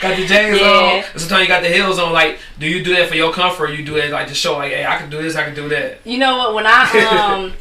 got 0.00 0.16
the 0.16 0.22
Yeah. 0.22 1.02
on. 1.12 1.18
Sometimes 1.18 1.42
you 1.42 1.48
got 1.48 1.62
the 1.62 1.68
heels 1.70 1.98
on. 1.98 2.12
Like, 2.12 2.38
do 2.58 2.66
you 2.68 2.82
do 2.84 2.94
that 2.94 3.08
for 3.08 3.16
your 3.16 3.32
comfort? 3.32 3.70
Or 3.70 3.74
you 3.86 3.92
do 3.92 3.96
it 3.96 4.10
like 4.10 4.28
to 4.28 4.34
show, 4.34 4.54
like, 4.56 4.72
hey, 4.72 4.84
I 4.86 4.96
can 4.98 5.10
do 5.10 5.22
this, 5.22 5.36
I 5.36 5.44
can 5.44 5.54
do 5.54 5.68
that. 5.68 5.98
You 6.04 6.18
know 6.18 6.36
what? 6.38 6.54
When 6.54 6.66
I 6.66 6.82
um 7.44 7.52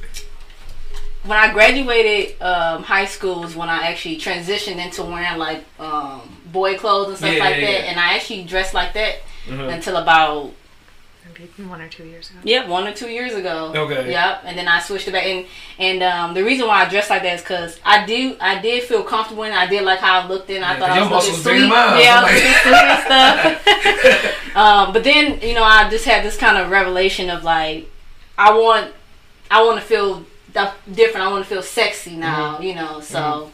when 1.23 1.37
I 1.37 1.53
graduated 1.53 2.41
um, 2.41 2.83
high 2.83 3.05
school 3.05 3.41
was 3.41 3.55
when 3.55 3.69
I 3.69 3.87
actually 3.87 4.17
transitioned 4.17 4.83
into 4.83 5.03
wearing 5.03 5.37
like 5.37 5.63
um, 5.79 6.37
boy 6.47 6.77
clothes 6.77 7.09
and 7.09 7.17
stuff 7.17 7.33
Yeah, 7.33 7.39
like 7.43 7.55
yeah, 7.57 7.61
that, 7.61 7.79
yeah. 7.83 7.89
and 7.91 7.99
I 7.99 8.15
actually 8.15 8.43
dressed 8.43 8.73
like 8.73 8.93
that 8.93 9.19
Mhm. 9.47 9.73
until 9.73 9.97
about 9.97 10.51
Maybe 11.39 11.69
one 11.69 11.81
or 11.81 11.87
two 11.89 12.05
years 12.05 12.29
ago. 12.29 12.39
yeah 12.43 12.67
one 12.67 12.87
or 12.87 12.93
two 12.93 13.09
years 13.09 13.33
ago. 13.33 13.71
Okay. 13.75 14.11
Yep, 14.11 14.41
and 14.45 14.57
then 14.57 14.67
I 14.67 14.79
switched 14.79 15.07
it 15.07 15.11
back, 15.11 15.25
and 15.25 15.45
and 15.79 16.03
um, 16.03 16.33
the 16.33 16.43
reason 16.43 16.67
why 16.67 16.83
I 16.85 16.89
dressed 16.89 17.09
like 17.09 17.23
that 17.23 17.35
is 17.35 17.41
because 17.41 17.79
I 17.85 18.05
do 18.05 18.35
I 18.39 18.59
did 18.61 18.83
feel 18.83 19.03
comfortable 19.03 19.43
and 19.43 19.53
I 19.53 19.65
did 19.67 19.83
like 19.83 19.99
how 19.99 20.21
I 20.21 20.27
looked 20.27 20.49
in. 20.49 20.63
I 20.63 20.73
Yeah, 20.73 20.79
thought 20.79 20.89
'cause 20.89 20.97
I 20.97 21.01
was 21.01 21.09
looking 21.11 21.15
muscles 21.29 21.43
bigger 21.43 21.59
sweet. 21.59 22.03
Yeah, 22.03 22.19
I 22.19 22.23
was 22.23 22.33
looking 22.43 22.57
sweet 22.63 23.93
and 23.93 24.31
stuff. 24.51 24.55
um, 24.55 24.93
but 24.93 25.03
then 25.03 25.39
you 25.41 25.53
know 25.55 25.63
I 25.63 25.89
just 25.89 26.05
had 26.05 26.23
this 26.23 26.37
kind 26.37 26.57
of 26.57 26.69
revelation 26.69 27.29
of 27.29 27.43
like 27.43 27.89
I 28.37 28.57
want 28.57 28.91
I 29.49 29.63
want 29.63 29.79
to 29.79 29.85
feel 29.85 30.25
different. 30.91 31.25
I 31.25 31.31
want 31.31 31.43
to 31.43 31.49
feel 31.49 31.63
sexy 31.63 32.15
now. 32.15 32.53
Mm-hmm. 32.55 32.63
You 32.63 32.75
know, 32.75 32.99
so. 33.01 33.51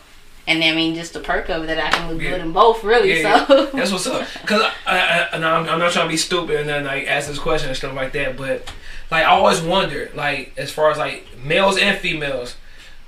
And 0.50 0.64
I 0.64 0.74
mean, 0.74 0.96
just 0.96 1.14
the 1.14 1.20
perk 1.20 1.48
of 1.50 1.64
it 1.64 1.68
that 1.68 1.78
I 1.78 1.90
can 1.96 2.12
look 2.12 2.22
Yeah. 2.22 2.32
good 2.32 2.42
in 2.42 2.52
both, 2.52 2.84
really. 2.84 3.22
Yeah, 3.22 3.46
so 3.46 3.66
That's 3.68 3.92
what's 3.92 4.08
up. 4.08 4.28
Cause 4.46 4.62
I, 4.86 4.98
I, 4.98 5.28
I, 5.32 5.36
I'm, 5.38 5.70
I'm 5.70 5.80
not 5.80 5.92
trying 5.92 6.06
to 6.08 6.10
be 6.10 6.18
stupid 6.18 6.60
and 6.60 6.68
then 6.68 6.86
like 6.86 7.08
ask 7.08 7.28
this 7.28 7.38
question 7.40 7.70
and 7.70 7.78
stuff 7.78 7.96
like 7.96 8.12
that, 8.14 8.36
but 8.36 8.72
like 9.12 9.24
I 9.24 9.30
always 9.30 9.62
wondered, 9.62 10.16
like 10.16 10.54
as 10.58 10.72
far 10.72 10.90
as 10.92 10.98
like 10.98 11.26
males 11.44 11.78
and 11.78 11.98
females. 12.00 12.56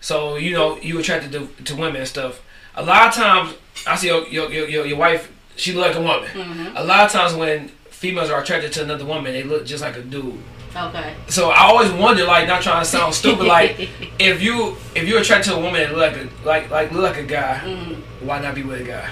So 0.02 0.36
you 0.36 0.54
know, 0.54 0.78
you 0.78 1.00
attracted 1.00 1.32
to, 1.34 1.48
to 1.66 1.76
women 1.76 1.98
and 1.98 2.08
stuff. 2.08 2.42
A 2.76 2.84
lot 2.84 3.08
of 3.08 3.14
times, 3.14 3.56
I 3.88 3.96
see 3.96 4.08
your 4.08 4.28
your 4.28 4.52
your, 4.52 4.68
your, 4.70 4.86
your 4.86 4.98
wife. 4.98 5.32
She 5.56 5.74
look 5.74 5.88
like 5.88 5.96
a 5.96 6.02
woman. 6.02 6.30
Mm-hmm. 6.30 6.78
A 6.78 6.84
lot 6.84 7.06
of 7.06 7.12
times 7.12 7.34
when 7.34 7.68
females 7.90 8.30
are 8.30 8.42
attracted 8.42 8.72
to 8.74 8.84
another 8.84 9.06
woman, 9.06 9.34
they 9.34 9.44
look 9.44 9.66
just 9.66 9.82
like 9.84 9.98
a 9.98 10.02
dude. 10.02 10.38
Okay. 10.76 11.16
So 11.28 11.50
I 11.50 11.64
always 11.64 11.92
wonder, 11.92 12.24
like, 12.26 12.48
not 12.48 12.62
trying 12.62 12.82
to 12.84 12.90
sound 12.90 13.14
stupid, 13.14 13.46
like 13.48 13.90
if 14.20 14.42
you 14.42 14.78
if 14.96 15.08
you're 15.08 15.22
attracted 15.22 15.52
to 15.52 15.58
a 15.58 15.62
woman 15.62 15.82
that 15.82 15.92
look 15.96 16.00
like 16.00 16.16
a 16.18 16.48
like 16.48 16.70
like 16.72 16.92
look 16.92 17.04
like 17.04 17.18
a 17.18 17.24
guy, 17.24 17.60
Mm-hmm. 17.64 18.26
why 18.28 18.40
not 18.42 18.56
be 18.56 18.64
with 18.64 18.82
a 18.82 18.84
guy? 18.84 19.10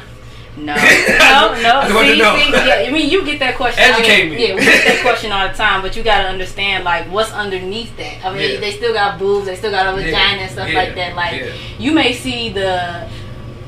No, 0.58 0.74
no, 0.76 0.82
no. 1.62 1.80
I 1.80 2.12
see, 2.12 2.20
know. 2.20 2.36
see, 2.38 2.52
yeah, 2.52 2.86
I 2.88 2.92
mean, 2.92 3.10
you 3.10 3.24
get 3.24 3.40
that 3.40 3.56
question. 3.56 3.82
Educate 3.82 4.12
I 4.14 4.26
mean, 4.26 4.36
me. 4.36 4.48
Yeah, 4.50 4.56
we 4.56 4.62
get 4.62 4.84
that 4.86 5.02
question 5.04 5.32
all 5.32 5.48
the 5.48 5.54
time, 5.54 5.82
but 5.82 5.96
you 5.96 6.04
got 6.04 6.24
to 6.24 6.28
understand 6.28 6.84
like 6.84 7.06
what's 7.10 7.32
underneath 7.32 7.96
that. 7.98 8.26
I 8.26 8.34
mean, 8.34 8.54
Yeah. 8.56 8.60
they 8.60 8.72
still 8.72 8.92
got 8.92 9.18
boobs, 9.20 9.46
they 9.46 9.56
still 9.56 9.72
got 9.72 9.88
a 9.88 9.96
vagina 9.96 10.12
Yeah. 10.12 10.42
and 10.44 10.52
stuff 10.52 10.74
like 10.74 10.96
that. 10.96 11.16
Like 11.16 11.54
you 11.78 11.94
may 11.94 12.12
see 12.14 12.50
the 12.50 13.08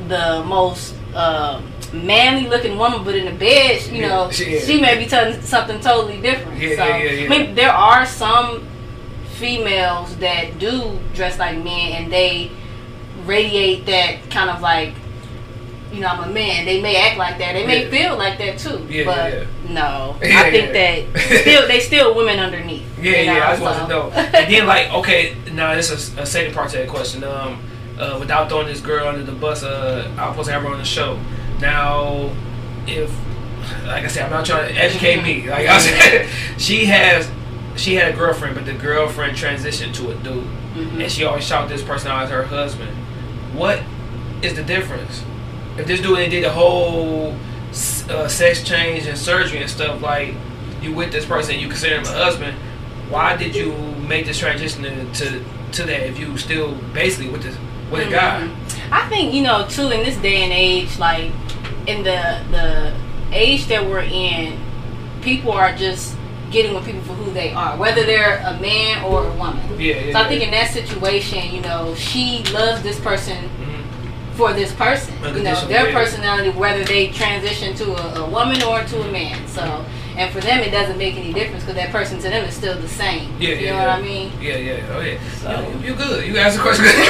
the 0.07 0.43
most 0.45 0.95
um 1.15 1.70
manly 1.93 2.49
looking 2.49 2.77
woman, 2.77 3.03
but 3.03 3.15
in 3.15 3.25
the 3.25 3.31
bed, 3.31 3.81
you 3.87 4.01
Yeah, 4.01 4.07
know, 4.07 4.31
she 4.31 4.59
she 4.59 4.79
may 4.79 4.97
be 4.97 5.05
telling 5.05 5.41
something 5.41 5.79
totally 5.79 6.21
different. 6.21 6.59
Yeah, 6.59 6.75
so, 6.75 6.85
yeah, 6.85 6.97
yeah, 6.97 7.11
yeah. 7.11 7.25
I 7.25 7.29
mean, 7.29 7.55
there 7.55 7.71
are 7.71 8.05
some 8.05 8.67
females 9.35 10.15
that 10.17 10.59
do 10.59 10.99
dress 11.13 11.39
like 11.39 11.57
men 11.57 11.93
and 11.93 12.11
they 12.11 12.51
radiate 13.25 13.85
that 13.87 14.29
kind 14.29 14.49
of 14.49 14.61
like 14.61 14.93
you 15.91 15.99
know, 15.99 16.07
I'm 16.07 16.29
a 16.29 16.33
man. 16.33 16.65
They 16.65 16.81
may 16.81 16.95
act 16.95 17.17
like 17.17 17.37
that. 17.39 17.53
They 17.53 17.67
may 17.67 17.89
feel 17.89 18.17
like 18.17 18.37
that 18.37 18.57
too. 18.57 18.85
Yeah, 18.89 19.03
but 19.03 19.69
no, 19.69 20.15
I 20.21 20.49
think 20.49 20.71
that 20.71 21.41
still 21.41 21.67
they 21.67 21.79
still 21.81 22.15
women 22.15 22.39
underneath. 22.39 22.85
Yeah, 22.97 23.19
you 23.19 23.25
know, 23.27 23.35
yeah, 23.35 23.47
I 23.47 23.51
just 23.51 23.61
want 23.61 23.75
to 23.75 23.81
so. 23.81 23.87
know. 23.87 24.09
And 24.11 24.53
then, 24.53 24.67
like, 24.67 24.91
okay, 24.93 25.35
now 25.51 25.75
this 25.75 25.91
is 25.91 26.17
a 26.17 26.25
second 26.25 26.53
part 26.53 26.69
to 26.71 26.77
that 26.77 26.87
question. 26.87 27.23
Um, 27.23 27.61
uh, 27.99 28.17
without 28.19 28.49
throwing 28.49 28.67
this 28.67 28.79
girl 28.81 29.07
under 29.07 29.23
the 29.23 29.31
bus, 29.33 29.63
uh, 29.63 30.09
I 30.17 30.27
was 30.27 30.33
supposed 30.33 30.47
to 30.47 30.53
have 30.53 30.63
her 30.63 30.69
on 30.69 30.79
the 30.79 30.85
show. 30.85 31.19
Now, 31.61 32.31
if, 32.87 33.11
like 33.85 34.03
I 34.03 34.07
said, 34.07 34.23
I'm 34.25 34.31
not 34.31 34.45
trying 34.45 34.73
to 34.73 34.79
educate 34.79 35.21
me. 35.23 35.49
Like 35.49 35.67
I 35.67 35.77
said, 35.79 36.27
she 36.59 36.85
has, 36.85 37.29
she 37.75 37.95
had 37.95 38.13
a 38.13 38.17
girlfriend, 38.17 38.55
but 38.55 38.65
the 38.65 38.73
girlfriend 38.73 39.37
transitioned 39.37 39.93
to 39.95 40.11
a 40.11 40.15
dude, 40.15 40.43
Mhm. 40.75 41.01
and 41.03 41.11
she 41.11 41.23
always 41.25 41.43
shout 41.45 41.67
this 41.69 41.83
person 41.83 42.09
out 42.11 42.23
as 42.23 42.29
her 42.29 42.43
husband. 42.43 42.91
What 43.53 43.81
is 44.41 44.55
the 44.55 44.63
difference? 44.63 45.23
If 45.77 45.85
this 45.85 46.01
dude 46.01 46.29
did 46.31 46.43
the 46.43 46.49
whole 46.51 47.35
uh, 48.09 48.27
sex 48.27 48.63
change 48.63 49.05
and 49.05 49.17
surgery 49.17 49.59
and 49.61 49.69
stuff, 49.69 50.01
like 50.01 50.33
you 50.81 50.93
with 50.93 51.11
this 51.11 51.25
person, 51.25 51.59
you 51.59 51.67
consider 51.67 51.95
him 51.97 52.05
a 52.05 52.07
husband. 52.11 52.57
Why 53.09 53.35
did 53.35 53.53
you 53.55 53.73
make 54.07 54.25
this 54.25 54.39
transition 54.39 54.83
to 54.83 55.05
to, 55.13 55.43
to 55.73 55.83
that 55.83 56.07
if 56.09 56.17
you 56.19 56.37
still 56.37 56.73
basically 56.93 57.29
with 57.29 57.43
this 57.43 57.55
with 57.91 58.07
a 58.07 58.11
guy? 58.11 58.47
I 58.91 59.07
think 59.09 59.33
you 59.33 59.41
know 59.43 59.65
too 59.67 59.89
in 59.91 60.03
this 60.03 60.17
day 60.17 60.43
and 60.43 60.51
age, 60.53 60.97
like 60.99 61.31
in 61.87 62.03
the 62.03 62.41
the 62.51 62.93
age 63.31 63.67
that 63.67 63.85
we're 63.85 64.01
in, 64.01 64.57
people 65.21 65.51
are 65.51 65.73
just 65.75 66.17
getting 66.51 66.73
with 66.75 66.85
people 66.85 67.01
for 67.03 67.13
who 67.13 67.31
they 67.31 67.53
are, 67.53 67.77
whether 67.77 68.03
they're 68.03 68.39
a 68.45 68.59
man 68.59 69.03
or 69.05 69.25
a 69.25 69.33
woman. 69.35 69.63
Yeah, 69.79 69.95
yeah. 69.95 70.11
So 70.11 70.19
I 70.19 70.21
yeah. 70.23 70.27
think 70.27 70.43
in 70.43 70.51
that 70.51 70.69
situation, 70.71 71.53
you 71.55 71.61
know, 71.61 71.95
she 71.95 72.43
loves 72.51 72.81
this 72.83 72.99
person 72.99 73.37
Mhm. 73.37 74.35
for 74.35 74.51
this 74.53 74.73
person. 74.73 75.13
You 75.23 75.43
know, 75.43 75.65
their 75.67 75.93
personality, 75.93 76.49
whether 76.49 76.83
they 76.83 77.07
transition 77.07 77.73
to 77.75 77.93
a, 77.95 78.23
a 78.25 78.29
woman 78.29 78.61
or 78.63 78.83
to 78.83 79.01
a 79.01 79.11
man. 79.11 79.47
So, 79.47 79.85
and 80.17 80.31
for 80.33 80.41
them, 80.41 80.59
it 80.59 80.71
doesn't 80.71 80.97
make 80.97 81.15
any 81.15 81.33
difference 81.33 81.63
because 81.63 81.75
that 81.75 81.91
person 81.91 82.17
to 82.19 82.29
them 82.29 82.45
is 82.45 82.53
still 82.55 82.77
the 82.79 82.87
same. 82.87 83.31
Yeah, 83.39 83.49
you 83.49 83.55
yeah, 83.55 83.71
know 83.71 83.77
yeah. 83.77 83.87
what 83.87 83.99
I 83.99 84.01
mean? 84.01 84.31
Yeah, 84.41 84.57
yeah, 84.57 84.95
oh 84.95 84.99
yeah. 85.01 85.19
So- 85.37 85.79
You, 85.81 85.87
you 85.89 85.95
good. 85.95 86.27
You 86.27 86.37
answered 86.37 86.59
the 86.59 86.63
question 86.63 86.85
good. 86.85 86.95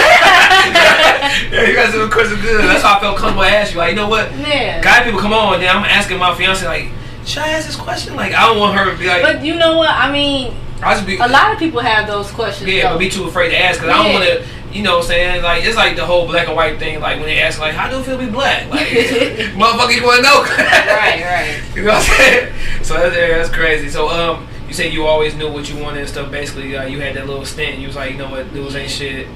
yeah, 1.52 1.68
you 1.68 1.78
answered 1.78 1.99
the 1.99 2.10
question 2.10 2.39
good. 2.41 2.64
That's 2.64 2.84
how 2.84 2.97
I 2.97 2.99
felt 2.99 3.18
comfortable 3.18 3.43
to 3.43 3.49
ask 3.49 3.74
you. 3.74 3.80
Like, 3.80 3.89
you 3.91 3.95
know 3.95 4.10
what? 4.10 4.32
Yeah. 4.38 4.82
Guy 4.82 5.04
people 5.04 5.20
come 5.20 5.34
on, 5.34 5.56
and 5.56 5.64
then 5.64 5.76
I'm 5.76 5.84
asking 5.84 6.18
my 6.20 6.36
fiance 6.36 6.66
like, 6.66 6.89
should 7.26 7.43
I 7.43 7.49
ask 7.49 7.68
this 7.68 7.76
question? 7.76 8.16
Like, 8.16 8.34
I 8.34 8.47
don't 8.47 8.60
want 8.60 8.78
her 8.78 8.91
to 8.91 8.97
be 8.97 9.08
like, 9.08 9.22
But 9.22 9.43
you 9.43 9.56
know 9.56 9.78
what? 9.78 9.89
I 9.89 10.12
mean, 10.12 10.56
I 10.84 10.95
just 10.95 11.06
be 11.06 11.18
a 11.18 11.28
lot 11.28 11.54
of 11.54 11.60
people 11.60 11.80
have 11.80 12.08
those 12.08 12.32
questions. 12.32 12.70
yeah, 12.70 12.84
though. 12.84 12.95
but 12.95 12.99
be 12.99 13.10
too 13.10 13.26
afraid 13.26 13.49
to 13.49 13.58
ask 13.60 13.80
because 13.80 13.93
I 13.93 14.04
don't 14.04 14.14
want 14.14 14.26
to. 14.26 14.61
You 14.74 14.84
know 14.84 14.97
what 14.97 15.03
I'm 15.03 15.07
saying? 15.09 15.43
Like 15.43 15.63
it's 15.65 15.76
like 15.76 15.95
the 15.95 16.05
whole 16.05 16.26
black 16.28 16.47
and 16.47 16.55
white 16.55 16.80
thing. 16.80 16.99
Like 16.99 17.17
when 17.17 17.26
they 17.26 17.41
ask, 17.41 17.59
like, 17.59 17.74
how 17.74 17.89
do 17.89 17.99
it 17.99 18.03
feel 18.03 18.17
to 18.17 18.26
be 18.26 18.32
black? 18.32 18.69
Like, 18.69 18.88
motherfucker, 18.88 19.95
you 19.95 20.03
want 20.03 20.17
to 20.17 20.24
know? 20.24 20.41
right, 20.47 21.22
right. 21.24 21.61
You 21.76 21.84
know 21.84 21.93
what 21.93 22.09
I'm 22.09 22.17
saying? 22.17 22.53
So 22.84 22.93
that's, 22.95 23.15
that's 23.15 23.49
crazy. 23.49 23.89
So 23.89 24.09
um, 24.09 24.47
you 24.67 24.74
said 24.74 24.93
you 24.93 25.05
always 25.05 25.36
knew 25.36 25.51
what 25.51 25.69
you 25.69 25.78
wanted 25.82 25.99
and 26.01 26.09
stuff. 26.09 26.32
Basically, 26.32 26.76
uh, 26.78 26.86
you 26.86 26.99
had 27.01 27.15
that 27.15 27.28
little 27.28 27.45
stint. 27.45 27.80
You 27.80 27.88
was 27.88 27.95
like, 27.95 28.11
you 28.11 28.17
know 28.17 28.30
what, 28.30 28.53
dudes 28.53 28.76
ain't 28.76 28.89
shit. 28.89 29.28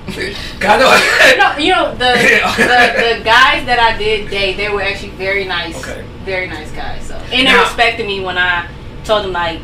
God 0.59 0.79
know. 0.79 0.89
No, 1.38 1.57
you 1.57 1.71
know 1.73 1.91
the, 1.91 2.13
the 2.15 3.17
the 3.19 3.23
guys 3.23 3.65
that 3.65 3.77
I 3.79 3.97
did 3.97 4.29
date, 4.29 4.55
they 4.57 4.69
were 4.69 4.81
actually 4.81 5.11
very 5.11 5.45
nice, 5.45 5.77
Okay. 5.77 6.05
very 6.23 6.47
nice 6.47 6.71
guys. 6.71 7.05
So 7.07 7.15
and 7.15 7.31
they 7.31 7.43
Now- 7.43 7.63
respected 7.63 8.05
me 8.07 8.23
when 8.23 8.38
I 8.38 8.69
told 9.03 9.25
them 9.25 9.33
like, 9.33 9.61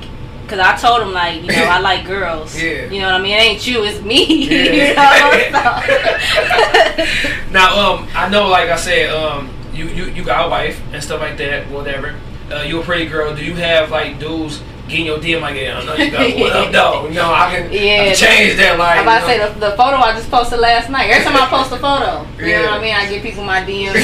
cause 0.52 0.60
I 0.60 0.76
told 0.76 1.02
him 1.02 1.14
like, 1.14 1.42
you 1.42 1.48
know, 1.48 1.64
I 1.64 1.80
like 1.90 2.06
girls. 2.06 2.62
Yeah. 2.62 2.92
You 2.92 3.00
know 3.00 3.08
what 3.08 3.22
I 3.22 3.24
mean? 3.24 3.38
It 3.38 3.42
ain't 3.42 3.68
you, 3.68 3.84
it's 3.84 4.02
me. 4.02 4.22
Yeah. 4.52 5.46
you 5.46 5.52
know. 5.52 7.08
Now 7.52 7.96
um, 7.96 8.08
I 8.16 8.30
know, 8.30 8.48
like 8.48 8.70
I 8.70 8.76
said, 8.76 9.14
um, 9.14 9.50
you 9.74 9.86
you 9.88 10.06
you 10.06 10.24
got 10.24 10.48
a 10.48 10.50
wife 10.50 10.82
and 10.94 11.04
stuff 11.04 11.20
like 11.22 11.38
that, 11.38 11.70
whatever. 11.70 12.16
Uh, 12.50 12.62
you 12.64 12.80
a 12.82 12.84
pretty 12.84 13.08
girl. 13.08 13.36
Do 13.36 13.44
you 13.44 13.56
have 13.56 13.92
like 13.92 14.20
dudes? 14.20 14.62
Getting 14.92 15.06
your 15.06 15.20
DM 15.20 15.40
like, 15.42 15.56
yeah, 15.56 15.80
I 15.80 15.86
know 15.86 15.96
you 15.96 16.12
got 16.12 16.38
what 16.38 16.52
up, 16.52 16.72
though. 16.74 17.08
You 17.08 17.16
know, 17.16 17.32
I 17.34 17.56
can, 17.56 17.70
I 17.70 17.74
Yeah. 17.74 18.06
can 18.12 18.16
change 18.18 18.58
that. 18.58 18.78
Like, 18.78 18.98
I'm 19.00 19.04
about 19.04 19.20
to 19.22 19.26
say 19.26 19.38
the, 19.40 19.60
the 19.72 19.72
photo 19.78 19.96
I 19.98 20.12
just 20.14 20.30
posted 20.30 20.60
last 20.60 20.90
night. 20.90 21.10
Every 21.10 21.24
time 21.24 21.38
I 21.42 21.48
post 21.48 21.72
a 21.72 21.78
photo, 21.78 22.28
you 22.46 22.54
know 22.54 22.64
what 22.64 22.74
I 22.74 22.82
mean. 22.82 22.94
I 22.94 23.08
get 23.10 23.24
people 23.24 23.44
my 23.46 23.62
DMs 23.68 23.96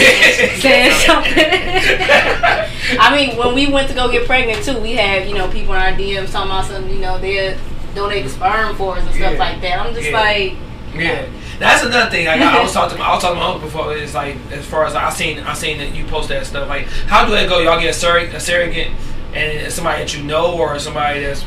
saying, 0.62 0.92
something. 1.06 2.98
I 3.00 3.14
mean, 3.16 3.38
when 3.38 3.54
we 3.54 3.68
went 3.68 3.90
to 3.90 3.96
go 3.96 4.10
get 4.10 4.26
pregnant 4.26 4.64
too, 4.64 4.80
we 4.80 4.94
had 4.94 5.28
you 5.28 5.36
know 5.36 5.50
people 5.52 5.74
in 5.74 5.82
our 5.82 5.92
DMs 5.92 6.32
talking 6.32 6.52
about 6.52 6.66
some 6.66 6.88
you 6.90 7.00
know 7.00 7.18
they 7.20 7.58
donate 7.94 8.24
the 8.24 8.30
sperm 8.30 8.76
for 8.76 8.96
us 8.98 9.04
and 9.06 9.14
stuff 9.14 9.34
Yeah. 9.34 9.40
like 9.40 9.62
that. 9.62 9.80
I'm 9.86 9.94
just 9.94 10.10
Yeah. 10.10 10.18
like, 10.22 10.54
Yeah, 10.96 11.26
that's 11.60 11.84
another 11.84 12.10
thing. 12.10 12.28
Like 12.28 12.40
I, 12.42 12.60
I 12.60 12.64
was 12.64 12.72
talking, 12.72 12.96
to 12.98 13.04
my, 13.04 13.10
I 13.10 13.14
was 13.14 13.22
talking 13.24 13.38
to 13.38 13.44
my 13.44 13.52
uncle 13.52 13.68
before. 13.68 13.94
It's 13.96 14.14
like 14.14 14.38
as 14.52 14.66
far 14.66 14.86
as 14.86 14.96
I 14.96 15.10
seen, 15.10 15.40
I 15.40 15.54
seen 15.54 15.80
that 15.80 15.94
you 15.94 16.06
post 16.06 16.30
that 16.30 16.46
stuff. 16.46 16.70
Like, 16.70 16.86
how 17.08 17.26
do 17.26 17.32
that 17.34 17.50
go? 17.50 17.60
Y'all 17.60 17.80
get 17.80 17.90
a 17.90 17.94
surrogate, 17.94 18.36
a 18.36 18.40
surrogate, 18.40 18.92
and 19.38 19.72
somebody 19.72 20.04
that 20.04 20.16
you 20.18 20.24
know, 20.24 20.58
or 20.58 20.78
somebody 20.80 21.22
that's 21.22 21.46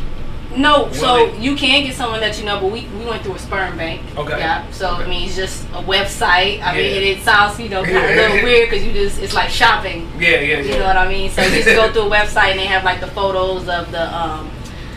no. 0.57 0.91
So 0.93 1.33
you 1.35 1.55
can 1.55 1.85
get 1.85 1.95
someone 1.95 2.21
that 2.21 2.39
you 2.39 2.45
know, 2.45 2.59
but 2.61 2.73
we, 2.73 2.87
we 2.99 3.05
went 3.05 3.23
through 3.23 3.35
a 3.35 3.39
sperm 3.39 3.77
bank. 3.77 4.03
Okay. 4.17 4.39
Yeah. 4.39 4.69
So 4.73 4.89
I 4.89 5.01
Okay. 5.03 5.11
mean, 5.11 5.27
it's 5.29 5.37
just 5.37 5.65
a 5.69 5.83
website. 5.83 6.61
I 6.63 6.73
mean, 6.75 6.85
Yeah. 6.85 7.01
it, 7.01 7.19
it 7.19 7.23
sounds 7.23 7.59
you 7.61 7.69
know 7.69 7.85
kind 7.85 7.97
of 7.99 8.03
a 8.05 8.15
little 8.15 8.43
weird 8.43 8.69
because 8.69 8.85
you 8.85 8.93
just 8.93 9.21
it's 9.21 9.33
like 9.35 9.49
shopping. 9.51 10.11
yeah, 10.19 10.31
yeah, 10.41 10.41
yeah. 10.41 10.61
You 10.73 10.79
know 10.81 10.87
what 10.87 10.97
I 10.97 11.09
mean? 11.09 11.31
So 11.31 11.43
you 11.43 11.63
just 11.63 11.67
go 11.77 11.93
through 11.93 12.03
a 12.03 12.11
website 12.11 12.51
and 12.53 12.59
they 12.59 12.67
have 12.67 12.83
like 12.85 13.01
the 13.01 13.07
photos 13.09 13.69
of 13.69 13.93
the 13.93 14.13
um, 14.17 14.51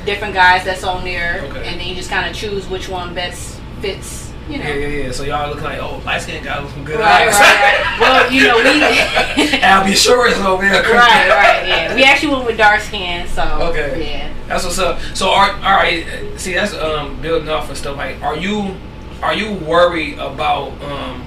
different 0.05 0.33
guys 0.33 0.63
that's 0.65 0.83
on 0.83 1.03
there, 1.03 1.41
Okay. 1.45 1.67
and 1.67 1.79
then 1.79 1.87
you 1.87 1.95
just 1.95 2.09
kind 2.09 2.27
of 2.29 2.35
choose 2.35 2.67
which 2.67 2.89
one 2.89 3.13
best 3.13 3.59
fits. 3.79 4.32
You 4.49 4.57
know. 4.57 4.63
Yeah, 4.65 4.75
yeah, 4.75 5.03
yeah. 5.05 5.11
So 5.11 5.23
y'all 5.23 5.49
look 5.49 5.61
like 5.61 5.79
oh, 5.79 6.01
light 6.05 6.21
skinned 6.21 6.43
guy 6.45 6.61
with 6.61 6.73
some 6.73 6.83
good 6.83 6.99
Right, 6.99 7.27
eyes. 7.27 7.33
right, 7.33 7.99
right. 7.99 7.99
Well, 7.99 8.31
you 8.31 8.43
know, 8.43 8.57
we. 8.57 9.61
Al 9.61 9.85
B. 9.85 9.95
Sure 9.95 10.27
is 10.27 10.37
over 10.39 10.63
here. 10.63 10.73
right, 10.73 11.29
right, 11.29 11.67
yeah. 11.67 11.95
We 11.95 12.03
actually 12.03 12.33
went 12.33 12.45
with 12.47 12.57
dark 12.57 12.81
skin, 12.81 13.25
so. 13.27 13.43
Okay. 13.69 14.11
Yeah. 14.11 14.33
That's 14.47 14.65
what's 14.65 14.79
up. 14.79 14.99
So, 15.15 15.29
are, 15.31 15.51
all 15.51 15.75
right. 15.77 16.05
See, 16.37 16.53
that's 16.53 16.73
um 16.73 17.21
building 17.21 17.47
off 17.49 17.69
and 17.69 17.77
stuff. 17.77 17.95
Like, 17.95 18.21
are 18.21 18.35
you 18.35 18.75
are 19.21 19.33
you 19.33 19.53
worried 19.53 20.15
about 20.19 20.73
um 20.83 21.25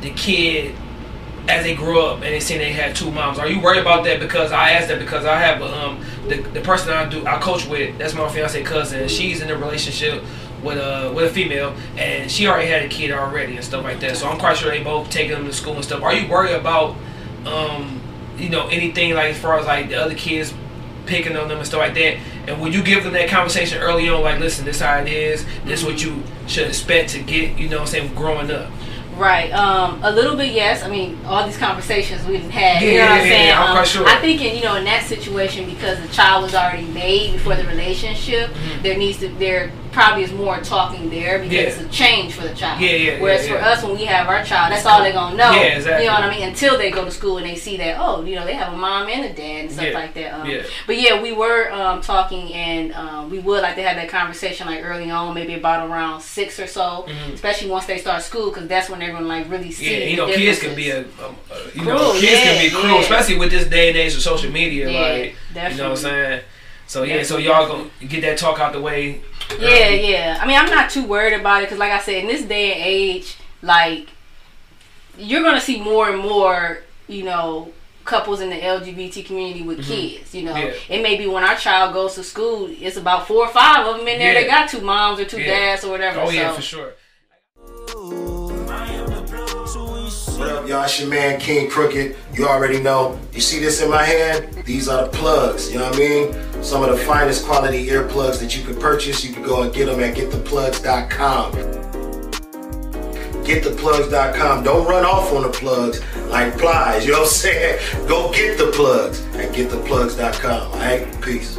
the 0.00 0.10
kid 0.10 0.74
as 1.48 1.64
they 1.64 1.74
grow 1.74 2.06
up 2.08 2.14
and 2.16 2.24
they 2.24 2.40
say 2.40 2.58
they 2.58 2.72
have 2.72 2.94
two 2.94 3.10
moms? 3.12 3.38
Are 3.38 3.46
you 3.48 3.60
worried 3.60 3.80
about 3.80 4.04
that? 4.04 4.18
Because 4.18 4.50
I 4.50 4.70
asked 4.72 4.88
that 4.88 4.98
because 4.98 5.24
I 5.24 5.38
have 5.38 5.62
um 5.62 6.04
the 6.28 6.38
the 6.42 6.60
person 6.62 6.90
I 6.92 7.08
do 7.08 7.24
I 7.26 7.38
coach 7.38 7.66
with. 7.66 7.96
That's 7.98 8.14
my 8.14 8.28
fiance 8.28 8.60
cousin. 8.64 9.06
She's 9.08 9.40
in 9.40 9.50
a 9.50 9.56
relationship. 9.56 10.24
With 10.62 10.78
a 10.78 11.12
with 11.14 11.26
a 11.26 11.30
female, 11.30 11.74
and 11.96 12.28
she 12.28 12.48
already 12.48 12.68
had 12.68 12.82
a 12.82 12.88
kid 12.88 13.12
already 13.12 13.54
and 13.54 13.64
stuff 13.64 13.84
like 13.84 14.00
that. 14.00 14.16
So 14.16 14.28
I'm 14.28 14.38
quite 14.38 14.56
sure 14.56 14.70
they 14.70 14.82
both 14.82 15.08
taking 15.08 15.32
them 15.32 15.46
to 15.46 15.52
school 15.52 15.74
and 15.74 15.84
stuff. 15.84 16.02
Are 16.02 16.12
you 16.12 16.28
worried 16.28 16.54
about, 16.54 16.96
um, 17.46 18.00
you 18.36 18.48
know, 18.48 18.66
anything 18.66 19.14
like 19.14 19.30
as 19.34 19.38
far 19.38 19.58
as 19.58 19.66
like 19.66 19.88
the 19.88 19.94
other 19.94 20.16
kids 20.16 20.52
picking 21.08 21.36
on 21.36 21.48
them 21.48 21.58
and 21.58 21.66
stuff 21.66 21.80
like 21.80 21.94
that. 21.94 22.18
And 22.46 22.60
would 22.60 22.74
you 22.74 22.82
give 22.82 23.02
them 23.02 23.14
that 23.14 23.28
conversation 23.28 23.78
early 23.78 24.08
on, 24.08 24.22
like, 24.22 24.38
listen, 24.38 24.64
this 24.64 24.80
how 24.80 24.98
it 24.98 25.08
is, 25.08 25.44
this 25.64 25.82
what 25.82 26.02
you 26.02 26.22
should 26.46 26.68
expect 26.68 27.10
to 27.10 27.22
get, 27.22 27.58
you 27.58 27.68
know 27.68 27.76
what 27.78 27.82
I'm 27.82 27.86
saying, 27.88 28.14
growing 28.14 28.50
up. 28.50 28.70
Right. 29.16 29.50
Um, 29.50 30.00
a 30.04 30.12
little 30.12 30.36
bit, 30.36 30.52
yes. 30.52 30.84
I 30.84 30.88
mean, 30.88 31.18
all 31.26 31.44
these 31.44 31.58
conversations 31.58 32.24
we've 32.24 32.48
had. 32.50 32.80
Yeah, 32.80 32.88
you 32.88 32.98
know 32.98 33.04
what 33.04 33.12
I'm 33.12 33.20
saying? 33.22 33.48
yeah, 33.48 33.60
I'm 33.60 33.70
um, 33.70 33.76
quite 33.76 33.88
sure. 33.88 34.06
I 34.06 34.16
think, 34.20 34.40
in, 34.40 34.56
you 34.56 34.62
know, 34.62 34.76
in 34.76 34.84
that 34.84 35.06
situation, 35.06 35.68
because 35.68 36.00
the 36.00 36.08
child 36.08 36.44
was 36.44 36.54
already 36.54 36.86
made 36.86 37.32
before 37.32 37.56
the 37.56 37.66
relationship, 37.66 38.50
Mhm. 38.50 38.82
there 38.82 38.96
needs 38.96 39.18
to 39.18 39.28
there 39.30 39.72
probably 39.98 40.22
is 40.22 40.32
more 40.32 40.58
talking 40.60 41.10
there 41.10 41.40
because 41.40 41.52
Yeah. 41.52 41.62
it's 41.62 41.80
a 41.80 41.88
change 41.88 42.32
for 42.34 42.42
the 42.42 42.54
child. 42.54 42.80
Yeah, 42.80 42.90
yeah, 42.92 43.20
Whereas 43.20 43.48
yeah, 43.48 43.54
for 43.54 43.64
us, 43.64 43.82
when 43.82 43.98
we 43.98 44.04
have 44.04 44.28
our 44.28 44.44
child, 44.44 44.70
that's 44.70 44.86
all 44.86 45.02
they're 45.02 45.12
gonna 45.12 45.34
know. 45.36 45.50
Yeah, 45.50 45.74
exactly. 45.78 46.04
You 46.04 46.10
know 46.10 46.14
what 46.20 46.24
I 46.24 46.30
mean? 46.30 46.48
Until 46.48 46.78
they 46.78 46.92
go 46.92 47.04
to 47.04 47.10
school 47.10 47.38
and 47.38 47.46
they 47.48 47.56
see 47.56 47.76
that, 47.78 47.96
oh, 47.98 48.24
you 48.24 48.36
know, 48.36 48.44
they 48.46 48.54
have 48.54 48.72
a 48.72 48.76
mom 48.76 49.08
and 49.08 49.24
a 49.24 49.32
dad 49.32 49.62
and 49.62 49.72
stuff 49.72 49.92
like 49.94 50.14
that. 50.14 50.34
Um, 50.34 50.48
yeah. 50.48 50.62
But 50.86 51.00
yeah, 51.00 51.20
we 51.20 51.32
were 51.32 51.72
um, 51.72 52.00
talking, 52.00 52.54
and 52.54 52.92
um, 52.94 53.28
we 53.28 53.40
would 53.40 53.60
like 53.62 53.74
to 53.74 53.82
have 53.82 53.96
that 53.96 54.08
conversation 54.08 54.68
like 54.68 54.84
early 54.84 55.10
on, 55.10 55.34
maybe 55.34 55.54
about 55.54 55.88
around 55.90 56.20
six 56.20 56.60
or 56.60 56.68
so, 56.68 57.04
Mhm. 57.08 57.34
especially 57.34 57.68
once 57.68 57.86
they 57.86 57.98
start 57.98 58.22
school, 58.22 58.50
because 58.50 58.68
that's 58.68 58.88
when 58.88 59.00
they're 59.00 59.10
gonna 59.12 59.26
like 59.26 59.50
really 59.50 59.72
see. 59.72 59.90
Yeah, 60.00 60.06
you 60.06 60.16
know, 60.16 60.26
kids 60.28 60.60
can 60.60 60.76
be 60.76 60.90
a, 60.90 61.00
um, 61.00 61.06
uh, 61.50 61.56
you 61.74 61.84
know, 61.84 61.96
Cruel, 61.98 62.12
kids 62.20 62.40
can 62.40 62.62
be 62.62 62.70
cruel, 62.70 63.00
especially 63.00 63.36
with 63.36 63.50
this 63.50 63.66
day 63.66 63.88
and 63.88 63.96
age 63.96 64.14
of 64.14 64.22
social 64.22 64.52
media. 64.52 64.86
Like, 64.86 65.34
you 65.72 65.76
know 65.78 65.84
what 65.90 65.90
I'm 65.90 65.96
saying? 65.96 66.40
So 66.86 67.02
yeah, 67.02 67.22
so 67.24 67.36
y'all 67.36 67.66
gonna 67.68 67.90
get 68.08 68.22
that 68.22 68.38
talk 68.38 68.60
out 68.60 68.72
the 68.72 68.80
way. 68.80 69.20
Yeah, 69.58 69.88
early. 69.88 70.10
yeah. 70.10 70.38
I 70.40 70.46
mean, 70.46 70.56
I'm 70.58 70.70
not 70.70 70.90
too 70.90 71.04
worried 71.06 71.34
about 71.38 71.62
it 71.62 71.66
because, 71.66 71.78
like 71.78 71.92
I 71.92 72.00
said, 72.00 72.16
in 72.22 72.26
this 72.26 72.42
day 72.44 72.72
and 72.74 72.82
age, 72.84 73.36
like 73.62 74.08
you're 75.16 75.42
gonna 75.42 75.60
see 75.60 75.80
more 75.80 76.08
and 76.10 76.18
more, 76.20 76.78
you 77.08 77.24
know, 77.24 77.72
couples 78.04 78.40
in 78.40 78.50
the 78.50 78.56
LGBT 78.56 79.24
community 79.26 79.62
with 79.62 79.84
kids. 79.86 80.34
You 80.34 80.44
know, 80.44 80.54
Mm-hmm. 80.54 80.92
Yeah. 80.92 80.96
it 80.98 81.02
may 81.02 81.16
be 81.16 81.26
when 81.26 81.44
our 81.44 81.56
child 81.56 81.92
goes 81.92 82.14
to 82.14 82.22
school, 82.24 82.68
it's 82.70 82.96
about 82.96 83.26
four 83.26 83.46
or 83.46 83.48
five 83.48 83.86
of 83.86 83.98
them 83.98 84.06
in 84.08 84.18
there. 84.18 84.32
Yeah. 84.32 84.40
They 84.42 84.46
got 84.46 84.68
two 84.68 84.80
moms 84.80 85.18
or 85.20 85.24
two 85.24 85.40
Yeah. 85.40 85.46
dads 85.72 85.84
or 85.84 85.90
whatever. 85.90 86.20
Oh 86.20 86.30
yeah, 86.30 86.52
for 86.52 86.62
sure. 86.62 86.92
What 90.38 90.50
up, 90.50 90.68
y'all? 90.68 90.84
It's 90.84 91.00
your 91.00 91.08
man 91.08 91.40
King 91.40 91.68
Crooked. 91.68 92.14
You 92.32 92.46
already 92.46 92.80
know. 92.80 93.18
You 93.32 93.40
see 93.40 93.58
this 93.58 93.82
in 93.82 93.90
my 93.90 94.04
hand? 94.04 94.64
These 94.64 94.88
are 94.88 95.06
the 95.06 95.10
plugs. 95.10 95.68
You 95.72 95.80
know 95.80 95.86
what 95.86 95.96
I 95.96 95.98
mean? 95.98 96.62
Some 96.62 96.84
of 96.84 96.90
the 96.90 96.96
finest 96.96 97.44
quality 97.44 97.88
earplugs 97.88 98.38
that 98.38 98.56
you 98.56 98.62
could 98.62 98.78
purchase. 98.78 99.24
You 99.24 99.34
can 99.34 99.42
go 99.42 99.62
and 99.62 99.74
get 99.74 99.86
them 99.86 99.98
at 99.98 100.14
gettheplugs.com. 100.14 101.52
Gettheplugs.com. 103.42 104.62
Don't 104.62 104.86
run 104.86 105.04
off 105.04 105.32
on 105.32 105.42
the 105.42 105.48
plugs 105.48 106.00
like 106.28 106.56
flies. 106.56 107.04
You 107.04 107.14
know 107.14 107.22
what 107.22 107.24
I'm 107.24 107.32
saying? 107.32 108.06
Go 108.06 108.32
get 108.32 108.58
the 108.58 108.70
plugs 108.70 109.26
at 109.34 109.52
gettheplugs.com. 109.52 110.72
All 110.72 110.78
right? 110.78 111.20
Peace. 111.20 111.58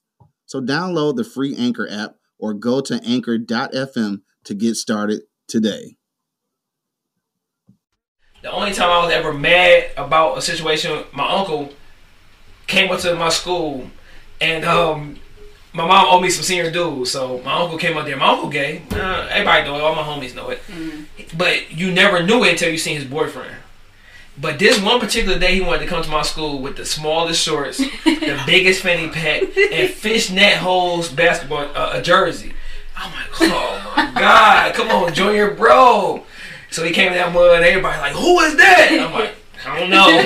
So 0.51 0.59
download 0.59 1.15
the 1.15 1.23
free 1.23 1.55
Anchor 1.55 1.87
app 1.89 2.15
or 2.37 2.53
go 2.53 2.81
to 2.81 3.01
anchor.fm 3.05 4.21
to 4.43 4.53
get 4.53 4.75
started 4.75 5.21
today. 5.47 5.95
The 8.41 8.51
only 8.51 8.73
time 8.73 8.89
I 8.89 9.01
was 9.05 9.13
ever 9.13 9.31
mad 9.31 9.91
about 9.95 10.37
a 10.37 10.41
situation, 10.41 11.05
my 11.13 11.25
uncle 11.25 11.71
came 12.67 12.91
up 12.91 12.99
to 12.99 13.15
my 13.15 13.29
school 13.29 13.89
and 14.41 14.65
um, 14.65 15.15
my 15.71 15.87
mom 15.87 16.07
owed 16.09 16.21
me 16.21 16.29
some 16.29 16.43
senior 16.43 16.69
dues, 16.69 17.11
so 17.11 17.41
my 17.45 17.53
uncle 17.53 17.77
came 17.77 17.95
up 17.95 18.05
there. 18.05 18.17
My 18.17 18.31
uncle 18.31 18.49
gay. 18.49 18.81
Uh, 18.91 19.29
everybody 19.31 19.63
know 19.63 19.77
it. 19.77 19.81
All 19.81 19.95
my 19.95 20.03
homies 20.03 20.35
know 20.35 20.49
it. 20.49 20.59
But 21.37 21.71
you 21.71 21.93
never 21.93 22.23
knew 22.23 22.43
it 22.43 22.51
until 22.51 22.71
you 22.71 22.77
seen 22.77 22.97
his 22.97 23.05
boyfriend. 23.05 23.55
But 24.41 24.57
this 24.57 24.81
one 24.81 24.99
particular 24.99 25.37
day, 25.37 25.53
he 25.55 25.61
wanted 25.61 25.81
to 25.81 25.85
come 25.85 26.01
to 26.01 26.09
my 26.09 26.23
school 26.23 26.59
with 26.59 26.75
the 26.75 26.85
smallest 26.85 27.41
shorts, 27.43 27.77
the 27.77 28.41
biggest 28.47 28.81
fanny 28.81 29.07
pack, 29.09 29.43
and 29.55 29.89
fishnet 29.89 30.55
holes 30.57 31.09
basketball 31.09 31.69
uh, 31.75 31.91
a 31.93 32.01
jersey. 32.01 32.53
I'm 32.97 33.11
like, 33.11 33.51
oh 33.51 33.93
my 33.95 34.19
god, 34.19 34.73
come 34.73 34.89
on, 34.89 35.13
Junior, 35.13 35.51
bro. 35.51 36.23
So 36.71 36.83
he 36.83 36.91
came 36.91 37.09
in 37.09 37.13
that 37.15 37.31
mud, 37.33 37.55
and 37.57 37.63
everybody 37.65 37.99
like, 37.99 38.13
who 38.13 38.39
is 38.39 38.55
that? 38.57 38.89
I'm 38.91 39.13
like, 39.13 39.35
I 39.65 39.79
don't 39.79 39.89
know. 39.91 39.97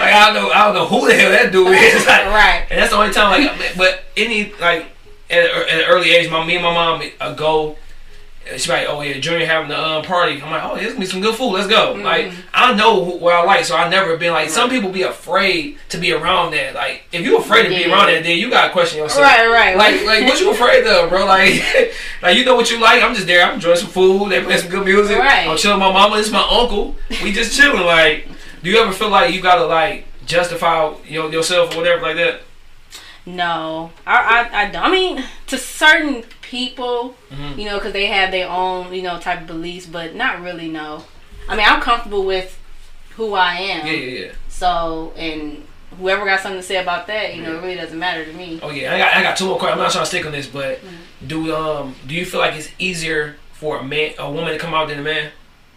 I 0.12 0.32
don't 0.32 0.42
know, 0.42 0.50
I 0.50 0.64
don't 0.66 0.74
know 0.74 0.86
who 0.86 1.06
the 1.06 1.14
hell 1.14 1.30
that 1.30 1.52
dude 1.52 1.68
is. 1.68 2.04
Like, 2.06 2.26
Right. 2.26 2.66
and 2.70 2.80
that's 2.80 2.90
the 2.90 2.96
only 2.98 3.12
time, 3.12 3.46
like, 3.46 3.76
but 3.76 4.02
any 4.16 4.52
like 4.60 4.86
at, 5.30 5.44
at 5.44 5.68
an 5.68 5.84
early 5.88 6.10
age, 6.10 6.28
my 6.30 6.44
me 6.44 6.54
and 6.56 6.64
my 6.64 6.74
mom 6.74 7.02
uh, 7.20 7.34
go. 7.34 7.76
She's 8.50 8.68
like, 8.68 8.86
oh 8.88 9.00
yeah, 9.00 9.18
Junior 9.18 9.46
having 9.46 9.68
the 9.68 9.78
um, 9.78 10.02
party. 10.02 10.42
I'm 10.42 10.50
like, 10.50 10.62
oh, 10.64 10.74
there's 10.74 10.88
gonna 10.88 11.00
be 11.00 11.06
some 11.06 11.20
good 11.20 11.34
food. 11.34 11.52
Let's 11.52 11.68
go. 11.68 11.92
Like, 11.92 12.32
I 12.52 12.74
know 12.74 13.04
who, 13.04 13.18
what 13.18 13.34
I 13.34 13.44
like, 13.44 13.64
so 13.64 13.76
I 13.76 13.88
never 13.88 14.16
been 14.16 14.32
like. 14.32 14.50
Some 14.50 14.68
people 14.68 14.90
be 14.90 15.02
afraid 15.02 15.78
to 15.90 15.98
be 15.98 16.12
around 16.12 16.52
that. 16.52 16.74
Like, 16.74 17.04
if 17.12 17.24
you 17.24 17.38
afraid 17.38 17.64
to 17.64 17.68
be 17.68 17.86
around 17.86 18.06
that, 18.06 18.24
then 18.24 18.38
you 18.38 18.50
gotta 18.50 18.72
question 18.72 18.98
yourself. 18.98 19.22
Right, 19.22 19.46
right. 19.48 19.76
Like, 19.76 20.04
like 20.04 20.24
what 20.24 20.40
you 20.40 20.50
afraid 20.50 20.86
of, 20.86 21.08
bro? 21.08 21.22
Like, 21.32 21.62
like 22.20 22.36
you 22.36 22.44
know 22.44 22.56
what 22.56 22.70
you 22.70 22.78
like. 22.78 23.02
I'm 23.02 23.14
just 23.14 23.26
there. 23.26 23.46
I'm 23.46 23.54
enjoying 23.54 23.76
some 23.76 23.88
food. 23.88 24.30
They 24.30 24.42
playing 24.42 24.60
some 24.60 24.70
good 24.70 24.84
music. 24.84 25.18
Right. 25.18 25.48
I'm 25.48 25.56
chilling 25.56 25.78
with 25.78 25.86
my 25.86 25.92
mama. 25.92 26.16
This 26.16 26.26
is 26.26 26.32
my 26.32 26.46
uncle. 26.50 26.96
We 27.22 27.32
just 27.32 27.56
chilling. 27.56 27.86
Like, 27.86 28.28
do 28.62 28.70
you 28.70 28.78
ever 28.78 28.92
feel 28.92 29.08
like 29.08 29.32
you 29.32 29.40
gotta 29.40 29.64
like 29.64 30.04
justify 30.26 30.92
your, 31.06 31.32
yourself 31.32 31.74
or 31.74 31.78
whatever 31.78 32.02
like 32.02 32.16
that? 32.16 32.40
No, 33.24 33.92
I, 34.04 34.48
I, 34.50 34.62
I, 34.62 34.70
don't. 34.70 34.82
I 34.82 34.90
mean, 34.90 35.24
to 35.46 35.56
certain 35.56 36.24
people, 36.56 37.14
Mm-hmm. 37.30 37.58
you 37.58 37.64
know, 37.66 37.78
because 37.78 37.92
they 37.94 38.06
have 38.06 38.30
their 38.30 38.48
own, 38.48 38.92
you 38.94 39.02
know, 39.02 39.18
type 39.18 39.40
of 39.42 39.46
beliefs, 39.46 39.86
but 39.86 40.14
not 40.14 40.40
really. 40.42 40.68
No, 40.68 41.02
I 41.48 41.56
mean, 41.56 41.66
I'm 41.68 41.80
comfortable 41.80 42.24
with 42.24 42.48
who 43.16 43.34
I 43.34 43.54
am. 43.54 43.86
Yeah, 43.86 43.92
yeah, 43.92 44.18
yeah. 44.26 44.32
So, 44.48 45.12
and 45.16 45.64
whoever 45.98 46.24
got 46.26 46.40
something 46.40 46.60
to 46.60 46.66
say 46.72 46.76
about 46.82 47.06
that, 47.06 47.34
you 47.34 47.42
know, 47.42 47.56
it 47.56 47.62
really 47.62 47.76
doesn't 47.76 47.98
matter 47.98 48.24
to 48.24 48.32
me. 48.34 48.60
Oh 48.62 48.70
yeah, 48.70 48.94
I 48.94 48.98
got, 48.98 49.16
I 49.16 49.22
got 49.22 49.36
two 49.36 49.46
more 49.46 49.58
questions. 49.58 49.78
I'm 49.78 49.84
not 49.84 49.92
trying 49.92 50.04
to 50.04 50.08
stick 50.12 50.26
on 50.26 50.32
this, 50.32 50.46
but 50.46 50.78
Mm-hmm. 50.78 51.26
do 51.32 51.38
um 51.56 51.94
do 52.06 52.14
you 52.14 52.24
feel 52.26 52.40
like 52.40 52.54
it's 52.54 52.68
easier 52.78 53.36
for 53.52 53.78
a 53.78 53.84
man 53.84 54.12
a 54.18 54.30
woman 54.30 54.52
to 54.52 54.58
come 54.58 54.74
out 54.74 54.88
than 54.88 54.98
a 55.00 55.02
man? 55.02 55.30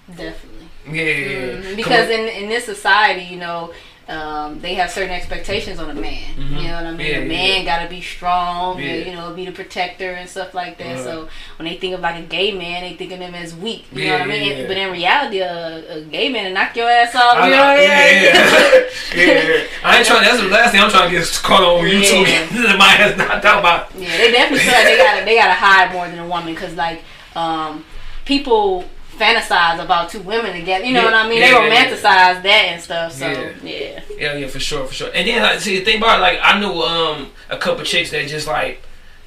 Definitely. 0.09 0.67
Yeah, 0.88 1.03
yeah, 1.03 1.28
yeah. 1.28 1.61
Mhm. 1.61 1.76
Because 1.76 2.09
in 2.09 2.28
in 2.28 2.49
this 2.49 2.65
society, 2.65 3.23
you 3.34 3.38
know, 3.45 3.73
um, 4.07 4.59
they 4.61 4.75
have 4.75 4.91
certain 4.91 5.09
expectations 5.11 5.79
on 5.79 5.89
a 5.89 5.93
man. 5.95 6.21
You 6.37 6.67
know 6.67 6.73
what 6.75 6.85
I 6.85 6.91
mean? 6.91 7.07
Yeah, 7.07 7.17
a 7.17 7.27
man 7.27 7.63
yeah. 7.63 7.65
got 7.65 7.83
to 7.83 7.89
be 7.89 8.01
strong, 8.01 8.77
Yeah. 8.79 8.85
and, 8.89 9.05
you 9.07 9.11
know, 9.13 9.33
be 9.33 9.45
the 9.45 9.51
protector 9.51 10.11
and 10.11 10.29
stuff 10.29 10.53
like 10.53 10.77
that. 10.77 10.99
So 11.03 11.27
when 11.57 11.67
they 11.67 11.77
think 11.77 11.95
of 11.95 12.01
like 12.01 12.23
a 12.23 12.27
gay 12.27 12.51
man, 12.51 12.83
they 12.83 12.93
think 12.95 13.11
of 13.13 13.19
him 13.19 13.33
as 13.33 13.55
weak. 13.55 13.85
You 13.91 14.05
know 14.07 14.13
what 14.13 14.21
I 14.21 14.25
mean? 14.27 14.67
But 14.67 14.77
in 14.77 14.91
reality, 14.91 15.39
a, 15.39 15.97
a 15.97 16.01
gay 16.01 16.29
man 16.29 16.45
will 16.45 16.53
knock 16.53 16.75
your 16.75 16.87
ass 16.89 17.15
off. 17.15 17.35
I 17.37 17.45
you 17.45 17.51
know- 17.51 17.57
know 17.57 17.63
what 17.63 17.79
I 17.79 17.83
mean? 17.83 18.23
yeah, 18.23 18.85
yeah, 19.15 19.47
yeah. 19.57 19.63
I 19.83 19.97
ain't 19.97 20.05
trying. 20.07 20.21
That's 20.23 20.39
the 20.41 20.47
last 20.49 20.71
thing 20.71 20.81
I'm 20.81 20.91
trying 20.91 21.09
to 21.11 21.17
get 21.17 21.39
caught 21.43 21.63
on 21.63 21.83
YouTube. 21.83 22.25
Yeah. 22.55 22.75
My 22.77 22.93
ass 22.99 23.17
knocked 23.17 23.45
out 23.45 23.63
by. 23.63 23.87
Yeah, 23.97 24.17
they 24.17 24.31
definitely 24.31 24.59
feel 24.65 24.73
like 24.73 24.83
they 24.85 24.97
gotta 24.97 25.25
they 25.25 25.35
gotta 25.35 25.53
hide 25.53 25.91
more 25.93 26.07
than 26.07 26.19
a 26.19 26.27
woman 26.27 26.53
because 26.53 26.75
like 26.75 27.01
um, 27.35 27.83
people 28.25 28.85
fantasize 29.18 29.84
about 29.84 30.09
two 30.09 30.20
women 30.22 30.53
together. 30.53 30.86
You 30.86 30.93
know 30.93 30.99
Yeah, 31.01 31.05
what 31.05 31.13
I 31.13 31.30
mean? 31.30 31.39
yeah, 31.39 31.47
they 31.47 31.51
yeah, 31.68 31.74
yeah. 31.74 31.86
romanticize 31.91 32.43
that 32.43 32.45
and 32.70 32.82
stuff. 32.82 33.11
So 33.13 33.28
Yeah. 33.63 34.01
yeah. 34.18 34.36
Yeah, 34.38 34.47
for 34.47 34.59
sure, 34.59 34.86
for 34.88 34.93
sure. 34.93 35.11
And 35.13 35.28
then 35.28 35.41
like, 35.41 35.59
see, 35.59 35.80
the 35.80 35.86
thing 35.86 35.97
about 35.97 36.20
it, 36.20 36.22
like 36.22 36.39
I 36.41 36.59
knew 36.59 36.72
um 36.82 37.32
a 37.49 37.57
couple 37.57 37.84
chicks 37.84 38.11
that 38.11 38.28
just 38.28 38.47
like 38.47 38.82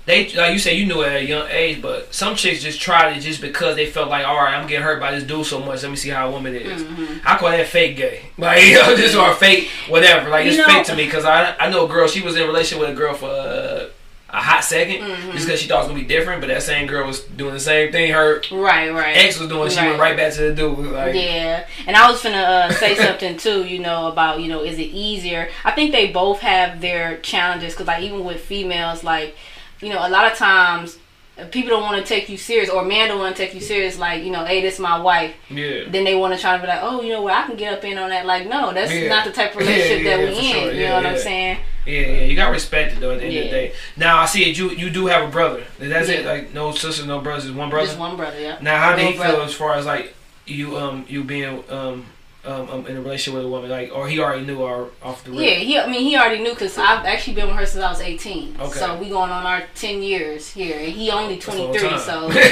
they 0.06 0.32
like 0.34 0.54
you 0.54 0.58
said 0.58 0.74
you 0.76 0.86
knew 0.86 1.02
at 1.02 1.16
a 1.16 1.24
young 1.24 1.46
age, 1.50 1.82
but 1.82 2.14
some 2.14 2.34
chicks 2.34 2.62
just 2.62 2.80
tried 2.80 3.14
it 3.16 3.20
just 3.20 3.42
because 3.42 3.76
they 3.76 3.84
felt 3.86 4.08
like, 4.08 4.26
all 4.26 4.36
right, 4.36 4.54
I'm 4.54 4.66
getting 4.66 4.82
hurt 4.82 5.00
by 5.00 5.10
this 5.10 5.24
dude 5.24 5.44
so 5.44 5.60
much. 5.60 5.82
Let 5.82 5.90
me 5.90 5.96
see 5.96 6.08
how 6.08 6.28
a 6.28 6.30
woman 6.30 6.54
is. 6.54 6.82
Mm-hmm. 6.82 7.26
I 7.26 7.36
call 7.36 7.50
that 7.50 7.66
fake 7.66 7.96
gay, 7.98 8.22
like 8.38 8.64
you 8.64 8.74
know, 8.74 8.96
just 8.96 9.14
or 9.16 9.34
fake 9.34 9.68
whatever. 9.88 10.30
Like 10.30 10.44
You 10.46 10.52
it's 10.52 10.58
know- 10.58 10.64
fake 10.66 10.86
to 10.86 10.96
me 10.96 11.04
because 11.04 11.26
I 11.26 11.54
I 11.58 11.68
know 11.68 11.84
a 11.84 11.88
girl. 11.88 12.08
She 12.08 12.22
was 12.22 12.36
in 12.36 12.42
a 12.42 12.46
relationship 12.46 12.80
with 12.80 12.90
a 12.96 12.98
girl 12.98 13.14
for. 13.14 13.26
Uh, 13.28 13.88
a 14.30 14.36
hot 14.42 14.60
2nd 14.62 15.00
Mm-hmm. 15.00 15.32
just 15.32 15.46
because 15.46 15.60
she 15.60 15.68
thought 15.68 15.76
it 15.76 15.78
was 15.78 15.88
gonna 15.88 16.00
be 16.00 16.06
different, 16.06 16.40
but 16.42 16.48
that 16.48 16.62
same 16.62 16.86
girl 16.86 17.06
was 17.06 17.20
doing 17.22 17.54
the 17.54 17.60
same 17.60 17.90
thing 17.92 18.12
her 18.12 18.42
Right, 18.52 18.90
right. 18.92 19.16
ex 19.16 19.38
was 19.38 19.48
doing. 19.48 19.70
She 19.70 19.76
went 19.80 19.98
right 19.98 20.16
back 20.16 20.34
to 20.34 20.42
the 20.42 20.54
dude. 20.54 20.78
Like, 20.92 21.14
Yeah, 21.14 21.66
and 21.86 21.96
I 21.96 22.10
was 22.10 22.22
gonna 22.22 22.36
uh, 22.36 22.70
say 22.72 22.94
something 23.06 23.36
too. 23.38 23.64
You 23.64 23.78
know 23.78 24.08
about 24.08 24.40
you 24.40 24.48
know 24.48 24.62
is 24.62 24.78
it 24.78 24.82
easier? 24.92 25.48
I 25.64 25.70
think 25.70 25.92
they 25.92 26.08
both 26.12 26.40
have 26.40 26.80
their 26.82 27.16
challenges 27.18 27.72
because 27.72 27.86
like 27.86 28.02
even 28.02 28.22
with 28.24 28.40
females, 28.42 29.02
like 29.02 29.34
you 29.80 29.88
know 29.88 30.06
a 30.06 30.10
lot 30.10 30.30
of 30.30 30.36
times 30.36 30.98
people 31.46 31.70
don't 31.70 31.82
want 31.82 31.96
to 32.00 32.06
take 32.08 32.28
you 32.28 32.36
serious 32.36 32.68
or 32.68 32.84
men 32.84 33.08
don't 33.08 33.18
want 33.18 33.34
to 33.36 33.42
take 33.44 33.54
you 33.54 33.60
serious. 33.60 33.98
Like 33.98 34.24
you 34.24 34.30
know, 34.30 34.44
hey, 34.44 34.60
this 34.60 34.74
is 34.74 34.80
my 34.80 34.98
wife. 35.00 35.34
yeah. 35.50 35.84
Then 35.88 36.04
they 36.04 36.14
want 36.14 36.34
to 36.34 36.40
try 36.40 36.56
to 36.56 36.60
be 36.62 36.66
like, 36.68 36.80
oh, 36.82 37.02
you 37.02 37.12
know 37.12 37.22
what, 37.22 37.32
I 37.34 37.46
can 37.46 37.56
get 37.56 37.72
up 37.72 37.84
in 37.84 37.96
on 37.98 38.10
that. 38.10 38.26
Like, 38.26 38.46
no, 38.48 38.72
that's 38.72 38.92
Yeah. 38.92 39.08
not 39.08 39.24
the 39.24 39.32
type 39.32 39.52
of 39.52 39.58
relationship 39.66 40.04
Yeah, 40.04 40.16
that 40.16 40.28
we 40.28 40.36
in. 40.38 40.42
sure. 40.54 40.72
You 40.72 40.80
Yeah, 40.80 40.88
know 40.90 40.94
what 40.96 41.06
I'm 41.06 41.18
saying? 41.18 41.58
Yeah, 41.86 42.00
yeah, 42.00 42.20
you 42.24 42.36
got 42.36 42.46
to 42.46 42.52
respect 42.52 42.92
it 42.94 43.00
though. 43.00 43.12
At 43.12 43.20
the 43.20 43.26
end 43.26 43.36
of 43.38 43.44
the 43.44 43.50
day. 43.50 43.72
Now 43.96 44.18
I 44.18 44.26
see 44.26 44.50
it. 44.50 44.58
You 44.58 44.70
you 44.70 44.90
do 44.90 45.06
have 45.06 45.26
a 45.26 45.30
brother. 45.30 45.64
That's 45.78 46.08
it. 46.08 46.26
Like 46.26 46.52
no 46.52 46.72
sisters, 46.72 47.06
no 47.06 47.20
brothers, 47.20 47.50
one 47.50 47.70
brother. 47.70 47.86
Just 47.86 47.98
one 47.98 48.16
brother, 48.16 48.38
yeah. 48.40 48.58
Now 48.60 48.78
how 48.78 48.94
did 48.96 49.06
he 49.10 49.16
brother. 49.16 49.34
feel 49.36 49.42
as 49.44 49.54
far 49.54 49.74
as 49.74 49.86
like 49.86 50.14
you 50.46 50.76
um 50.76 51.04
you 51.08 51.24
being 51.24 51.62
um 51.70 52.06
um, 52.44 52.68
um 52.70 52.86
in 52.86 52.96
a 52.96 53.00
relationship 53.00 53.34
with 53.36 53.44
a 53.44 53.48
woman 53.48 53.68
like 53.68 53.90
or 53.94 54.08
he 54.08 54.18
already 54.20 54.46
knew 54.46 54.58
or 54.60 54.90
off 55.02 55.24
the 55.24 55.30
rip? 55.30 55.40
Yeah, 55.40 55.54
he. 55.56 55.78
I 55.78 55.86
mean, 55.90 56.02
he 56.02 56.16
already 56.16 56.42
knew 56.42 56.50
because 56.54 56.78
I've 56.78 57.04
actually 57.04 57.34
been 57.34 57.48
with 57.48 57.56
her 57.56 57.66
since 57.66 57.82
I 57.84 57.90
was 57.90 58.00
18. 58.00 58.56
Okay. 58.60 58.78
So 58.78 58.96
we 58.98 59.08
going 59.08 59.30
on 59.30 59.44
our 59.44 59.64
10 59.74 60.02
years 60.02 60.48
here, 60.50 60.78
and 60.78 60.88
he 60.92 61.10
only 61.10 61.34
That's 61.34 61.48
a 61.48 61.62
long 61.62 61.76
23. 61.76 61.98
So 61.98 62.30
Yeah, 62.32 62.42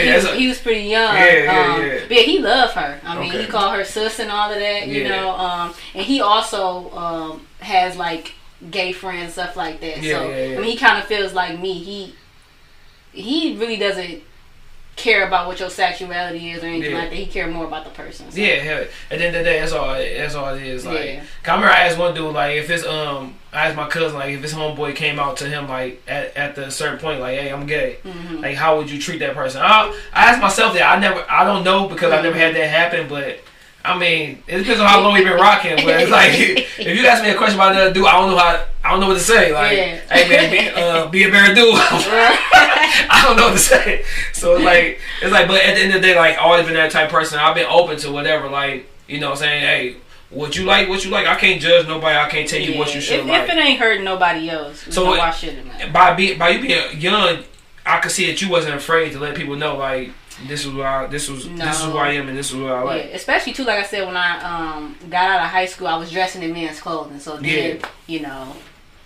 he 0.00 0.12
was, 0.14 0.24
a- 0.24 0.34
he 0.36 0.48
was 0.48 0.58
pretty 0.60 0.88
young. 0.88 1.14
Yeah, 1.14 1.42
yeah, 1.44 1.74
um, 1.74 1.82
yeah. 1.82 1.98
But 2.08 2.16
yeah, 2.16 2.22
he 2.22 2.38
loved 2.40 2.72
her. 2.74 3.00
I 3.04 3.20
mean, 3.20 3.30
Okay. 3.30 3.42
he 3.42 3.46
called 3.48 3.74
her 3.76 3.84
sis 3.84 4.18
and 4.18 4.30
all 4.30 4.50
of 4.50 4.58
that. 4.58 4.88
You 4.88 5.02
Yeah. 5.02 5.08
know, 5.08 5.30
um, 5.30 5.74
and 5.94 6.04
he 6.04 6.20
also 6.20 6.90
um 6.96 7.46
has 7.60 7.96
like 7.96 8.32
gay 8.70 8.92
friends 8.92 9.34
stuff 9.34 9.56
like 9.56 9.80
that. 9.80 10.02
Yeah, 10.02 10.18
so 10.20 10.28
yeah, 10.30 10.44
yeah. 10.46 10.56
I 10.56 10.60
mean, 10.60 10.70
he 10.70 10.76
kind 10.76 10.98
of 10.98 11.04
feels 11.04 11.32
like 11.34 11.60
me. 11.60 11.74
He 11.84 12.14
he 13.12 13.56
really 13.56 13.76
doesn't 13.76 14.22
care 14.96 15.26
about 15.26 15.46
what 15.48 15.58
your 15.60 15.70
sexuality 15.70 16.52
is 16.52 16.62
or 16.62 16.66
anything 16.66 16.92
Yeah. 16.92 16.98
like 16.98 17.10
that. 17.10 17.16
He 17.16 17.26
care 17.26 17.46
more 17.48 17.66
about 17.66 17.84
the 17.84 17.90
person. 17.90 18.30
So. 18.30 18.38
Yeah, 18.40 18.54
hell, 18.56 18.84
at 19.10 19.18
the 19.18 19.24
end 19.26 19.36
of 19.36 19.44
the 19.44 19.50
day, 19.50 19.60
that's 19.60 19.72
all. 19.72 19.94
That's 19.94 20.34
all 20.34 20.54
it 20.54 20.62
is. 20.62 20.86
Like, 20.86 21.04
Yeah. 21.04 21.22
I 21.46 21.54
remember 21.54 21.72
I 21.74 21.80
asked 21.88 21.98
one 21.98 22.14
dude, 22.14 22.32
like, 22.32 22.56
if 22.56 22.68
his 22.68 22.84
um, 22.86 23.34
I 23.52 23.66
asked 23.68 23.76
my 23.76 23.88
cousin, 23.88 24.18
like, 24.18 24.30
if 24.34 24.42
his 24.42 24.54
homeboy 24.54 24.94
came 24.96 25.18
out 25.18 25.36
to 25.38 25.46
him, 25.48 25.68
like, 25.68 26.02
at 26.06 26.36
at 26.36 26.54
the 26.54 26.70
certain 26.70 26.98
point, 26.98 27.20
like, 27.20 27.38
hey, 27.38 27.50
I'm 27.50 27.66
gay. 27.66 27.98
Mm-hmm. 28.04 28.36
Like, 28.42 28.56
how 28.56 28.76
would 28.78 28.90
you 28.90 29.00
treat 29.00 29.18
that 29.18 29.34
person? 29.34 29.62
I 29.62 29.92
I 30.12 30.26
asked 30.30 30.40
myself 30.40 30.74
that. 30.74 30.82
I 30.96 30.98
never, 31.00 31.24
I 31.28 31.44
don't 31.44 31.64
know 31.64 31.88
because 31.88 32.12
I 32.12 32.16
Mm-hmm. 32.16 32.24
never 32.24 32.38
had 32.38 32.54
that 32.54 32.68
happen, 32.68 33.08
but. 33.08 33.40
I 33.86 33.98
mean, 33.98 34.42
it 34.46 34.58
depends 34.58 34.80
on 34.80 34.86
how 34.88 35.00
long 35.02 35.12
we've 35.12 35.24
been 35.24 35.34
rocking. 35.38 35.76
But 35.76 36.00
it's 36.00 36.10
like, 36.10 36.30
if 36.78 36.98
you 36.98 37.06
ask 37.06 37.22
me 37.22 37.30
a 37.30 37.36
question 37.36 37.56
about 37.56 37.72
another 37.72 37.92
dude, 37.92 38.06
I 38.06 38.12
don't 38.12 38.30
know 38.30 38.38
how, 38.38 38.64
I 38.82 38.90
don't 38.90 39.00
know 39.00 39.08
what 39.08 39.14
to 39.14 39.20
say. 39.20 39.52
Like, 39.52 39.76
Yeah. 39.76 39.96
hey 40.10 40.28
man, 40.28 40.50
be, 40.50 40.68
uh, 40.80 41.06
be 41.10 41.24
a 41.24 41.30
better 41.30 41.54
dude. 41.54 41.74
I 41.78 43.22
don't 43.26 43.36
know 43.36 43.44
what 43.48 43.52
to 43.52 43.58
say. 43.58 44.04
So 44.32 44.56
it's 44.56 44.64
like 44.64 45.00
it's 45.22 45.32
like 45.32 45.48
but 45.48 45.60
at 45.62 45.74
the 45.74 45.82
end 45.82 45.94
of 45.94 46.00
the 46.00 46.08
day, 46.08 46.16
like 46.16 46.38
always 46.40 46.64
been 46.64 46.74
that 46.74 46.90
type 46.92 47.06
of 47.06 47.12
person. 47.12 47.38
I've 47.38 47.54
been 47.54 47.66
open 47.68 47.98
to 47.98 48.10
whatever, 48.10 48.48
like, 48.48 48.88
you 49.06 49.20
know 49.20 49.30
what 49.30 49.38
I'm 49.38 49.44
saying, 49.44 49.60
hey, 49.62 49.96
what 50.30 50.56
you 50.56 50.64
like, 50.64 50.88
what 50.88 51.04
you 51.04 51.10
like, 51.10 51.26
I 51.26 51.34
can't 51.36 51.60
judge 51.60 51.86
nobody, 51.86 52.16
I 52.18 52.28
can't 52.28 52.48
tell 52.48 52.60
you 52.60 52.78
what 52.78 52.94
you 52.94 53.00
should 53.00 53.20
if, 53.20 53.26
like. 53.26 53.42
if 53.42 53.48
it 53.50 53.56
ain't 53.58 53.78
hurting 53.78 54.04
nobody 54.04 54.48
else, 54.50 54.86
So 54.90 55.12
it- 55.14 55.18
why 55.18 55.30
should 55.30 55.54
it 55.54 55.66
matter? 55.66 55.90
by 55.92 56.14
be 56.14 56.34
by 56.34 56.48
you 56.50 56.62
being 56.62 57.00
young, 57.00 57.44
I 57.86 58.00
could 58.00 58.10
see 58.12 58.26
that 58.28 58.40
you 58.40 58.48
wasn't 58.48 58.74
afraid 58.76 59.12
to 59.12 59.18
let 59.18 59.34
people 59.36 59.56
know 59.56 59.76
like 59.76 60.10
this 60.48 60.64
is 60.66 60.74
I 60.76 61.06
this 61.06 61.28
was 61.28 61.44
this 61.48 61.52
is 61.52 61.58
No. 61.58 61.90
who 61.92 61.98
I 61.98 62.10
am 62.12 62.28
and 62.28 62.36
this 62.36 62.50
is 62.50 62.56
what 62.56 62.72
I 62.72 62.82
like. 62.82 63.04
Yeah, 63.04 63.16
especially 63.16 63.52
too, 63.52 63.64
like 63.64 63.78
I 63.78 63.84
said, 63.84 64.06
when 64.06 64.16
I 64.16 64.38
um 64.42 64.96
got 65.10 65.30
out 65.30 65.40
of 65.44 65.50
high 65.50 65.66
school, 65.66 65.86
I 65.86 65.96
was 65.96 66.10
dressing 66.10 66.42
in 66.42 66.52
men's 66.52 66.80
clothing. 66.80 67.18
So 67.20 67.36
then, 67.36 67.78
Yeah. 67.78 67.86
you 68.06 68.20
know, 68.20 68.54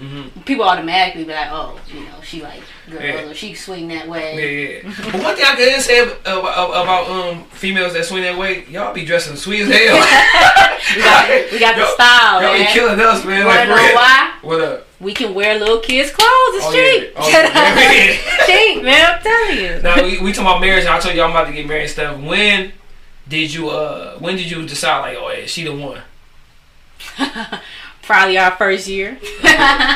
Mhm. 0.00 0.44
people 0.44 0.64
automatically 0.64 1.24
be 1.24 1.32
like, 1.32 1.48
"Oh, 1.50 1.78
you 1.92 2.00
know, 2.00 2.20
she 2.22 2.40
like 2.40 2.62
girls, 2.88 3.02
Yeah. 3.02 3.22
or 3.30 3.34
she 3.34 3.52
swing 3.54 3.88
that 3.88 4.04
Yeah, 4.04 4.10
way." 4.10 4.82
yeah. 4.84 4.92
but 5.10 5.22
one 5.22 5.34
thing 5.34 5.44
I 5.44 5.56
can 5.56 5.80
say 5.80 6.02
about, 6.02 6.70
about 6.82 7.10
um 7.10 7.44
females 7.50 7.94
that 7.94 8.04
swing 8.04 8.22
that 8.22 8.38
way, 8.38 8.64
y'all 8.68 8.94
be 8.94 9.04
dressing 9.04 9.34
sweet 9.36 9.62
as 9.62 9.68
hell. 9.68 9.98
We 10.96 11.02
got, 11.02 11.52
we 11.52 11.58
got 11.58 11.76
the 11.76 11.86
style, 11.86 12.40
Y'all 12.42 12.56
be 12.56 12.64
killing 12.66 12.98
us, 13.00 13.22
man. 13.24 13.40
You 13.40 13.46
Like, 13.46 13.68
know 13.68 13.74
why? 13.74 14.32
What 14.40 14.60
up? 14.60 14.86
We 15.00 15.12
can 15.12 15.34
wear 15.34 15.58
little 15.58 15.80
kids' 15.80 16.10
clothes. 16.12 16.54
It's 16.54 16.64
Oh, 16.66 16.72
cheap. 16.72 17.12
yeah. 17.14 17.20
Oh, 17.20 17.28
yeah. 17.28 18.46
cheap, 18.46 18.82
man. 18.84 19.14
I'm 19.14 19.22
telling 19.22 19.58
you. 19.58 19.82
now 19.82 19.96
we, 20.02 20.18
we 20.20 20.32
talking 20.32 20.46
about 20.46 20.60
marriage 20.62 20.84
and 20.84 20.94
I 20.94 20.98
told 21.00 21.14
you 21.14 21.22
I'm 21.22 21.30
about 21.30 21.48
to 21.48 21.52
get 21.52 21.66
married 21.66 21.82
and 21.82 21.90
stuff. 21.90 22.18
When 22.20 22.72
did 23.28 23.52
you 23.52 23.68
uh 23.68 24.16
when 24.18 24.36
did 24.36 24.50
you 24.50 24.66
decide 24.66 25.00
like 25.00 25.18
oh 25.20 25.30
yeah 25.30 25.44
she 25.46 25.64
the 25.64 25.74
one? 25.74 26.00
Probably 28.08 28.38
our 28.38 28.52
first 28.52 28.88
year. 28.88 29.18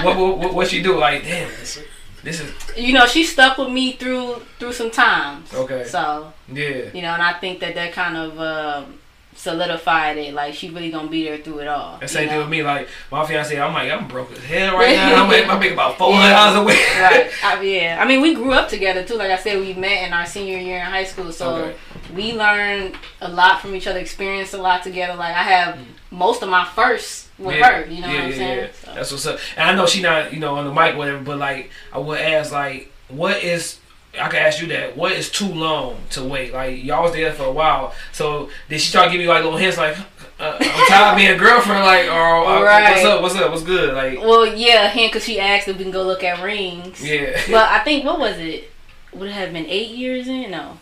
what, 0.05 0.17
what 0.19 0.39
what 0.39 0.55
what 0.55 0.69
she 0.69 0.83
do 0.83 0.99
like 0.99 1.23
damn 1.25 1.49
this, 1.49 1.81
this 2.23 2.41
is 2.41 2.53
you 2.77 2.93
know, 2.93 3.07
she 3.07 3.25
stuck 3.25 3.57
with 3.57 3.71
me 3.71 3.93
through 3.95 4.37
through 4.59 4.75
some 4.75 4.91
times. 4.91 5.53
Okay. 5.55 5.85
So 5.85 6.31
yeah 6.53 6.93
you 6.93 7.01
know, 7.01 7.15
and 7.17 7.23
I 7.23 7.33
think 7.41 7.61
that 7.61 7.75
that 7.75 7.95
kind 7.95 8.19
of 8.19 8.39
um 8.39 8.99
solidified 9.35 10.19
it. 10.19 10.35
Like 10.35 10.53
she 10.53 10.69
really 10.69 10.91
gonna 10.91 11.09
be 11.09 11.25
there 11.25 11.39
through 11.39 11.61
it 11.61 11.69
all. 11.69 11.97
The 11.99 12.07
same 12.07 12.29
thing 12.29 12.37
with 12.37 12.51
me. 12.51 12.63
Like 12.63 12.87
my 13.11 13.25
fiance, 13.25 13.59
I'm 13.59 13.73
like 13.73 13.91
I'm 13.91 14.07
broke 14.09 14.31
as 14.33 14.45
hell 14.45 14.77
right 14.77 14.95
now. 14.95 15.23
I'm 15.23 15.29
like, 15.31 15.49
I'm 15.49 15.59
making 15.59 15.73
about 15.73 15.97
four 15.97 16.13
hundred 16.13 16.35
dollars 16.35 16.57
a 16.59 16.65
week. 16.65 17.01
right. 17.01 17.31
I, 17.43 17.63
yeah. 17.63 17.99
I 17.99 18.07
mean, 18.07 18.21
we 18.21 18.35
grew 18.35 18.53
up 18.53 18.69
together 18.69 19.03
too. 19.05 19.15
Like 19.17 19.31
I 19.31 19.39
said, 19.39 19.59
we 19.59 19.73
met 19.73 20.07
in 20.07 20.13
our 20.13 20.27
senior 20.27 20.59
year 20.59 20.81
in 20.81 20.85
high 20.87 21.05
school, 21.05 21.33
so 21.33 21.55
Okay. 21.55 21.77
we 22.15 22.35
learned 22.35 22.95
a 23.23 23.31
lot 23.31 23.61
from 23.63 23.75
each 23.75 23.87
other, 23.87 23.99
experienced 24.01 24.53
a 24.53 24.59
lot 24.61 24.83
together. 24.83 25.15
Like 25.15 25.35
I 25.35 25.45
have 25.45 25.79
most 26.11 26.43
of 26.43 26.51
my 26.51 26.67
firsts 26.67 27.22
with 27.39 27.57
her. 27.57 27.87
You 27.87 28.01
know 28.03 28.09
what 28.09 28.21
I'm 28.21 28.33
saying? 28.33 28.71
So- 28.85 28.95
That's 28.95 29.11
what's 29.13 29.27
up. 29.27 29.39
And 29.57 29.71
I 29.71 29.75
know 29.75 29.87
she 29.87 30.03
not, 30.03 30.33
you 30.33 30.41
know, 30.41 30.55
on 30.57 30.65
the 30.67 30.73
mic, 30.73 30.97
whatever. 30.97 31.21
But 31.23 31.39
like, 31.39 31.71
I 31.93 31.99
would 31.99 32.21
ask, 32.21 32.53
like, 32.53 32.91
what 33.09 33.43
is? 33.43 33.79
I 34.21 34.29
could 34.29 34.41
ask 34.41 34.61
you 34.61 34.67
that. 34.69 34.95
What 34.97 35.13
is 35.13 35.31
too 35.31 35.49
long 35.49 35.97
to 36.11 36.23
wait? 36.23 36.53
Like, 36.53 36.85
y'all 36.85 37.03
was 37.05 37.13
there 37.13 37.33
for 37.33 37.45
a 37.45 37.53
while. 37.53 37.95
So 38.13 38.51
did 38.69 38.81
she 38.81 38.89
start 38.91 39.11
giving 39.11 39.23
you 39.27 39.33
like 39.33 39.43
little 39.43 39.59
hints, 39.59 39.79
like, 39.79 39.97
uh, 40.39 40.59
I'm 40.61 40.87
tired 40.89 41.13
of 41.13 41.17
being 41.17 41.31
a 41.31 41.39
girlfriend, 41.39 41.83
like, 41.85 42.07
or 42.11 42.45
uh, 42.45 42.63
Right. 42.63 42.91
what's 42.93 43.05
up? 43.07 43.23
What's 43.23 43.35
up? 43.37 43.51
What's 43.51 43.63
good? 43.63 43.95
Like, 43.95 44.19
Well, 44.21 44.45
yeah, 44.45 44.91
him 44.91 45.09
because 45.09 45.25
she 45.25 45.41
asked 45.41 45.67
if 45.69 45.79
we 45.79 45.85
can 45.85 45.93
go 45.93 46.03
look 46.03 46.23
at 46.25 46.43
rings. 46.45 47.03
yeah. 47.03 47.41
But 47.51 47.71
I 47.71 47.79
think 47.85 48.05
what 48.05 48.19
was 48.19 48.37
it? 48.39 48.71
Would 49.15 49.29
it 49.29 49.33
have 49.33 49.53
been 49.53 49.67
eight 49.67 49.91
years 49.93 50.29
in? 50.29 50.51
No. 50.51 50.79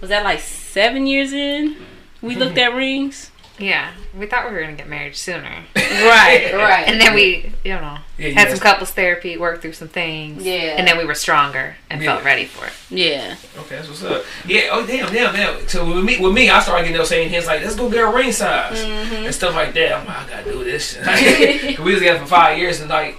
Was 0.00 0.10
that 0.10 0.24
like 0.24 0.40
seven 0.40 1.06
years 1.06 1.32
in? 1.32 1.76
We 2.22 2.36
looked 2.36 2.58
at 2.64 2.72
rings. 2.74 3.30
Yeah, 3.60 3.90
we 4.18 4.24
thought 4.26 4.48
we 4.48 4.54
were 4.56 4.62
gonna 4.62 4.72
get 4.72 4.88
married 4.88 5.14
sooner, 5.14 5.42
Right, 5.76 6.50
right. 6.54 6.84
and 6.88 6.98
then 7.00 7.14
we, 7.14 7.52
you 7.62 7.72
know, 7.74 7.98
Yeah, 8.16 8.28
you 8.28 8.34
had 8.34 8.48
guys- 8.48 8.56
some 8.56 8.60
couples 8.60 8.90
therapy, 8.90 9.36
worked 9.36 9.60
through 9.60 9.74
some 9.74 9.88
things, 9.88 10.42
Yeah. 10.44 10.76
and 10.78 10.88
then 10.88 10.96
we 10.96 11.04
were 11.04 11.14
stronger 11.14 11.76
and 11.90 12.00
Yeah. 12.02 12.12
felt 12.14 12.24
ready 12.24 12.46
for 12.46 12.66
it. 12.66 12.72
yeah. 12.88 13.36
Okay, 13.58 13.76
that's 13.76 13.88
what's 13.88 14.02
up. 14.02 14.24
Yeah. 14.46 14.68
Oh 14.72 14.86
damn, 14.86 15.12
damn, 15.12 15.34
damn. 15.34 15.68
So 15.68 15.84
with 15.84 16.04
me, 16.04 16.18
with 16.18 16.32
me, 16.32 16.48
I 16.48 16.60
started 16.60 16.84
getting 16.84 16.96
those 16.96 17.08
saying 17.10 17.28
hints 17.28 17.46
like, 17.46 17.62
"Let's 17.62 17.76
go 17.76 17.90
get 17.90 18.02
a 18.02 18.08
ring 18.08 18.32
size" 18.32 18.78
Mm-hmm. 18.78 19.26
and 19.26 19.34
stuff 19.34 19.54
like 19.54 19.74
that. 19.74 19.92
I'm 19.92 20.06
like, 20.06 20.16
I 20.16 20.30
gotta 20.30 20.52
do 20.52 20.64
this. 20.64 20.96
'Cause 21.04 21.78
we 21.84 21.92
was 21.92 21.98
together 21.98 22.20
for 22.20 22.26
five 22.26 22.56
years, 22.56 22.80
and 22.80 22.88
like 22.88 23.18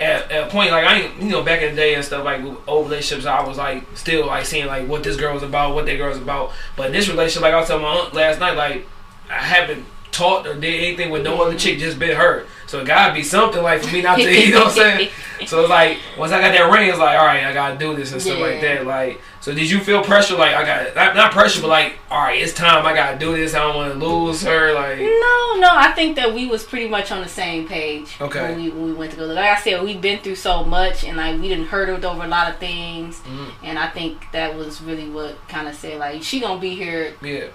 at, 0.00 0.32
at 0.32 0.44
a 0.44 0.50
point, 0.50 0.70
like 0.70 0.84
I 0.86 1.00
ain't, 1.00 1.22
you 1.22 1.28
know, 1.28 1.42
back 1.42 1.60
in 1.60 1.70
the 1.74 1.76
day 1.76 1.94
and 1.94 2.04
stuff, 2.04 2.24
like 2.24 2.40
old 2.66 2.86
relationships, 2.86 3.26
I 3.26 3.46
was 3.46 3.58
like 3.58 3.84
still 3.94 4.26
like 4.26 4.46
seeing 4.46 4.66
like 4.66 4.88
what 4.88 5.02
this 5.04 5.16
girl 5.16 5.34
was 5.34 5.42
about, 5.42 5.74
what 5.74 5.84
that 5.84 5.96
girl 5.96 6.08
was 6.08 6.18
about. 6.18 6.50
But 6.76 6.86
in 6.86 6.92
this 6.92 7.08
relationship, 7.08 7.42
like 7.42 7.52
I 7.54 7.58
was 7.58 7.68
telling 7.68 7.82
my 7.82 7.90
aunt 7.90 8.14
last 8.14 8.40
night, 8.40 8.56
like 8.56 8.86
I 9.32 9.38
haven't 9.42 9.86
taught 10.12 10.46
or 10.46 10.54
did 10.54 10.74
anything 10.74 11.10
with 11.10 11.22
no 11.24 11.40
other 11.42 11.56
chick, 11.56 11.78
just 11.78 11.98
been 11.98 12.14
her. 12.14 12.46
So 12.66 12.80
it 12.80 12.86
gotta 12.86 13.14
be 13.14 13.22
something 13.22 13.62
like 13.62 13.82
for 13.82 13.92
me 13.92 14.02
not 14.02 14.16
to, 14.16 14.22
you 14.46 14.52
know 14.52 14.60
what 14.60 14.68
I'm 14.68 14.72
saying? 14.74 15.10
So 15.46 15.60
it's 15.62 15.70
like 15.70 15.98
once 16.18 16.32
I 16.32 16.40
got 16.40 16.52
that 16.52 16.70
ring, 16.70 16.88
it's 16.88 16.98
like, 16.98 17.18
all 17.18 17.24
right, 17.26 17.44
I 17.44 17.52
gotta 17.54 17.78
do 17.78 17.94
this 17.96 18.12
and 18.12 18.20
stuff 18.20 18.38
like 18.38 18.60
that. 18.60 18.86
Like, 18.86 19.20
so 19.40 19.52
did 19.54 19.70
you 19.70 19.80
feel 19.80 20.02
pressure? 20.04 20.36
Like 20.36 20.54
I 20.54 20.64
got 20.64 20.94
not, 20.94 21.16
not 21.16 21.32
pressure, 21.32 21.60
but 21.62 21.68
like, 21.68 21.94
all 22.10 22.22
right, 22.22 22.40
it's 22.40 22.52
time. 22.52 22.84
I 22.86 22.94
gotta 22.94 23.18
do 23.18 23.34
this. 23.34 23.54
I 23.54 23.60
don't 23.60 23.74
want 23.76 23.92
to 23.98 24.06
lose 24.06 24.42
her. 24.42 24.72
Like, 24.74 24.98
No, 25.00 25.54
no. 25.58 25.68
I 25.70 25.92
think 25.94 26.16
that 26.16 26.32
we 26.34 26.46
was 26.46 26.62
pretty 26.64 26.88
much 26.88 27.10
on 27.10 27.22
the 27.22 27.28
same 27.28 27.66
page. 27.66 28.16
Okay. 28.20 28.40
When 28.42 28.56
we, 28.62 28.70
when 28.70 28.84
we 28.84 28.92
went 28.92 29.12
to 29.12 29.16
go. 29.18 29.24
Like 29.26 29.58
I 29.58 29.60
said, 29.60 29.82
we've 29.82 30.00
been 30.00 30.20
through 30.20 30.36
so 30.36 30.62
much, 30.64 31.04
and 31.04 31.16
like 31.16 31.40
we 31.40 31.48
didn't 31.48 31.66
hurdled 31.66 32.04
over 32.04 32.24
a 32.24 32.28
lot 32.28 32.50
of 32.50 32.58
things, 32.58 33.18
Mm. 33.20 33.50
and 33.64 33.78
I 33.78 33.88
think 33.88 34.24
that 34.32 34.54
was 34.56 34.80
really 34.82 35.08
what 35.08 35.36
kind 35.48 35.68
of 35.68 35.74
said 35.74 35.98
like 35.98 36.22
she 36.22 36.40
gonna 36.40 36.60
be 36.60 36.74
here, 36.74 37.14
yeah. 37.22 37.46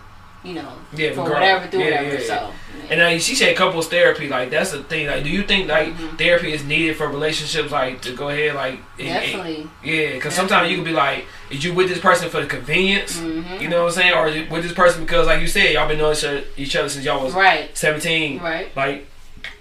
You 0.43 0.53
know, 0.53 0.71
Yeah, 0.95 1.09
for 1.11 1.23
girl. 1.25 1.33
whatever 1.33 1.67
through 1.67 1.81
Yeah, 1.81 2.01
whatever. 2.03 2.15
yeah, 2.21 2.27
So. 2.27 2.53
And 2.89 3.01
then 3.01 3.19
she 3.19 3.35
said 3.35 3.57
couples 3.57 3.89
therapy. 3.89 4.29
Like 4.29 4.49
that's 4.49 4.71
the 4.71 4.81
thing. 4.83 5.07
Like, 5.07 5.23
do 5.23 5.29
you 5.29 5.43
think 5.43 5.67
like 5.67 5.89
Mm-hmm. 5.89 6.15
therapy 6.15 6.53
is 6.53 6.63
needed 6.63 6.95
for 6.95 7.07
relationships? 7.07 7.69
Like 7.71 8.01
to 8.03 8.13
go 8.13 8.29
ahead, 8.29 8.55
like 8.55 8.79
and- 8.97 9.07
and- 9.09 9.23
Definitely. 9.33 9.67
yeah, 9.83 10.13
because 10.13 10.33
sometimes 10.33 10.69
you 10.69 10.77
can 10.77 10.85
be 10.85 10.91
like, 10.93 11.25
is 11.49 11.63
you 11.65 11.73
with 11.73 11.89
this 11.89 11.99
person 11.99 12.29
for 12.29 12.39
the 12.41 12.47
convenience? 12.47 13.17
Mm-hmm. 13.17 13.61
You 13.61 13.67
know 13.67 13.83
what 13.83 13.97
I'm 13.97 14.01
saying? 14.01 14.13
Or 14.13 14.53
with 14.53 14.63
this 14.63 14.71
person 14.73 15.01
because, 15.01 15.27
like 15.27 15.41
you 15.41 15.47
said, 15.47 15.73
y'all 15.73 15.87
been 15.87 15.97
knowing 15.97 16.15
each 16.15 16.23
other, 16.23 16.43
each 16.55 16.75
other 16.77 16.87
since 16.89 17.03
y'all 17.03 17.23
was 17.23 17.33
Right. 17.33 17.75
17. 17.77 18.39
Right. 18.39 18.73
Like, 18.75 19.07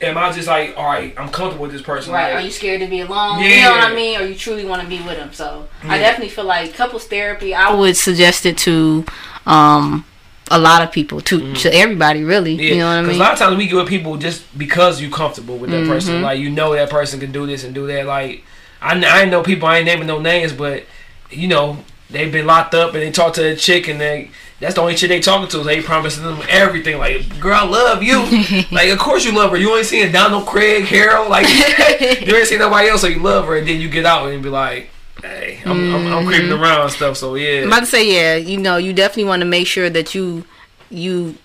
am 0.00 0.16
I 0.18 0.30
just 0.30 0.46
like, 0.46 0.74
all 0.76 0.84
right, 0.86 1.12
I'm 1.18 1.28
comfortable 1.30 1.62
with 1.64 1.72
this 1.72 1.82
person? 1.82 2.12
Right. 2.12 2.32
Are 2.34 2.40
you 2.40 2.50
scared 2.52 2.80
to 2.80 2.86
be 2.86 3.00
alone? 3.00 3.40
Yeah. 3.40 3.48
You 3.48 3.62
know 3.62 3.70
what 3.72 3.92
I 3.92 3.94
mean? 3.94 4.20
Or 4.20 4.24
you 4.24 4.36
truly 4.36 4.64
want 4.64 4.82
to 4.82 4.88
be 4.88 4.98
with 5.02 5.16
them? 5.16 5.32
So 5.32 5.66
I 5.82 5.98
definitely 5.98 6.28
feel 6.32 6.44
like 6.44 6.74
couples 6.74 7.06
therapy. 7.08 7.54
I 7.54 7.74
would 7.74 7.96
suggest 7.96 8.46
it 8.46 8.56
to 8.58 9.04
um 9.46 10.04
a 10.50 10.58
lot 10.58 10.82
of 10.82 10.92
people, 10.92 11.20
to 11.22 11.54
to 11.54 11.74
everybody, 11.74 12.22
really. 12.22 12.54
Yeah, 12.54 12.62
You 12.74 12.78
know 12.78 12.86
what 12.86 12.92
I 12.92 13.00
'cause 13.00 13.08
mean? 13.08 13.16
a 13.16 13.24
lot 13.24 13.32
of 13.32 13.38
times 13.38 13.56
we 13.56 13.66
get 13.66 13.74
with 13.76 13.88
people 13.88 14.16
just 14.16 14.56
because 14.58 15.00
you 15.00 15.10
comfortable 15.10 15.56
with 15.58 15.70
that 15.70 15.82
Mm-hmm. 15.82 15.90
person. 15.92 16.22
Like 16.22 16.38
you 16.38 16.50
know 16.50 16.72
that 16.74 16.88
person 16.90 17.18
can 17.20 17.32
do 17.32 17.46
this 17.46 17.64
and 17.64 17.74
do 17.74 17.86
that. 17.88 18.06
Like 18.06 18.44
I, 18.80 18.92
I 19.04 19.24
know 19.24 19.42
people. 19.42 19.66
I 19.68 19.78
ain't 19.78 19.86
naming 19.86 20.06
no 20.06 20.20
names, 20.20 20.52
but 20.52 20.84
you 21.30 21.48
know 21.48 21.78
they've 22.10 22.30
been 22.30 22.46
locked 22.46 22.74
up 22.74 22.94
and 22.94 23.02
they 23.02 23.10
talk 23.10 23.34
to 23.34 23.44
a 23.52 23.56
chick 23.56 23.88
and 23.88 24.00
they. 24.00 24.30
That's 24.58 24.74
the 24.76 24.80
only 24.80 24.94
chick 24.94 25.10
they 25.10 25.20
talking 25.20 25.48
to. 25.48 25.58
They 25.58 25.82
promising 25.82 26.24
them 26.24 26.40
everything. 26.48 26.96
Like, 26.96 27.38
girl, 27.40 27.58
I 27.60 27.64
love 27.66 28.02
you. 28.02 28.20
like, 28.72 28.88
of 28.88 28.98
course 28.98 29.22
you 29.22 29.32
love 29.36 29.50
her. 29.50 29.56
You 29.58 29.76
ain't 29.76 29.84
seeing 29.84 30.10
Donald 30.12 30.46
Craig, 30.46 30.84
Harold. 30.84 31.28
Like, 31.28 31.46
you 32.26 32.34
ain't 32.34 32.46
seen 32.48 32.60
nobody 32.60 32.88
else, 32.88 33.02
so 33.02 33.06
you 33.06 33.18
love 33.18 33.44
her. 33.46 33.56
And 33.58 33.68
then 33.68 33.82
you 33.82 33.90
get 33.90 34.06
out 34.06 34.30
and 34.30 34.42
be 34.42 34.48
like, 34.48 34.88
hey, 35.22 35.60
I'm, 35.64 35.94
I'm, 35.94 36.06
I'm 36.12 36.26
creeping 36.26 36.50
Mm-hmm. 36.50 36.62
around 36.62 36.80
and 36.82 36.90
stuff. 36.92 37.16
So 37.16 37.34
yeah, 37.34 37.62
I'm 37.62 37.68
about 37.68 37.80
to 37.80 37.86
say, 37.86 38.12
yeah, 38.14 38.36
you 38.36 38.58
know, 38.58 38.76
you 38.76 38.92
definitely 38.92 39.24
want 39.24 39.40
to 39.40 39.46
make 39.46 39.66
sure 39.66 39.90
that 39.90 40.14
you 40.14 40.44
you 40.90 41.36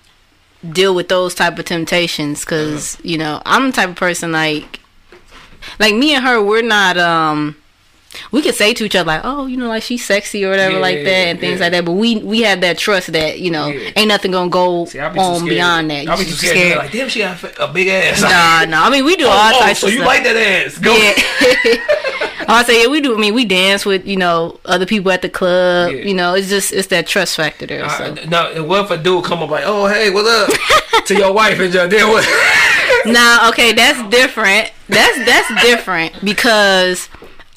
deal 0.70 0.94
with 0.94 1.08
those 1.08 1.34
type 1.34 1.58
of 1.58 1.64
temptations 1.64 2.40
because 2.40 2.96
you 3.02 3.18
know 3.18 3.42
I'm 3.44 3.66
the 3.68 3.72
type 3.72 3.88
of 3.90 3.96
person 3.96 4.30
like 4.32 4.78
like 5.80 5.94
me 5.94 6.14
and 6.14 6.24
her, 6.24 6.42
we're 6.42 6.62
not 6.62 6.96
um. 6.98 7.56
We 8.30 8.42
could 8.42 8.54
say 8.54 8.74
to 8.74 8.84
each 8.84 8.94
other 8.96 9.06
like, 9.06 9.22
"Oh, 9.24 9.46
you 9.46 9.56
know, 9.56 9.68
like 9.68 9.82
she's 9.82 10.04
sexy 10.04 10.44
or 10.44 10.50
whatever, 10.50 10.74
Yeah, 10.74 10.80
like 10.80 11.04
that, 11.04 11.26
and 11.28 11.40
things 11.40 11.58
yeah. 11.58 11.66
like 11.66 11.72
that." 11.72 11.84
But 11.84 11.92
we 11.92 12.16
we 12.18 12.42
have 12.42 12.60
that 12.60 12.78
trust 12.78 13.12
that 13.12 13.40
you 13.40 13.50
know 13.50 13.68
Yeah. 13.68 13.90
ain't 13.96 14.08
nothing 14.08 14.32
gonna 14.32 14.50
go 14.50 14.84
See, 14.86 14.98
be 14.98 15.04
on 15.04 15.44
beyond 15.46 15.90
that. 15.90 16.08
I 16.08 16.16
be 16.16 16.24
too 16.24 16.30
just 16.30 16.40
scared. 16.40 16.78
Like, 16.78 16.92
damn, 16.92 17.08
she 17.08 17.20
got 17.20 17.42
a 17.58 17.68
big 17.68 17.88
ass. 17.88 18.20
Nah, 18.20 18.64
nah. 18.70 18.86
I 18.86 18.90
mean, 18.90 19.04
we 19.04 19.16
do 19.16 19.26
all 19.28 19.54
oh, 19.54 19.58
types 19.60 19.80
so 19.80 19.86
of 19.86 19.92
you 19.92 20.00
stuff. 20.00 20.08
like 20.08 20.24
that 20.24 20.36
ass? 20.36 20.78
Go. 20.78 20.94
Yeah. 20.94 21.98
I 22.48 22.64
say 22.64 22.82
yeah, 22.82 22.88
we 22.88 23.00
do. 23.00 23.14
I 23.14 23.18
mean, 23.20 23.34
we 23.34 23.44
dance 23.44 23.86
with 23.86 24.06
you 24.06 24.16
know 24.16 24.58
other 24.64 24.84
people 24.86 25.10
at 25.12 25.22
the 25.22 25.28
club. 25.28 25.92
You 25.92 26.14
know, 26.14 26.34
it's 26.34 26.48
just 26.48 26.72
it's 26.72 26.88
that 26.88 27.06
trust 27.06 27.36
factor 27.36 27.66
there. 27.66 27.88
So. 27.88 28.04
Uh, 28.04 28.16
no, 28.28 28.64
what 28.64 28.84
if 28.84 28.90
a 28.90 28.98
dude 28.98 29.24
come 29.24 29.42
up 29.42 29.50
like, 29.50 29.64
oh 29.66 29.86
hey, 29.86 30.10
what's 30.10 30.28
up 30.28 31.04
to 31.06 31.14
your 31.16 31.32
wife 31.32 31.58
and 31.60 31.72
your 31.72 31.86
then 31.88 32.08
what? 32.08 32.26
Nah, 33.06 33.48
okay, 33.50 33.72
that's 33.72 34.02
different. 34.10 34.70
That's 34.88 35.18
that's 35.24 35.62
different 35.62 36.24
because 36.24 37.08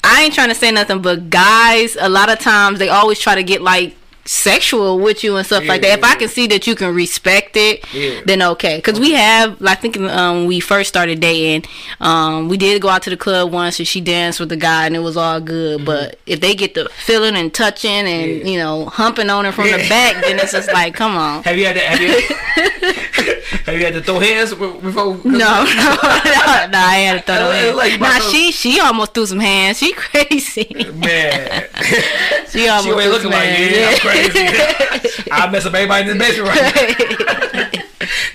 I 0.04 0.24
ain't 0.24 0.34
trying 0.34 0.48
to 0.48 0.54
say 0.54 0.70
nothing, 0.70 1.02
but 1.02 1.30
guys, 1.30 1.96
a 1.98 2.08
lot 2.08 2.30
of 2.30 2.38
times 2.38 2.78
they 2.78 2.88
always 2.88 3.18
try 3.18 3.34
to 3.34 3.42
get 3.42 3.60
like 3.60 3.96
sexual 4.26 4.98
with 4.98 5.22
you 5.24 5.36
and 5.36 5.46
stuff 5.46 5.64
like 5.66 5.82
Yeah, 5.82 5.90
that. 5.96 5.98
If 6.00 6.04
I 6.04 6.14
can 6.16 6.28
see 6.28 6.46
that 6.48 6.66
you 6.66 6.74
can 6.74 6.94
respect 6.94 7.56
it, 7.56 7.84
Yeah. 7.94 8.20
then 8.24 8.42
okay. 8.42 8.76
Because 8.76 8.98
we 9.00 9.12
have, 9.12 9.56
I 9.64 9.74
think, 9.74 9.96
um, 9.98 10.46
we 10.46 10.60
first 10.60 10.88
started 10.88 11.20
dating, 11.20 11.68
um, 12.00 12.48
we 12.48 12.56
did 12.56 12.82
go 12.82 12.88
out 12.88 13.02
to 13.02 13.10
the 13.10 13.16
club 13.16 13.52
once 13.52 13.78
and 13.78 13.86
she 13.88 14.00
danced 14.00 14.40
with 14.40 14.48
the 14.48 14.56
guy 14.56 14.86
and 14.86 14.96
it 14.96 15.00
was 15.00 15.16
all 15.16 15.40
good. 15.40 15.84
But 15.84 16.18
if 16.26 16.40
they 16.40 16.54
get 16.54 16.74
the 16.74 16.88
feeling 17.04 17.36
and 17.36 17.52
touching 17.54 17.90
and 17.90 18.06
Mm-hmm. 18.26 18.46
Yeah. 18.46 18.52
you 18.52 18.58
know 18.58 18.86
humping 18.86 19.30
on 19.30 19.44
her 19.44 19.52
from 19.52 19.66
Yeah. 19.68 19.76
the 19.78 19.88
back, 19.88 20.22
then 20.24 20.38
it's 20.38 20.52
just 20.52 20.72
like, 20.72 20.94
come 20.94 21.16
on. 21.16 21.42
Have 21.44 21.56
you 21.56 21.66
had 21.66 21.74
to 21.76 21.80
have 21.80 22.00
you, 22.00 22.10
have 23.66 23.74
you 23.78 23.84
had 23.84 23.94
to 23.94 24.02
throw 24.02 24.18
hands 24.18 24.50
before? 24.54 25.16
No, 25.24 25.30
no, 25.32 25.64
no, 25.64 25.64
no, 25.64 26.78
I 26.78 27.02
had 27.06 27.26
to 27.26 27.32
throw 27.32 27.50
hands. 27.50 27.76
like, 27.76 28.00
nah, 28.00 28.18
she 28.30 28.50
she 28.52 28.80
almost 28.80 29.14
threw 29.14 29.26
some 29.26 29.38
hands. 29.40 29.78
She 29.78 29.92
crazy. 30.04 30.66
Man, 30.94 31.64
She 32.50 32.68
almost 32.68 32.86
she 32.86 32.92
threw 32.92 33.12
looking 33.12 33.20
some 33.22 33.30
like 33.32 33.48
hands. 33.48 33.76
yeah, 33.76 33.88
I'm 33.90 33.98
crazy. 34.16 35.28
I 35.32 35.50
mess 35.50 35.66
up 35.66 35.74
everybody 35.74 36.10
in 36.10 36.18
this 36.18 36.28
basement 36.28 36.48
right 36.48 37.54
now. 37.54 37.82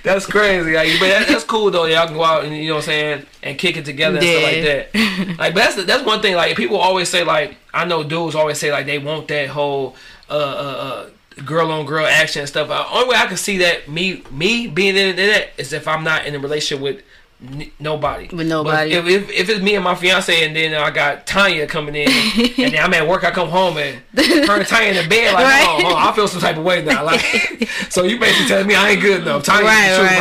That's 0.03 0.25
crazy. 0.25 0.73
Like, 0.73 0.99
but 0.99 1.07
that, 1.07 1.27
that's 1.27 1.43
cool 1.43 1.71
though. 1.71 1.85
Y'all 1.85 2.07
can 2.07 2.15
go 2.15 2.23
out 2.23 2.43
and 2.43 2.55
you 2.55 2.67
know 2.67 2.75
what 2.75 2.83
I'm 2.83 2.85
saying 2.85 3.25
and 3.43 3.57
kick 3.57 3.77
it 3.77 3.85
together 3.85 4.17
and 4.17 4.25
stuff 4.25 4.43
like 4.43 4.63
that. 4.63 5.37
Like, 5.39 5.55
that's 5.55 5.83
that's 5.85 6.03
one 6.05 6.21
thing. 6.21 6.35
Like, 6.35 6.57
people 6.57 6.77
always 6.77 7.09
say 7.09 7.23
like 7.23 7.57
I 7.73 7.85
know 7.85 8.03
dudes 8.03 8.35
always 8.35 8.57
say 8.57 8.71
like 8.71 8.85
they 8.85 8.99
want 8.99 9.27
that 9.29 9.49
whole 9.49 9.95
uh 10.29 10.33
uh. 10.33 10.35
uh 10.37 11.09
girl 11.45 11.71
on 11.71 11.85
girl 11.85 12.05
action 12.05 12.41
and 12.41 12.49
stuff. 12.49 12.69
Uh, 12.69 12.85
only 12.91 13.09
way 13.09 13.15
I 13.15 13.25
can 13.25 13.37
see 13.37 13.59
that 13.59 13.89
me 13.89 14.23
me 14.31 14.67
being 14.67 14.95
in 14.95 15.15
that 15.15 15.49
is 15.57 15.71
if 15.73 15.87
I'm 15.87 16.03
not 16.03 16.25
in 16.25 16.35
a 16.35 16.39
relationship 16.39 16.83
with 16.83 17.03
n- 17.41 17.71
nobody. 17.79 18.33
With 18.35 18.47
nobody. 18.47 18.91
If, 18.93 19.05
if 19.07 19.29
if 19.29 19.49
it's 19.49 19.61
me 19.61 19.75
and 19.75 19.83
my 19.83 19.95
fiance 19.95 20.45
and 20.45 20.55
then 20.55 20.73
I 20.73 20.89
got 20.91 21.25
Tanya 21.27 21.67
coming 21.67 21.95
in 21.95 22.07
and 22.57 22.73
then 22.73 22.83
I'm 22.83 22.93
at 22.93 23.07
work, 23.07 23.23
I 23.23 23.31
come 23.31 23.49
home 23.49 23.77
and 23.77 24.01
her 24.15 24.57
and 24.59 24.67
Tanya 24.67 24.89
in 24.89 24.95
the 25.03 25.09
bed 25.09 25.33
like, 25.33 25.43
Right. 25.45 25.65
oh, 25.83 25.93
oh, 25.93 25.95
I 25.95 26.11
feel 26.13 26.27
some 26.27 26.41
type 26.41 26.57
of 26.57 26.63
way 26.63 26.83
now. 26.83 27.03
Like, 27.05 27.21
so 27.89 28.03
you 28.03 28.19
basically 28.19 28.47
telling 28.47 28.67
me 28.67 28.75
I 28.75 28.91
ain't 28.91 29.01
good 29.01 29.21
enough. 29.21 29.43
Tanya, 29.43 29.65
Right, 29.65 29.95
truth, 29.97 30.19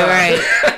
right. 0.64 0.76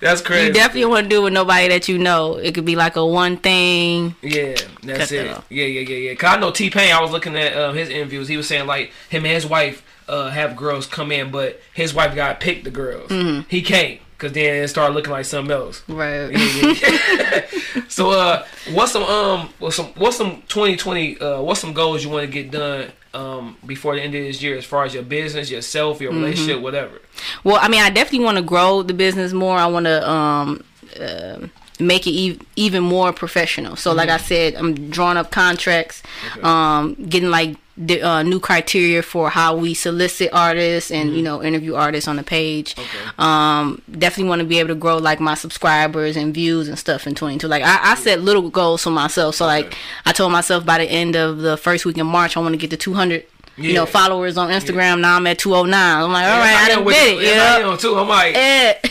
That's 0.00 0.20
crazy. 0.20 0.48
You 0.48 0.52
definitely 0.52 0.86
want 0.86 1.04
to 1.04 1.08
do 1.10 1.20
it 1.20 1.24
with 1.24 1.32
nobody 1.32 1.68
that 1.68 1.86
you 1.88 1.96
know. 1.96 2.34
It 2.34 2.54
could 2.56 2.64
be 2.64 2.74
like 2.74 2.96
a 2.96 3.06
one 3.06 3.36
thing. 3.36 4.16
Yeah, 4.20 4.56
that's 4.82 4.98
Cut 4.98 5.08
that 5.10 5.12
it. 5.12 5.30
off. 5.30 5.46
Yeah, 5.48 5.64
yeah, 5.66 5.80
yeah, 5.82 5.96
yeah. 6.10 6.14
Cause 6.16 6.36
I 6.36 6.40
know 6.40 6.50
T-Pain. 6.50 6.92
I 6.92 7.00
was 7.00 7.12
looking 7.12 7.36
at 7.36 7.52
uh, 7.56 7.72
his 7.72 7.88
interviews. 7.88 8.26
He 8.26 8.36
was 8.36 8.48
saying 8.48 8.66
like 8.66 8.90
him 9.10 9.24
and 9.24 9.32
his 9.34 9.46
wife 9.46 9.84
uh, 10.08 10.30
have 10.30 10.56
girls 10.56 10.86
come 10.88 11.12
in, 11.12 11.30
but 11.30 11.60
his 11.72 11.94
wife 11.94 12.16
got 12.16 12.40
picked 12.40 12.64
the 12.64 12.70
girls. 12.72 13.10
Mm-hmm. 13.10 13.48
He 13.48 13.62
can't. 13.62 14.00
Cause 14.22 14.30
then 14.32 14.62
it 14.62 14.68
started 14.68 14.94
looking 14.94 15.10
like 15.10 15.24
something 15.24 15.50
else. 15.50 15.82
Right. 15.88 16.30
so 17.88 18.10
uh, 18.12 18.46
what's 18.70 18.92
some 18.92 19.02
um, 19.02 19.48
what's 19.58 19.74
some 19.74 19.86
what's 19.96 20.16
some 20.16 20.42
2020 20.48 21.18
uh, 21.20 21.40
what's 21.42 21.58
some 21.60 21.72
goals 21.72 22.04
you 22.04 22.10
want 22.10 22.24
to 22.26 22.30
get 22.32 22.52
done 22.52 22.92
um 23.14 23.56
before 23.66 23.96
the 23.96 24.00
end 24.00 24.14
of 24.14 24.22
this 24.22 24.40
year 24.40 24.56
as 24.56 24.64
far 24.64 24.84
as 24.84 24.94
your 24.94 25.02
business, 25.02 25.50
yourself, 25.50 26.00
your 26.00 26.12
Mm-hmm. 26.12 26.22
relationship, 26.22 26.62
whatever. 26.62 27.00
Well, 27.42 27.58
I 27.60 27.66
mean, 27.68 27.82
I 27.82 27.90
definitely 27.90 28.24
want 28.24 28.36
to 28.38 28.44
grow 28.44 28.82
the 28.82 28.94
business 28.94 29.32
more. 29.32 29.56
I 29.56 29.66
want 29.66 29.86
to 29.86 30.08
um, 30.08 30.64
uh, 31.00 31.38
make 31.80 32.06
it 32.06 32.10
e- 32.10 32.38
even 32.54 32.82
more 32.84 33.12
professional. 33.12 33.74
So, 33.76 33.92
like 33.92 34.08
I 34.08 34.18
said, 34.18 34.54
I'm 34.54 34.88
drawing 34.90 35.16
up 35.16 35.30
contracts, 35.32 36.02
um, 36.44 36.94
getting 37.08 37.30
like 37.30 37.56
the 37.76 38.02
uh, 38.02 38.22
new 38.22 38.38
criteria 38.38 39.02
for 39.02 39.30
how 39.30 39.56
we 39.56 39.72
solicit 39.72 40.30
artists 40.32 40.90
and 40.90 41.16
you 41.16 41.22
know 41.22 41.42
interview 41.42 41.74
artists 41.74 42.06
on 42.06 42.16
the 42.16 42.22
page. 42.22 42.76
Um, 43.18 43.80
definitely 43.90 44.28
want 44.28 44.40
to 44.40 44.46
be 44.46 44.58
able 44.58 44.68
to 44.68 44.74
grow 44.74 44.98
like 44.98 45.20
my 45.20 45.34
subscribers 45.34 46.16
and 46.16 46.34
views 46.34 46.68
and 46.68 46.78
stuff 46.78 47.06
in 47.06 47.14
22. 47.14 47.48
Like 47.48 47.62
I, 47.62 47.92
I 47.92 47.94
set 47.94 48.20
little 48.20 48.50
goals 48.50 48.82
for 48.82 48.90
myself. 48.90 49.36
So 49.36 49.46
like 49.46 49.74
I 50.04 50.12
told 50.12 50.32
myself 50.32 50.66
by 50.66 50.78
the 50.78 50.84
end 50.84 51.16
of 51.16 51.38
the 51.38 51.56
first 51.56 51.86
week 51.86 51.98
in 51.98 52.06
March, 52.06 52.36
I 52.36 52.40
want 52.40 52.52
to 52.52 52.58
get 52.58 52.70
to 52.70 52.76
200. 52.76 53.26
You 53.58 53.74
know, 53.74 53.84
followers 53.86 54.38
on 54.38 54.48
Instagram. 54.50 55.00
Now 55.00 55.16
I'm 55.16 55.26
at 55.26 55.38
209. 55.38 55.74
I'm 56.04 56.10
like, 56.10 56.24
all 56.24 56.38
right, 56.38 56.56
I 56.56 56.70
am 56.70 56.84
done 56.84 56.92
did 56.94 57.18
it. 57.22 57.26
Yeah, 57.36 57.56
I 57.66 57.70
am 57.72 57.76
too. 57.78 57.96
I'm 57.98 58.08
like, 58.08 58.34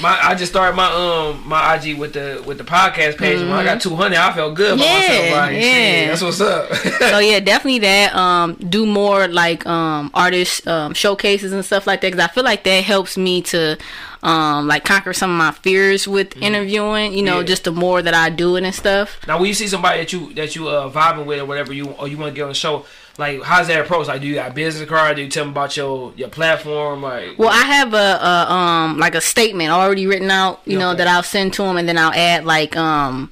my 0.02 0.20
I 0.22 0.36
just 0.36 0.52
started 0.52 0.76
my 0.76 0.86
um 0.94 1.48
my 1.48 1.76
IG 1.76 1.98
with 1.98 2.14
the 2.14 2.44
with 2.46 2.60
the 2.60 2.64
podcast 2.64 3.18
page. 3.18 3.40
and 3.40 3.50
When 3.50 3.58
I 3.60 3.64
got 3.64 3.82
200, 3.82 4.16
I 4.18 4.34
felt 4.34 4.54
good 4.56 4.74
about 4.74 4.86
Mm-hmm. 4.86 5.02
Yeah, 5.02 5.32
myself. 5.32 5.42
Like, 5.42 5.54
yeah. 5.56 5.62
shit, 5.62 6.08
that's 6.10 6.22
what's 6.22 6.42
up. 6.42 6.74
so 7.12 7.20
yeah, 7.20 7.40
definitely 7.40 7.80
that. 7.80 8.14
Um, 8.16 8.54
do 8.56 8.86
more 8.86 9.28
like 9.28 9.66
um 9.66 10.12
artist 10.14 10.68
um 10.68 10.94
showcases 10.94 11.52
and 11.54 11.66
stuff 11.66 11.88
like 11.88 12.02
that 12.02 12.12
because 12.12 12.24
I 12.24 12.28
feel 12.32 12.44
like 12.44 12.64
that 12.66 12.84
helps 12.84 13.18
me 13.18 13.42
to 13.44 13.78
um 14.24 14.68
like 14.68 14.86
conquer 14.86 15.14
some 15.14 15.32
of 15.32 15.38
my 15.38 15.52
fears 15.64 16.08
with 16.08 16.38
interviewing. 16.38 17.14
You 17.14 17.24
know, 17.24 17.32
Mm-hmm. 17.32 17.40
Yeah. 17.42 17.46
just 17.48 17.64
the 17.64 17.72
more 17.72 18.02
that 18.04 18.14
I 18.14 18.30
do 18.30 18.58
it 18.58 18.64
and 18.64 18.76
stuff. 18.76 19.18
now, 19.28 19.40
when 19.40 19.48
you 19.48 19.54
see 19.56 19.68
somebody 19.68 20.00
that 20.00 20.14
you 20.14 20.32
that 20.36 20.56
you 20.56 20.68
uh 20.70 20.90
vibing 20.92 21.26
with 21.26 21.40
or 21.40 21.46
whatever 21.46 21.74
you 21.74 21.88
or 21.92 22.08
you 22.08 22.18
want 22.18 22.30
to 22.32 22.36
get 22.36 22.44
on 22.44 22.50
the 22.50 22.54
show, 22.56 22.86
like 23.22 23.42
how's 23.44 23.68
that 23.68 23.80
approach? 23.80 24.08
Like, 24.08 24.22
do 24.22 24.28
you 24.28 24.36
got 24.36 24.52
a 24.52 24.54
business 24.54 24.90
card? 24.90 25.16
Do 25.16 25.22
you 25.22 25.30
tell 25.30 25.44
them 25.46 25.52
about 25.52 25.78
your 25.78 26.14
your 26.18 26.28
platform? 26.30 27.02
Like, 27.04 27.38
Well, 27.40 27.50
I 27.50 27.64
have 27.64 27.94
a, 27.94 27.98
a 27.98 28.52
um 28.52 28.98
like 28.98 29.16
a 29.16 29.22
statement 29.22 29.70
already 29.70 30.08
written 30.08 30.30
out, 30.30 30.62
you 30.66 30.78
know, 30.78 30.94
that 30.94 31.08
I'll 31.08 31.24
send 31.24 31.54
to 31.54 31.64
them, 31.64 31.78
and 31.78 31.88
then 31.88 31.98
I'll 31.98 32.14
add 32.14 32.44
like 32.46 32.76
um 32.76 33.32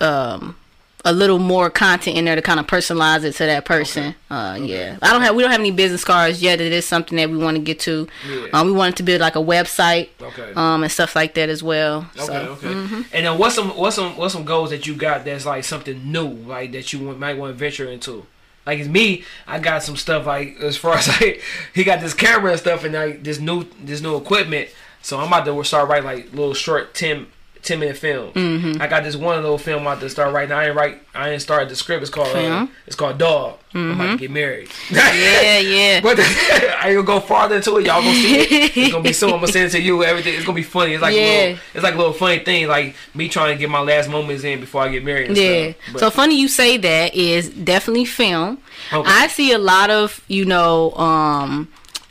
um 0.00 0.56
a 1.04 1.12
little 1.12 1.38
more 1.38 1.70
content 1.70 2.16
in 2.16 2.24
there 2.24 2.34
to 2.34 2.42
kind 2.42 2.58
of 2.58 2.66
personalize 2.66 3.22
it 3.22 3.32
to 3.34 3.46
that 3.46 3.64
person. 3.64 4.16
Uh, 4.28 4.58
yeah, 4.60 4.98
I 5.00 5.12
don't 5.12 5.22
have 5.22 5.36
we 5.36 5.42
don't 5.42 5.52
have 5.52 5.60
any 5.60 5.70
business 5.70 6.02
cards 6.02 6.42
yet. 6.42 6.60
It 6.60 6.72
is 6.72 6.84
something 6.84 7.16
that 7.16 7.30
we 7.30 7.36
want 7.36 7.56
to 7.56 7.62
get 7.62 7.78
to. 7.80 8.08
Yeah. 8.28 8.48
Um, 8.52 8.66
we 8.66 8.72
wanted 8.72 8.96
to 8.96 9.02
build 9.04 9.20
like 9.20 9.36
a 9.36 9.40
website, 9.40 10.08
Okay. 10.20 10.52
um, 10.56 10.82
and 10.82 10.90
stuff 10.90 11.14
like 11.14 11.34
that 11.34 11.48
as 11.48 11.62
well. 11.62 12.10
Okay, 12.16 12.26
so, 12.26 12.34
okay. 12.34 12.66
mm-hmm. 12.66 13.02
And 13.12 13.26
then 13.26 13.38
what's 13.38 13.54
some 13.54 13.76
what's 13.76 13.94
some 13.94 14.16
what's 14.16 14.32
some 14.32 14.44
goals 14.44 14.70
that 14.70 14.86
you 14.88 14.96
got 14.96 15.24
that's 15.24 15.46
like 15.46 15.62
something 15.62 16.10
new, 16.10 16.26
like 16.28 16.72
that 16.72 16.92
you 16.92 16.98
might 16.98 17.38
want 17.38 17.52
to 17.52 17.58
venture 17.58 17.88
into? 17.88 18.26
Like 18.66 18.80
it's 18.80 18.88
me, 18.88 19.24
I 19.46 19.60
got 19.60 19.82
some 19.82 19.96
stuff 19.96 20.26
like 20.26 20.56
as 20.60 20.76
far 20.76 20.94
as 20.94 21.08
like 21.20 21.42
he 21.74 21.84
got 21.84 22.00
this 22.00 22.14
camera 22.14 22.50
and 22.50 22.60
stuff 22.60 22.84
and 22.84 22.94
like 22.94 23.22
this 23.22 23.38
new 23.38 23.64
this 23.82 24.00
new 24.00 24.16
equipment. 24.16 24.70
So 25.02 25.18
I'm 25.20 25.28
about 25.28 25.44
to 25.44 25.64
start 25.64 25.88
writing 25.88 26.04
like 26.04 26.32
little 26.32 26.54
short 26.54 26.92
10, 26.94 27.28
10 27.66 27.80
minute 27.80 27.96
film. 27.96 28.32
Mm-hmm. 28.32 28.80
I 28.80 28.86
got 28.86 29.02
this 29.04 29.16
one 29.16 29.42
little 29.42 29.58
film 29.58 29.86
out 29.86 30.00
to 30.00 30.08
start 30.08 30.32
right 30.32 30.48
now. 30.48 30.58
I 30.58 30.66
ain't 30.68 30.76
write 30.76 31.02
I 31.14 31.30
ain't 31.30 31.42
started 31.42 31.68
the 31.68 31.76
script. 31.76 32.02
It's 32.02 32.10
called 32.10 32.34
uh, 32.34 32.66
it's 32.86 32.96
called 32.96 33.18
Dog. 33.18 33.58
I'm 33.74 33.92
about 33.92 34.12
to 34.12 34.16
get 34.18 34.30
married. 34.30 34.68
Mm-hmm. 34.68 34.94
yeah, 34.96 35.58
yeah. 35.58 36.00
But 36.00 36.18
I 36.20 36.88
ain't 36.88 36.96
gonna 36.96 37.02
go 37.02 37.20
farther 37.20 37.56
into 37.56 37.76
it. 37.78 37.86
Y'all 37.86 38.00
gonna 38.00 38.14
see 38.14 38.38
it. 38.38 38.76
It's 38.76 38.92
gonna 38.92 39.02
be 39.02 39.12
soon. 39.12 39.30
I'm 39.30 39.36
gonna 39.40 39.48
send 39.48 39.66
it 39.66 39.70
to 39.72 39.80
you. 39.80 40.02
Everything. 40.04 40.34
It's 40.34 40.46
gonna 40.46 40.56
be 40.56 40.62
funny. 40.62 40.94
It's 40.94 41.02
like 41.02 41.14
Yeah. 41.14 41.22
little, 41.22 41.58
it's 41.74 41.82
like 41.82 41.94
a 41.94 41.98
little 41.98 42.12
funny 42.12 42.38
thing. 42.38 42.68
Like 42.68 42.94
me 43.14 43.28
trying 43.28 43.54
to 43.54 43.58
get 43.58 43.68
my 43.68 43.80
last 43.80 44.08
moments 44.08 44.44
in 44.44 44.60
before 44.60 44.82
I 44.82 44.88
get 44.88 45.04
married. 45.04 45.28
And 45.28 45.36
Yeah. 45.36 45.72
So 45.96 46.10
funny 46.10 46.40
you 46.40 46.48
say 46.48 46.76
that 46.78 47.14
is 47.14 47.50
definitely 47.50 48.04
film. 48.04 48.58
Okay. 48.92 49.10
I 49.10 49.26
see 49.26 49.52
a 49.52 49.58
lot 49.58 49.90
of, 49.90 50.22
you 50.28 50.44
know, 50.44 50.92
um 50.92 51.68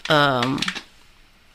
um 0.10 0.60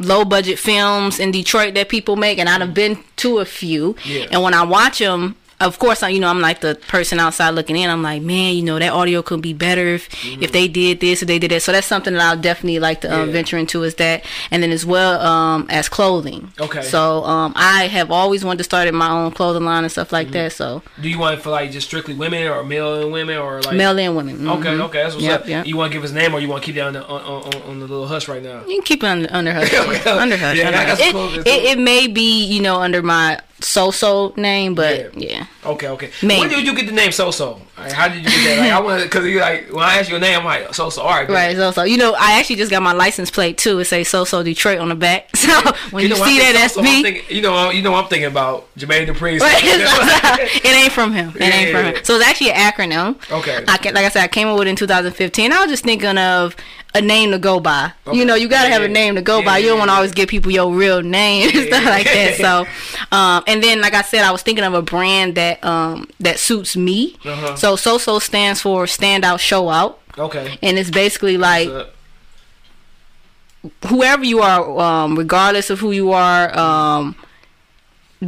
low 0.01 0.24
budget 0.24 0.59
films 0.59 1.20
in 1.20 1.31
Detroit 1.31 1.74
that 1.74 1.89
people 1.89 2.16
make 2.16 2.39
and 2.39 2.48
I've 2.48 2.74
been 2.74 2.98
to 3.16 3.39
a 3.39 3.44
few. 3.44 3.94
Yeah. 4.05 4.27
And 4.32 4.43
when 4.43 4.55
I 4.55 4.64
watch 4.64 4.98
them 4.98 5.36
of 5.61 5.78
course, 5.78 6.03
I, 6.03 6.09
you 6.09 6.20
know, 6.20 6.28
I'm 6.28 6.41
like 6.41 6.61
the 6.61 6.74
person 6.89 7.20
outside 7.20 7.51
looking 7.51 7.77
in. 7.77 7.89
I'm 7.91 8.03
like, 8.03 8.23
man, 8.23 8.55
you 8.55 8.62
know, 8.62 8.78
that 8.78 8.93
audio 8.93 9.23
could 9.23 9.43
be 9.43 9.53
better 9.53 9.87
if, 9.95 10.09
if 10.43 10.53
they 10.53 10.66
did 10.69 11.01
this 11.01 11.23
or 11.23 11.27
they 11.27 11.39
did 11.39 11.51
that. 11.51 11.62
So 11.62 11.73
that's 11.73 11.87
something 11.87 12.15
that 12.15 12.23
I'll 12.23 12.41
definitely 12.41 12.78
like 12.81 13.03
to 13.03 13.09
um, 13.09 13.20
Mm-hmm. 13.20 13.27
Yeah. 13.28 13.32
venture 13.32 13.59
into 13.59 13.82
is 13.82 13.95
that, 13.97 14.24
and 14.51 14.62
then 14.62 14.70
as 14.73 14.85
well 14.87 15.20
um, 15.20 15.66
as 15.70 15.89
clothing. 15.89 16.53
Okay. 16.59 16.82
So 16.82 17.23
um, 17.24 17.53
I 17.57 17.87
have 17.89 18.11
always 18.11 18.45
wanted 18.45 18.59
to 18.59 18.65
start 18.65 18.89
in 18.89 18.95
my 18.95 19.11
own 19.11 19.31
clothing 19.32 19.65
line 19.65 19.85
and 19.85 19.93
stuff 19.93 20.12
like 20.12 20.28
Mm-hmm. 20.28 20.32
that. 20.35 20.53
So 20.53 20.82
do 21.01 21.09
you 21.09 21.19
want 21.19 21.39
it 21.39 21.43
for 21.43 21.51
like 21.51 21.70
just 21.70 21.87
strictly 21.89 22.15
women 22.15 22.47
or 22.49 22.65
male 22.65 23.03
and 23.03 23.12
women 23.12 23.37
or 23.39 23.61
like 23.62 23.77
male 23.77 23.99
and 23.99 24.16
women. 24.16 24.49
Okay, 24.49 24.69
Mhm. 24.69 24.81
okay, 24.87 25.03
that's 25.03 25.15
what's 25.15 25.24
Yep, 25.27 25.41
up. 25.43 25.49
yep. 25.49 25.66
You 25.66 25.77
want 25.77 25.93
to 25.93 25.97
give 25.97 26.03
his 26.03 26.12
name 26.12 26.35
or 26.35 26.41
you 26.41 26.49
want 26.49 26.62
to 26.62 26.66
keep 26.66 26.77
it 26.77 26.81
on 26.81 26.93
the 26.95 27.07
on, 27.07 27.20
on, 27.45 27.62
on 27.62 27.78
the 27.81 27.87
little 27.87 28.07
hush 28.07 28.28
right 28.28 28.43
now? 28.43 28.61
You 28.66 28.77
can 28.77 28.82
keep 28.82 29.03
it 29.03 29.07
under, 29.07 29.28
under 29.31 29.53
hush. 29.53 29.73
Okay. 29.74 30.11
under 30.11 30.37
hush. 30.37 30.57
Yeah, 30.57 30.66
under 30.69 30.78
I 30.78 30.85
got 30.87 31.01
hush. 31.01 31.37
It, 31.39 31.47
it, 31.47 31.65
it 31.73 31.78
may 31.78 32.07
be, 32.07 32.45
you 32.45 32.62
know, 32.62 32.81
under 32.81 33.03
my 33.03 33.39
so-so 33.62 34.32
name, 34.37 34.74
but 34.74 35.15
yeah. 35.16 35.47
Okay, 35.65 35.89
okay. 35.89 36.11
Maybe. 36.23 36.41
When 36.41 36.49
did 36.49 36.66
you 36.66 36.74
get 36.74 36.87
the 36.87 36.93
name 36.93 37.12
So 37.12 37.31
So? 37.31 37.61
How 37.77 38.09
did 38.09 38.19
you 38.19 38.24
get 38.24 38.45
that? 38.45 38.59
Like, 38.61 38.73
I 38.73 38.81
want 38.81 39.03
because 39.05 39.24
you 39.27 39.41
like 39.41 39.73
when 39.73 39.82
I 39.82 39.99
ask 39.99 40.11
your 40.11 40.20
name, 40.20 40.39
I'm 40.41 40.45
like 40.45 40.74
So 40.74 40.91
So. 40.91 41.03
All 41.03 41.09
right, 41.11 41.28
Right, 41.28 41.57
so 41.57 41.70
so 41.70 41.82
you 41.85 41.97
know, 41.97 42.15
I 42.19 42.39
actually 42.39 42.57
just 42.57 42.70
got 42.70 42.82
my 42.82 42.93
license 42.93 43.31
plate 43.31 43.57
too. 43.59 43.78
It 43.78 43.87
say 43.87 44.05
so 44.05 44.24
so 44.24 44.43
Detroit 44.43 44.78
on 44.78 44.89
the 44.89 44.95
back. 44.95 45.28
So 45.51 45.73
when 45.91 46.05
you, 46.05 46.11
know, 46.11 46.16
see 46.24 46.39
that, 46.39 46.53
that's 46.55 46.77
me. 46.77 47.03
thinking- 47.03 47.24
you 47.37 47.43
know, 47.43 47.70
you 47.70 47.82
know, 47.82 47.91
what 47.93 48.05
I'm 48.05 48.09
thinking 48.11 48.27
about 48.28 48.69
Jermaine 48.77 49.07
Dupri. 49.07 49.41
It 49.41 50.66
ain't 50.66 50.93
from 50.93 51.12
him. 51.12 51.32
It 51.37 51.43
ain't 51.43 51.70
from 51.73 51.85
Yeah. 51.87 51.93
him. 51.93 52.05
So 52.05 52.15
it's 52.16 52.24
actually 52.27 52.53
an 52.53 52.73
acronym. 52.73 53.31
Okay. 53.32 53.65
I 53.66 53.77
ca- 53.78 53.91
like 53.93 54.05
I 54.05 54.09
said, 54.11 54.23
I 54.23 54.28
came 54.28 54.49
up 54.49 54.59
with 54.59 54.69
it 54.69 54.70
in 54.70 54.77
2015. 54.77 55.53
I 55.53 55.61
was 55.61 55.70
just 55.70 55.85
thinking 55.85 56.19
of 56.19 56.55
a 56.94 57.00
name 57.00 57.30
to 57.30 57.38
go 57.38 57.60
by. 57.60 57.92
Okay. 58.06 58.18
You 58.18 58.24
know, 58.24 58.34
you 58.34 58.48
gotta 58.48 58.68
Yeah, 58.68 58.74
have 58.74 58.82
a 58.82 58.88
name 58.88 59.14
to 59.14 59.22
go 59.22 59.38
Yeah, 59.38 59.44
by. 59.44 59.58
You 59.58 59.68
don't 59.68 59.78
want 59.78 59.88
to 59.90 59.92
yeah. 59.92 59.96
always 59.96 60.12
give 60.12 60.28
people 60.28 60.50
your 60.50 60.72
real 60.72 61.02
name 61.02 61.50
and 61.54 61.66
stuff 61.68 61.84
like 61.84 62.04
that. 62.04 62.34
So, 62.36 62.66
um, 63.16 63.44
and 63.46 63.62
then 63.62 63.80
like 63.80 63.94
I 63.94 64.02
said, 64.02 64.22
I 64.24 64.30
was 64.32 64.42
thinking 64.42 64.64
of 64.64 64.74
a 64.74 64.82
brand 64.82 65.36
that 65.36 65.62
um 65.64 66.08
that 66.20 66.38
suits 66.38 66.76
me. 66.76 67.16
Uh-huh. 67.24 67.54
So 67.56 67.76
SoSo 67.76 68.20
stands 68.20 68.60
for 68.60 68.86
Stand 68.86 69.24
Out, 69.24 69.40
Show 69.40 69.68
Out, 69.68 70.00
Okay. 70.18 70.58
and 70.62 70.78
it's 70.78 70.90
basically 70.90 71.38
like 71.38 71.68
whoever 73.86 74.24
you 74.24 74.40
are, 74.40 74.78
um, 74.80 75.16
regardless 75.16 75.70
of 75.70 75.80
who 75.80 75.90
you 75.92 76.12
are, 76.12 76.56
um, 76.58 77.14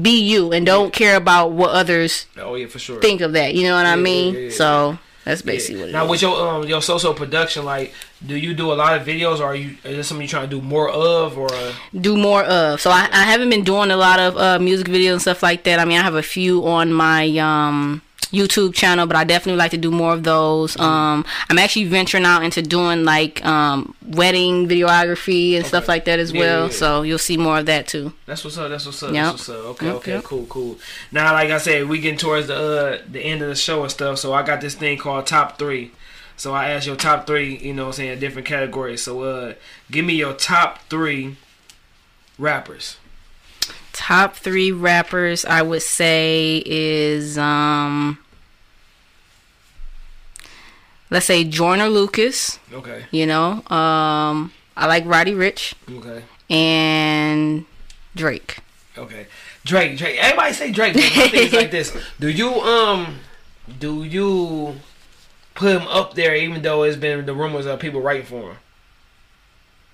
be 0.00 0.20
you 0.22 0.52
and 0.52 0.64
don't 0.64 0.92
care 0.92 1.16
about 1.16 1.52
what 1.52 1.70
others 1.70 2.26
oh 2.38 2.54
yeah, 2.54 2.66
for 2.66 2.78
sure. 2.78 3.00
think 3.00 3.20
of 3.20 3.32
that. 3.34 3.54
You 3.54 3.64
know 3.64 3.74
what 3.76 3.84
I 3.86 3.90
Yeah, 3.90 3.96
mean? 3.96 4.34
yeah, 4.34 4.40
yeah, 4.40 4.50
so 4.50 4.98
that's 5.24 5.42
Yeah. 5.42 5.52
basically 5.52 5.80
what 5.80 5.88
it 5.90 5.92
now 5.92 6.04
is. 6.04 6.10
with 6.10 6.22
your 6.22 6.48
um 6.48 6.64
your 6.68 6.82
social 6.82 7.14
production, 7.14 7.64
like, 7.64 7.94
do 8.26 8.36
you 8.36 8.54
do 8.54 8.72
a 8.72 8.74
lot 8.74 8.96
of 8.98 9.06
videos, 9.06 9.40
or 9.40 9.44
are 9.44 9.54
you 9.56 9.76
is 9.84 9.96
this 9.96 10.08
something 10.08 10.22
you 10.22 10.28
trying 10.28 10.48
to 10.48 10.56
do 10.56 10.62
more 10.62 10.88
of, 10.90 11.36
or 11.38 11.48
do 12.00 12.16
more 12.16 12.42
of. 12.44 12.80
So 12.80 12.90
I, 12.90 13.08
I 13.12 13.24
haven't 13.24 13.50
been 13.50 13.64
doing 13.64 13.90
a 13.90 13.96
lot 13.96 14.18
of 14.18 14.36
uh, 14.36 14.58
music 14.58 14.86
videos 14.88 15.12
and 15.12 15.20
stuff 15.22 15.42
like 15.42 15.64
that. 15.64 15.78
I 15.78 15.84
mean, 15.84 15.98
I 15.98 16.02
have 16.02 16.14
a 16.14 16.22
few 16.22 16.66
on 16.66 16.92
my 16.92 17.28
um, 17.38 18.02
YouTube 18.32 18.74
channel, 18.74 19.06
but 19.06 19.14
I 19.14 19.24
definitely 19.24 19.58
like 19.58 19.70
to 19.72 19.76
do 19.76 19.90
more 19.90 20.12
of 20.14 20.24
those. 20.24 20.78
Um, 20.80 21.24
I'm 21.50 21.58
actually 21.58 21.84
venturing 21.84 22.24
out 22.24 22.42
into 22.42 22.62
doing 22.62 23.04
like 23.04 23.44
um, 23.44 23.94
wedding 24.06 24.66
videography 24.68 25.54
and 25.56 25.66
stuff 25.66 25.86
like 25.86 26.06
that 26.06 26.18
as 26.18 26.32
Yeah, 26.32 26.40
well. 26.40 26.66
yeah. 26.66 26.72
So 26.72 27.02
you'll 27.02 27.18
see 27.18 27.36
more 27.36 27.58
of 27.58 27.66
that 27.66 27.86
too. 27.86 28.12
That's 28.26 28.42
what's 28.42 28.56
up. 28.56 28.70
That's 28.70 28.86
what's 28.86 29.02
up. 29.02 29.12
Yep. 29.12 29.24
That's 29.24 29.32
what's 29.34 29.48
up. 29.50 29.64
Okay, 29.72 29.86
Yep, 29.86 29.94
okay, 29.96 30.12
yep. 30.12 30.24
cool, 30.24 30.46
cool. 30.46 30.78
Now, 31.12 31.32
like 31.34 31.50
I 31.50 31.58
said, 31.58 31.88
we 31.88 32.00
getting 32.00 32.18
towards 32.18 32.46
the 32.46 32.56
uh, 32.56 32.98
the 33.10 33.20
end 33.20 33.42
of 33.42 33.48
the 33.48 33.54
show 33.54 33.82
and 33.82 33.90
stuff. 33.90 34.18
So 34.18 34.32
I 34.32 34.42
got 34.42 34.60
this 34.60 34.74
thing 34.74 34.96
called 34.98 35.26
top 35.26 35.58
three. 35.58 35.92
So 36.38 36.54
I 36.54 36.70
asked 36.70 36.86
your 36.86 36.96
top 36.96 37.26
three. 37.26 37.58
You 37.58 37.74
know, 37.74 37.82
what 37.84 37.88
I'm 37.88 37.92
saying 37.94 38.18
different 38.20 38.48
categories. 38.48 39.02
So 39.02 39.22
uh, 39.22 39.54
give 39.90 40.04
me 40.04 40.14
your 40.14 40.32
top 40.32 40.78
three 40.88 41.36
rappers. 42.38 42.96
Top 43.92 44.36
three 44.36 44.72
rappers 44.72 45.44
I 45.44 45.62
would 45.62 45.82
say 45.82 46.62
is 46.64 47.36
um, 47.36 48.18
let's 51.10 51.26
say 51.26 51.44
Joyner 51.44 51.88
Lucas. 51.88 52.58
Okay. 52.72 53.04
You 53.10 53.26
know, 53.26 53.62
um, 53.68 54.52
I 54.76 54.86
like 54.86 55.04
Roddy 55.06 55.32
Ricch 55.32 55.74
Okay. 55.90 56.22
and 56.48 57.64
Drake. 58.14 58.58
Okay. 58.96 59.26
Drake. 59.64 59.96
Drake. 59.98 60.18
Everybody 60.18 60.52
say 60.54 60.72
Drake. 60.72 60.94
But 60.94 61.02
my 61.16 61.28
thing 61.28 61.46
is 61.46 61.52
like 61.52 61.70
this. 61.70 61.96
Do 62.20 62.28
you 62.28 62.48
um, 62.60 63.18
do 63.78 64.04
you 64.04 64.76
put 65.54 65.76
him 65.76 65.86
up 65.88 66.14
there 66.14 66.34
even 66.34 66.62
though 66.62 66.82
it's 66.82 66.96
been 66.96 67.24
the 67.26 67.34
rumors 67.34 67.66
of 67.66 67.78
people 67.78 68.00
writing 68.00 68.26
for 68.26 68.52
him? 68.52 68.56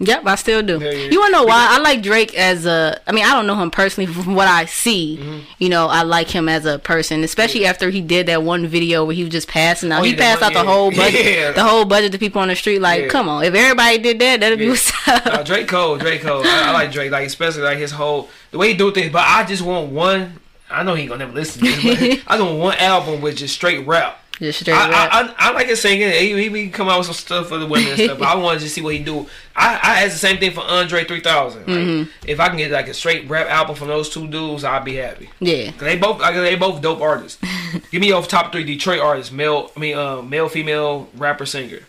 Yep, 0.00 0.26
I 0.26 0.34
still 0.36 0.62
do. 0.62 0.78
Yeah, 0.78 0.90
yeah. 0.92 1.10
You 1.10 1.18
wanna 1.18 1.32
know 1.32 1.44
why? 1.44 1.66
I 1.70 1.78
like 1.80 2.02
Drake 2.02 2.32
as 2.38 2.66
a. 2.66 3.00
I 3.06 3.12
mean, 3.12 3.24
I 3.24 3.32
don't 3.32 3.48
know 3.48 3.56
him 3.56 3.70
personally. 3.70 4.06
From 4.12 4.34
what 4.36 4.46
I 4.46 4.64
see, 4.66 5.18
Mm-hmm. 5.20 5.38
you 5.58 5.68
know, 5.68 5.88
I 5.88 6.02
like 6.02 6.28
him 6.30 6.48
as 6.48 6.64
a 6.66 6.78
person, 6.78 7.24
especially 7.24 7.66
after 7.66 7.90
he 7.90 8.00
did 8.00 8.26
that 8.26 8.44
one 8.44 8.66
video 8.68 9.04
where 9.04 9.14
he 9.16 9.24
was 9.24 9.32
just 9.32 9.48
passing 9.48 9.90
out. 9.90 10.00
Oh, 10.00 10.04
he 10.04 10.12
yeah, 10.12 10.16
passed 10.18 10.42
one- 10.42 10.52
out 10.56 10.60
the 10.62 10.64
yeah. 10.68 10.72
whole 10.74 10.90
budget, 11.02 11.24
Yeah. 11.26 11.50
the 11.52 11.64
whole 11.64 11.84
budget 11.84 12.12
to 12.12 12.18
people 12.18 12.40
on 12.40 12.46
the 12.48 12.54
street. 12.54 12.78
Like, 12.80 13.02
Yeah. 13.02 13.08
come 13.08 13.28
on, 13.28 13.42
if 13.42 13.52
everybody 13.54 13.98
did 13.98 14.20
that, 14.20 14.38
that'd 14.40 14.58
be 14.58 14.66
Yeah. 14.66 14.70
what's 14.70 15.08
up. 15.08 15.44
Drake 15.44 15.66
Cole, 15.66 15.96
Drake 15.98 16.22
Cole. 16.22 16.42
I, 16.46 16.68
I 16.68 16.70
like 16.72 16.92
Drake, 16.92 17.10
like 17.10 17.26
especially 17.26 17.62
like 17.62 17.78
his 17.78 17.90
whole 17.90 18.28
the 18.52 18.58
way 18.58 18.68
he 18.68 18.74
do 18.74 18.92
things. 18.92 19.12
But 19.12 19.24
I 19.26 19.44
just 19.44 19.62
want 19.62 19.90
one. 19.90 20.38
I 20.70 20.82
know 20.84 20.94
he 20.94 21.02
ain't 21.02 21.10
gonna 21.10 21.24
never 21.24 21.34
listen 21.36 21.64
to 21.64 21.72
this, 21.72 22.22
I 22.28 22.36
just 22.36 22.42
want 22.46 22.58
one 22.58 22.76
album 22.76 23.20
with 23.22 23.36
just 23.36 23.54
straight 23.54 23.86
rap. 23.86 24.22
Just 24.38 24.60
straight 24.60 24.74
I, 24.74 24.88
rap. 24.88 25.10
I, 25.12 25.20
I, 25.20 25.34
I 25.48 25.52
like 25.52 25.66
his 25.66 25.80
singing. 25.82 26.10
He, 26.10 26.40
he 26.42 26.48
be 26.48 26.68
come 26.70 26.88
out 26.88 26.98
with 26.98 27.06
some 27.06 27.14
stuff 27.14 27.48
for 27.48 27.58
the 27.58 27.66
women 27.66 27.88
and 27.88 27.98
stuff. 28.00 28.18
But 28.20 28.28
I 28.28 28.34
want 28.42 28.60
to 28.60 28.68
see 28.68 28.80
what 28.80 28.94
he 28.94 29.02
do. 29.02 29.26
I, 29.56 29.74
I 29.82 30.02
asked 30.04 30.12
the 30.12 30.18
same 30.18 30.38
thing 30.38 30.52
for 30.52 30.60
Andre 30.60 31.04
3000. 31.04 31.60
Like, 31.60 31.66
Mm-hmm. 31.68 32.10
If 32.28 32.38
I 32.38 32.46
can 32.48 32.56
get 32.56 32.70
like 32.70 32.86
a 32.86 32.94
straight 32.94 33.28
rap 33.28 33.48
album 33.48 33.74
from 33.74 33.88
those 33.88 34.08
two 34.08 34.28
dudes, 34.28 34.62
I'd 34.62 34.84
be 34.84 34.94
happy. 34.94 35.28
yeah. 35.40 35.72
'Cause 35.72 35.80
they 35.80 35.96
both, 35.96 36.20
like, 36.20 36.34
they 36.36 36.54
both 36.54 36.80
dope 36.80 37.00
artists. 37.00 37.40
Give 37.90 38.00
me 38.00 38.08
your 38.08 38.22
top 38.22 38.52
three 38.52 38.62
Detroit 38.64 39.00
artists, 39.00 39.32
male. 39.32 39.72
I 39.76 39.80
mean, 39.80 39.96
uh, 39.98 40.22
male, 40.22 40.48
female, 40.48 41.08
rapper, 41.16 41.44
singer. 41.44 41.80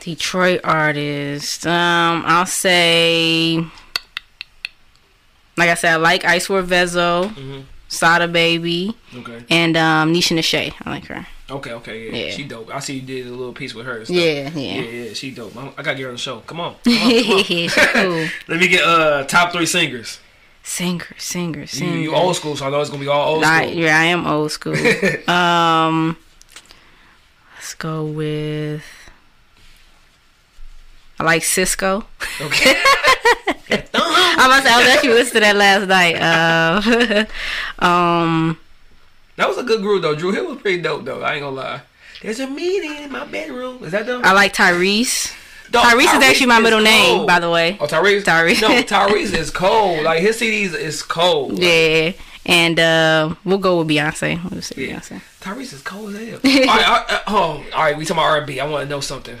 Detroit 0.00 0.60
artist. 0.62 1.66
Um, 1.66 2.22
I'll 2.26 2.46
say, 2.46 3.56
like 5.56 5.70
I 5.70 5.74
said, 5.74 5.94
I 5.94 5.96
like 5.96 6.22
Icewear 6.22 6.64
Vezzo, 6.64 7.28
Mm-hmm. 7.30 7.60
Sada 7.94 8.28
Baby, 8.28 8.96
Okay. 9.16 9.44
and 9.50 9.76
um, 9.76 10.12
Nisha 10.12 10.36
Nashay. 10.36 10.72
I 10.84 10.90
like 10.90 11.06
her. 11.06 11.26
Okay. 11.50 11.72
Okay. 11.72 12.06
Yeah. 12.10 12.26
Yeah. 12.26 12.30
She 12.32 12.44
dope. 12.44 12.74
I 12.74 12.78
see 12.80 12.94
you 12.96 13.02
did 13.02 13.26
a 13.26 13.30
little 13.30 13.52
piece 13.52 13.74
with 13.74 13.86
her. 13.86 14.02
Yeah, 14.08 14.48
Yeah, 14.48 14.58
yeah. 14.58 14.80
yeah, 14.82 15.12
she 15.14 15.30
dope. 15.30 15.54
I'm- 15.56 15.72
I 15.76 15.82
gotta 15.82 15.96
get 15.96 16.04
her 16.04 16.08
on 16.08 16.14
the 16.14 16.18
show. 16.20 16.40
Come 16.40 16.60
on. 16.60 16.76
Come 16.84 16.94
on, 16.94 17.22
come 17.24 17.58
on. 17.58 17.68
Cool. 17.68 18.28
Let 18.48 18.60
me 18.60 18.68
get 18.68 18.82
uh 18.84 19.24
top 19.24 19.52
three 19.52 19.66
singers. 19.66 20.20
Singer, 20.62 21.04
singer, 21.18 21.60
You, 21.60 21.66
singer. 21.66 21.96
you 21.98 22.14
old 22.14 22.34
school, 22.36 22.56
so 22.56 22.66
I 22.66 22.70
know 22.70 22.80
it's 22.80 22.88
gonna 22.88 23.02
be 23.02 23.08
all 23.08 23.34
old 23.34 23.44
school. 23.44 23.66
Yeah, 23.68 23.98
I 24.00 24.04
am 24.04 24.26
old 24.26 24.50
school. 24.50 24.74
um, 25.28 26.16
let's 27.56 27.74
go 27.74 28.04
with. 28.06 28.82
I 31.18 31.24
like 31.24 31.42
Sisqo. 31.42 32.04
Okay. 32.40 32.74
To 33.66 33.70
say, 34.62 34.68
I 34.70 34.78
was 34.78 34.88
actually 34.88 35.14
listening 35.14 35.34
to 35.34 35.40
that 35.40 35.56
last 35.56 35.88
night. 35.88 36.16
Uh, 36.16 37.24
um, 37.84 38.58
That 39.36 39.48
was 39.48 39.56
a 39.58 39.62
good 39.62 39.80
group 39.80 40.02
though. 40.02 40.14
Dru 40.14 40.32
Hill 40.32 40.46
was 40.46 40.60
pretty 40.60 40.82
dope 40.82 41.04
though. 41.04 41.22
I 41.22 41.34
ain't 41.34 41.42
gonna 41.42 41.56
lie. 41.56 41.80
There's 42.22 42.40
a 42.40 42.46
meeting 42.46 43.02
in 43.02 43.10
my 43.10 43.24
bedroom. 43.24 43.82
Is 43.82 43.92
that 43.92 44.06
them? 44.06 44.20
I 44.24 44.32
like 44.32 44.52
Tyrese. 44.54 45.34
Dog, 45.70 45.84
Tyrese 45.84 46.16
is 46.16 46.22
actually 46.22 46.46
my 46.46 46.60
middle 46.60 46.80
name, 46.80 47.16
cold. 47.16 47.26
by 47.26 47.40
the 47.40 47.50
way. 47.50 47.76
Oh, 47.80 47.86
Tyrese. 47.86 48.22
Tyrese. 48.22 48.60
No, 48.62 48.68
Tyrese 48.82 49.34
is 49.34 49.50
cold. 49.50 50.02
Like 50.04 50.20
his 50.20 50.38
CDs 50.40 50.74
is 50.74 51.02
cold. 51.02 51.58
Yeah, 51.58 52.12
and 52.46 52.78
uh, 52.78 53.34
we'll 53.44 53.58
go 53.58 53.78
with 53.78 53.88
Beyonce. 53.88 54.42
We'll 54.50 54.62
say 54.62 54.88
Yeah. 54.88 54.96
Beyonce. 55.00 55.20
Tyrese 55.40 55.72
is 55.72 55.82
cold 55.82 56.14
as 56.14 56.28
hell. 56.28 56.40
all 56.44 56.50
right, 56.66 56.68
I, 56.88 57.04
I, 57.08 57.20
oh, 57.28 57.34
all 57.74 57.82
right. 57.82 57.96
We 57.96 58.04
talking 58.04 58.18
about 58.22 58.40
R&B. 58.40 58.60
I 58.60 58.66
want 58.66 58.84
to 58.84 58.88
know 58.90 59.00
something. 59.00 59.38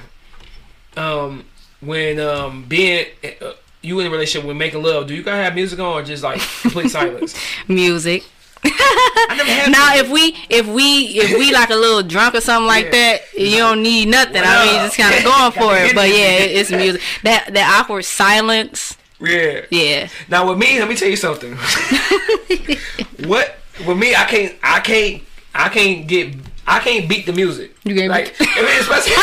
Um, 0.96 1.44
when 1.86 2.18
um 2.20 2.64
being 2.64 3.06
uh, 3.42 3.52
you 3.82 4.00
in 4.00 4.06
a 4.06 4.10
relationship 4.10 4.46
with 4.46 4.56
making 4.56 4.82
love, 4.82 5.06
do 5.06 5.14
you 5.14 5.22
gotta 5.22 5.42
have 5.42 5.54
music 5.54 5.78
on 5.78 5.86
or 6.00 6.02
just 6.02 6.22
like 6.22 6.40
complete 6.62 6.88
silence? 6.90 7.34
Music. 7.68 8.24
I 8.66 9.34
never 9.36 9.50
had. 9.50 9.70
Now, 9.72 9.90
music. 9.90 10.06
if 10.06 10.10
we 10.10 10.36
if 10.48 10.66
we 10.66 11.06
if 11.20 11.38
we 11.38 11.52
like 11.52 11.68
a 11.68 11.74
little 11.74 12.02
drunk 12.02 12.34
or 12.34 12.40
something 12.40 12.66
like 12.66 12.86
Yeah. 12.86 12.90
that, 12.92 13.20
you 13.36 13.58
don't 13.58 13.82
need 13.82 14.08
nothing. 14.08 14.36
What 14.36 14.46
I 14.46 14.64
mean, 14.64 14.74
just 14.86 14.96
kind 14.96 15.14
of 15.14 15.22
going 15.24 15.52
for 15.52 15.76
it. 15.84 15.94
But 15.94 16.08
it. 16.08 16.14
yeah, 16.14 16.44
it- 16.44 16.50
it's 16.60 16.70
music. 16.70 17.02
That 17.24 17.52
that 17.52 17.78
awkward 17.80 18.04
silence. 18.06 18.96
yeah. 19.20 19.66
Yeah. 19.70 20.08
Now 20.30 20.48
with 20.48 20.58
me, 20.58 20.78
let 20.80 20.88
me 20.88 20.96
tell 20.96 21.08
you 21.10 21.16
something. 21.16 21.54
what 23.28 23.56
with 23.86 23.98
me, 23.98 24.14
I 24.14 24.24
can't, 24.24 24.54
I 24.62 24.80
can't, 24.80 25.22
I 25.54 25.68
can't 25.68 26.06
get, 26.06 26.34
I 26.66 26.78
can't 26.80 27.08
beat 27.08 27.26
the 27.26 27.32
music. 27.32 27.76
You 27.84 27.94
can't 27.94 28.08
like, 28.10 28.36
beat- 28.38 28.48
I 28.50 28.62
mean, 28.62 28.80
especially, 28.80 29.14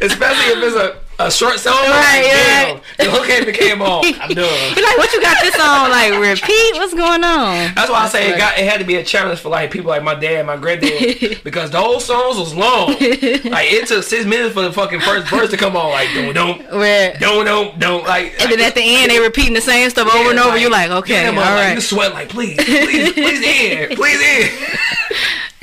especially 0.00 0.52
if 0.52 0.62
it's 0.64 0.76
a, 0.76 0.96
a 1.18 1.30
short 1.30 1.58
song. 1.58 1.72
Right, 1.74 2.22
like, 2.22 2.32
damn, 2.32 2.74
right. 2.74 2.82
the 2.98 3.04
hook 3.10 3.30
ain't 3.30 3.56
came 3.56 3.82
on. 3.82 4.04
I'm 4.20 4.34
done. 4.34 4.76
You're 4.76 4.86
like, 4.86 4.98
what 4.98 5.12
you 5.12 5.20
got 5.20 5.36
this 5.40 5.54
on? 5.58 5.90
Like 5.90 6.12
repeat? 6.12 6.74
What's 6.74 6.94
going 6.94 7.24
on? 7.24 7.74
That's 7.74 7.90
why 7.90 8.04
I 8.04 8.08
say 8.08 8.32
it 8.32 8.38
got 8.38 8.58
it 8.58 8.68
had 8.68 8.78
to 8.80 8.86
be 8.86 8.96
a 8.96 9.04
challenge 9.04 9.40
for 9.40 9.48
like 9.48 9.70
people 9.70 9.88
like 9.88 10.02
my 10.02 10.14
dad, 10.14 10.46
my 10.46 10.56
granddad, 10.56 11.40
because 11.44 11.70
the 11.70 11.80
whole 11.80 12.00
songs 12.00 12.38
was 12.38 12.54
long. 12.54 12.88
Like 12.90 13.72
it 13.72 13.88
took 13.88 14.04
six 14.04 14.26
minutes 14.26 14.54
for 14.54 14.62
the 14.62 14.72
fucking 14.72 15.00
first 15.00 15.28
verse 15.30 15.50
to 15.50 15.56
come 15.56 15.76
on. 15.76 15.90
Like 15.90 16.08
don't 16.14 16.34
don't 16.34 16.72
Where 16.72 17.16
don't 17.18 17.44
don't 17.44 17.78
don't 17.78 18.04
like. 18.04 18.40
and 18.40 18.50
then 18.50 18.60
at 18.60 18.74
the 18.74 18.82
end 18.82 19.10
they 19.10 19.20
repeating 19.20 19.54
the 19.54 19.60
same 19.60 19.88
stuff 19.90 20.14
over 20.14 20.30
and 20.30 20.38
over. 20.38 20.56
You're 20.58 20.70
like, 20.70 20.90
okay, 20.90 21.24
yeah, 21.24 21.30
all 21.30 21.36
like, 21.36 21.46
right. 21.46 21.74
you 21.74 21.80
sweat 21.80 22.12
like 22.12 22.28
please, 22.28 22.56
please, 22.56 23.12
please 23.12 23.42
in, 23.42 23.96
please 23.96 24.20
in. 24.20 24.58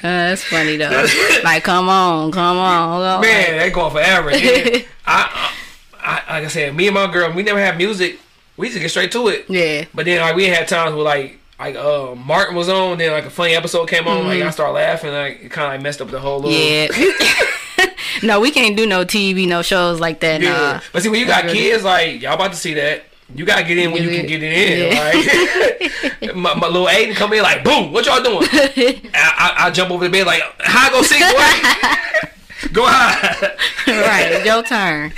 Uh, 0.03 0.27
that's 0.27 0.43
funny 0.43 0.75
though. 0.75 0.89
like, 1.45 1.63
come 1.63 1.87
on, 1.87 2.29
come 2.31 2.57
on. 2.57 3.21
Man, 3.21 3.57
that 3.57 3.71
going 3.71 3.91
forever. 3.91 4.35
Yeah. 4.35 4.83
I, 5.05 5.53
I, 5.97 6.13
like 6.33 6.43
I 6.43 6.47
said, 6.47 6.75
me 6.75 6.87
and 6.87 6.93
my 6.93 7.09
girl, 7.09 7.31
we 7.31 7.41
never 7.41 7.59
had 7.59 7.77
music. 7.77 8.19
We 8.57 8.67
just 8.67 8.81
get 8.81 8.89
straight 8.89 9.13
to 9.13 9.29
it. 9.29 9.49
Yeah. 9.49 9.85
But 9.93 10.05
then 10.05 10.19
like 10.19 10.35
we 10.35 10.45
had 10.45 10.67
times 10.67 10.93
where 10.93 11.05
like 11.05 11.39
like 11.57 11.77
uh 11.77 12.15
Martin 12.15 12.55
was 12.55 12.67
on, 12.67 12.97
then 12.97 13.11
like 13.11 13.25
a 13.25 13.29
funny 13.29 13.55
episode 13.55 13.87
came 13.87 14.05
on, 14.05 14.27
like 14.27 14.41
I 14.41 14.49
started 14.49 14.73
laughing, 14.73 15.13
like 15.13 15.41
it 15.43 15.51
kind 15.51 15.67
of 15.67 15.73
like 15.73 15.81
messed 15.81 16.01
up 16.01 16.09
the 16.09 16.19
whole 16.19 16.41
little. 16.41 16.51
Mm-hmm. 16.51 17.79
Yeah. 17.79 17.85
no, 18.23 18.41
we 18.41 18.51
can't 18.51 18.75
do 18.75 18.85
no 18.85 19.05
TV, 19.05 19.47
no 19.47 19.61
shows 19.61 20.01
like 20.01 20.19
that. 20.19 20.41
Yeah. 20.41 20.51
Nah. 20.51 20.81
But 20.91 21.03
see, 21.03 21.09
when 21.09 21.21
you 21.21 21.25
got 21.25 21.45
kids, 21.45 21.85
like 21.85 22.21
y'all 22.21 22.33
about 22.33 22.51
to 22.51 22.57
see 22.57 22.73
that. 22.73 23.05
You 23.35 23.45
gotta 23.45 23.63
get 23.63 23.77
in 23.77 23.91
when 23.91 24.03
you 24.03 24.09
can 24.09 24.27
get 24.27 24.41
it 24.43 24.53
in. 24.53 26.21
Like 26.21 26.35
my, 26.35 26.53
my 26.55 26.67
little 26.67 26.87
Aiden 26.87 27.15
come 27.15 27.33
in 27.33 27.41
like, 27.41 27.63
boom, 27.63 27.91
what 27.91 28.05
y'all 28.05 28.21
doing? 28.21 28.47
I, 28.51 29.55
I, 29.57 29.67
I 29.67 29.71
jump 29.71 29.91
over 29.91 30.05
the 30.05 30.11
bed 30.11 30.27
like, 30.27 30.41
how 30.59 30.89
I 30.89 30.91
go 30.91 31.01
sing, 31.01 31.19
boy? 31.19 32.69
go 32.73 32.85
high. 32.85 33.55
right, 33.87 34.31
it's 34.31 34.45
your 34.45 34.63
turn. 34.63 35.13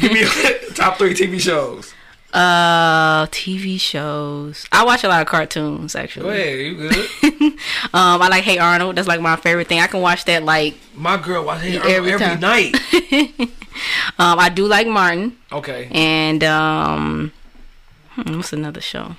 Give 0.00 0.12
me 0.12 0.24
top 0.74 0.98
three 0.98 1.14
TV 1.14 1.40
shows. 1.40 1.92
Uh, 2.32 3.26
TV 3.26 3.78
shows. 3.80 4.66
I 4.72 4.84
watch 4.84 5.04
a 5.04 5.08
lot 5.08 5.22
of 5.22 5.28
cartoons 5.28 5.94
actually. 5.94 6.24
Go 6.24 6.30
ahead, 6.30 6.58
you 6.58 6.74
good? 6.76 7.54
Um, 7.92 8.20
I 8.22 8.28
like 8.28 8.42
Hey 8.42 8.58
Arnold. 8.58 8.96
That's 8.96 9.06
like 9.06 9.20
my 9.20 9.36
favorite 9.36 9.68
thing. 9.68 9.78
I 9.78 9.86
can 9.86 10.00
watch 10.00 10.24
that 10.24 10.42
like. 10.42 10.74
My 10.96 11.16
girl 11.16 11.44
watches 11.44 11.74
it 11.74 11.84
Every 11.84 12.12
every, 12.12 12.36
night. 12.38 12.74
Um, 14.18 14.38
I 14.38 14.48
do 14.48 14.66
like 14.66 14.86
Martin 14.86 15.36
Okay. 15.50 15.88
and 15.90 16.44
um, 16.44 17.32
hmm, 18.10 18.36
what's 18.36 18.52
another 18.52 18.80
show? 18.80 19.16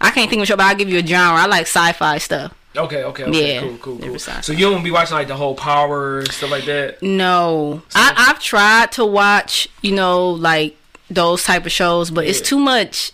I 0.00 0.10
can't 0.10 0.28
think 0.30 0.40
of 0.40 0.44
a 0.44 0.46
show, 0.46 0.56
but 0.56 0.64
I'll 0.64 0.74
give 0.74 0.88
you 0.88 0.98
a 0.98 1.06
genre. 1.06 1.40
I 1.40 1.46
like 1.46 1.62
sci-fi 1.66 2.18
stuff. 2.18 2.54
Okay, 2.76 3.04
okay, 3.04 3.24
okay, 3.24 3.54
Yeah, 3.54 3.60
cool, 3.60 3.76
cool, 3.78 3.98
cool. 3.98 4.18
So 4.18 4.52
you 4.52 4.68
don't 4.70 4.82
be 4.82 4.90
watching 4.90 5.14
like 5.16 5.28
the 5.28 5.36
whole 5.36 5.54
Power 5.54 6.24
stuff 6.26 6.50
like 6.50 6.64
that. 6.64 7.02
No, 7.02 7.82
I, 7.94 8.14
I've 8.28 8.40
tried 8.40 8.90
to 8.92 9.04
watch, 9.04 9.68
you 9.82 9.92
know, 9.94 10.30
like 10.30 10.76
those 11.08 11.44
type 11.44 11.66
of 11.66 11.72
shows, 11.72 12.10
but 12.10 12.26
it's 12.26 12.40
too 12.40 12.58
much 12.58 13.12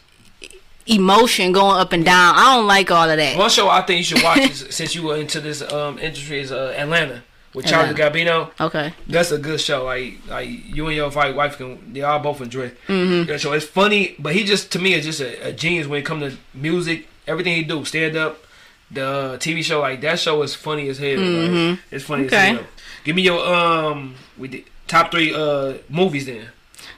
emotion 0.87 1.53
going 1.53 1.79
up 1.79 1.93
and 1.93 2.05
down. 2.05 2.35
I 2.37 2.57
don't 2.57 2.67
like 2.67 2.91
all 2.91 3.09
of 3.11 3.17
that. 3.17 3.37
One 3.37 3.51
show 3.51 3.69
I 3.69 3.83
think 3.83 3.99
you 3.99 4.05
should 4.05 4.23
watch 4.23 4.39
is, 4.39 4.67
since 4.71 4.95
you 4.95 5.03
were 5.03 5.17
into 5.17 5.41
this 5.41 5.61
um 5.63 5.99
industry 5.99 6.41
is 6.41 6.51
uh, 6.53 6.75
Atlanta 6.77 7.23
with 7.55 7.67
Childish 7.67 7.97
Gambino. 7.97 8.51
Okay. 8.61 8.93
That's 9.07 9.31
a 9.33 9.39
good 9.39 9.61
show. 9.61 9.85
Like 9.85 10.15
like 10.29 10.49
you 10.49 10.87
and 10.87 10.97
your 10.97 11.11
wife 11.11 11.57
can 11.57 11.93
they 11.93 12.03
all 12.03 12.19
both 12.21 12.41
enjoy 12.41 12.71
mm-hmm. 12.87 13.27
that 13.27 13.41
show. 13.41 13.53
It's 13.53 13.67
funny, 13.67 14.15
but 14.19 14.35
he 14.35 14.45
just 14.45 14.71
to 14.73 14.79
me 14.79 14.95
is 14.95 15.05
just 15.05 15.21
a, 15.21 15.49
a 15.49 15.53
genius 15.53 15.87
when 15.87 16.01
it 16.01 16.05
comes 16.07 16.33
to 16.33 16.39
music. 16.55 17.07
Everything 17.27 17.55
he 17.55 17.63
do, 17.63 17.85
stand 17.85 18.17
up, 18.17 18.39
the 18.91 19.07
uh, 19.07 19.37
TV 19.39 19.63
show 19.63 19.81
like 19.81 20.01
that 20.01 20.19
show 20.19 20.43
is 20.43 20.55
funny 20.55 20.89
as 20.89 20.99
hell. 20.99 21.19
Like, 21.19 21.79
it's 21.91 22.05
funny 22.05 22.25
Mm-hmm. 22.25 22.35
Okay. 22.35 22.51
as 22.51 22.57
hell. 22.59 22.67
Give 23.05 23.17
me 23.17 23.23
your 23.23 23.45
um 23.55 24.15
we 24.39 24.49
did 24.49 24.65
top 24.87 25.11
three 25.11 25.33
uh 25.35 25.75
movies 25.89 26.27
then. 26.27 26.49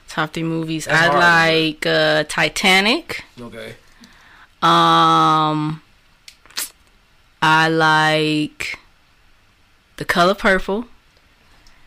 Top 0.07 0.31
three 0.33 0.43
movies. 0.43 0.85
That's 0.85 1.09
I 1.09 1.19
hard. 1.19 1.19
like 1.73 1.85
uh, 1.87 2.23
Titanic. 2.29 3.23
Okay. 3.39 3.75
Um, 4.61 5.81
I 7.41 7.67
like 7.67 8.77
The 9.97 10.05
Color 10.05 10.35
Purple. 10.35 10.85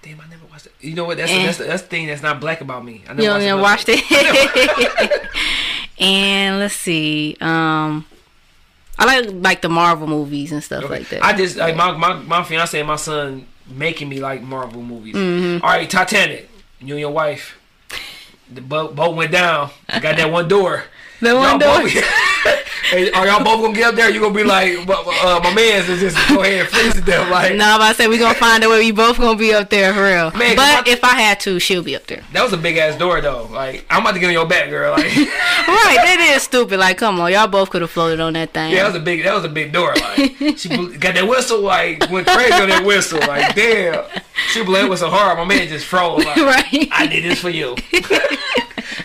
Damn, 0.03 0.21
I 0.21 0.29
never 0.29 0.47
watched 0.51 0.67
it. 0.67 0.73
You 0.81 0.95
know 0.95 1.05
what? 1.05 1.17
That's 1.19 1.33
Eh. 1.33 1.45
that's 1.47 1.59
that's 1.59 1.83
the 1.83 1.89
thing 1.89 2.07
that's 2.07 2.23
not 2.23 2.41
black 2.41 2.61
about 2.61 2.85
me. 2.85 3.03
I 3.09 3.15
never 3.15 3.23
You 3.23 3.29
know, 3.29 3.37
you 3.57 3.61
watched 3.63 3.89
watched 3.89 4.01
it. 4.03 4.05
it. 4.11 5.23
and 5.99 6.59
let's 6.61 6.75
see. 6.75 7.37
Um, 7.41 8.07
I 8.99 9.05
like 9.05 9.29
like 9.33 9.63
the 9.63 9.69
Marvel 9.69 10.07
movies 10.07 10.53
and 10.53 10.63
stuff 10.63 10.85
Okay. 10.85 10.99
like 11.01 11.09
that. 11.11 11.25
I 11.25 11.37
just 11.37 11.57
like 11.57 11.75
my, 11.77 11.93
my 11.97 12.15
my 12.15 12.43
fiance 12.45 12.79
and 12.79 12.87
my 12.89 12.97
son 12.97 13.47
making 13.69 14.09
me 14.09 14.21
like 14.21 14.43
Marvel 14.43 14.83
movies. 14.83 15.15
Mm-hmm. 15.17 15.65
All 15.65 15.71
right, 15.71 15.89
Titanic. 15.91 16.49
You 16.81 16.95
and 16.95 17.01
your 17.01 17.11
wife. 17.11 17.59
The 18.53 18.61
boat 18.61 18.95
boat 18.95 19.17
went 19.17 19.33
down. 19.33 19.71
I 19.89 19.99
got 19.99 20.17
that 20.19 20.31
one 20.31 20.47
door. 20.47 20.85
the 21.21 21.31
Y'all 21.31 21.41
one 21.41 21.59
door. 21.59 21.83
Hey, 22.87 23.11
are 23.11 23.27
y'all 23.27 23.43
both 23.43 23.63
gonna 23.63 23.75
get 23.75 23.89
up 23.89 23.95
there? 23.97 24.09
You 24.11 24.21
gonna 24.21 24.33
be 24.33 24.45
like, 24.45 24.79
uh, 24.89 25.41
my 25.43 25.53
man's 25.53 25.89
is 25.89 25.99
just 25.99 26.29
go 26.29 26.43
ahead 26.43 26.61
and 26.61 26.69
freeze 26.69 26.97
it 26.97 27.05
them. 27.05 27.29
Like, 27.37 27.57
No, 27.57 27.65
I'm 27.65 27.77
about 27.81 27.97
to 27.97 28.07
we 28.07 28.17
gonna 28.17 28.35
find 28.35 28.63
a 28.63 28.69
way. 28.69 28.79
We 28.79 28.93
both 28.93 29.19
gonna 29.19 29.37
be 29.37 29.53
up 29.53 29.71
there 29.71 29.93
for 29.93 30.05
real. 30.05 30.31
Man, 30.39 30.55
but 30.55 30.87
I- 30.87 30.91
if 30.91 31.03
I 31.03 31.21
had 31.21 31.41
to, 31.41 31.59
she'll 31.59 31.83
be 31.83 31.97
up 31.97 32.07
there. 32.07 32.23
that 32.33 32.45
was 32.45 32.53
a 32.53 32.57
big 32.57 32.77
ass 32.77 32.97
door 32.97 33.21
though. 33.21 33.49
Like, 33.51 33.85
I'm 33.91 34.03
about 34.03 34.13
to 34.13 34.21
get 34.21 34.27
on 34.29 34.33
your 34.35 34.47
back, 34.47 34.71
girl. 34.71 34.93
Like, 34.93 35.05
right, 35.17 35.97
that 35.97 36.35
is 36.37 36.45
stupid. 36.45 36.79
Like, 36.79 36.97
come 36.99 37.19
on, 37.19 37.33
y'all 37.33 37.49
both 37.49 37.71
could 37.71 37.83
have 37.83 37.91
floated 37.91 38.21
on 38.21 38.35
that 38.35 38.53
thing. 38.53 38.71
yeah, 38.73 38.83
that 38.85 38.93
was 38.93 39.03
a 39.03 39.05
big, 39.05 39.25
that 39.25 39.35
was 39.35 39.45
a 39.45 39.49
big 39.49 39.73
door. 39.73 39.93
Like, 39.97 40.37
she 40.57 40.69
got 40.99 41.15
that 41.17 41.27
whistle. 41.29 41.61
Like, 41.63 42.09
went 42.09 42.29
crazy 42.29 42.53
on 42.53 42.69
that 42.69 42.85
whistle. 42.85 43.19
Like, 43.19 43.57
damn, 43.57 44.05
she 44.53 44.63
blew 44.65 44.85
it 44.85 44.89
whistle 44.91 45.11
hard. 45.11 45.39
My 45.39 45.45
man 45.45 45.67
just 45.67 45.87
froze. 45.87 46.25
Like, 46.25 46.37
right. 46.37 46.89
I 46.93 47.09
did 47.09 47.25
this 47.25 47.41
for 47.41 47.51
you. 47.51 47.75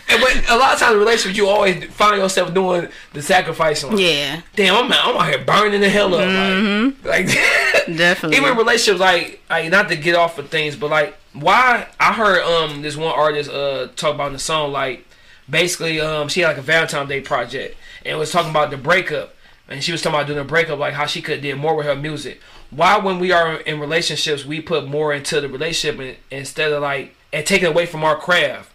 And 0.07 0.21
but 0.21 0.49
a 0.49 0.57
lot 0.57 0.73
of 0.73 0.79
times 0.79 0.93
in 0.93 0.99
relationships, 0.99 1.37
you 1.37 1.47
always 1.47 1.85
find 1.85 2.17
yourself 2.17 2.53
doing 2.53 2.87
the 3.13 3.21
sacrificing. 3.21 3.91
Like, 3.91 3.99
yeah, 3.99 4.41
Damn, 4.55 4.75
I'm 4.75 4.91
out, 4.91 5.07
I'm 5.07 5.17
out 5.17 5.29
here 5.29 5.43
burning 5.43 5.81
the 5.81 5.89
hell 5.89 6.13
up. 6.15 6.95
Like, 7.03 7.27
like 7.27 7.35
definitely. 7.97 8.37
even 8.37 8.51
in 8.51 8.57
relationships, 8.57 8.99
like, 8.99 9.41
like 9.49 9.69
not 9.69 9.89
to 9.89 9.95
get 9.95 10.15
off 10.15 10.37
of 10.37 10.49
things, 10.49 10.75
but 10.75 10.89
like, 10.89 11.17
why? 11.33 11.87
I 11.99 12.13
heard 12.13 12.43
um 12.43 12.81
this 12.81 12.95
one 12.95 13.13
artist 13.13 13.49
uh 13.49 13.87
talk 13.95 14.15
about 14.15 14.27
in 14.27 14.33
the 14.33 14.39
song 14.39 14.71
like, 14.71 15.05
basically 15.49 15.99
um 15.99 16.27
she 16.27 16.41
had 16.41 16.49
like 16.49 16.57
a 16.57 16.61
Valentine's 16.61 17.09
Day 17.09 17.21
project 17.21 17.75
and 18.05 18.17
was 18.17 18.31
talking 18.31 18.51
about 18.51 18.71
the 18.71 18.77
breakup, 18.77 19.35
and 19.67 19.83
she 19.83 19.91
was 19.91 20.01
talking 20.01 20.15
about 20.15 20.27
doing 20.27 20.39
a 20.39 20.43
breakup, 20.43 20.79
like 20.79 20.93
how 20.93 21.05
she 21.05 21.21
could 21.21 21.41
did 21.41 21.57
more 21.57 21.75
with 21.75 21.85
her 21.85 21.95
music. 21.95 22.39
Why, 22.69 22.97
when 22.97 23.19
we 23.19 23.33
are 23.33 23.57
in 23.57 23.81
relationships, 23.81 24.45
we 24.45 24.61
put 24.61 24.87
more 24.87 25.13
into 25.13 25.41
the 25.41 25.49
relationship 25.49 25.99
and, 25.99 26.17
instead 26.31 26.71
of 26.71 26.81
like 26.81 27.15
and 27.33 27.45
taking 27.45 27.67
away 27.67 27.85
from 27.85 28.03
our 28.03 28.17
craft. 28.17 28.70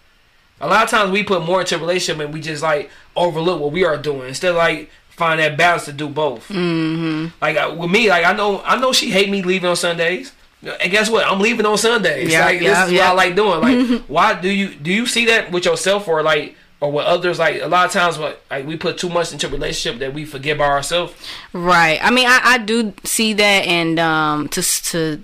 A 0.61 0.67
lot 0.67 0.85
of 0.85 0.91
times 0.91 1.11
we 1.11 1.23
put 1.23 1.45
more 1.45 1.61
into 1.61 1.77
a 1.77 1.79
relationship 1.79 2.25
and 2.25 2.33
we 2.33 2.41
just 2.41 2.63
like 2.63 2.91
overlook 3.15 3.61
what 3.61 3.73
we 3.73 3.85
are 3.85 3.97
doing 3.97 4.29
instead 4.29 4.51
of 4.51 4.57
like 4.57 4.91
find 5.11 5.41
that 5.41 5.57
balance 5.57 5.85
to 5.87 5.93
do 5.93 6.09
both. 6.09 6.49
Mm-hmm. 6.49 7.29
Like 7.41 7.57
I- 7.57 7.69
with 7.69 7.91
me, 7.91 8.09
like 8.09 8.25
I 8.25 8.33
know 8.33 8.63
I 8.65 8.79
know 8.79 8.93
she 8.93 9.11
hate 9.11 9.31
me 9.31 9.43
leaving 9.43 9.69
on 9.69 9.77
Sundays. 9.77 10.33
And 10.81 10.91
guess 10.91 11.09
what? 11.11 11.25
I'm 11.27 11.39
leaving 11.39 11.67
on 11.67 11.79
Sundays. 11.79 12.33
Yeah, 12.33 12.47
like 12.47 12.61
yeah, 12.61 12.71
this 12.71 12.87
is 12.89 12.93
yeah. 12.95 13.01
what 13.01 13.11
I 13.11 13.27
like 13.27 13.37
doing. 13.37 13.61
Like 13.61 14.03
why 14.09 14.41
do 14.41 14.49
you 14.49 14.75
do 14.75 14.93
you 14.93 15.07
see 15.07 15.27
that 15.27 15.53
with 15.53 15.65
yourself 15.65 16.09
or 16.09 16.23
like 16.23 16.57
or 16.81 16.91
with 16.91 17.05
others? 17.05 17.39
Like 17.39 17.63
a 17.63 17.69
lot 17.69 17.87
of 17.87 17.93
times, 17.93 18.19
what 18.19 18.43
like 18.51 18.67
we 18.67 18.77
put 18.77 18.99
too 18.99 19.09
much 19.09 19.33
into 19.33 19.47
a 19.47 19.51
relationship 19.51 20.01
that 20.01 20.15
we 20.15 20.25
forget 20.25 20.57
about 20.57 20.71
ourselves. 20.71 21.15
Right. 21.53 21.99
I 22.03 22.11
mean, 22.11 22.27
I, 22.27 22.41
I 22.43 22.59
do 22.59 22.95
see 23.05 23.33
that, 23.35 23.67
and 23.67 23.99
um, 23.99 24.49
to 24.49 24.63
to 24.63 25.23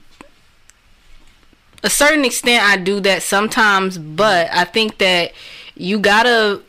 a 1.83 1.91
certain 1.91 2.25
extent, 2.25 2.63
I 2.63 2.77
do 2.77 3.01
that 3.01 3.23
sometimes. 3.23 3.99
But 3.99 4.49
I 4.53 4.65
think 4.65 4.99
that 4.99 5.33
you 5.77 5.99
gotta 5.99 6.61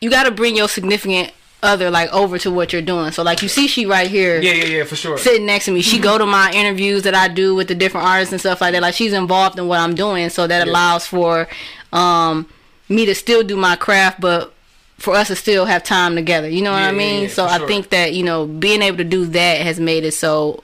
you 0.00 0.10
gotta 0.10 0.30
bring 0.30 0.56
your 0.56 0.68
significant 0.68 1.32
other 1.62 1.90
like 1.90 2.10
over 2.10 2.38
to 2.38 2.50
what 2.50 2.72
you're 2.72 2.80
doing. 2.80 3.10
So 3.12 3.22
like 3.22 3.42
you 3.42 3.48
see, 3.48 3.66
she 3.68 3.84
right 3.84 4.08
here. 4.10 4.40
Yeah, 4.40 4.52
yeah, 4.52 4.64
yeah, 4.64 4.84
for 4.84 4.96
sure. 4.96 5.18
Sitting 5.18 5.44
next 5.46 5.66
to 5.66 5.72
me, 5.72 5.82
she 5.82 5.98
go 5.98 6.16
to 6.16 6.24
my 6.24 6.50
interviews 6.52 7.02
that 7.02 7.14
I 7.14 7.28
do 7.28 7.54
with 7.54 7.68
the 7.68 7.74
different 7.74 8.06
artists 8.06 8.32
and 8.32 8.40
stuff 8.40 8.60
like 8.62 8.72
that. 8.72 8.80
Like 8.82 8.94
she's 8.94 9.12
involved 9.12 9.58
in 9.58 9.66
what 9.68 9.78
I'm 9.80 9.94
doing, 9.94 10.30
so 10.30 10.46
that 10.46 10.66
Yeah. 10.66 10.72
allows 10.72 11.06
for 11.06 11.48
um, 11.92 12.46
me 12.88 13.04
to 13.06 13.14
still 13.14 13.42
do 13.42 13.56
my 13.56 13.76
craft, 13.76 14.20
but 14.22 14.54
for 14.96 15.14
us 15.14 15.28
to 15.28 15.36
still 15.36 15.64
have 15.66 15.82
time 15.82 16.14
together. 16.14 16.48
You 16.48 16.62
know 16.62 16.72
what 16.72 16.80
Yeah, 16.82 16.88
I 16.88 16.92
mean? 16.92 17.22
yeah, 17.24 17.28
so 17.28 17.46
for 17.46 17.52
I 17.54 17.58
sure. 17.58 17.68
think 17.68 17.90
that 17.90 18.14
you 18.14 18.22
know 18.22 18.46
being 18.46 18.80
able 18.80 18.96
to 18.98 19.04
do 19.04 19.26
that 19.26 19.60
has 19.60 19.78
made 19.78 20.04
it 20.04 20.12
so 20.12 20.62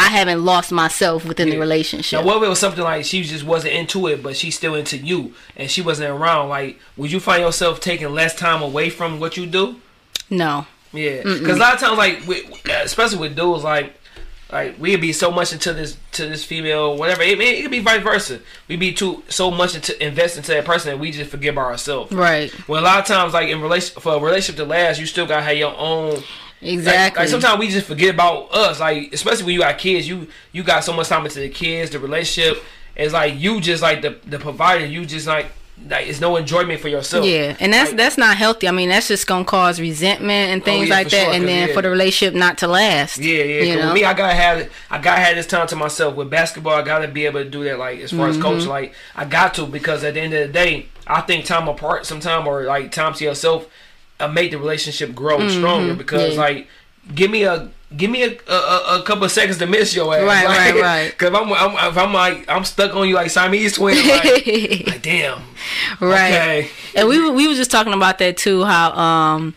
I 0.00 0.08
haven't 0.08 0.44
lost 0.44 0.72
myself 0.72 1.24
within 1.24 1.50
the 1.50 1.56
Mm. 1.56 1.60
Relationship. 1.60 2.20
Now, 2.20 2.26
what 2.26 2.38
if 2.38 2.42
it 2.44 2.48
was 2.48 2.58
something 2.58 2.82
like 2.84 3.04
she 3.04 3.22
just 3.22 3.44
wasn't 3.44 3.74
into 3.74 4.06
it, 4.06 4.22
but 4.22 4.36
she's 4.36 4.56
still 4.56 4.74
into 4.74 4.96
you, 4.96 5.34
and 5.56 5.70
she 5.70 5.82
wasn't 5.82 6.10
around? 6.10 6.48
Like, 6.48 6.78
would 6.96 7.12
you 7.12 7.20
find 7.20 7.42
yourself 7.42 7.80
taking 7.80 8.08
less 8.14 8.34
time 8.34 8.62
away 8.62 8.90
from 8.90 9.20
what 9.20 9.36
you 9.36 9.46
do? 9.46 9.76
no. 10.30 10.66
Yeah, 10.92 11.22
because 11.22 11.56
a 11.56 11.60
lot 11.60 11.74
of 11.74 11.80
times, 11.80 11.98
like, 11.98 12.26
with, 12.26 12.66
especially 12.68 13.18
with 13.18 13.36
dudes, 13.36 13.62
like, 13.62 13.94
like 14.50 14.76
we'd 14.80 15.00
be 15.00 15.12
so 15.12 15.30
much 15.30 15.52
into 15.52 15.72
this 15.72 15.96
to 16.12 16.26
this 16.26 16.42
female, 16.44 16.96
whatever. 16.96 17.22
It, 17.22 17.40
it 17.40 17.62
could 17.62 17.70
be 17.70 17.78
vice 17.78 18.02
versa. 18.02 18.40
We'd 18.66 18.80
be 18.80 18.92
too 18.92 19.22
so 19.28 19.52
much 19.52 19.76
into 19.76 20.04
invest 20.04 20.36
into 20.36 20.50
that 20.50 20.64
person 20.64 20.90
that 20.90 20.98
we 20.98 21.12
just 21.12 21.30
forget 21.30 21.52
about 21.52 21.66
ourselves. 21.66 22.10
Right. 22.10 22.52
Well, 22.68 22.82
a 22.82 22.84
lot 22.84 22.98
of 22.98 23.06
times, 23.06 23.32
like 23.34 23.48
in 23.50 23.60
relation 23.60 24.00
for 24.00 24.14
a 24.14 24.18
relationship 24.18 24.56
to 24.56 24.64
last, 24.64 24.98
you 24.98 25.06
still 25.06 25.26
gotta 25.26 25.42
have 25.42 25.56
your 25.56 25.76
own. 25.78 26.24
Like, 26.62 26.72
Exactly. 26.72 27.20
like 27.22 27.28
sometimes 27.30 27.58
we 27.58 27.68
just 27.68 27.86
forget 27.86 28.14
about 28.14 28.52
us. 28.54 28.80
Like 28.80 29.12
especially 29.12 29.44
when 29.44 29.54
you 29.54 29.60
got 29.60 29.78
kids, 29.78 30.06
you 30.06 30.26
you 30.52 30.62
got 30.62 30.84
so 30.84 30.92
much 30.92 31.08
time 31.08 31.24
into 31.24 31.40
the 31.40 31.48
kids, 31.48 31.90
the 31.90 31.98
relationship. 31.98 32.62
It's 32.96 33.12
like 33.14 33.38
you 33.38 33.60
just 33.60 33.82
like 33.82 34.02
the 34.02 34.18
the 34.26 34.38
provider. 34.38 34.84
You 34.84 35.06
just 35.06 35.26
like 35.26 35.46
like 35.88 36.06
it's 36.08 36.20
no 36.20 36.36
enjoyment 36.36 36.78
for 36.78 36.88
yourself. 36.88 37.24
Yeah, 37.24 37.56
and 37.58 37.72
that's 37.72 37.92
Like, 37.92 37.96
that's 37.96 38.18
not 38.18 38.36
healthy. 38.36 38.68
I 38.68 38.70
mean, 38.72 38.90
that's 38.90 39.08
just 39.08 39.26
gonna 39.26 39.46
cause 39.46 39.80
resentment 39.80 40.50
and 40.50 40.62
things 40.62 40.90
yeah, 40.90 40.94
like 40.96 41.08
that, 41.08 41.24
sure, 41.24 41.32
and 41.32 41.48
then 41.48 41.68
yeah. 41.68 41.74
for 41.74 41.80
the 41.80 41.88
relationship 41.88 42.34
not 42.34 42.58
to 42.58 42.68
last. 42.68 43.16
Yeah, 43.16 43.42
yeah. 43.42 43.62
You 43.62 43.76
know? 43.76 43.86
With 43.86 43.94
me, 43.94 44.04
I 44.04 44.12
gotta 44.12 44.34
have 44.34 44.68
I 44.90 44.98
gotta 44.98 45.22
have 45.22 45.36
this 45.36 45.46
time 45.46 45.66
to 45.68 45.76
myself. 45.76 46.14
With 46.16 46.28
basketball, 46.28 46.74
I 46.74 46.82
gotta 46.82 47.08
be 47.08 47.24
able 47.24 47.42
to 47.42 47.48
do 47.48 47.64
that. 47.64 47.78
Like 47.78 48.00
as 48.00 48.10
far 48.10 48.28
Mm-hmm. 48.28 48.36
as 48.36 48.42
coach, 48.42 48.66
like 48.66 48.92
I 49.16 49.24
got 49.24 49.54
to 49.54 49.64
because 49.64 50.04
at 50.04 50.12
the 50.12 50.20
end 50.20 50.34
of 50.34 50.46
the 50.48 50.52
day, 50.52 50.88
I 51.06 51.22
think 51.22 51.46
time 51.46 51.66
apart 51.68 52.04
sometime 52.04 52.46
or 52.46 52.64
like 52.64 52.92
time 52.92 53.14
to 53.14 53.24
yourself 53.24 53.66
uh, 54.20 54.28
make 54.28 54.50
the 54.50 54.58
relationship 54.58 55.14
grow 55.14 55.48
stronger. 55.48 55.94
Because 55.94 56.22
Mm-hmm. 56.22 56.32
Yeah. 56.34 56.40
like, 56.40 56.68
give 57.14 57.30
me 57.30 57.44
a. 57.44 57.70
Give 57.96 58.08
me 58.08 58.22
a, 58.22 58.30
a, 58.48 59.00
a- 59.00 59.02
couple 59.04 59.24
of 59.24 59.32
seconds 59.32 59.58
to 59.58 59.66
miss 59.66 59.96
your 59.96 60.14
ass, 60.14 60.22
Right, 60.22 60.44
like, 60.46 60.74
right, 60.74 60.80
right. 60.80 61.18
Cause 61.18 61.34
I'm, 61.34 61.52
I'm 61.52 61.90
if 61.90 61.98
I'm 61.98 62.12
like 62.14 62.48
I'm 62.48 62.64
stuck 62.64 62.94
on 62.94 63.08
you 63.08 63.16
like 63.16 63.30
Siamese 63.30 63.72
twins, 63.72 64.06
like, 64.06 64.24
like 64.86 65.02
damn, 65.02 65.42
right. 65.98 66.32
okay, 66.32 66.70
And 66.94 67.08
we 67.08 67.20
were- 67.20 67.32
we 67.32 67.48
was 67.48 67.56
just 67.58 67.72
talking 67.72 67.92
about 67.92 68.18
that 68.18 68.36
too. 68.36 68.62
How 68.62 68.92
um, 68.92 69.56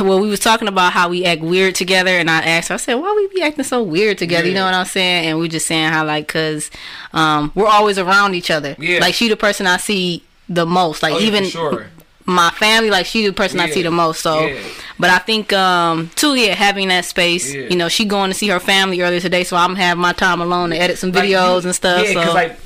well 0.00 0.18
we 0.18 0.28
was 0.28 0.40
talking 0.40 0.66
about 0.66 0.92
how 0.94 1.08
we 1.08 1.24
act 1.24 1.42
weird 1.42 1.76
together, 1.76 2.10
and 2.10 2.28
I 2.28 2.42
asked 2.42 2.70
her, 2.70 2.74
I 2.74 2.78
said, 2.78 2.94
why 2.94 3.14
we 3.14 3.28
be 3.32 3.40
acting 3.40 3.62
so 3.62 3.84
weird 3.84 4.18
together? 4.18 4.48
You 4.48 4.54
know 4.54 4.64
what 4.64 4.74
I'm 4.74 4.84
saying? 4.84 5.26
And 5.26 5.38
we 5.38 5.48
just 5.48 5.66
saying 5.68 5.90
how 5.92 6.04
like, 6.04 6.26
cause 6.26 6.72
um, 7.12 7.52
we're 7.54 7.68
always 7.68 8.00
around 8.00 8.34
each 8.34 8.50
other. 8.50 8.74
Yeah. 8.80 8.98
Like 8.98 9.14
she 9.14 9.28
the 9.28 9.36
person 9.36 9.68
I 9.68 9.76
see 9.76 10.24
the 10.48 10.66
most. 10.66 11.04
Like 11.04 11.12
Oh, 11.14 11.18
yeah, 11.18 11.30
for 11.30 11.36
even 11.36 11.44
sure. 11.48 11.86
My 12.26 12.50
family, 12.52 12.90
like 12.90 13.06
she 13.06 13.26
the 13.26 13.32
person 13.32 13.60
I 13.60 13.68
see 13.70 13.82
the 13.82 13.90
most. 13.90 14.20
So, 14.22 14.46
Yeah. 14.46 14.58
but 14.98 15.10
I 15.10 15.18
think 15.18 15.52
um 15.52 16.10
too, 16.16 16.34
yeah, 16.34 16.54
having 16.54 16.88
that 16.88 17.04
space. 17.04 17.52
Yeah. 17.54 17.62
You 17.68 17.76
know, 17.76 17.88
she 17.88 18.04
going 18.04 18.30
to 18.30 18.34
see 18.34 18.48
her 18.48 18.60
family 18.60 19.00
earlier 19.02 19.20
today, 19.20 19.44
so 19.44 19.56
I'm 19.56 19.76
having 19.76 20.00
my 20.00 20.12
time 20.12 20.40
alone 20.40 20.70
to 20.70 20.76
edit 20.80 20.98
some 20.98 21.12
Like, 21.12 21.24
videos 21.24 21.62
you- 21.62 21.68
and 21.68 21.74
stuff. 21.74 22.06
Yeah, 22.06 22.12
so 22.14 22.22
cause 22.24 22.34
like, 22.34 22.58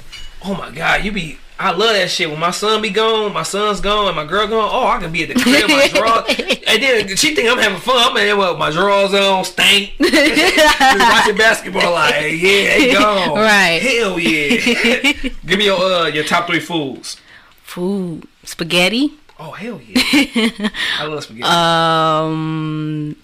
oh 0.45 0.55
my 0.55 0.71
god, 0.71 1.05
you 1.05 1.13
be. 1.13 1.39
I 1.61 1.73
love 1.73 1.93
that 1.95 2.09
shit. 2.09 2.31
When 2.31 2.39
my 2.39 2.53
son 2.53 2.81
be 2.83 2.91
gone, 2.91 3.33
my 3.33 3.43
son's 3.43 3.81
gone, 3.81 4.07
and 4.07 4.15
my 4.15 4.25
girl 4.25 4.47
gone. 4.47 4.71
Oh, 4.73 4.87
I 4.87 5.01
can 5.01 5.11
be 5.11 5.25
at 5.25 5.31
the 5.37 5.43
crib, 5.43 5.69
my 5.69 5.89
drawers, 5.93 6.29
and 6.69 6.81
then 6.81 7.17
she 7.17 7.35
think 7.35 7.51
I'm 7.51 7.59
having 7.59 7.81
fun. 7.81 7.97
I'm 7.99 8.17
in 8.17 8.27
there 8.27 8.37
with 8.37 8.57
my 8.59 8.71
drawers 8.71 9.13
on, 9.13 9.45
stank, 9.45 9.91
just 10.01 10.99
watching 11.01 11.37
basketball. 11.37 11.93
Like, 11.95 12.31
yeah, 12.41 12.79
they 12.79 12.93
gone. 12.93 13.35
Right. 13.37 13.81
Hell 13.83 14.21
yeah. 14.21 15.31
Give 15.47 15.59
me 15.59 15.65
your 15.65 15.81
uh 15.83 16.07
your 16.07 16.23
top 16.23 16.47
three 16.47 16.61
foods. 16.61 17.17
food, 17.65 18.29
spaghetti, 18.45 19.15
Oh 19.39 19.53
hell 19.53 19.81
yeah. 19.81 20.69
I 20.99 21.07
love 21.07 21.23
spaghetti. 21.23 21.43
um, 21.45 23.17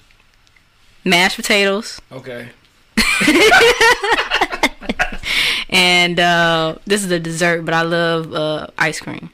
mashed 1.04 1.36
potatoes, 1.36 2.00
okay. 2.12 2.50
and 5.70 6.20
uh, 6.20 6.76
this 6.86 7.04
is 7.04 7.10
a 7.10 7.18
dessert, 7.18 7.64
but 7.64 7.74
I 7.74 7.82
love 7.82 8.32
uh, 8.32 8.68
ice 8.78 9.00
cream. 9.00 9.30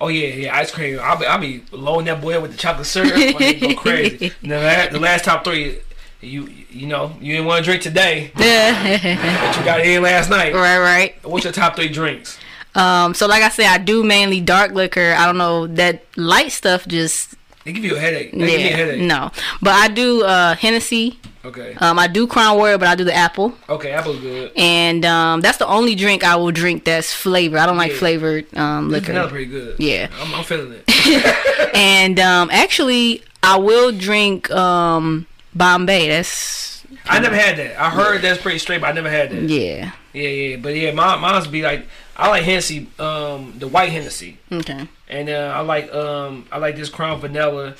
Oh 0.00 0.08
yeah, 0.08 0.28
yeah, 0.28 0.56
ice 0.56 0.70
cream. 0.70 0.98
I'll 1.02 1.18
be, 1.18 1.26
I'll 1.26 1.38
be 1.38 1.64
loading 1.70 2.06
that 2.06 2.22
boy 2.22 2.40
with 2.40 2.52
the 2.52 2.56
chocolate 2.56 2.86
syrup. 2.86 3.12
Go 3.12 3.74
crazy. 3.76 4.32
And 4.42 4.50
the, 4.50 4.98
last, 4.98 5.24
top 5.24 5.44
three, 5.44 5.80
you 6.20 6.48
you 6.70 6.86
know, 6.86 7.14
you 7.20 7.34
didn't 7.34 7.46
want 7.46 7.64
to 7.64 7.70
drink 7.70 7.82
today, 7.82 8.30
but 8.34 8.44
you 8.44 9.64
got 9.64 9.80
in 9.80 10.02
last 10.02 10.30
night. 10.30 10.54
Right, 10.54 10.78
right. 10.78 11.24
What's 11.24 11.44
your 11.44 11.52
top 11.52 11.76
three 11.76 11.88
drinks? 11.88 12.38
Um, 12.74 13.14
so 13.14 13.26
like 13.26 13.42
I 13.42 13.48
said, 13.50 13.66
I 13.66 13.78
do 13.78 14.02
mainly 14.02 14.40
dark 14.40 14.72
liquor. 14.72 15.14
I 15.16 15.26
don't 15.26 15.38
know 15.38 15.66
that 15.68 16.04
light 16.16 16.52
stuff. 16.52 16.86
Just 16.86 17.34
They 17.64 17.72
give 17.72 17.84
you 17.84 17.96
a 17.96 18.00
headache. 18.00 18.32
They 18.32 18.38
me 18.38 18.54
a 18.54 18.58
yeah, 18.58 18.76
headache. 18.76 19.00
no. 19.02 19.30
But 19.60 19.74
I 19.74 19.88
do 19.88 20.24
uh, 20.24 20.54
Hennessy. 20.56 21.18
Okay. 21.44 21.74
Um, 21.80 21.98
I 21.98 22.06
do 22.06 22.28
Crown 22.28 22.56
Royal, 22.56 22.78
but 22.78 22.86
I 22.86 22.94
do 22.94 23.02
the 23.02 23.12
apple. 23.14 23.52
Okay, 23.68 23.90
apple's 23.90 24.20
good. 24.20 24.52
and 24.54 25.04
um, 25.04 25.40
that's 25.40 25.58
the 25.58 25.66
only 25.66 25.96
drink 25.96 26.22
I 26.22 26.36
will 26.36 26.52
drink 26.52 26.84
that's 26.84 27.12
flavored. 27.12 27.58
I 27.58 27.66
don't 27.66 27.76
like 27.76 27.90
Yeah. 27.92 27.98
flavored 27.98 28.56
um, 28.56 28.90
liquor. 28.90 29.28
pretty 29.28 29.46
good. 29.46 29.74
Yeah. 29.80 30.06
I'm, 30.20 30.34
I'm 30.36 30.44
feeling 30.44 30.80
it. 30.86 31.68
And 31.74 32.20
um, 32.20 32.48
actually, 32.52 33.22
I 33.42 33.56
will 33.56 33.90
drink 33.92 34.50
um, 34.52 35.26
Bombay. 35.54 36.08
That's 36.08 36.84
I 37.06 37.18
never 37.18 37.34
had 37.34 37.56
that. 37.56 37.80
I 37.80 37.90
heard 37.90 38.22
that's 38.22 38.40
pretty 38.40 38.58
straight, 38.58 38.80
but 38.80 38.90
I 38.90 38.92
never 38.92 39.10
had 39.10 39.30
that. 39.30 39.42
yeah. 39.42 39.92
Yeah, 40.12 40.28
yeah. 40.28 40.56
But 40.58 40.76
yeah, 40.76 40.92
mine, 40.92 41.20
mine's 41.20 41.46
be 41.48 41.62
like 41.62 41.86
I 42.22 42.28
like 42.28 42.44
Hennessy, 42.44 42.88
um, 42.98 43.54
the 43.58 43.66
white 43.66 43.90
Hennessy. 43.90 44.38
Okay. 44.50 44.86
and 45.08 45.28
uh, 45.28 45.52
I 45.56 45.60
like 45.60 45.92
um 45.92 46.46
I 46.52 46.58
like 46.58 46.76
this 46.76 46.88
Crown 46.88 47.20
Vanilla, 47.20 47.74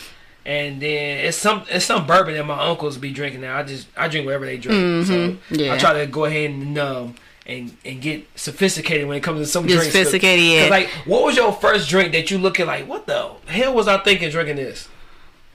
and 0.45 0.81
then 0.83 1.25
it's 1.27 1.37
some 1.37 1.65
it's 1.71 1.85
some 1.85 2.07
bourbon 2.07 2.35
that 2.35 2.45
my 2.45 2.59
uncles 2.69 2.99
be 2.99 3.13
drinking 3.13 3.43
now. 3.43 3.57
I 3.57 3.63
just 3.63 3.87
I 3.97 4.09
drink 4.09 4.27
whatever 4.27 4.47
they 4.47 4.57
drink, 4.59 5.07
so 5.07 5.13
Mm-hmm. 5.13 5.55
yeah. 5.55 5.75
I 5.75 5.79
try 5.79 5.93
to 6.01 6.07
go 6.07 6.25
ahead 6.25 6.51
and 6.51 6.77
um 6.79 7.15
and 7.47 7.77
and 7.85 8.01
get 8.03 8.27
sophisticated 8.35 9.07
when 9.07 9.17
it 9.17 9.23
comes 9.23 9.41
to 9.41 9.47
some 9.47 9.67
Get 9.67 9.75
drinks. 9.75 9.93
sophisticated, 9.93 10.45
yeah. 10.45 10.69
Like, 10.69 10.89
what 11.07 11.23
was 11.25 11.37
your 11.37 11.53
first 11.53 11.89
drink 11.89 12.13
that 12.13 12.31
you 12.31 12.39
look 12.39 12.59
at 12.61 12.67
like, 12.67 12.87
what 12.89 13.07
the 13.07 13.31
hell 13.47 13.75
was 13.75 13.87
I 13.89 13.99
thinking 13.99 14.31
drinking 14.31 14.57
this? 14.57 14.89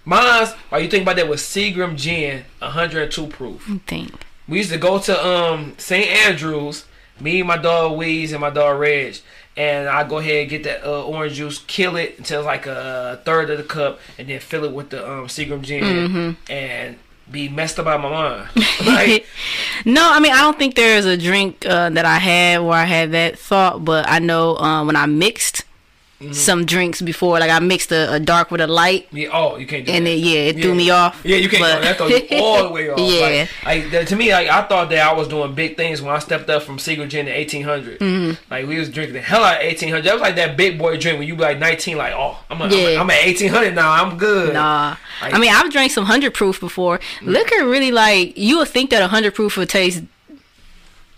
Mine's, 0.05 0.53
Are 0.72 0.80
you 0.80 0.89
think 0.89 1.01
about 1.03 1.18
that, 1.18 1.27
was 1.27 1.41
Seagram 1.41 1.97
Gin, 1.97 2.45
102 2.59 3.27
proof. 3.27 3.69
Think. 3.85 4.11
We 4.47 4.57
used 4.59 4.72
to 4.72 4.77
go 4.77 4.99
to 4.99 5.27
um 5.27 5.73
St. 5.77 6.07
Andrews, 6.26 6.85
me, 7.19 7.44
my 7.44 7.57
dog 7.57 7.98
Weeze, 7.99 8.31
and 8.31 8.41
my 8.41 8.49
dog 8.49 8.80
Reg. 8.80 9.18
And 9.56 9.88
I 9.89 10.07
go 10.07 10.19
ahead 10.19 10.41
and 10.41 10.49
get 10.49 10.64
that 10.65 10.84
uh, 10.85 11.03
orange 11.03 11.34
juice, 11.34 11.60
kill 11.65 11.95
it 11.95 12.15
until 12.19 12.44
like 12.44 12.68
a 12.68 13.19
third 13.26 13.49
of 13.49 13.57
the 13.57 13.64
cup, 13.64 13.99
and 14.19 14.27
then 14.30 14.39
fill 14.39 14.64
it 14.65 14.72
with 14.72 14.91
the 14.91 15.03
um, 15.03 15.26
Seagram 15.27 15.61
gin, 15.64 15.84
Mm-hmm. 15.84 16.52
and 16.52 16.98
be 17.31 17.49
messed 17.49 17.77
up 17.80 17.88
out 17.88 17.99
my 17.99 18.10
mind. 18.10 18.49
like, 18.85 19.26
no, 19.84 20.02
I 20.11 20.19
mean 20.19 20.31
I 20.31 20.41
don't 20.41 20.57
think 20.60 20.76
there 20.76 20.95
is 20.98 21.06
a 21.06 21.18
drink 21.18 21.65
uh, 21.65 21.89
that 21.89 22.06
I 22.06 22.19
had 22.19 22.60
where 22.60 22.73
I 22.77 22.85
had 22.85 23.11
that 23.14 23.38
thought, 23.39 23.84
but 23.84 24.07
I 24.07 24.19
know 24.19 24.56
um, 24.57 24.88
when 24.88 24.95
I 24.95 25.07
mixed 25.07 25.64
Mm-hmm. 26.19 26.34
some 26.34 26.65
drinks 26.65 26.99
before, 26.99 27.38
like 27.39 27.52
I 27.52 27.60
mixed 27.60 27.91
a, 27.91 28.11
a 28.14 28.19
dark 28.19 28.49
with 28.49 28.60
a 28.60 28.65
light, 28.65 29.07
yeah, 29.11 29.30
oh, 29.31 29.57
you 29.57 29.68
can't 29.68 29.85
do 29.85 29.91
and 29.91 30.03
that. 30.07 30.10
it 30.10 30.15
yeah 30.18 30.39
it 30.49 30.56
threw 30.60 30.73
me 30.73 30.89
off. 30.89 31.22
Yeah, 31.23 31.35
you 31.38 31.48
can't 31.48 31.61
but- 31.61 31.81
That 31.84 31.98
throws 31.98 32.10
you 32.11 32.27
all 32.44 32.64
the 32.64 32.69
way 32.72 32.89
off. 32.89 32.98
Yeah. 32.99 33.45
Like, 33.64 33.84
like 33.84 33.91
that- 33.91 34.07
to 34.07 34.15
me, 34.15 34.31
like 34.31 34.48
I 34.48 34.64
thought 34.64 34.89
that 34.89 35.07
I 35.07 35.14
was 35.14 35.27
doing 35.27 35.53
big 35.53 35.77
things 35.77 36.02
when 36.02 36.15
I 36.15 36.18
stepped 36.18 36.49
up 36.49 36.64
from 36.64 36.77
Seagram 36.80 37.07
Gin 37.10 37.27
to 37.27 37.31
eighteen 37.31 37.64
Mm-hmm. 37.65 38.52
Like 38.52 38.65
we 38.68 38.80
was 38.80 38.89
drinking 38.89 39.14
the 39.14 39.22
hell 39.22 39.44
out 39.44 39.57
of 39.57 39.61
eighteen 39.61 39.89
hundred. 39.89 40.06
That 40.06 40.14
was 40.14 40.22
like 40.23 40.35
that 40.38 40.57
big 40.57 40.80
boy 40.80 40.98
drink 40.98 41.19
when 41.19 41.27
you 41.27 41.35
be 41.35 41.41
like 41.44 41.60
nineteen. 41.60 41.98
Like 41.98 42.14
oh, 42.15 42.39
I'm, 42.49 42.61
a, 42.61 42.68
Yeah. 42.68 42.95
I'm, 42.95 43.02
I'm 43.02 43.10
at 43.11 43.23
eighteen 43.23 43.49
hundred 43.52 43.76
now. 43.76 43.91
I'm 43.91 44.18
good. 44.18 44.56
Nah, 44.56 44.95
Like- 45.22 45.35
I 45.35 45.38
mean 45.38 45.53
I've 45.53 45.72
drank 45.72 45.91
some 45.91 46.06
hundred 46.06 46.34
proof 46.34 46.60
before. 46.60 46.99
Liquor 47.22 47.64
really 47.68 47.91
like 47.91 48.35
you 48.35 48.57
would 48.57 48.69
think 48.69 48.89
that 48.89 49.03
a 49.03 49.07
hundred 49.07 49.35
proof 49.35 49.56
would 49.56 49.69
taste 49.69 50.02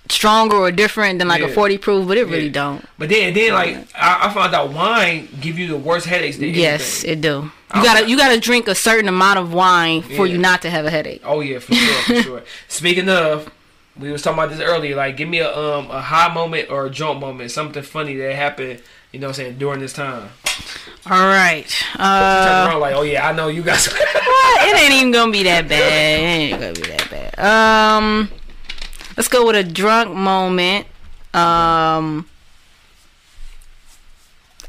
stronger 0.10 0.58
or 0.58 0.72
different 0.72 1.20
than 1.20 1.28
like 1.28 1.42
Yeah. 1.42 1.48
a 1.48 1.54
forty 1.54 1.78
proof, 1.78 2.08
but 2.08 2.18
it 2.18 2.26
really 2.26 2.50
don't. 2.50 2.84
But 2.98 3.10
then, 3.10 3.34
then 3.34 3.54
like 3.54 3.78
I, 3.96 4.28
I 4.28 4.34
found 4.34 4.54
out 4.56 4.72
wine 4.74 5.28
give 5.40 5.58
you 5.60 5.68
the 5.68 5.78
worst 5.78 6.06
headaches. 6.08 6.38
Yes, 6.38 7.04
anything. 7.04 7.12
it 7.20 7.22
do. 7.22 7.52
You 7.76 7.84
gotta 7.84 8.10
you 8.10 8.18
gotta 8.18 8.40
drink 8.40 8.68
a 8.68 8.76
certain 8.76 9.08
amount 9.08 9.40
of 9.40 9.54
wine 9.54 10.02
for 10.02 10.26
Yeah. 10.26 10.34
you 10.34 10.38
not 10.40 10.62
to 10.64 10.70
have 10.70 10.86
a 10.86 10.90
headache. 10.90 11.22
Oh 11.24 11.40
yeah, 11.42 11.60
for 11.60 11.74
sure, 11.76 12.02
for 12.04 12.24
sure. 12.24 12.44
Speaking 12.68 13.08
of, 13.10 13.52
we 14.00 14.12
was 14.12 14.22
talking 14.24 14.40
about 14.40 14.50
this 14.50 14.60
earlier. 14.62 14.96
Like, 14.96 15.18
give 15.18 15.30
me 15.30 15.40
a 15.40 15.56
um 15.56 15.90
a 15.92 16.02
high 16.02 16.34
moment 16.34 16.70
or 16.72 16.88
a 16.88 16.90
jump 16.90 17.20
moment, 17.22 17.52
something 17.52 17.84
funny 17.84 18.16
that 18.18 18.36
happened. 18.36 18.82
You 19.12 19.20
know, 19.20 19.28
what 19.28 19.40
I'm 19.40 19.44
saying 19.46 19.58
during 19.58 19.80
this 19.80 19.94
time. 19.94 20.30
All 21.10 21.28
right. 21.28 21.66
Turn 21.96 22.02
Uh, 22.06 22.66
around 22.70 22.80
like, 22.82 22.94
oh 22.96 23.02
yeah, 23.02 23.28
I 23.28 23.32
know 23.34 23.48
you 23.48 23.64
guys. 23.64 23.88
it 23.88 24.78
ain't 24.82 24.94
even 24.94 25.12
gonna 25.12 25.32
be 25.32 25.44
that 25.44 25.68
bad. 25.70 26.20
It 26.20 26.24
ain't 26.24 26.60
gonna 26.60 26.74
be 26.74 26.82
that 26.82 27.10
bad. 27.10 27.40
Um, 27.40 28.30
let's 29.20 29.28
go 29.28 29.46
with 29.46 29.56
a 29.58 29.64
drunk 29.66 30.16
moment. 30.16 30.88
Um, 31.34 32.26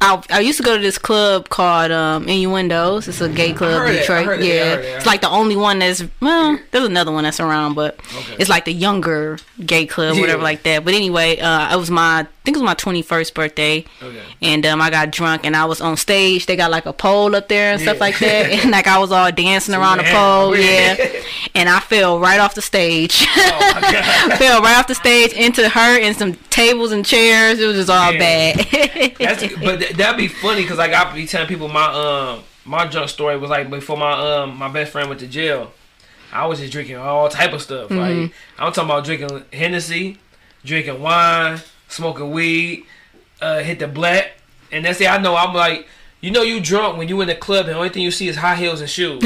I 0.01 0.21
I 0.31 0.41
used 0.41 0.57
to 0.59 0.65
go 0.65 0.77
to 0.77 0.83
this 0.83 0.99
club 0.99 1.49
called 1.51 1.93
um, 1.93 2.29
Innuendos. 2.29 3.07
It's 3.07 3.21
a 3.21 3.29
gay 3.29 3.53
club 3.53 3.87
in 3.87 3.95
it, 3.95 3.99
Detroit. 4.01 4.41
it, 4.41 4.45
yeah, 4.45 4.65
heard 4.75 4.85
it, 4.85 4.89
it's 4.97 5.07
like 5.07 5.21
the 5.21 5.29
only 5.31 5.55
one 5.57 5.79
that's 5.79 6.03
well. 6.21 6.59
There's 6.73 6.87
another 6.87 7.13
one 7.13 7.23
that's 7.25 7.39
around, 7.39 7.75
but 7.75 7.95
Okay. 8.17 8.37
it's 8.41 8.51
like 8.51 8.65
the 8.65 8.73
younger 8.73 9.39
gay 9.65 9.87
club, 9.87 10.17
Yeah. 10.17 10.21
whatever 10.21 10.43
like 10.43 10.65
that. 10.65 10.85
But 10.85 10.95
anyway, 10.95 11.39
uh, 11.39 11.73
it 11.73 11.77
was 11.79 11.91
my 11.93 12.27
I 12.41 12.43
think 12.43 12.57
it 12.57 12.61
was 12.61 12.65
my 12.67 12.75
21st 12.75 13.35
birthday. 13.35 13.85
Okay. 14.03 14.23
And 14.41 14.65
um, 14.65 14.81
I 14.81 14.89
got 14.89 15.11
drunk 15.11 15.45
and 15.45 15.55
I 15.55 15.67
was 15.67 15.83
on 15.83 15.99
stage. 15.99 16.47
They 16.47 16.57
got 16.57 16.71
like 16.71 16.87
a 16.87 16.93
pole 16.95 17.37
up 17.37 17.49
there 17.49 17.71
and 17.73 17.81
stuff 17.83 18.01
like 18.01 18.19
that. 18.21 18.51
And 18.63 18.71
like 18.71 18.87
I 18.87 18.99
was 18.99 19.13
all 19.13 19.31
dancing 19.31 19.75
around 19.75 19.99
the 19.99 20.05
pole. 20.05 20.57
yeah. 20.57 20.97
Yeah. 20.99 21.23
And 21.55 21.69
I 21.69 21.81
fell 21.81 22.19
right 22.19 22.41
off 22.41 22.55
the 22.55 22.63
stage. 22.63 23.27
Oh 23.37 23.73
my 23.75 23.81
god. 23.93 24.33
fell 24.39 24.63
right 24.63 24.77
off 24.79 24.87
the 24.87 24.95
stage 24.95 25.33
into 25.35 25.69
her 25.69 26.01
and 26.01 26.17
some 26.17 26.33
tables 26.49 26.93
and 26.93 27.05
chairs. 27.05 27.61
It 27.61 27.67
was 27.67 27.77
just 27.77 27.91
all 27.91 28.13
Yeah. 28.13 28.19
bad. 28.57 29.17
That's 29.19 29.55
but 29.63 29.81
th- 29.81 29.93
that'd 29.93 30.17
be 30.17 30.29
funny 30.29 30.63
because 30.63 30.79
like 30.79 30.93
I 30.95 31.13
be 31.15 31.27
telling 31.27 31.47
people 31.47 31.69
my 31.69 31.87
um 31.93 32.43
my 32.65 32.87
drunk 32.87 33.11
story 33.11 33.37
was 33.37 33.51
like 33.51 33.69
before 33.69 33.99
my 33.99 34.13
um 34.13 34.57
my 34.57 34.69
best 34.69 34.93
friend 34.93 35.09
went 35.09 35.21
to 35.21 35.27
jail. 35.27 35.73
I 36.33 36.47
was 36.47 36.59
just 36.61 36.73
drinking 36.73 36.97
all 36.97 37.29
type 37.29 37.53
of 37.53 37.61
stuff. 37.61 37.91
Mm-hmm. 37.91 38.23
Like 38.23 38.33
I'm 38.59 38.73
talking 38.73 38.85
about 38.91 39.05
drinking 39.05 39.45
Hennessy, 39.53 40.19
drinking 40.65 41.01
wine, 41.03 41.61
smoking 41.91 42.31
weed, 42.31 42.87
uh, 43.43 43.59
hit 43.61 43.79
the 43.79 43.89
black, 43.89 44.33
and 44.73 44.85
that's 44.85 45.01
it. 45.01 45.11
I 45.11 45.19
know 45.19 45.37
I'm 45.37 45.55
like. 45.55 45.87
You 46.23 46.31
know 46.31 46.43
you 46.43 46.61
drunk 46.61 46.99
when 46.99 47.09
you 47.09 47.19
in 47.23 47.29
the 47.29 47.35
club 47.35 47.65
and 47.65 47.75
the 47.75 47.79
only 47.79 47.89
thing 47.89 48.03
you 48.03 48.11
see 48.11 48.29
is 48.29 48.37
high 48.37 48.57
heels 48.57 48.83
and 48.83 48.91
shoes. 48.91 49.23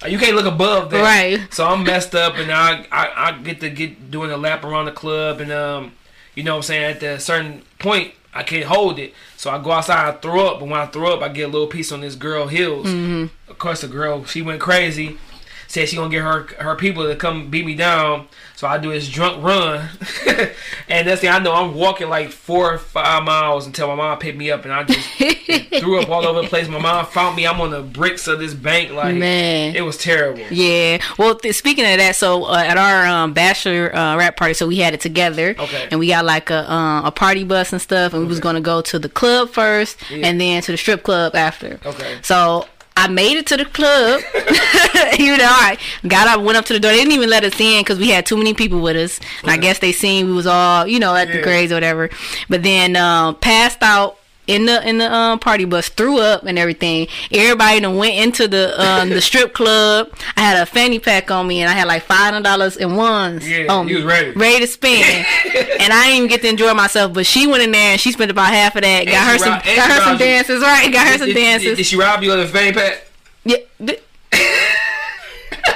You 0.08 0.18
can't 0.18 0.34
look 0.34 0.46
above 0.46 0.88
that. 0.92 1.02
Right. 1.02 1.52
So 1.52 1.66
I'm 1.66 1.84
messed 1.84 2.14
up 2.14 2.36
and 2.36 2.50
I, 2.50 2.86
I 2.90 3.28
I 3.28 3.32
get 3.32 3.60
to 3.60 3.68
get 3.68 4.10
doing 4.10 4.30
a 4.30 4.38
lap 4.38 4.64
around 4.64 4.86
the 4.86 4.92
club 4.92 5.42
and 5.42 5.52
um 5.52 5.92
you 6.34 6.42
know 6.42 6.52
what 6.52 6.60
I'm 6.60 6.62
saying 6.62 6.96
at 6.96 7.02
a 7.02 7.20
certain 7.20 7.64
point 7.78 8.14
I 8.32 8.44
can't 8.44 8.64
hold 8.64 8.98
it. 8.98 9.12
So 9.36 9.50
I 9.50 9.62
go 9.62 9.72
outside 9.72 10.08
I 10.08 10.12
throw 10.12 10.46
up, 10.46 10.60
but 10.60 10.70
when 10.70 10.80
I 10.80 10.86
throw 10.86 11.12
up 11.12 11.20
I 11.20 11.28
get 11.28 11.50
a 11.50 11.52
little 11.52 11.66
piece 11.66 11.92
on 11.92 12.00
this 12.00 12.14
girl 12.14 12.46
heels. 12.46 12.86
Mm-hmm. 12.86 13.50
Of 13.50 13.58
course 13.58 13.82
the 13.82 13.88
girl 13.88 14.24
she 14.24 14.40
went 14.40 14.58
crazy. 14.58 15.18
Said 15.66 15.86
she 15.90 15.96
gonna 15.96 16.08
get 16.08 16.22
her 16.22 16.44
her 16.60 16.76
people 16.76 17.06
to 17.06 17.14
come 17.14 17.50
beat 17.50 17.66
me 17.66 17.74
down. 17.74 18.26
So 18.58 18.66
I 18.66 18.76
do 18.76 18.90
this 18.90 19.08
drunk 19.08 19.40
run, 19.44 19.88
and 20.88 21.06
that's 21.06 21.20
the 21.20 21.28
I 21.28 21.38
know 21.38 21.52
I'm 21.52 21.74
walking 21.74 22.08
like 22.08 22.30
four 22.32 22.74
or 22.74 22.78
five 22.78 23.22
miles 23.22 23.68
until 23.68 23.86
my 23.86 23.94
mom 23.94 24.18
picked 24.18 24.36
me 24.36 24.50
up, 24.50 24.64
and 24.64 24.72
I 24.74 24.82
just 24.82 25.08
threw 25.80 26.00
up 26.00 26.08
all 26.08 26.26
over 26.26 26.42
the 26.42 26.48
place. 26.48 26.66
My 26.66 26.80
mom 26.80 27.06
found 27.06 27.36
me. 27.36 27.46
I'm 27.46 27.60
on 27.60 27.70
the 27.70 27.82
bricks 27.82 28.26
of 28.26 28.40
this 28.40 28.54
bank, 28.54 28.90
like 28.90 29.14
Man. 29.14 29.76
it 29.76 29.82
was 29.82 29.96
terrible. 29.96 30.40
Yeah. 30.50 30.98
Well, 31.16 31.36
th- 31.36 31.54
speaking 31.54 31.84
of 31.84 31.98
that, 31.98 32.16
so 32.16 32.46
uh, 32.46 32.56
at 32.66 32.76
our 32.76 33.06
um, 33.06 33.32
bachelor 33.32 33.94
uh, 33.94 34.16
rap 34.16 34.36
party, 34.36 34.54
so 34.54 34.66
we 34.66 34.78
had 34.78 34.92
it 34.92 35.00
together. 35.00 35.54
Okay. 35.56 35.86
And 35.92 36.00
we 36.00 36.08
got 36.08 36.24
like 36.24 36.50
a 36.50 36.68
uh, 36.68 37.02
a 37.04 37.12
party 37.12 37.44
bus 37.44 37.72
and 37.72 37.80
stuff, 37.80 38.12
and 38.12 38.22
we 38.22 38.26
was 38.28 38.40
gonna 38.40 38.60
go 38.60 38.80
to 38.80 38.98
the 38.98 39.08
club 39.08 39.50
first, 39.50 39.98
Yeah. 40.10 40.26
and 40.26 40.40
then 40.40 40.62
to 40.62 40.72
the 40.72 40.78
strip 40.78 41.04
club 41.04 41.36
after. 41.36 41.78
Okay. 41.86 42.18
So. 42.22 42.66
I 43.00 43.06
made 43.08 43.36
it 43.36 43.46
to 43.46 43.56
the 43.56 43.64
club. 43.64 44.20
you 45.18 45.36
know, 45.36 45.46
I 45.48 45.78
got 46.06 46.26
up, 46.26 46.44
went 46.44 46.58
up 46.58 46.64
to 46.66 46.72
the 46.72 46.80
door. 46.80 46.90
They 46.90 46.98
didn't 46.98 47.12
even 47.12 47.30
let 47.30 47.44
us 47.44 47.58
in 47.60 47.80
because 47.82 47.98
we 47.98 48.08
had 48.10 48.26
too 48.26 48.36
many 48.36 48.54
people 48.54 48.80
with 48.80 48.96
us. 48.96 49.20
And 49.42 49.50
I 49.52 49.56
guess 49.56 49.78
they 49.78 49.92
seen 49.92 50.26
we 50.26 50.32
was 50.32 50.46
all, 50.46 50.86
you 50.86 50.98
know, 50.98 51.14
at 51.14 51.28
the 51.28 51.36
Yeah. 51.38 51.42
grades 51.44 51.70
or 51.72 51.76
whatever. 51.76 52.10
But 52.48 52.62
then 52.64 52.96
um, 52.96 53.36
passed 53.36 53.78
out 53.82 54.18
in 54.48 54.66
the 54.66 54.86
in 54.88 54.98
the 54.98 55.12
um, 55.12 55.38
party 55.38 55.64
bus, 55.64 55.88
threw 55.88 56.18
up 56.18 56.42
and 56.44 56.58
everything. 56.58 57.06
Everybody 57.30 57.80
then 57.80 57.96
went 57.96 58.14
into 58.16 58.48
the 58.48 58.74
um, 58.82 59.10
the 59.10 59.20
strip 59.20 59.52
club. 59.54 60.08
I 60.36 60.40
had 60.40 60.56
a 60.60 60.66
fanny 60.66 60.98
pack 60.98 61.30
on 61.30 61.46
me 61.46 61.60
and 61.60 61.70
I 61.70 61.74
had 61.74 61.86
like 61.86 62.02
five 62.02 62.32
hundred 62.32 62.42
dollars 62.44 62.76
in 62.76 62.96
ones 62.96 63.48
Yeah, 63.48 63.66
on 63.72 63.86
me, 63.86 63.94
was 63.94 64.04
ready. 64.04 64.30
ready 64.32 64.60
to 64.60 64.66
spend. 64.66 65.04
and 65.80 65.92
I 65.92 66.04
didn't 66.06 66.16
even 66.16 66.28
get 66.28 66.40
to 66.42 66.48
enjoy 66.48 66.74
myself. 66.74 67.12
But 67.14 67.26
she 67.26 67.46
went 67.46 67.62
in 67.62 67.70
there 67.70 67.92
and 67.92 68.00
she 68.00 68.10
spent 68.10 68.30
about 68.30 68.52
half 68.52 68.74
of 68.74 68.82
that. 68.82 69.04
Got 69.06 69.14
And 69.14 69.30
her 69.30 69.38
some 69.38 69.76
got 69.76 69.90
her 69.92 70.00
some 70.00 70.12
you. 70.14 70.18
dances, 70.18 70.62
right? 70.62 70.92
Got 70.92 71.06
her 71.06 71.18
some 71.18 71.26
Did- 71.28 71.34
did- 71.34 71.40
dances. 71.40 71.76
Did, 71.76 71.86
she 71.86 71.96
rob 71.96 72.22
you 72.22 72.32
of 72.32 72.38
the 72.38 72.46
fanny 72.48 72.72
pack? 72.72 73.04
Yeah. 73.44 73.56
th- 73.86 74.02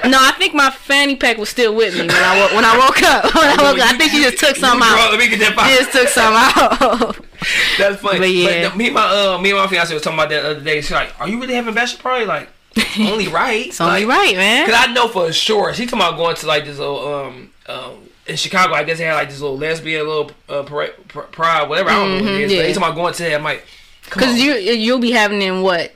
no, 0.05 0.19
I 0.21 0.33
think 0.33 0.53
my 0.55 0.71
fanny 0.71 1.15
pack 1.17 1.37
was 1.39 1.49
still 1.49 1.75
with 1.77 1.95
me 1.95 2.01
when 2.01 2.11
I 2.11 2.55
when 2.55 2.65
I 2.65 2.77
woke 2.79 3.03
up. 3.03 3.25
When 3.35 3.45
I 3.45 3.57
woke 3.63 3.79
up, 3.79 3.93
I 3.93 3.97
think 3.97 4.11
she 4.13 4.23
just 4.23 4.39
took 4.39 4.57
some 4.57 4.83
out. 4.83 5.11
Let 5.11 5.19
me 5.19 5.29
get 5.29 5.39
that 5.41 5.69
She 5.69 5.77
just 5.79 5.93
took 5.93 6.09
some 6.09 6.35
out. 6.35 7.25
That's 7.79 8.01
funny. 8.03 8.19
But 8.19 8.31
yeah. 8.31 8.69
the- 8.69 8.77
me 8.77 8.87
and 8.87 8.95
my 8.95 9.03
uh, 9.35 9.39
me 9.39 9.51
and 9.51 9.59
my 9.59 9.67
fiance 9.67 9.93
was 9.95 10.03
talking 10.03 10.19
about 10.19 10.29
that 10.31 10.43
the 10.43 10.51
other 10.51 10.61
day. 10.61 10.81
She's 10.81 10.91
like, 10.93 11.19
"Are 11.21 11.29
you 11.29 11.41
really 11.41 11.55
having 11.55 11.75
bachelor 11.75 12.03
party?" 12.03 12.25
Like, 12.27 12.49
only 12.99 13.29
right. 13.29 13.67
it's 13.67 13.81
only 13.81 14.05
right, 14.05 14.37
man. 14.37 14.67
Cause 14.67 14.75
I 14.79 14.93
know 14.93 15.09
for 15.09 15.33
sure. 15.33 15.73
She 15.75 15.85
talking 15.87 16.01
about 16.01 16.17
going 16.17 16.37
to 16.37 16.47
like 16.47 16.65
this 16.65 16.79
little 16.79 17.15
um 17.15 17.51
um 17.67 17.97
in 18.27 18.37
Chicago. 18.37 18.75
I 18.75 18.85
guess 18.85 18.99
they 18.99 19.05
had 19.05 19.15
like 19.15 19.29
this 19.29 19.41
little 19.41 19.59
lesbian 19.59 20.07
little 20.07 20.31
uh, 20.49 20.63
parade, 20.63 20.93
pr- 21.09 21.21
pride, 21.23 21.69
whatever. 21.69 21.91
I 21.91 21.95
don't 21.95 22.19
know 22.19 22.25
what 22.25 22.33
it 22.35 22.41
is. 22.43 22.51
Mhm, 22.53 22.55
But 22.55 22.57
yeah. 22.57 22.63
they 22.63 22.73
talking 22.73 22.89
about 22.89 22.95
going 22.97 23.15
to 23.15 23.23
that. 23.25 23.35
I'm 23.35 23.43
like, 23.45 23.65
come 24.11 24.21
Because 24.21 24.39
you 24.39 24.55
you'll 24.55 24.99
be 25.01 25.11
having 25.13 25.43
in 25.43 25.63
what 25.63 25.93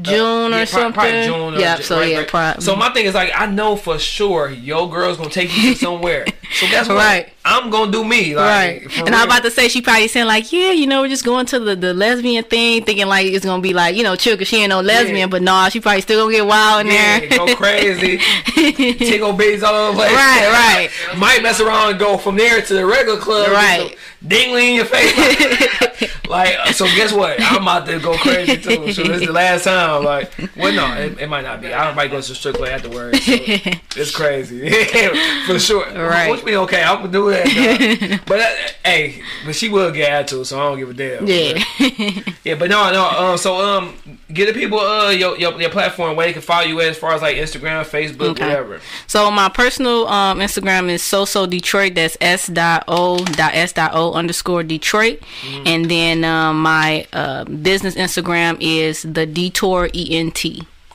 June 0.00 0.52
Yeah, 0.52 0.62
or 0.62 0.66
something. 0.66 0.92
Probably 0.94 1.24
June. 1.24 1.54
Or 1.54 1.58
yeah. 1.58 1.76
So 1.76 1.98
right, 1.98 2.10
yeah, 2.10 2.18
right. 2.20 2.28
pro- 2.28 2.54
So 2.60 2.74
my 2.74 2.90
thing 2.94 3.04
is 3.04 3.14
like 3.14 3.30
I 3.34 3.44
know 3.46 3.76
for 3.76 3.98
sure 3.98 4.48
your 4.48 4.88
girl's 4.90 5.18
gonna 5.18 5.28
take 5.28 5.54
you 5.54 5.74
to 5.74 5.78
somewhere. 5.78 6.24
so 6.54 6.66
guess 6.68 6.88
what? 6.88 6.96
Right. 6.96 7.32
I'm 7.44 7.68
gonna 7.70 7.92
do 7.92 8.02
me. 8.04 8.34
Like, 8.34 8.86
Right, 8.86 8.98
and 9.06 9.14
I'm 9.14 9.26
about 9.26 9.42
to 9.42 9.50
say 9.50 9.68
she 9.68 9.82
probably 9.82 10.08
saying 10.08 10.26
like, 10.28 10.50
yeah, 10.52 10.70
you 10.70 10.86
know, 10.86 11.02
we're 11.02 11.08
just 11.08 11.24
going 11.24 11.44
to 11.46 11.58
the, 11.58 11.76
the 11.76 11.92
lesbian 11.92 12.44
thing, 12.44 12.84
thinking 12.84 13.06
like 13.06 13.26
it's 13.26 13.44
gonna 13.44 13.60
be 13.60 13.74
like, 13.74 13.94
you 13.96 14.02
know, 14.02 14.16
chill 14.16 14.34
because 14.34 14.48
she 14.48 14.58
ain't 14.58 14.70
no 14.70 14.80
lesbian, 14.80 15.16
Yeah. 15.16 15.26
but 15.26 15.42
nah, 15.42 15.68
she 15.68 15.78
probably 15.80 16.00
still 16.00 16.24
gonna 16.24 16.36
get 16.36 16.46
wild 16.46 16.86
in 16.86 16.92
Yeah, 16.92 17.20
there. 17.20 17.28
go 17.30 17.54
crazy. 17.56 18.18
Tickle 18.96 19.32
beads 19.34 19.62
all 19.62 19.74
over 19.74 19.92
the 19.92 19.96
place. 20.04 20.12
Right, 20.12 20.88
Right, 21.10 21.18
Might 21.18 21.42
mess 21.42 21.60
around 21.60 21.90
and 21.90 21.98
go 21.98 22.16
from 22.16 22.36
there 22.36 22.62
to 22.62 22.74
the 22.74 22.86
regular 22.86 23.18
club. 23.18 23.50
Right. 23.50 23.96
Dingling 24.26 24.68
in 24.70 24.74
your 24.76 24.84
face. 24.84 26.10
like, 26.28 26.54
uh, 26.58 26.72
so 26.72 26.84
guess 26.86 27.12
what? 27.12 27.36
I'm 27.40 27.62
about 27.62 27.86
to 27.86 27.98
go 27.98 28.16
crazy 28.18 28.56
too. 28.56 28.92
So 28.92 29.02
this 29.02 29.20
is 29.22 29.26
the 29.26 29.32
last 29.32 29.64
time. 29.64 30.04
Like, 30.04 30.30
well, 30.56 30.72
no, 30.72 30.94
it, 30.94 31.18
it 31.20 31.28
might 31.28 31.42
not 31.42 31.60
be. 31.60 31.72
I 31.74 31.92
might 31.94 32.10
go 32.10 32.20
to 32.20 32.28
the 32.28 32.34
strip 32.34 32.54
club 32.56 32.68
afterwards. 32.68 33.24
So 33.24 33.32
it's 33.96 34.14
crazy. 34.14 34.68
For 35.46 35.58
sure. 35.58 35.86
Right. 35.92 36.30
Which 36.30 36.44
mean, 36.44 36.54
okay, 36.56 36.82
I'm 36.82 37.02
to 37.02 37.08
do 37.08 37.30
that. 37.30 38.20
but, 38.26 38.40
uh, 38.40 38.50
hey, 38.84 39.22
but 39.44 39.54
she 39.56 39.68
will 39.68 39.90
get 39.90 40.10
attitude, 40.12 40.46
so 40.46 40.58
I 40.58 40.62
don't 40.68 40.78
give 40.78 40.90
a 40.90 40.94
damn. 40.94 41.26
yeah. 41.26 42.22
Yeah, 42.44 42.54
but 42.54 42.70
no, 42.70 42.92
no. 42.92 43.08
Um, 43.08 43.38
so 43.38 43.56
um, 43.56 43.96
get 44.32 44.46
the 44.46 44.52
people 44.52 44.78
uh 44.80 45.10
your, 45.10 45.36
your 45.38 45.60
your 45.60 45.70
platform 45.70 46.16
where 46.16 46.26
they 46.26 46.32
can 46.32 46.42
follow 46.42 46.64
you 46.66 46.80
as 46.80 46.96
far 46.98 47.12
as 47.12 47.22
like 47.22 47.36
Instagram, 47.36 47.84
Facebook, 47.84 48.30
Okay. 48.30 48.46
whatever. 48.48 48.80
So 49.06 49.30
my 49.30 49.48
personal 49.48 50.06
um, 50.08 50.38
Instagram 50.38 50.88
is 50.88 51.02
so 51.02 51.24
so 51.24 51.46
Detroit. 51.46 51.94
That's 51.94 52.16
s 52.20 52.46
dot 52.48 52.84
o 52.88 53.18
dot 53.24 53.54
s 53.54 53.72
dot 53.72 53.92
o 53.94 54.11
underscore 54.14 54.62
Detroit, 54.62 55.20
Mm-hmm. 55.42 55.66
and 55.66 55.90
then 55.90 56.24
um, 56.24 56.60
my 56.62 57.06
uh, 57.12 57.44
business 57.44 57.94
Instagram 57.94 58.56
is 58.60 59.02
the 59.02 59.26
Detour 59.26 59.88
ENT. 59.94 60.44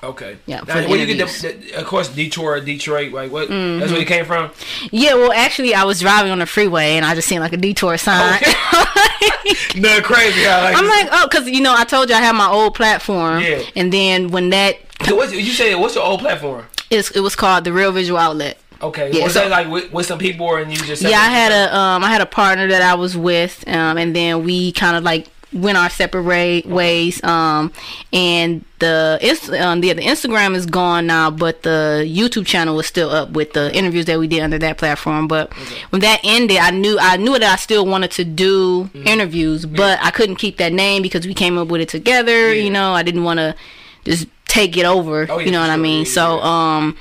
Okay. 0.04 0.38
Yeah, 0.46 0.62
Now, 0.68 0.88
where 0.88 1.00
you 1.00 1.08
get 1.16 1.28
the, 1.28 1.74
of 1.80 1.86
course 1.88 2.08
Detroit, 2.10 2.66
Detroit, 2.66 3.12
like 3.14 3.32
what? 3.32 3.50
Mm-hmm. 3.50 3.80
That's 3.80 3.92
where 3.92 4.00
you 4.00 4.06
came 4.06 4.26
from. 4.26 4.52
Yeah, 4.92 5.16
well, 5.16 5.32
actually, 5.32 5.74
I 5.74 5.86
was 5.86 6.00
driving 6.00 6.32
on 6.32 6.38
the 6.40 6.46
freeway 6.46 6.96
and 6.98 7.04
I 7.06 7.16
just 7.16 7.28
seen 7.28 7.40
like 7.40 7.52
a 7.54 7.58
detour 7.58 7.98
sign. 7.98 8.40
No, 9.76 10.02
crazy. 10.02 10.42
How, 10.44 10.62
like, 10.64 10.76
I'm 10.78 10.88
like, 10.88 11.08
oh, 11.12 11.28
because 11.30 11.48
you 11.48 11.62
know, 11.62 11.74
I 11.76 11.84
told 11.84 12.10
you 12.10 12.16
I 12.16 12.20
had 12.22 12.34
my 12.36 12.48
old 12.50 12.74
platform, 12.76 13.42
Yeah. 13.42 13.62
and 13.76 13.92
then 13.94 14.30
when 14.30 14.50
that 14.50 14.78
So 15.06 15.16
what's, 15.16 15.32
you 15.34 15.44
say 15.52 15.74
what's 15.76 15.96
your 15.96 16.04
old 16.04 16.20
platform? 16.20 16.66
is, 16.90 17.12
it 17.12 17.20
was 17.22 17.36
called 17.36 17.64
the 17.64 17.74
Real 17.74 17.92
Visual 17.92 18.18
Outlet. 18.20 18.58
Okay. 18.82 19.12
Yeah, 19.12 19.24
was 19.26 19.34
so- 19.34 19.40
that 19.42 19.50
like 19.52 19.68
with, 19.70 19.92
with 19.92 20.06
some 20.06 20.20
people 20.20 20.56
and 20.56 20.72
you 20.72 20.78
just? 20.78 21.02
Yeah, 21.02 21.20
I 21.20 21.30
had 21.30 21.52
a 21.52 21.76
um, 21.76 22.04
I 22.04 22.10
had 22.10 22.22
a 22.22 22.26
partner 22.26 22.68
that 22.68 22.82
I 22.82 22.96
was 22.96 23.16
with, 23.18 23.64
um, 23.68 23.98
and 23.98 24.16
then 24.16 24.44
we 24.44 24.72
kind 24.74 24.96
of 24.98 25.04
like 25.04 25.28
went 25.54 25.78
our 25.78 25.90
separate 25.90 26.66
ways. 26.66 27.24
Um, 27.24 27.72
and 28.12 28.64
the 28.80 29.18
it's 29.22 29.50
um, 29.50 29.82
the 29.82 29.94
the 29.94 30.02
Instagram 30.02 30.56
is 30.56 30.66
gone 30.66 31.08
now, 31.08 31.32
but 31.32 31.64
the 31.64 32.06
YouTube 32.08 32.46
channel 32.46 32.80
is 32.80 32.86
still 32.86 33.10
up 33.10 33.32
with 33.32 33.54
the 33.54 33.74
interviews 33.76 34.06
that 34.06 34.20
we 34.20 34.28
did 34.28 34.42
under 34.42 34.60
that 34.60 34.78
platform. 34.78 35.28
But 35.28 35.52
when 35.90 36.02
that 36.02 36.20
ended, 36.24 36.58
I 36.58 36.72
knew 36.72 36.98
I 37.00 37.18
knew 37.18 37.34
that 37.34 37.44
I 37.44 37.56
still 37.56 37.86
wanted 37.86 38.12
to 38.12 38.24
do 38.26 38.84
Mm-hmm. 38.94 39.08
interviews, 39.08 39.66
but 39.66 39.98
I 40.04 40.12
couldn't 40.12 40.36
keep 40.36 40.58
that 40.58 40.72
name 40.74 41.02
because 41.02 41.26
we 41.26 41.34
came 41.34 41.58
up 41.58 41.70
with 41.70 41.82
it 41.82 41.90
together. 41.90 42.54
Yeah. 42.54 42.64
You 42.64 42.70
know, 42.70 42.92
I 42.94 43.02
didn't 43.04 43.24
want 43.24 43.40
to 43.40 43.56
just 44.04 44.28
take 44.46 44.78
it 44.78 44.86
over. 44.86 45.26
Oh, 45.30 45.40
yeah, 45.40 45.46
you 45.46 45.52
know 45.52 45.60
for 45.60 45.68
what 45.68 45.74
I 45.74 45.78
mean? 45.78 46.06
Yeah, 46.06 46.12
so 46.12 46.38
yeah. 46.38 46.44
um. 46.78 46.98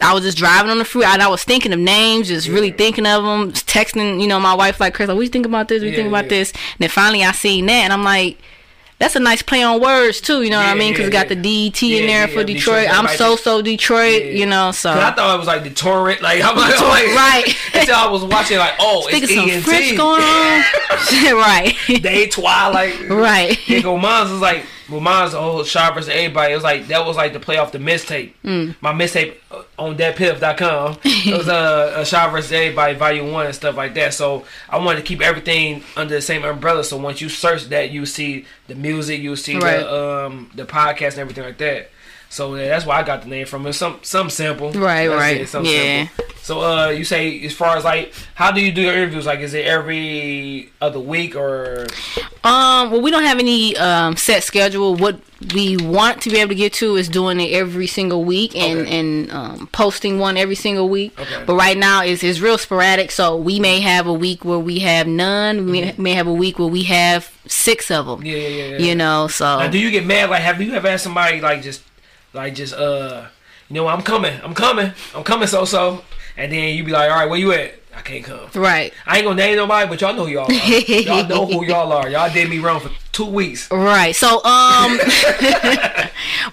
I 0.00 0.14
was 0.14 0.24
just 0.24 0.38
driving 0.38 0.70
on 0.70 0.78
the 0.78 0.84
freeway 0.84 1.06
and 1.08 1.22
I 1.22 1.28
was 1.28 1.44
thinking 1.44 1.72
of 1.72 1.78
names, 1.78 2.28
just 2.28 2.48
really 2.48 2.70
thinking 2.70 3.06
of 3.06 3.22
them, 3.24 3.52
texting, 3.52 4.20
you 4.20 4.26
know, 4.28 4.40
my 4.40 4.54
wife 4.54 4.80
like, 4.80 4.94
Chris, 4.94 5.08
like, 5.08 5.16
what 5.16 5.22
you 5.22 5.28
think 5.28 5.46
about 5.46 5.68
this? 5.68 5.80
What 5.82 5.86
you 5.86 5.90
Yeah, 5.92 5.96
think 5.96 6.08
about 6.08 6.24
yeah. 6.24 6.30
this? 6.30 6.52
And 6.52 6.60
then 6.78 6.88
finally 6.88 7.22
I 7.24 7.32
seen 7.32 7.66
that 7.66 7.84
and 7.84 7.92
I'm 7.92 8.02
like, 8.04 8.38
that's 8.98 9.16
a 9.16 9.20
nice 9.20 9.40
play 9.40 9.62
on 9.62 9.80
words 9.80 10.20
too, 10.20 10.42
you 10.42 10.50
know 10.50 10.58
what 10.58 10.66
I 10.66 10.74
mean? 10.74 10.92
Because 10.92 11.04
yeah, 11.04 11.22
it 11.22 11.28
got 11.28 11.34
yeah. 11.34 11.40
the 11.40 11.70
DT 11.70 12.00
in 12.00 12.06
there 12.06 12.26
yeah, 12.28 12.34
for 12.34 12.44
Detroit, 12.44 12.82
Detroit. 12.82 12.88
I'm 12.90 13.16
so 13.16 13.34
so 13.36 13.62
Detroit, 13.62 14.22
Yeah. 14.22 14.30
you 14.32 14.44
know. 14.46 14.72
So 14.72 14.90
I 14.90 15.10
thought 15.12 15.34
it 15.34 15.38
was 15.38 15.46
like 15.46 15.64
Detroit. 15.64 16.20
Like 16.20 16.40
I'm 16.44 16.54
like, 16.54 16.78
like 16.80 17.06
Right. 17.16 17.56
Until 17.74 17.94
I 17.94 18.06
was 18.10 18.24
watching, 18.24 18.58
like, 18.58 18.74
oh, 18.78 19.06
thinking 19.10 19.22
it's 19.22 19.34
some 19.34 19.48
ENT. 19.50 19.64
French 19.64 19.96
going 19.96 20.20
on, 20.22 20.62
right? 21.34 21.74
Day 22.02 22.26
Twilight. 22.28 23.08
right. 23.08 23.58
Yeah, 23.68 23.80
go 23.80 23.96
mine's 23.96 24.30
was 24.32 24.40
like 24.40 24.66
well 24.90 25.00
mine's 25.00 25.32
the 25.32 25.40
whole 25.40 25.62
shot 25.64 25.94
versus 25.94 26.08
everybody. 26.10 26.52
It 26.52 26.56
was 26.56 26.64
like 26.64 26.86
that 26.88 27.06
was 27.06 27.16
like 27.16 27.32
the 27.32 27.40
play 27.40 27.58
off 27.58 27.72
the 27.72 27.78
mistape. 27.78 28.34
Mm. 28.42 28.74
My 28.80 28.92
mistape 28.92 29.40
uh, 29.50 29.62
on 29.78 29.96
DatPiff.com. 29.96 30.98
It 31.04 31.36
was 31.36 31.48
uh, 31.48 31.94
a 31.96 32.04
shot 32.04 32.32
versus 32.32 32.50
everybody 32.52 32.94
volume 32.94 33.32
one 33.32 33.46
and 33.46 33.54
stuff 33.54 33.76
like 33.76 33.94
that. 33.94 34.14
So 34.14 34.44
I 34.68 34.78
wanted 34.78 34.98
to 35.00 35.04
keep 35.04 35.20
everything 35.20 35.82
under 35.96 36.14
the 36.14 36.22
same 36.22 36.44
umbrella. 36.44 36.82
So 36.84 36.96
once 36.96 37.20
you 37.20 37.28
search 37.28 37.64
that, 37.66 37.90
you 37.90 38.06
see 38.06 38.46
the 38.68 38.74
music, 38.74 39.20
you 39.20 39.36
see 39.36 39.58
Right. 39.58 39.78
the 39.78 39.94
um 40.26 40.50
the 40.54 40.64
podcast 40.64 41.10
and 41.12 41.18
everything 41.20 41.44
like 41.44 41.58
that. 41.58 41.90
So 42.28 42.54
yeah, 42.54 42.68
that's 42.68 42.86
why 42.86 42.98
I 43.00 43.02
got 43.02 43.22
the 43.22 43.28
name 43.28 43.46
from. 43.46 43.66
it. 43.66 43.72
some 43.72 43.98
some 44.02 44.30
simple. 44.30 44.72
Right, 44.72 45.08
That's 45.08 45.20
right. 45.20 45.36
it, 45.36 45.64
Yeah. 45.66 46.06
simple. 46.06 46.29
So 46.42 46.60
uh, 46.62 46.88
you 46.88 47.04
say 47.04 47.44
as 47.44 47.52
far 47.52 47.76
as 47.76 47.84
like, 47.84 48.12
how 48.34 48.50
do 48.50 48.60
you 48.60 48.72
do 48.72 48.80
your 48.80 48.94
interviews? 48.94 49.26
Like, 49.26 49.40
is 49.40 49.54
it 49.54 49.66
every 49.66 50.70
other 50.80 50.98
week 50.98 51.36
or? 51.36 51.86
Um, 52.42 52.90
well, 52.90 53.02
we 53.02 53.10
don't 53.10 53.24
have 53.24 53.38
any 53.38 53.76
um, 53.76 54.16
set 54.16 54.42
schedule. 54.42 54.96
What 54.96 55.20
we 55.54 55.76
want 55.76 56.22
to 56.22 56.30
be 56.30 56.38
able 56.38 56.48
to 56.48 56.54
get 56.54 56.72
to 56.74 56.96
is 56.96 57.08
doing 57.08 57.40
it 57.40 57.52
every 57.52 57.86
single 57.86 58.24
week 58.24 58.56
and 58.56 58.80
Okay. 58.80 58.98
and 58.98 59.30
um, 59.32 59.68
posting 59.72 60.18
one 60.18 60.36
every 60.36 60.54
single 60.54 60.88
week. 60.88 61.18
Okay. 61.20 61.44
But 61.46 61.54
right 61.54 61.76
now 61.76 62.02
it's 62.02 62.24
it's 62.24 62.40
real 62.40 62.58
sporadic. 62.58 63.10
So 63.10 63.36
we 63.36 63.60
may 63.60 63.80
have 63.80 64.06
a 64.06 64.12
week 64.12 64.44
where 64.44 64.58
we 64.58 64.78
have 64.80 65.06
none. 65.06 65.66
We 65.66 65.72
may, 65.82 65.94
may 65.98 66.14
have 66.14 66.26
a 66.26 66.32
week 66.32 66.58
where 66.58 66.68
we 66.68 66.84
have 66.84 67.30
six 67.46 67.90
of 67.90 68.06
them. 68.06 68.16
Mm-hmm. 68.20 68.26
Yeah, 68.26 68.36
yeah, 68.36 68.48
yeah. 68.48 68.64
yeah. 68.64 68.78
You 68.78 68.94
know, 68.94 69.28
so 69.28 69.58
Now, 69.60 69.68
do 69.68 69.78
you 69.78 69.90
get 69.90 70.06
mad? 70.06 70.30
Like, 70.30 70.42
have 70.42 70.60
you 70.60 70.72
ever 70.72 70.90
had 70.90 71.00
somebody 71.00 71.40
like 71.40 71.62
just, 71.62 71.82
like 72.32 72.54
just 72.54 72.74
uh, 72.74 73.26
you 73.68 73.74
know, 73.76 73.86
I'm 73.86 74.02
coming, 74.02 74.36
I'm 74.42 74.54
coming, 74.54 74.92
I'm 75.14 75.22
coming, 75.22 75.46
so 75.46 75.64
so, 75.64 76.02
and 76.40 76.50
then 76.50 76.74
you 76.74 76.82
be 76.84 76.90
like, 76.90 77.10
all 77.10 77.18
right, 77.18 77.28
where 77.28 77.38
you 77.38 77.52
at? 77.52 77.74
I 78.00 78.02
can't 78.02 78.24
come. 78.24 78.48
right, 78.54 78.94
I 79.06 79.16
ain't 79.18 79.24
gonna 79.26 79.36
name 79.36 79.56
nobody, 79.56 79.86
but 79.86 80.00
y'all 80.00 80.14
know 80.14 80.24
who 80.24 80.32
y'all 80.32 80.46
are. 80.50 80.52
y'all 80.52 81.26
know 81.28 81.44
who 81.46 81.66
y'all 81.66 81.92
are. 81.92 82.08
Y'all 82.08 82.32
did 82.32 82.48
me 82.48 82.58
wrong 82.58 82.80
for 82.80 82.90
two 83.12 83.26
weeks. 83.26 83.70
right. 83.70 84.16
So 84.16 84.42
um, 84.42 84.98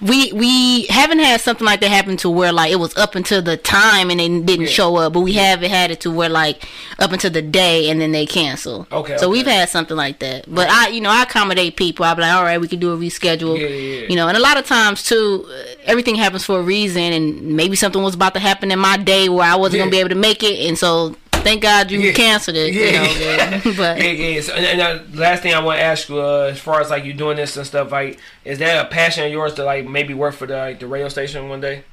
we 0.02 0.30
we 0.32 0.86
haven't 0.88 1.20
had 1.20 1.40
something 1.40 1.64
like 1.64 1.80
that 1.80 1.88
happen 1.90 2.16
to 2.18 2.28
where 2.28 2.52
like 2.52 2.70
it 2.70 2.76
was 2.76 2.94
up 2.98 3.14
until 3.14 3.40
the 3.40 3.56
time 3.56 4.10
and 4.10 4.20
they 4.20 4.28
didn't 4.28 4.66
Yeah. 4.66 4.66
show 4.72 4.96
up, 4.96 5.14
but 5.14 5.20
we 5.20 5.32
haven't 5.34 5.70
had 5.70 5.90
it 5.90 6.00
to 6.00 6.10
where 6.10 6.28
like 6.28 6.64
up 6.98 7.12
until 7.12 7.30
the 7.30 7.40
day 7.42 7.88
and 7.90 7.98
then 8.00 8.12
they 8.12 8.26
cancel. 8.26 8.86
Okay, 8.92 9.16
So 9.16 9.26
okay. 9.28 9.32
we've 9.32 9.46
had 9.46 9.70
something 9.70 9.96
like 9.96 10.18
that, 10.18 10.44
but 10.52 10.68
I 10.68 10.88
you 10.88 11.00
know 11.00 11.10
I 11.10 11.22
accommodate 11.22 11.76
people. 11.76 12.04
I 12.04 12.12
be 12.12 12.20
like, 12.22 12.34
all 12.34 12.42
right, 12.44 12.60
we 12.60 12.68
can 12.68 12.78
do 12.78 12.92
a 12.92 12.96
reschedule. 12.98 13.58
Yeah, 13.58 13.68
yeah, 13.68 14.00
yeah. 14.02 14.06
You 14.08 14.16
know, 14.16 14.28
and 14.28 14.36
a 14.36 14.40
lot 14.40 14.58
of 14.58 14.66
times 14.66 15.02
too, 15.04 15.48
everything 15.84 16.14
happens 16.16 16.44
for 16.44 16.58
a 16.58 16.62
reason, 16.62 17.02
and 17.02 17.56
maybe 17.56 17.74
something 17.74 18.02
was 18.02 18.14
about 18.14 18.34
to 18.34 18.40
happen 18.40 18.70
in 18.70 18.78
my 18.78 18.96
day 18.98 19.28
where 19.30 19.46
I 19.50 19.56
wasn't 19.56 19.78
Yeah. 19.78 19.84
gonna 19.84 19.90
be 19.92 19.98
able 20.00 20.10
to 20.10 20.14
make 20.16 20.42
it, 20.42 20.68
and 20.68 20.76
so 20.76 21.16
thank 21.42 21.62
God 21.62 21.90
you 21.90 22.00
Yeah. 22.00 22.12
canceled 22.12 22.56
it. 22.56 22.72
Yeah, 22.72 22.84
you 22.86 22.92
know, 22.92 23.26
yeah. 23.26 23.60
but 23.76 23.98
Yeah, 23.98 24.10
yeah. 24.10 24.40
So, 24.40 24.54
and, 24.54 24.66
and 24.66 24.80
uh, 24.80 25.18
last 25.18 25.42
thing 25.42 25.54
I 25.54 25.60
want 25.60 25.78
to 25.78 25.82
ask 25.84 26.08
you, 26.08 26.20
uh, 26.20 26.50
as 26.52 26.58
far 26.60 26.80
as 26.80 26.90
like 26.90 27.04
you 27.04 27.12
doing 27.14 27.36
this 27.36 27.56
and 27.56 27.66
stuff, 27.66 27.90
like, 27.92 28.18
is 28.44 28.58
that 28.58 28.84
a 28.84 28.88
passion 28.88 29.24
of 29.24 29.32
yours 29.32 29.54
to 29.54 29.64
like 29.64 29.86
maybe 29.86 30.14
work 30.14 30.34
for 30.34 30.46
the 30.46 30.56
like, 30.56 30.80
the 30.80 30.86
radio 30.86 31.08
station 31.08 31.48
one 31.48 31.60
day? 31.60 31.84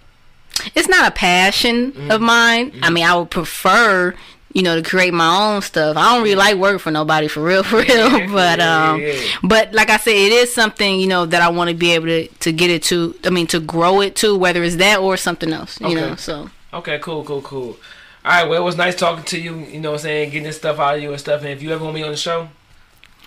it's 0.73 0.87
not 0.87 1.07
a 1.07 1.11
passion 1.11 1.91
Mm-hmm. 1.91 2.11
of 2.11 2.21
mine. 2.21 2.73
I 2.81 2.89
mean, 2.89 3.05
I 3.05 3.15
would 3.15 3.29
prefer, 3.29 4.15
you 4.53 4.61
know, 4.63 4.81
to 4.81 4.89
create 4.89 5.13
my 5.13 5.53
own 5.55 5.61
stuff. 5.61 5.97
I 5.97 6.13
don't 6.13 6.23
really 6.23 6.35
like 6.35 6.55
working 6.55 6.79
for 6.79 6.91
nobody 6.91 7.27
for 7.27 7.43
real, 7.43 7.61
for 7.71 7.81
real. 7.81 8.09
But 8.31 8.59
yeah, 8.59 8.91
um, 8.91 9.01
yeah. 9.01 9.13
but 9.43 9.73
like 9.73 9.89
I 9.89 9.97
said, 9.97 10.11
it 10.15 10.31
is 10.31 10.53
something 10.53 10.97
you 10.99 11.07
know 11.07 11.25
that 11.25 11.41
I 11.41 11.49
want 11.49 11.69
to 11.71 11.75
be 11.75 11.91
able 11.91 12.05
to 12.07 12.27
to 12.27 12.51
get 12.53 12.69
it 12.69 12.83
to. 12.83 13.15
I 13.25 13.31
mean, 13.31 13.47
to 13.47 13.59
grow 13.59 13.99
it 14.01 14.15
to, 14.17 14.37
whether 14.37 14.63
it's 14.63 14.77
that 14.77 14.99
or 14.99 15.17
something 15.17 15.51
else. 15.51 15.79
You 15.81 15.87
Okay. 15.87 15.95
know, 15.95 16.15
so 16.15 16.49
Okay, 16.73 16.99
cool, 16.99 17.23
cool, 17.25 17.41
cool. 17.41 17.77
All 18.25 18.31
right, 18.31 18.49
well, 18.49 18.59
it 18.59 18.65
was 18.65 18.75
nice 18.75 18.95
talking 18.95 19.23
to 19.25 19.39
you. 19.39 19.59
You 19.59 19.79
know 19.79 19.91
what 19.91 19.99
I'm 19.99 20.03
saying? 20.03 20.29
Getting 20.31 20.47
this 20.47 20.57
stuff 20.57 20.79
out 20.79 20.95
of 20.97 21.01
you 21.03 21.11
and 21.11 21.19
stuff. 21.19 21.41
And 21.41 21.49
if 21.51 21.61
you 21.61 21.71
ever 21.71 21.83
want 21.83 21.93
me 21.95 22.01
on 22.01 22.09
the 22.09 22.17
show, 22.17 22.49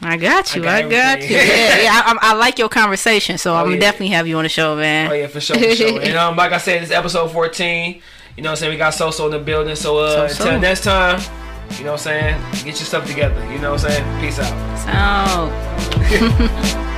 I 0.02 0.16
got 0.16 0.56
you. 0.56 0.66
I 0.66 0.78
I 0.78 0.82
got 0.82 0.90
got, 0.90 1.20
you. 1.22 1.36
Yeah, 1.36 1.82
yeah. 1.82 2.02
I, 2.04 2.18
I, 2.20 2.34
like 2.34 2.58
your 2.58 2.68
conversation, 2.68 3.38
so 3.38 3.54
I'm 3.54 3.60
Oh, 3.60 3.64
yeah. 3.66 3.70
gonna 3.76 3.80
definitely 3.80 4.08
have 4.08 4.26
you 4.26 4.36
on 4.38 4.42
the 4.42 4.48
show, 4.48 4.74
man. 4.76 5.10
Oh 5.10 5.14
yeah, 5.14 5.28
for 5.28 5.40
sure, 5.40 5.56
for 5.56 5.70
sure. 5.74 6.00
and 6.02 6.16
um, 6.16 6.34
like 6.36 6.50
I 6.52 6.58
said, 6.58 6.82
it's 6.82 6.90
episode 6.90 7.28
fourteen. 7.30 8.02
You 8.36 8.42
know 8.42 8.50
what 8.50 8.52
I'm 8.52 8.56
saying? 8.56 8.72
We 8.72 8.76
got 8.78 8.90
So 8.94 9.10
So 9.12 9.26
in 9.26 9.32
the 9.32 9.38
building. 9.38 9.76
So 9.76 9.98
uh 9.98 10.26
So-So. 10.28 10.44
until 10.46 10.60
next 10.60 10.82
time, 10.82 11.20
you 11.78 11.84
know 11.84 11.92
what 11.92 12.06
I'm 12.06 12.38
saying? 12.38 12.52
Get 12.52 12.64
your 12.66 12.74
stuff 12.74 13.06
together. 13.06 13.40
You 13.52 13.58
know 13.60 13.72
what 13.72 13.84
I'm 13.84 13.90
saying? 13.90 14.20
Peace 14.20 14.38
out. 14.40 14.78
So, 14.78 14.88
yeah. 16.10 16.94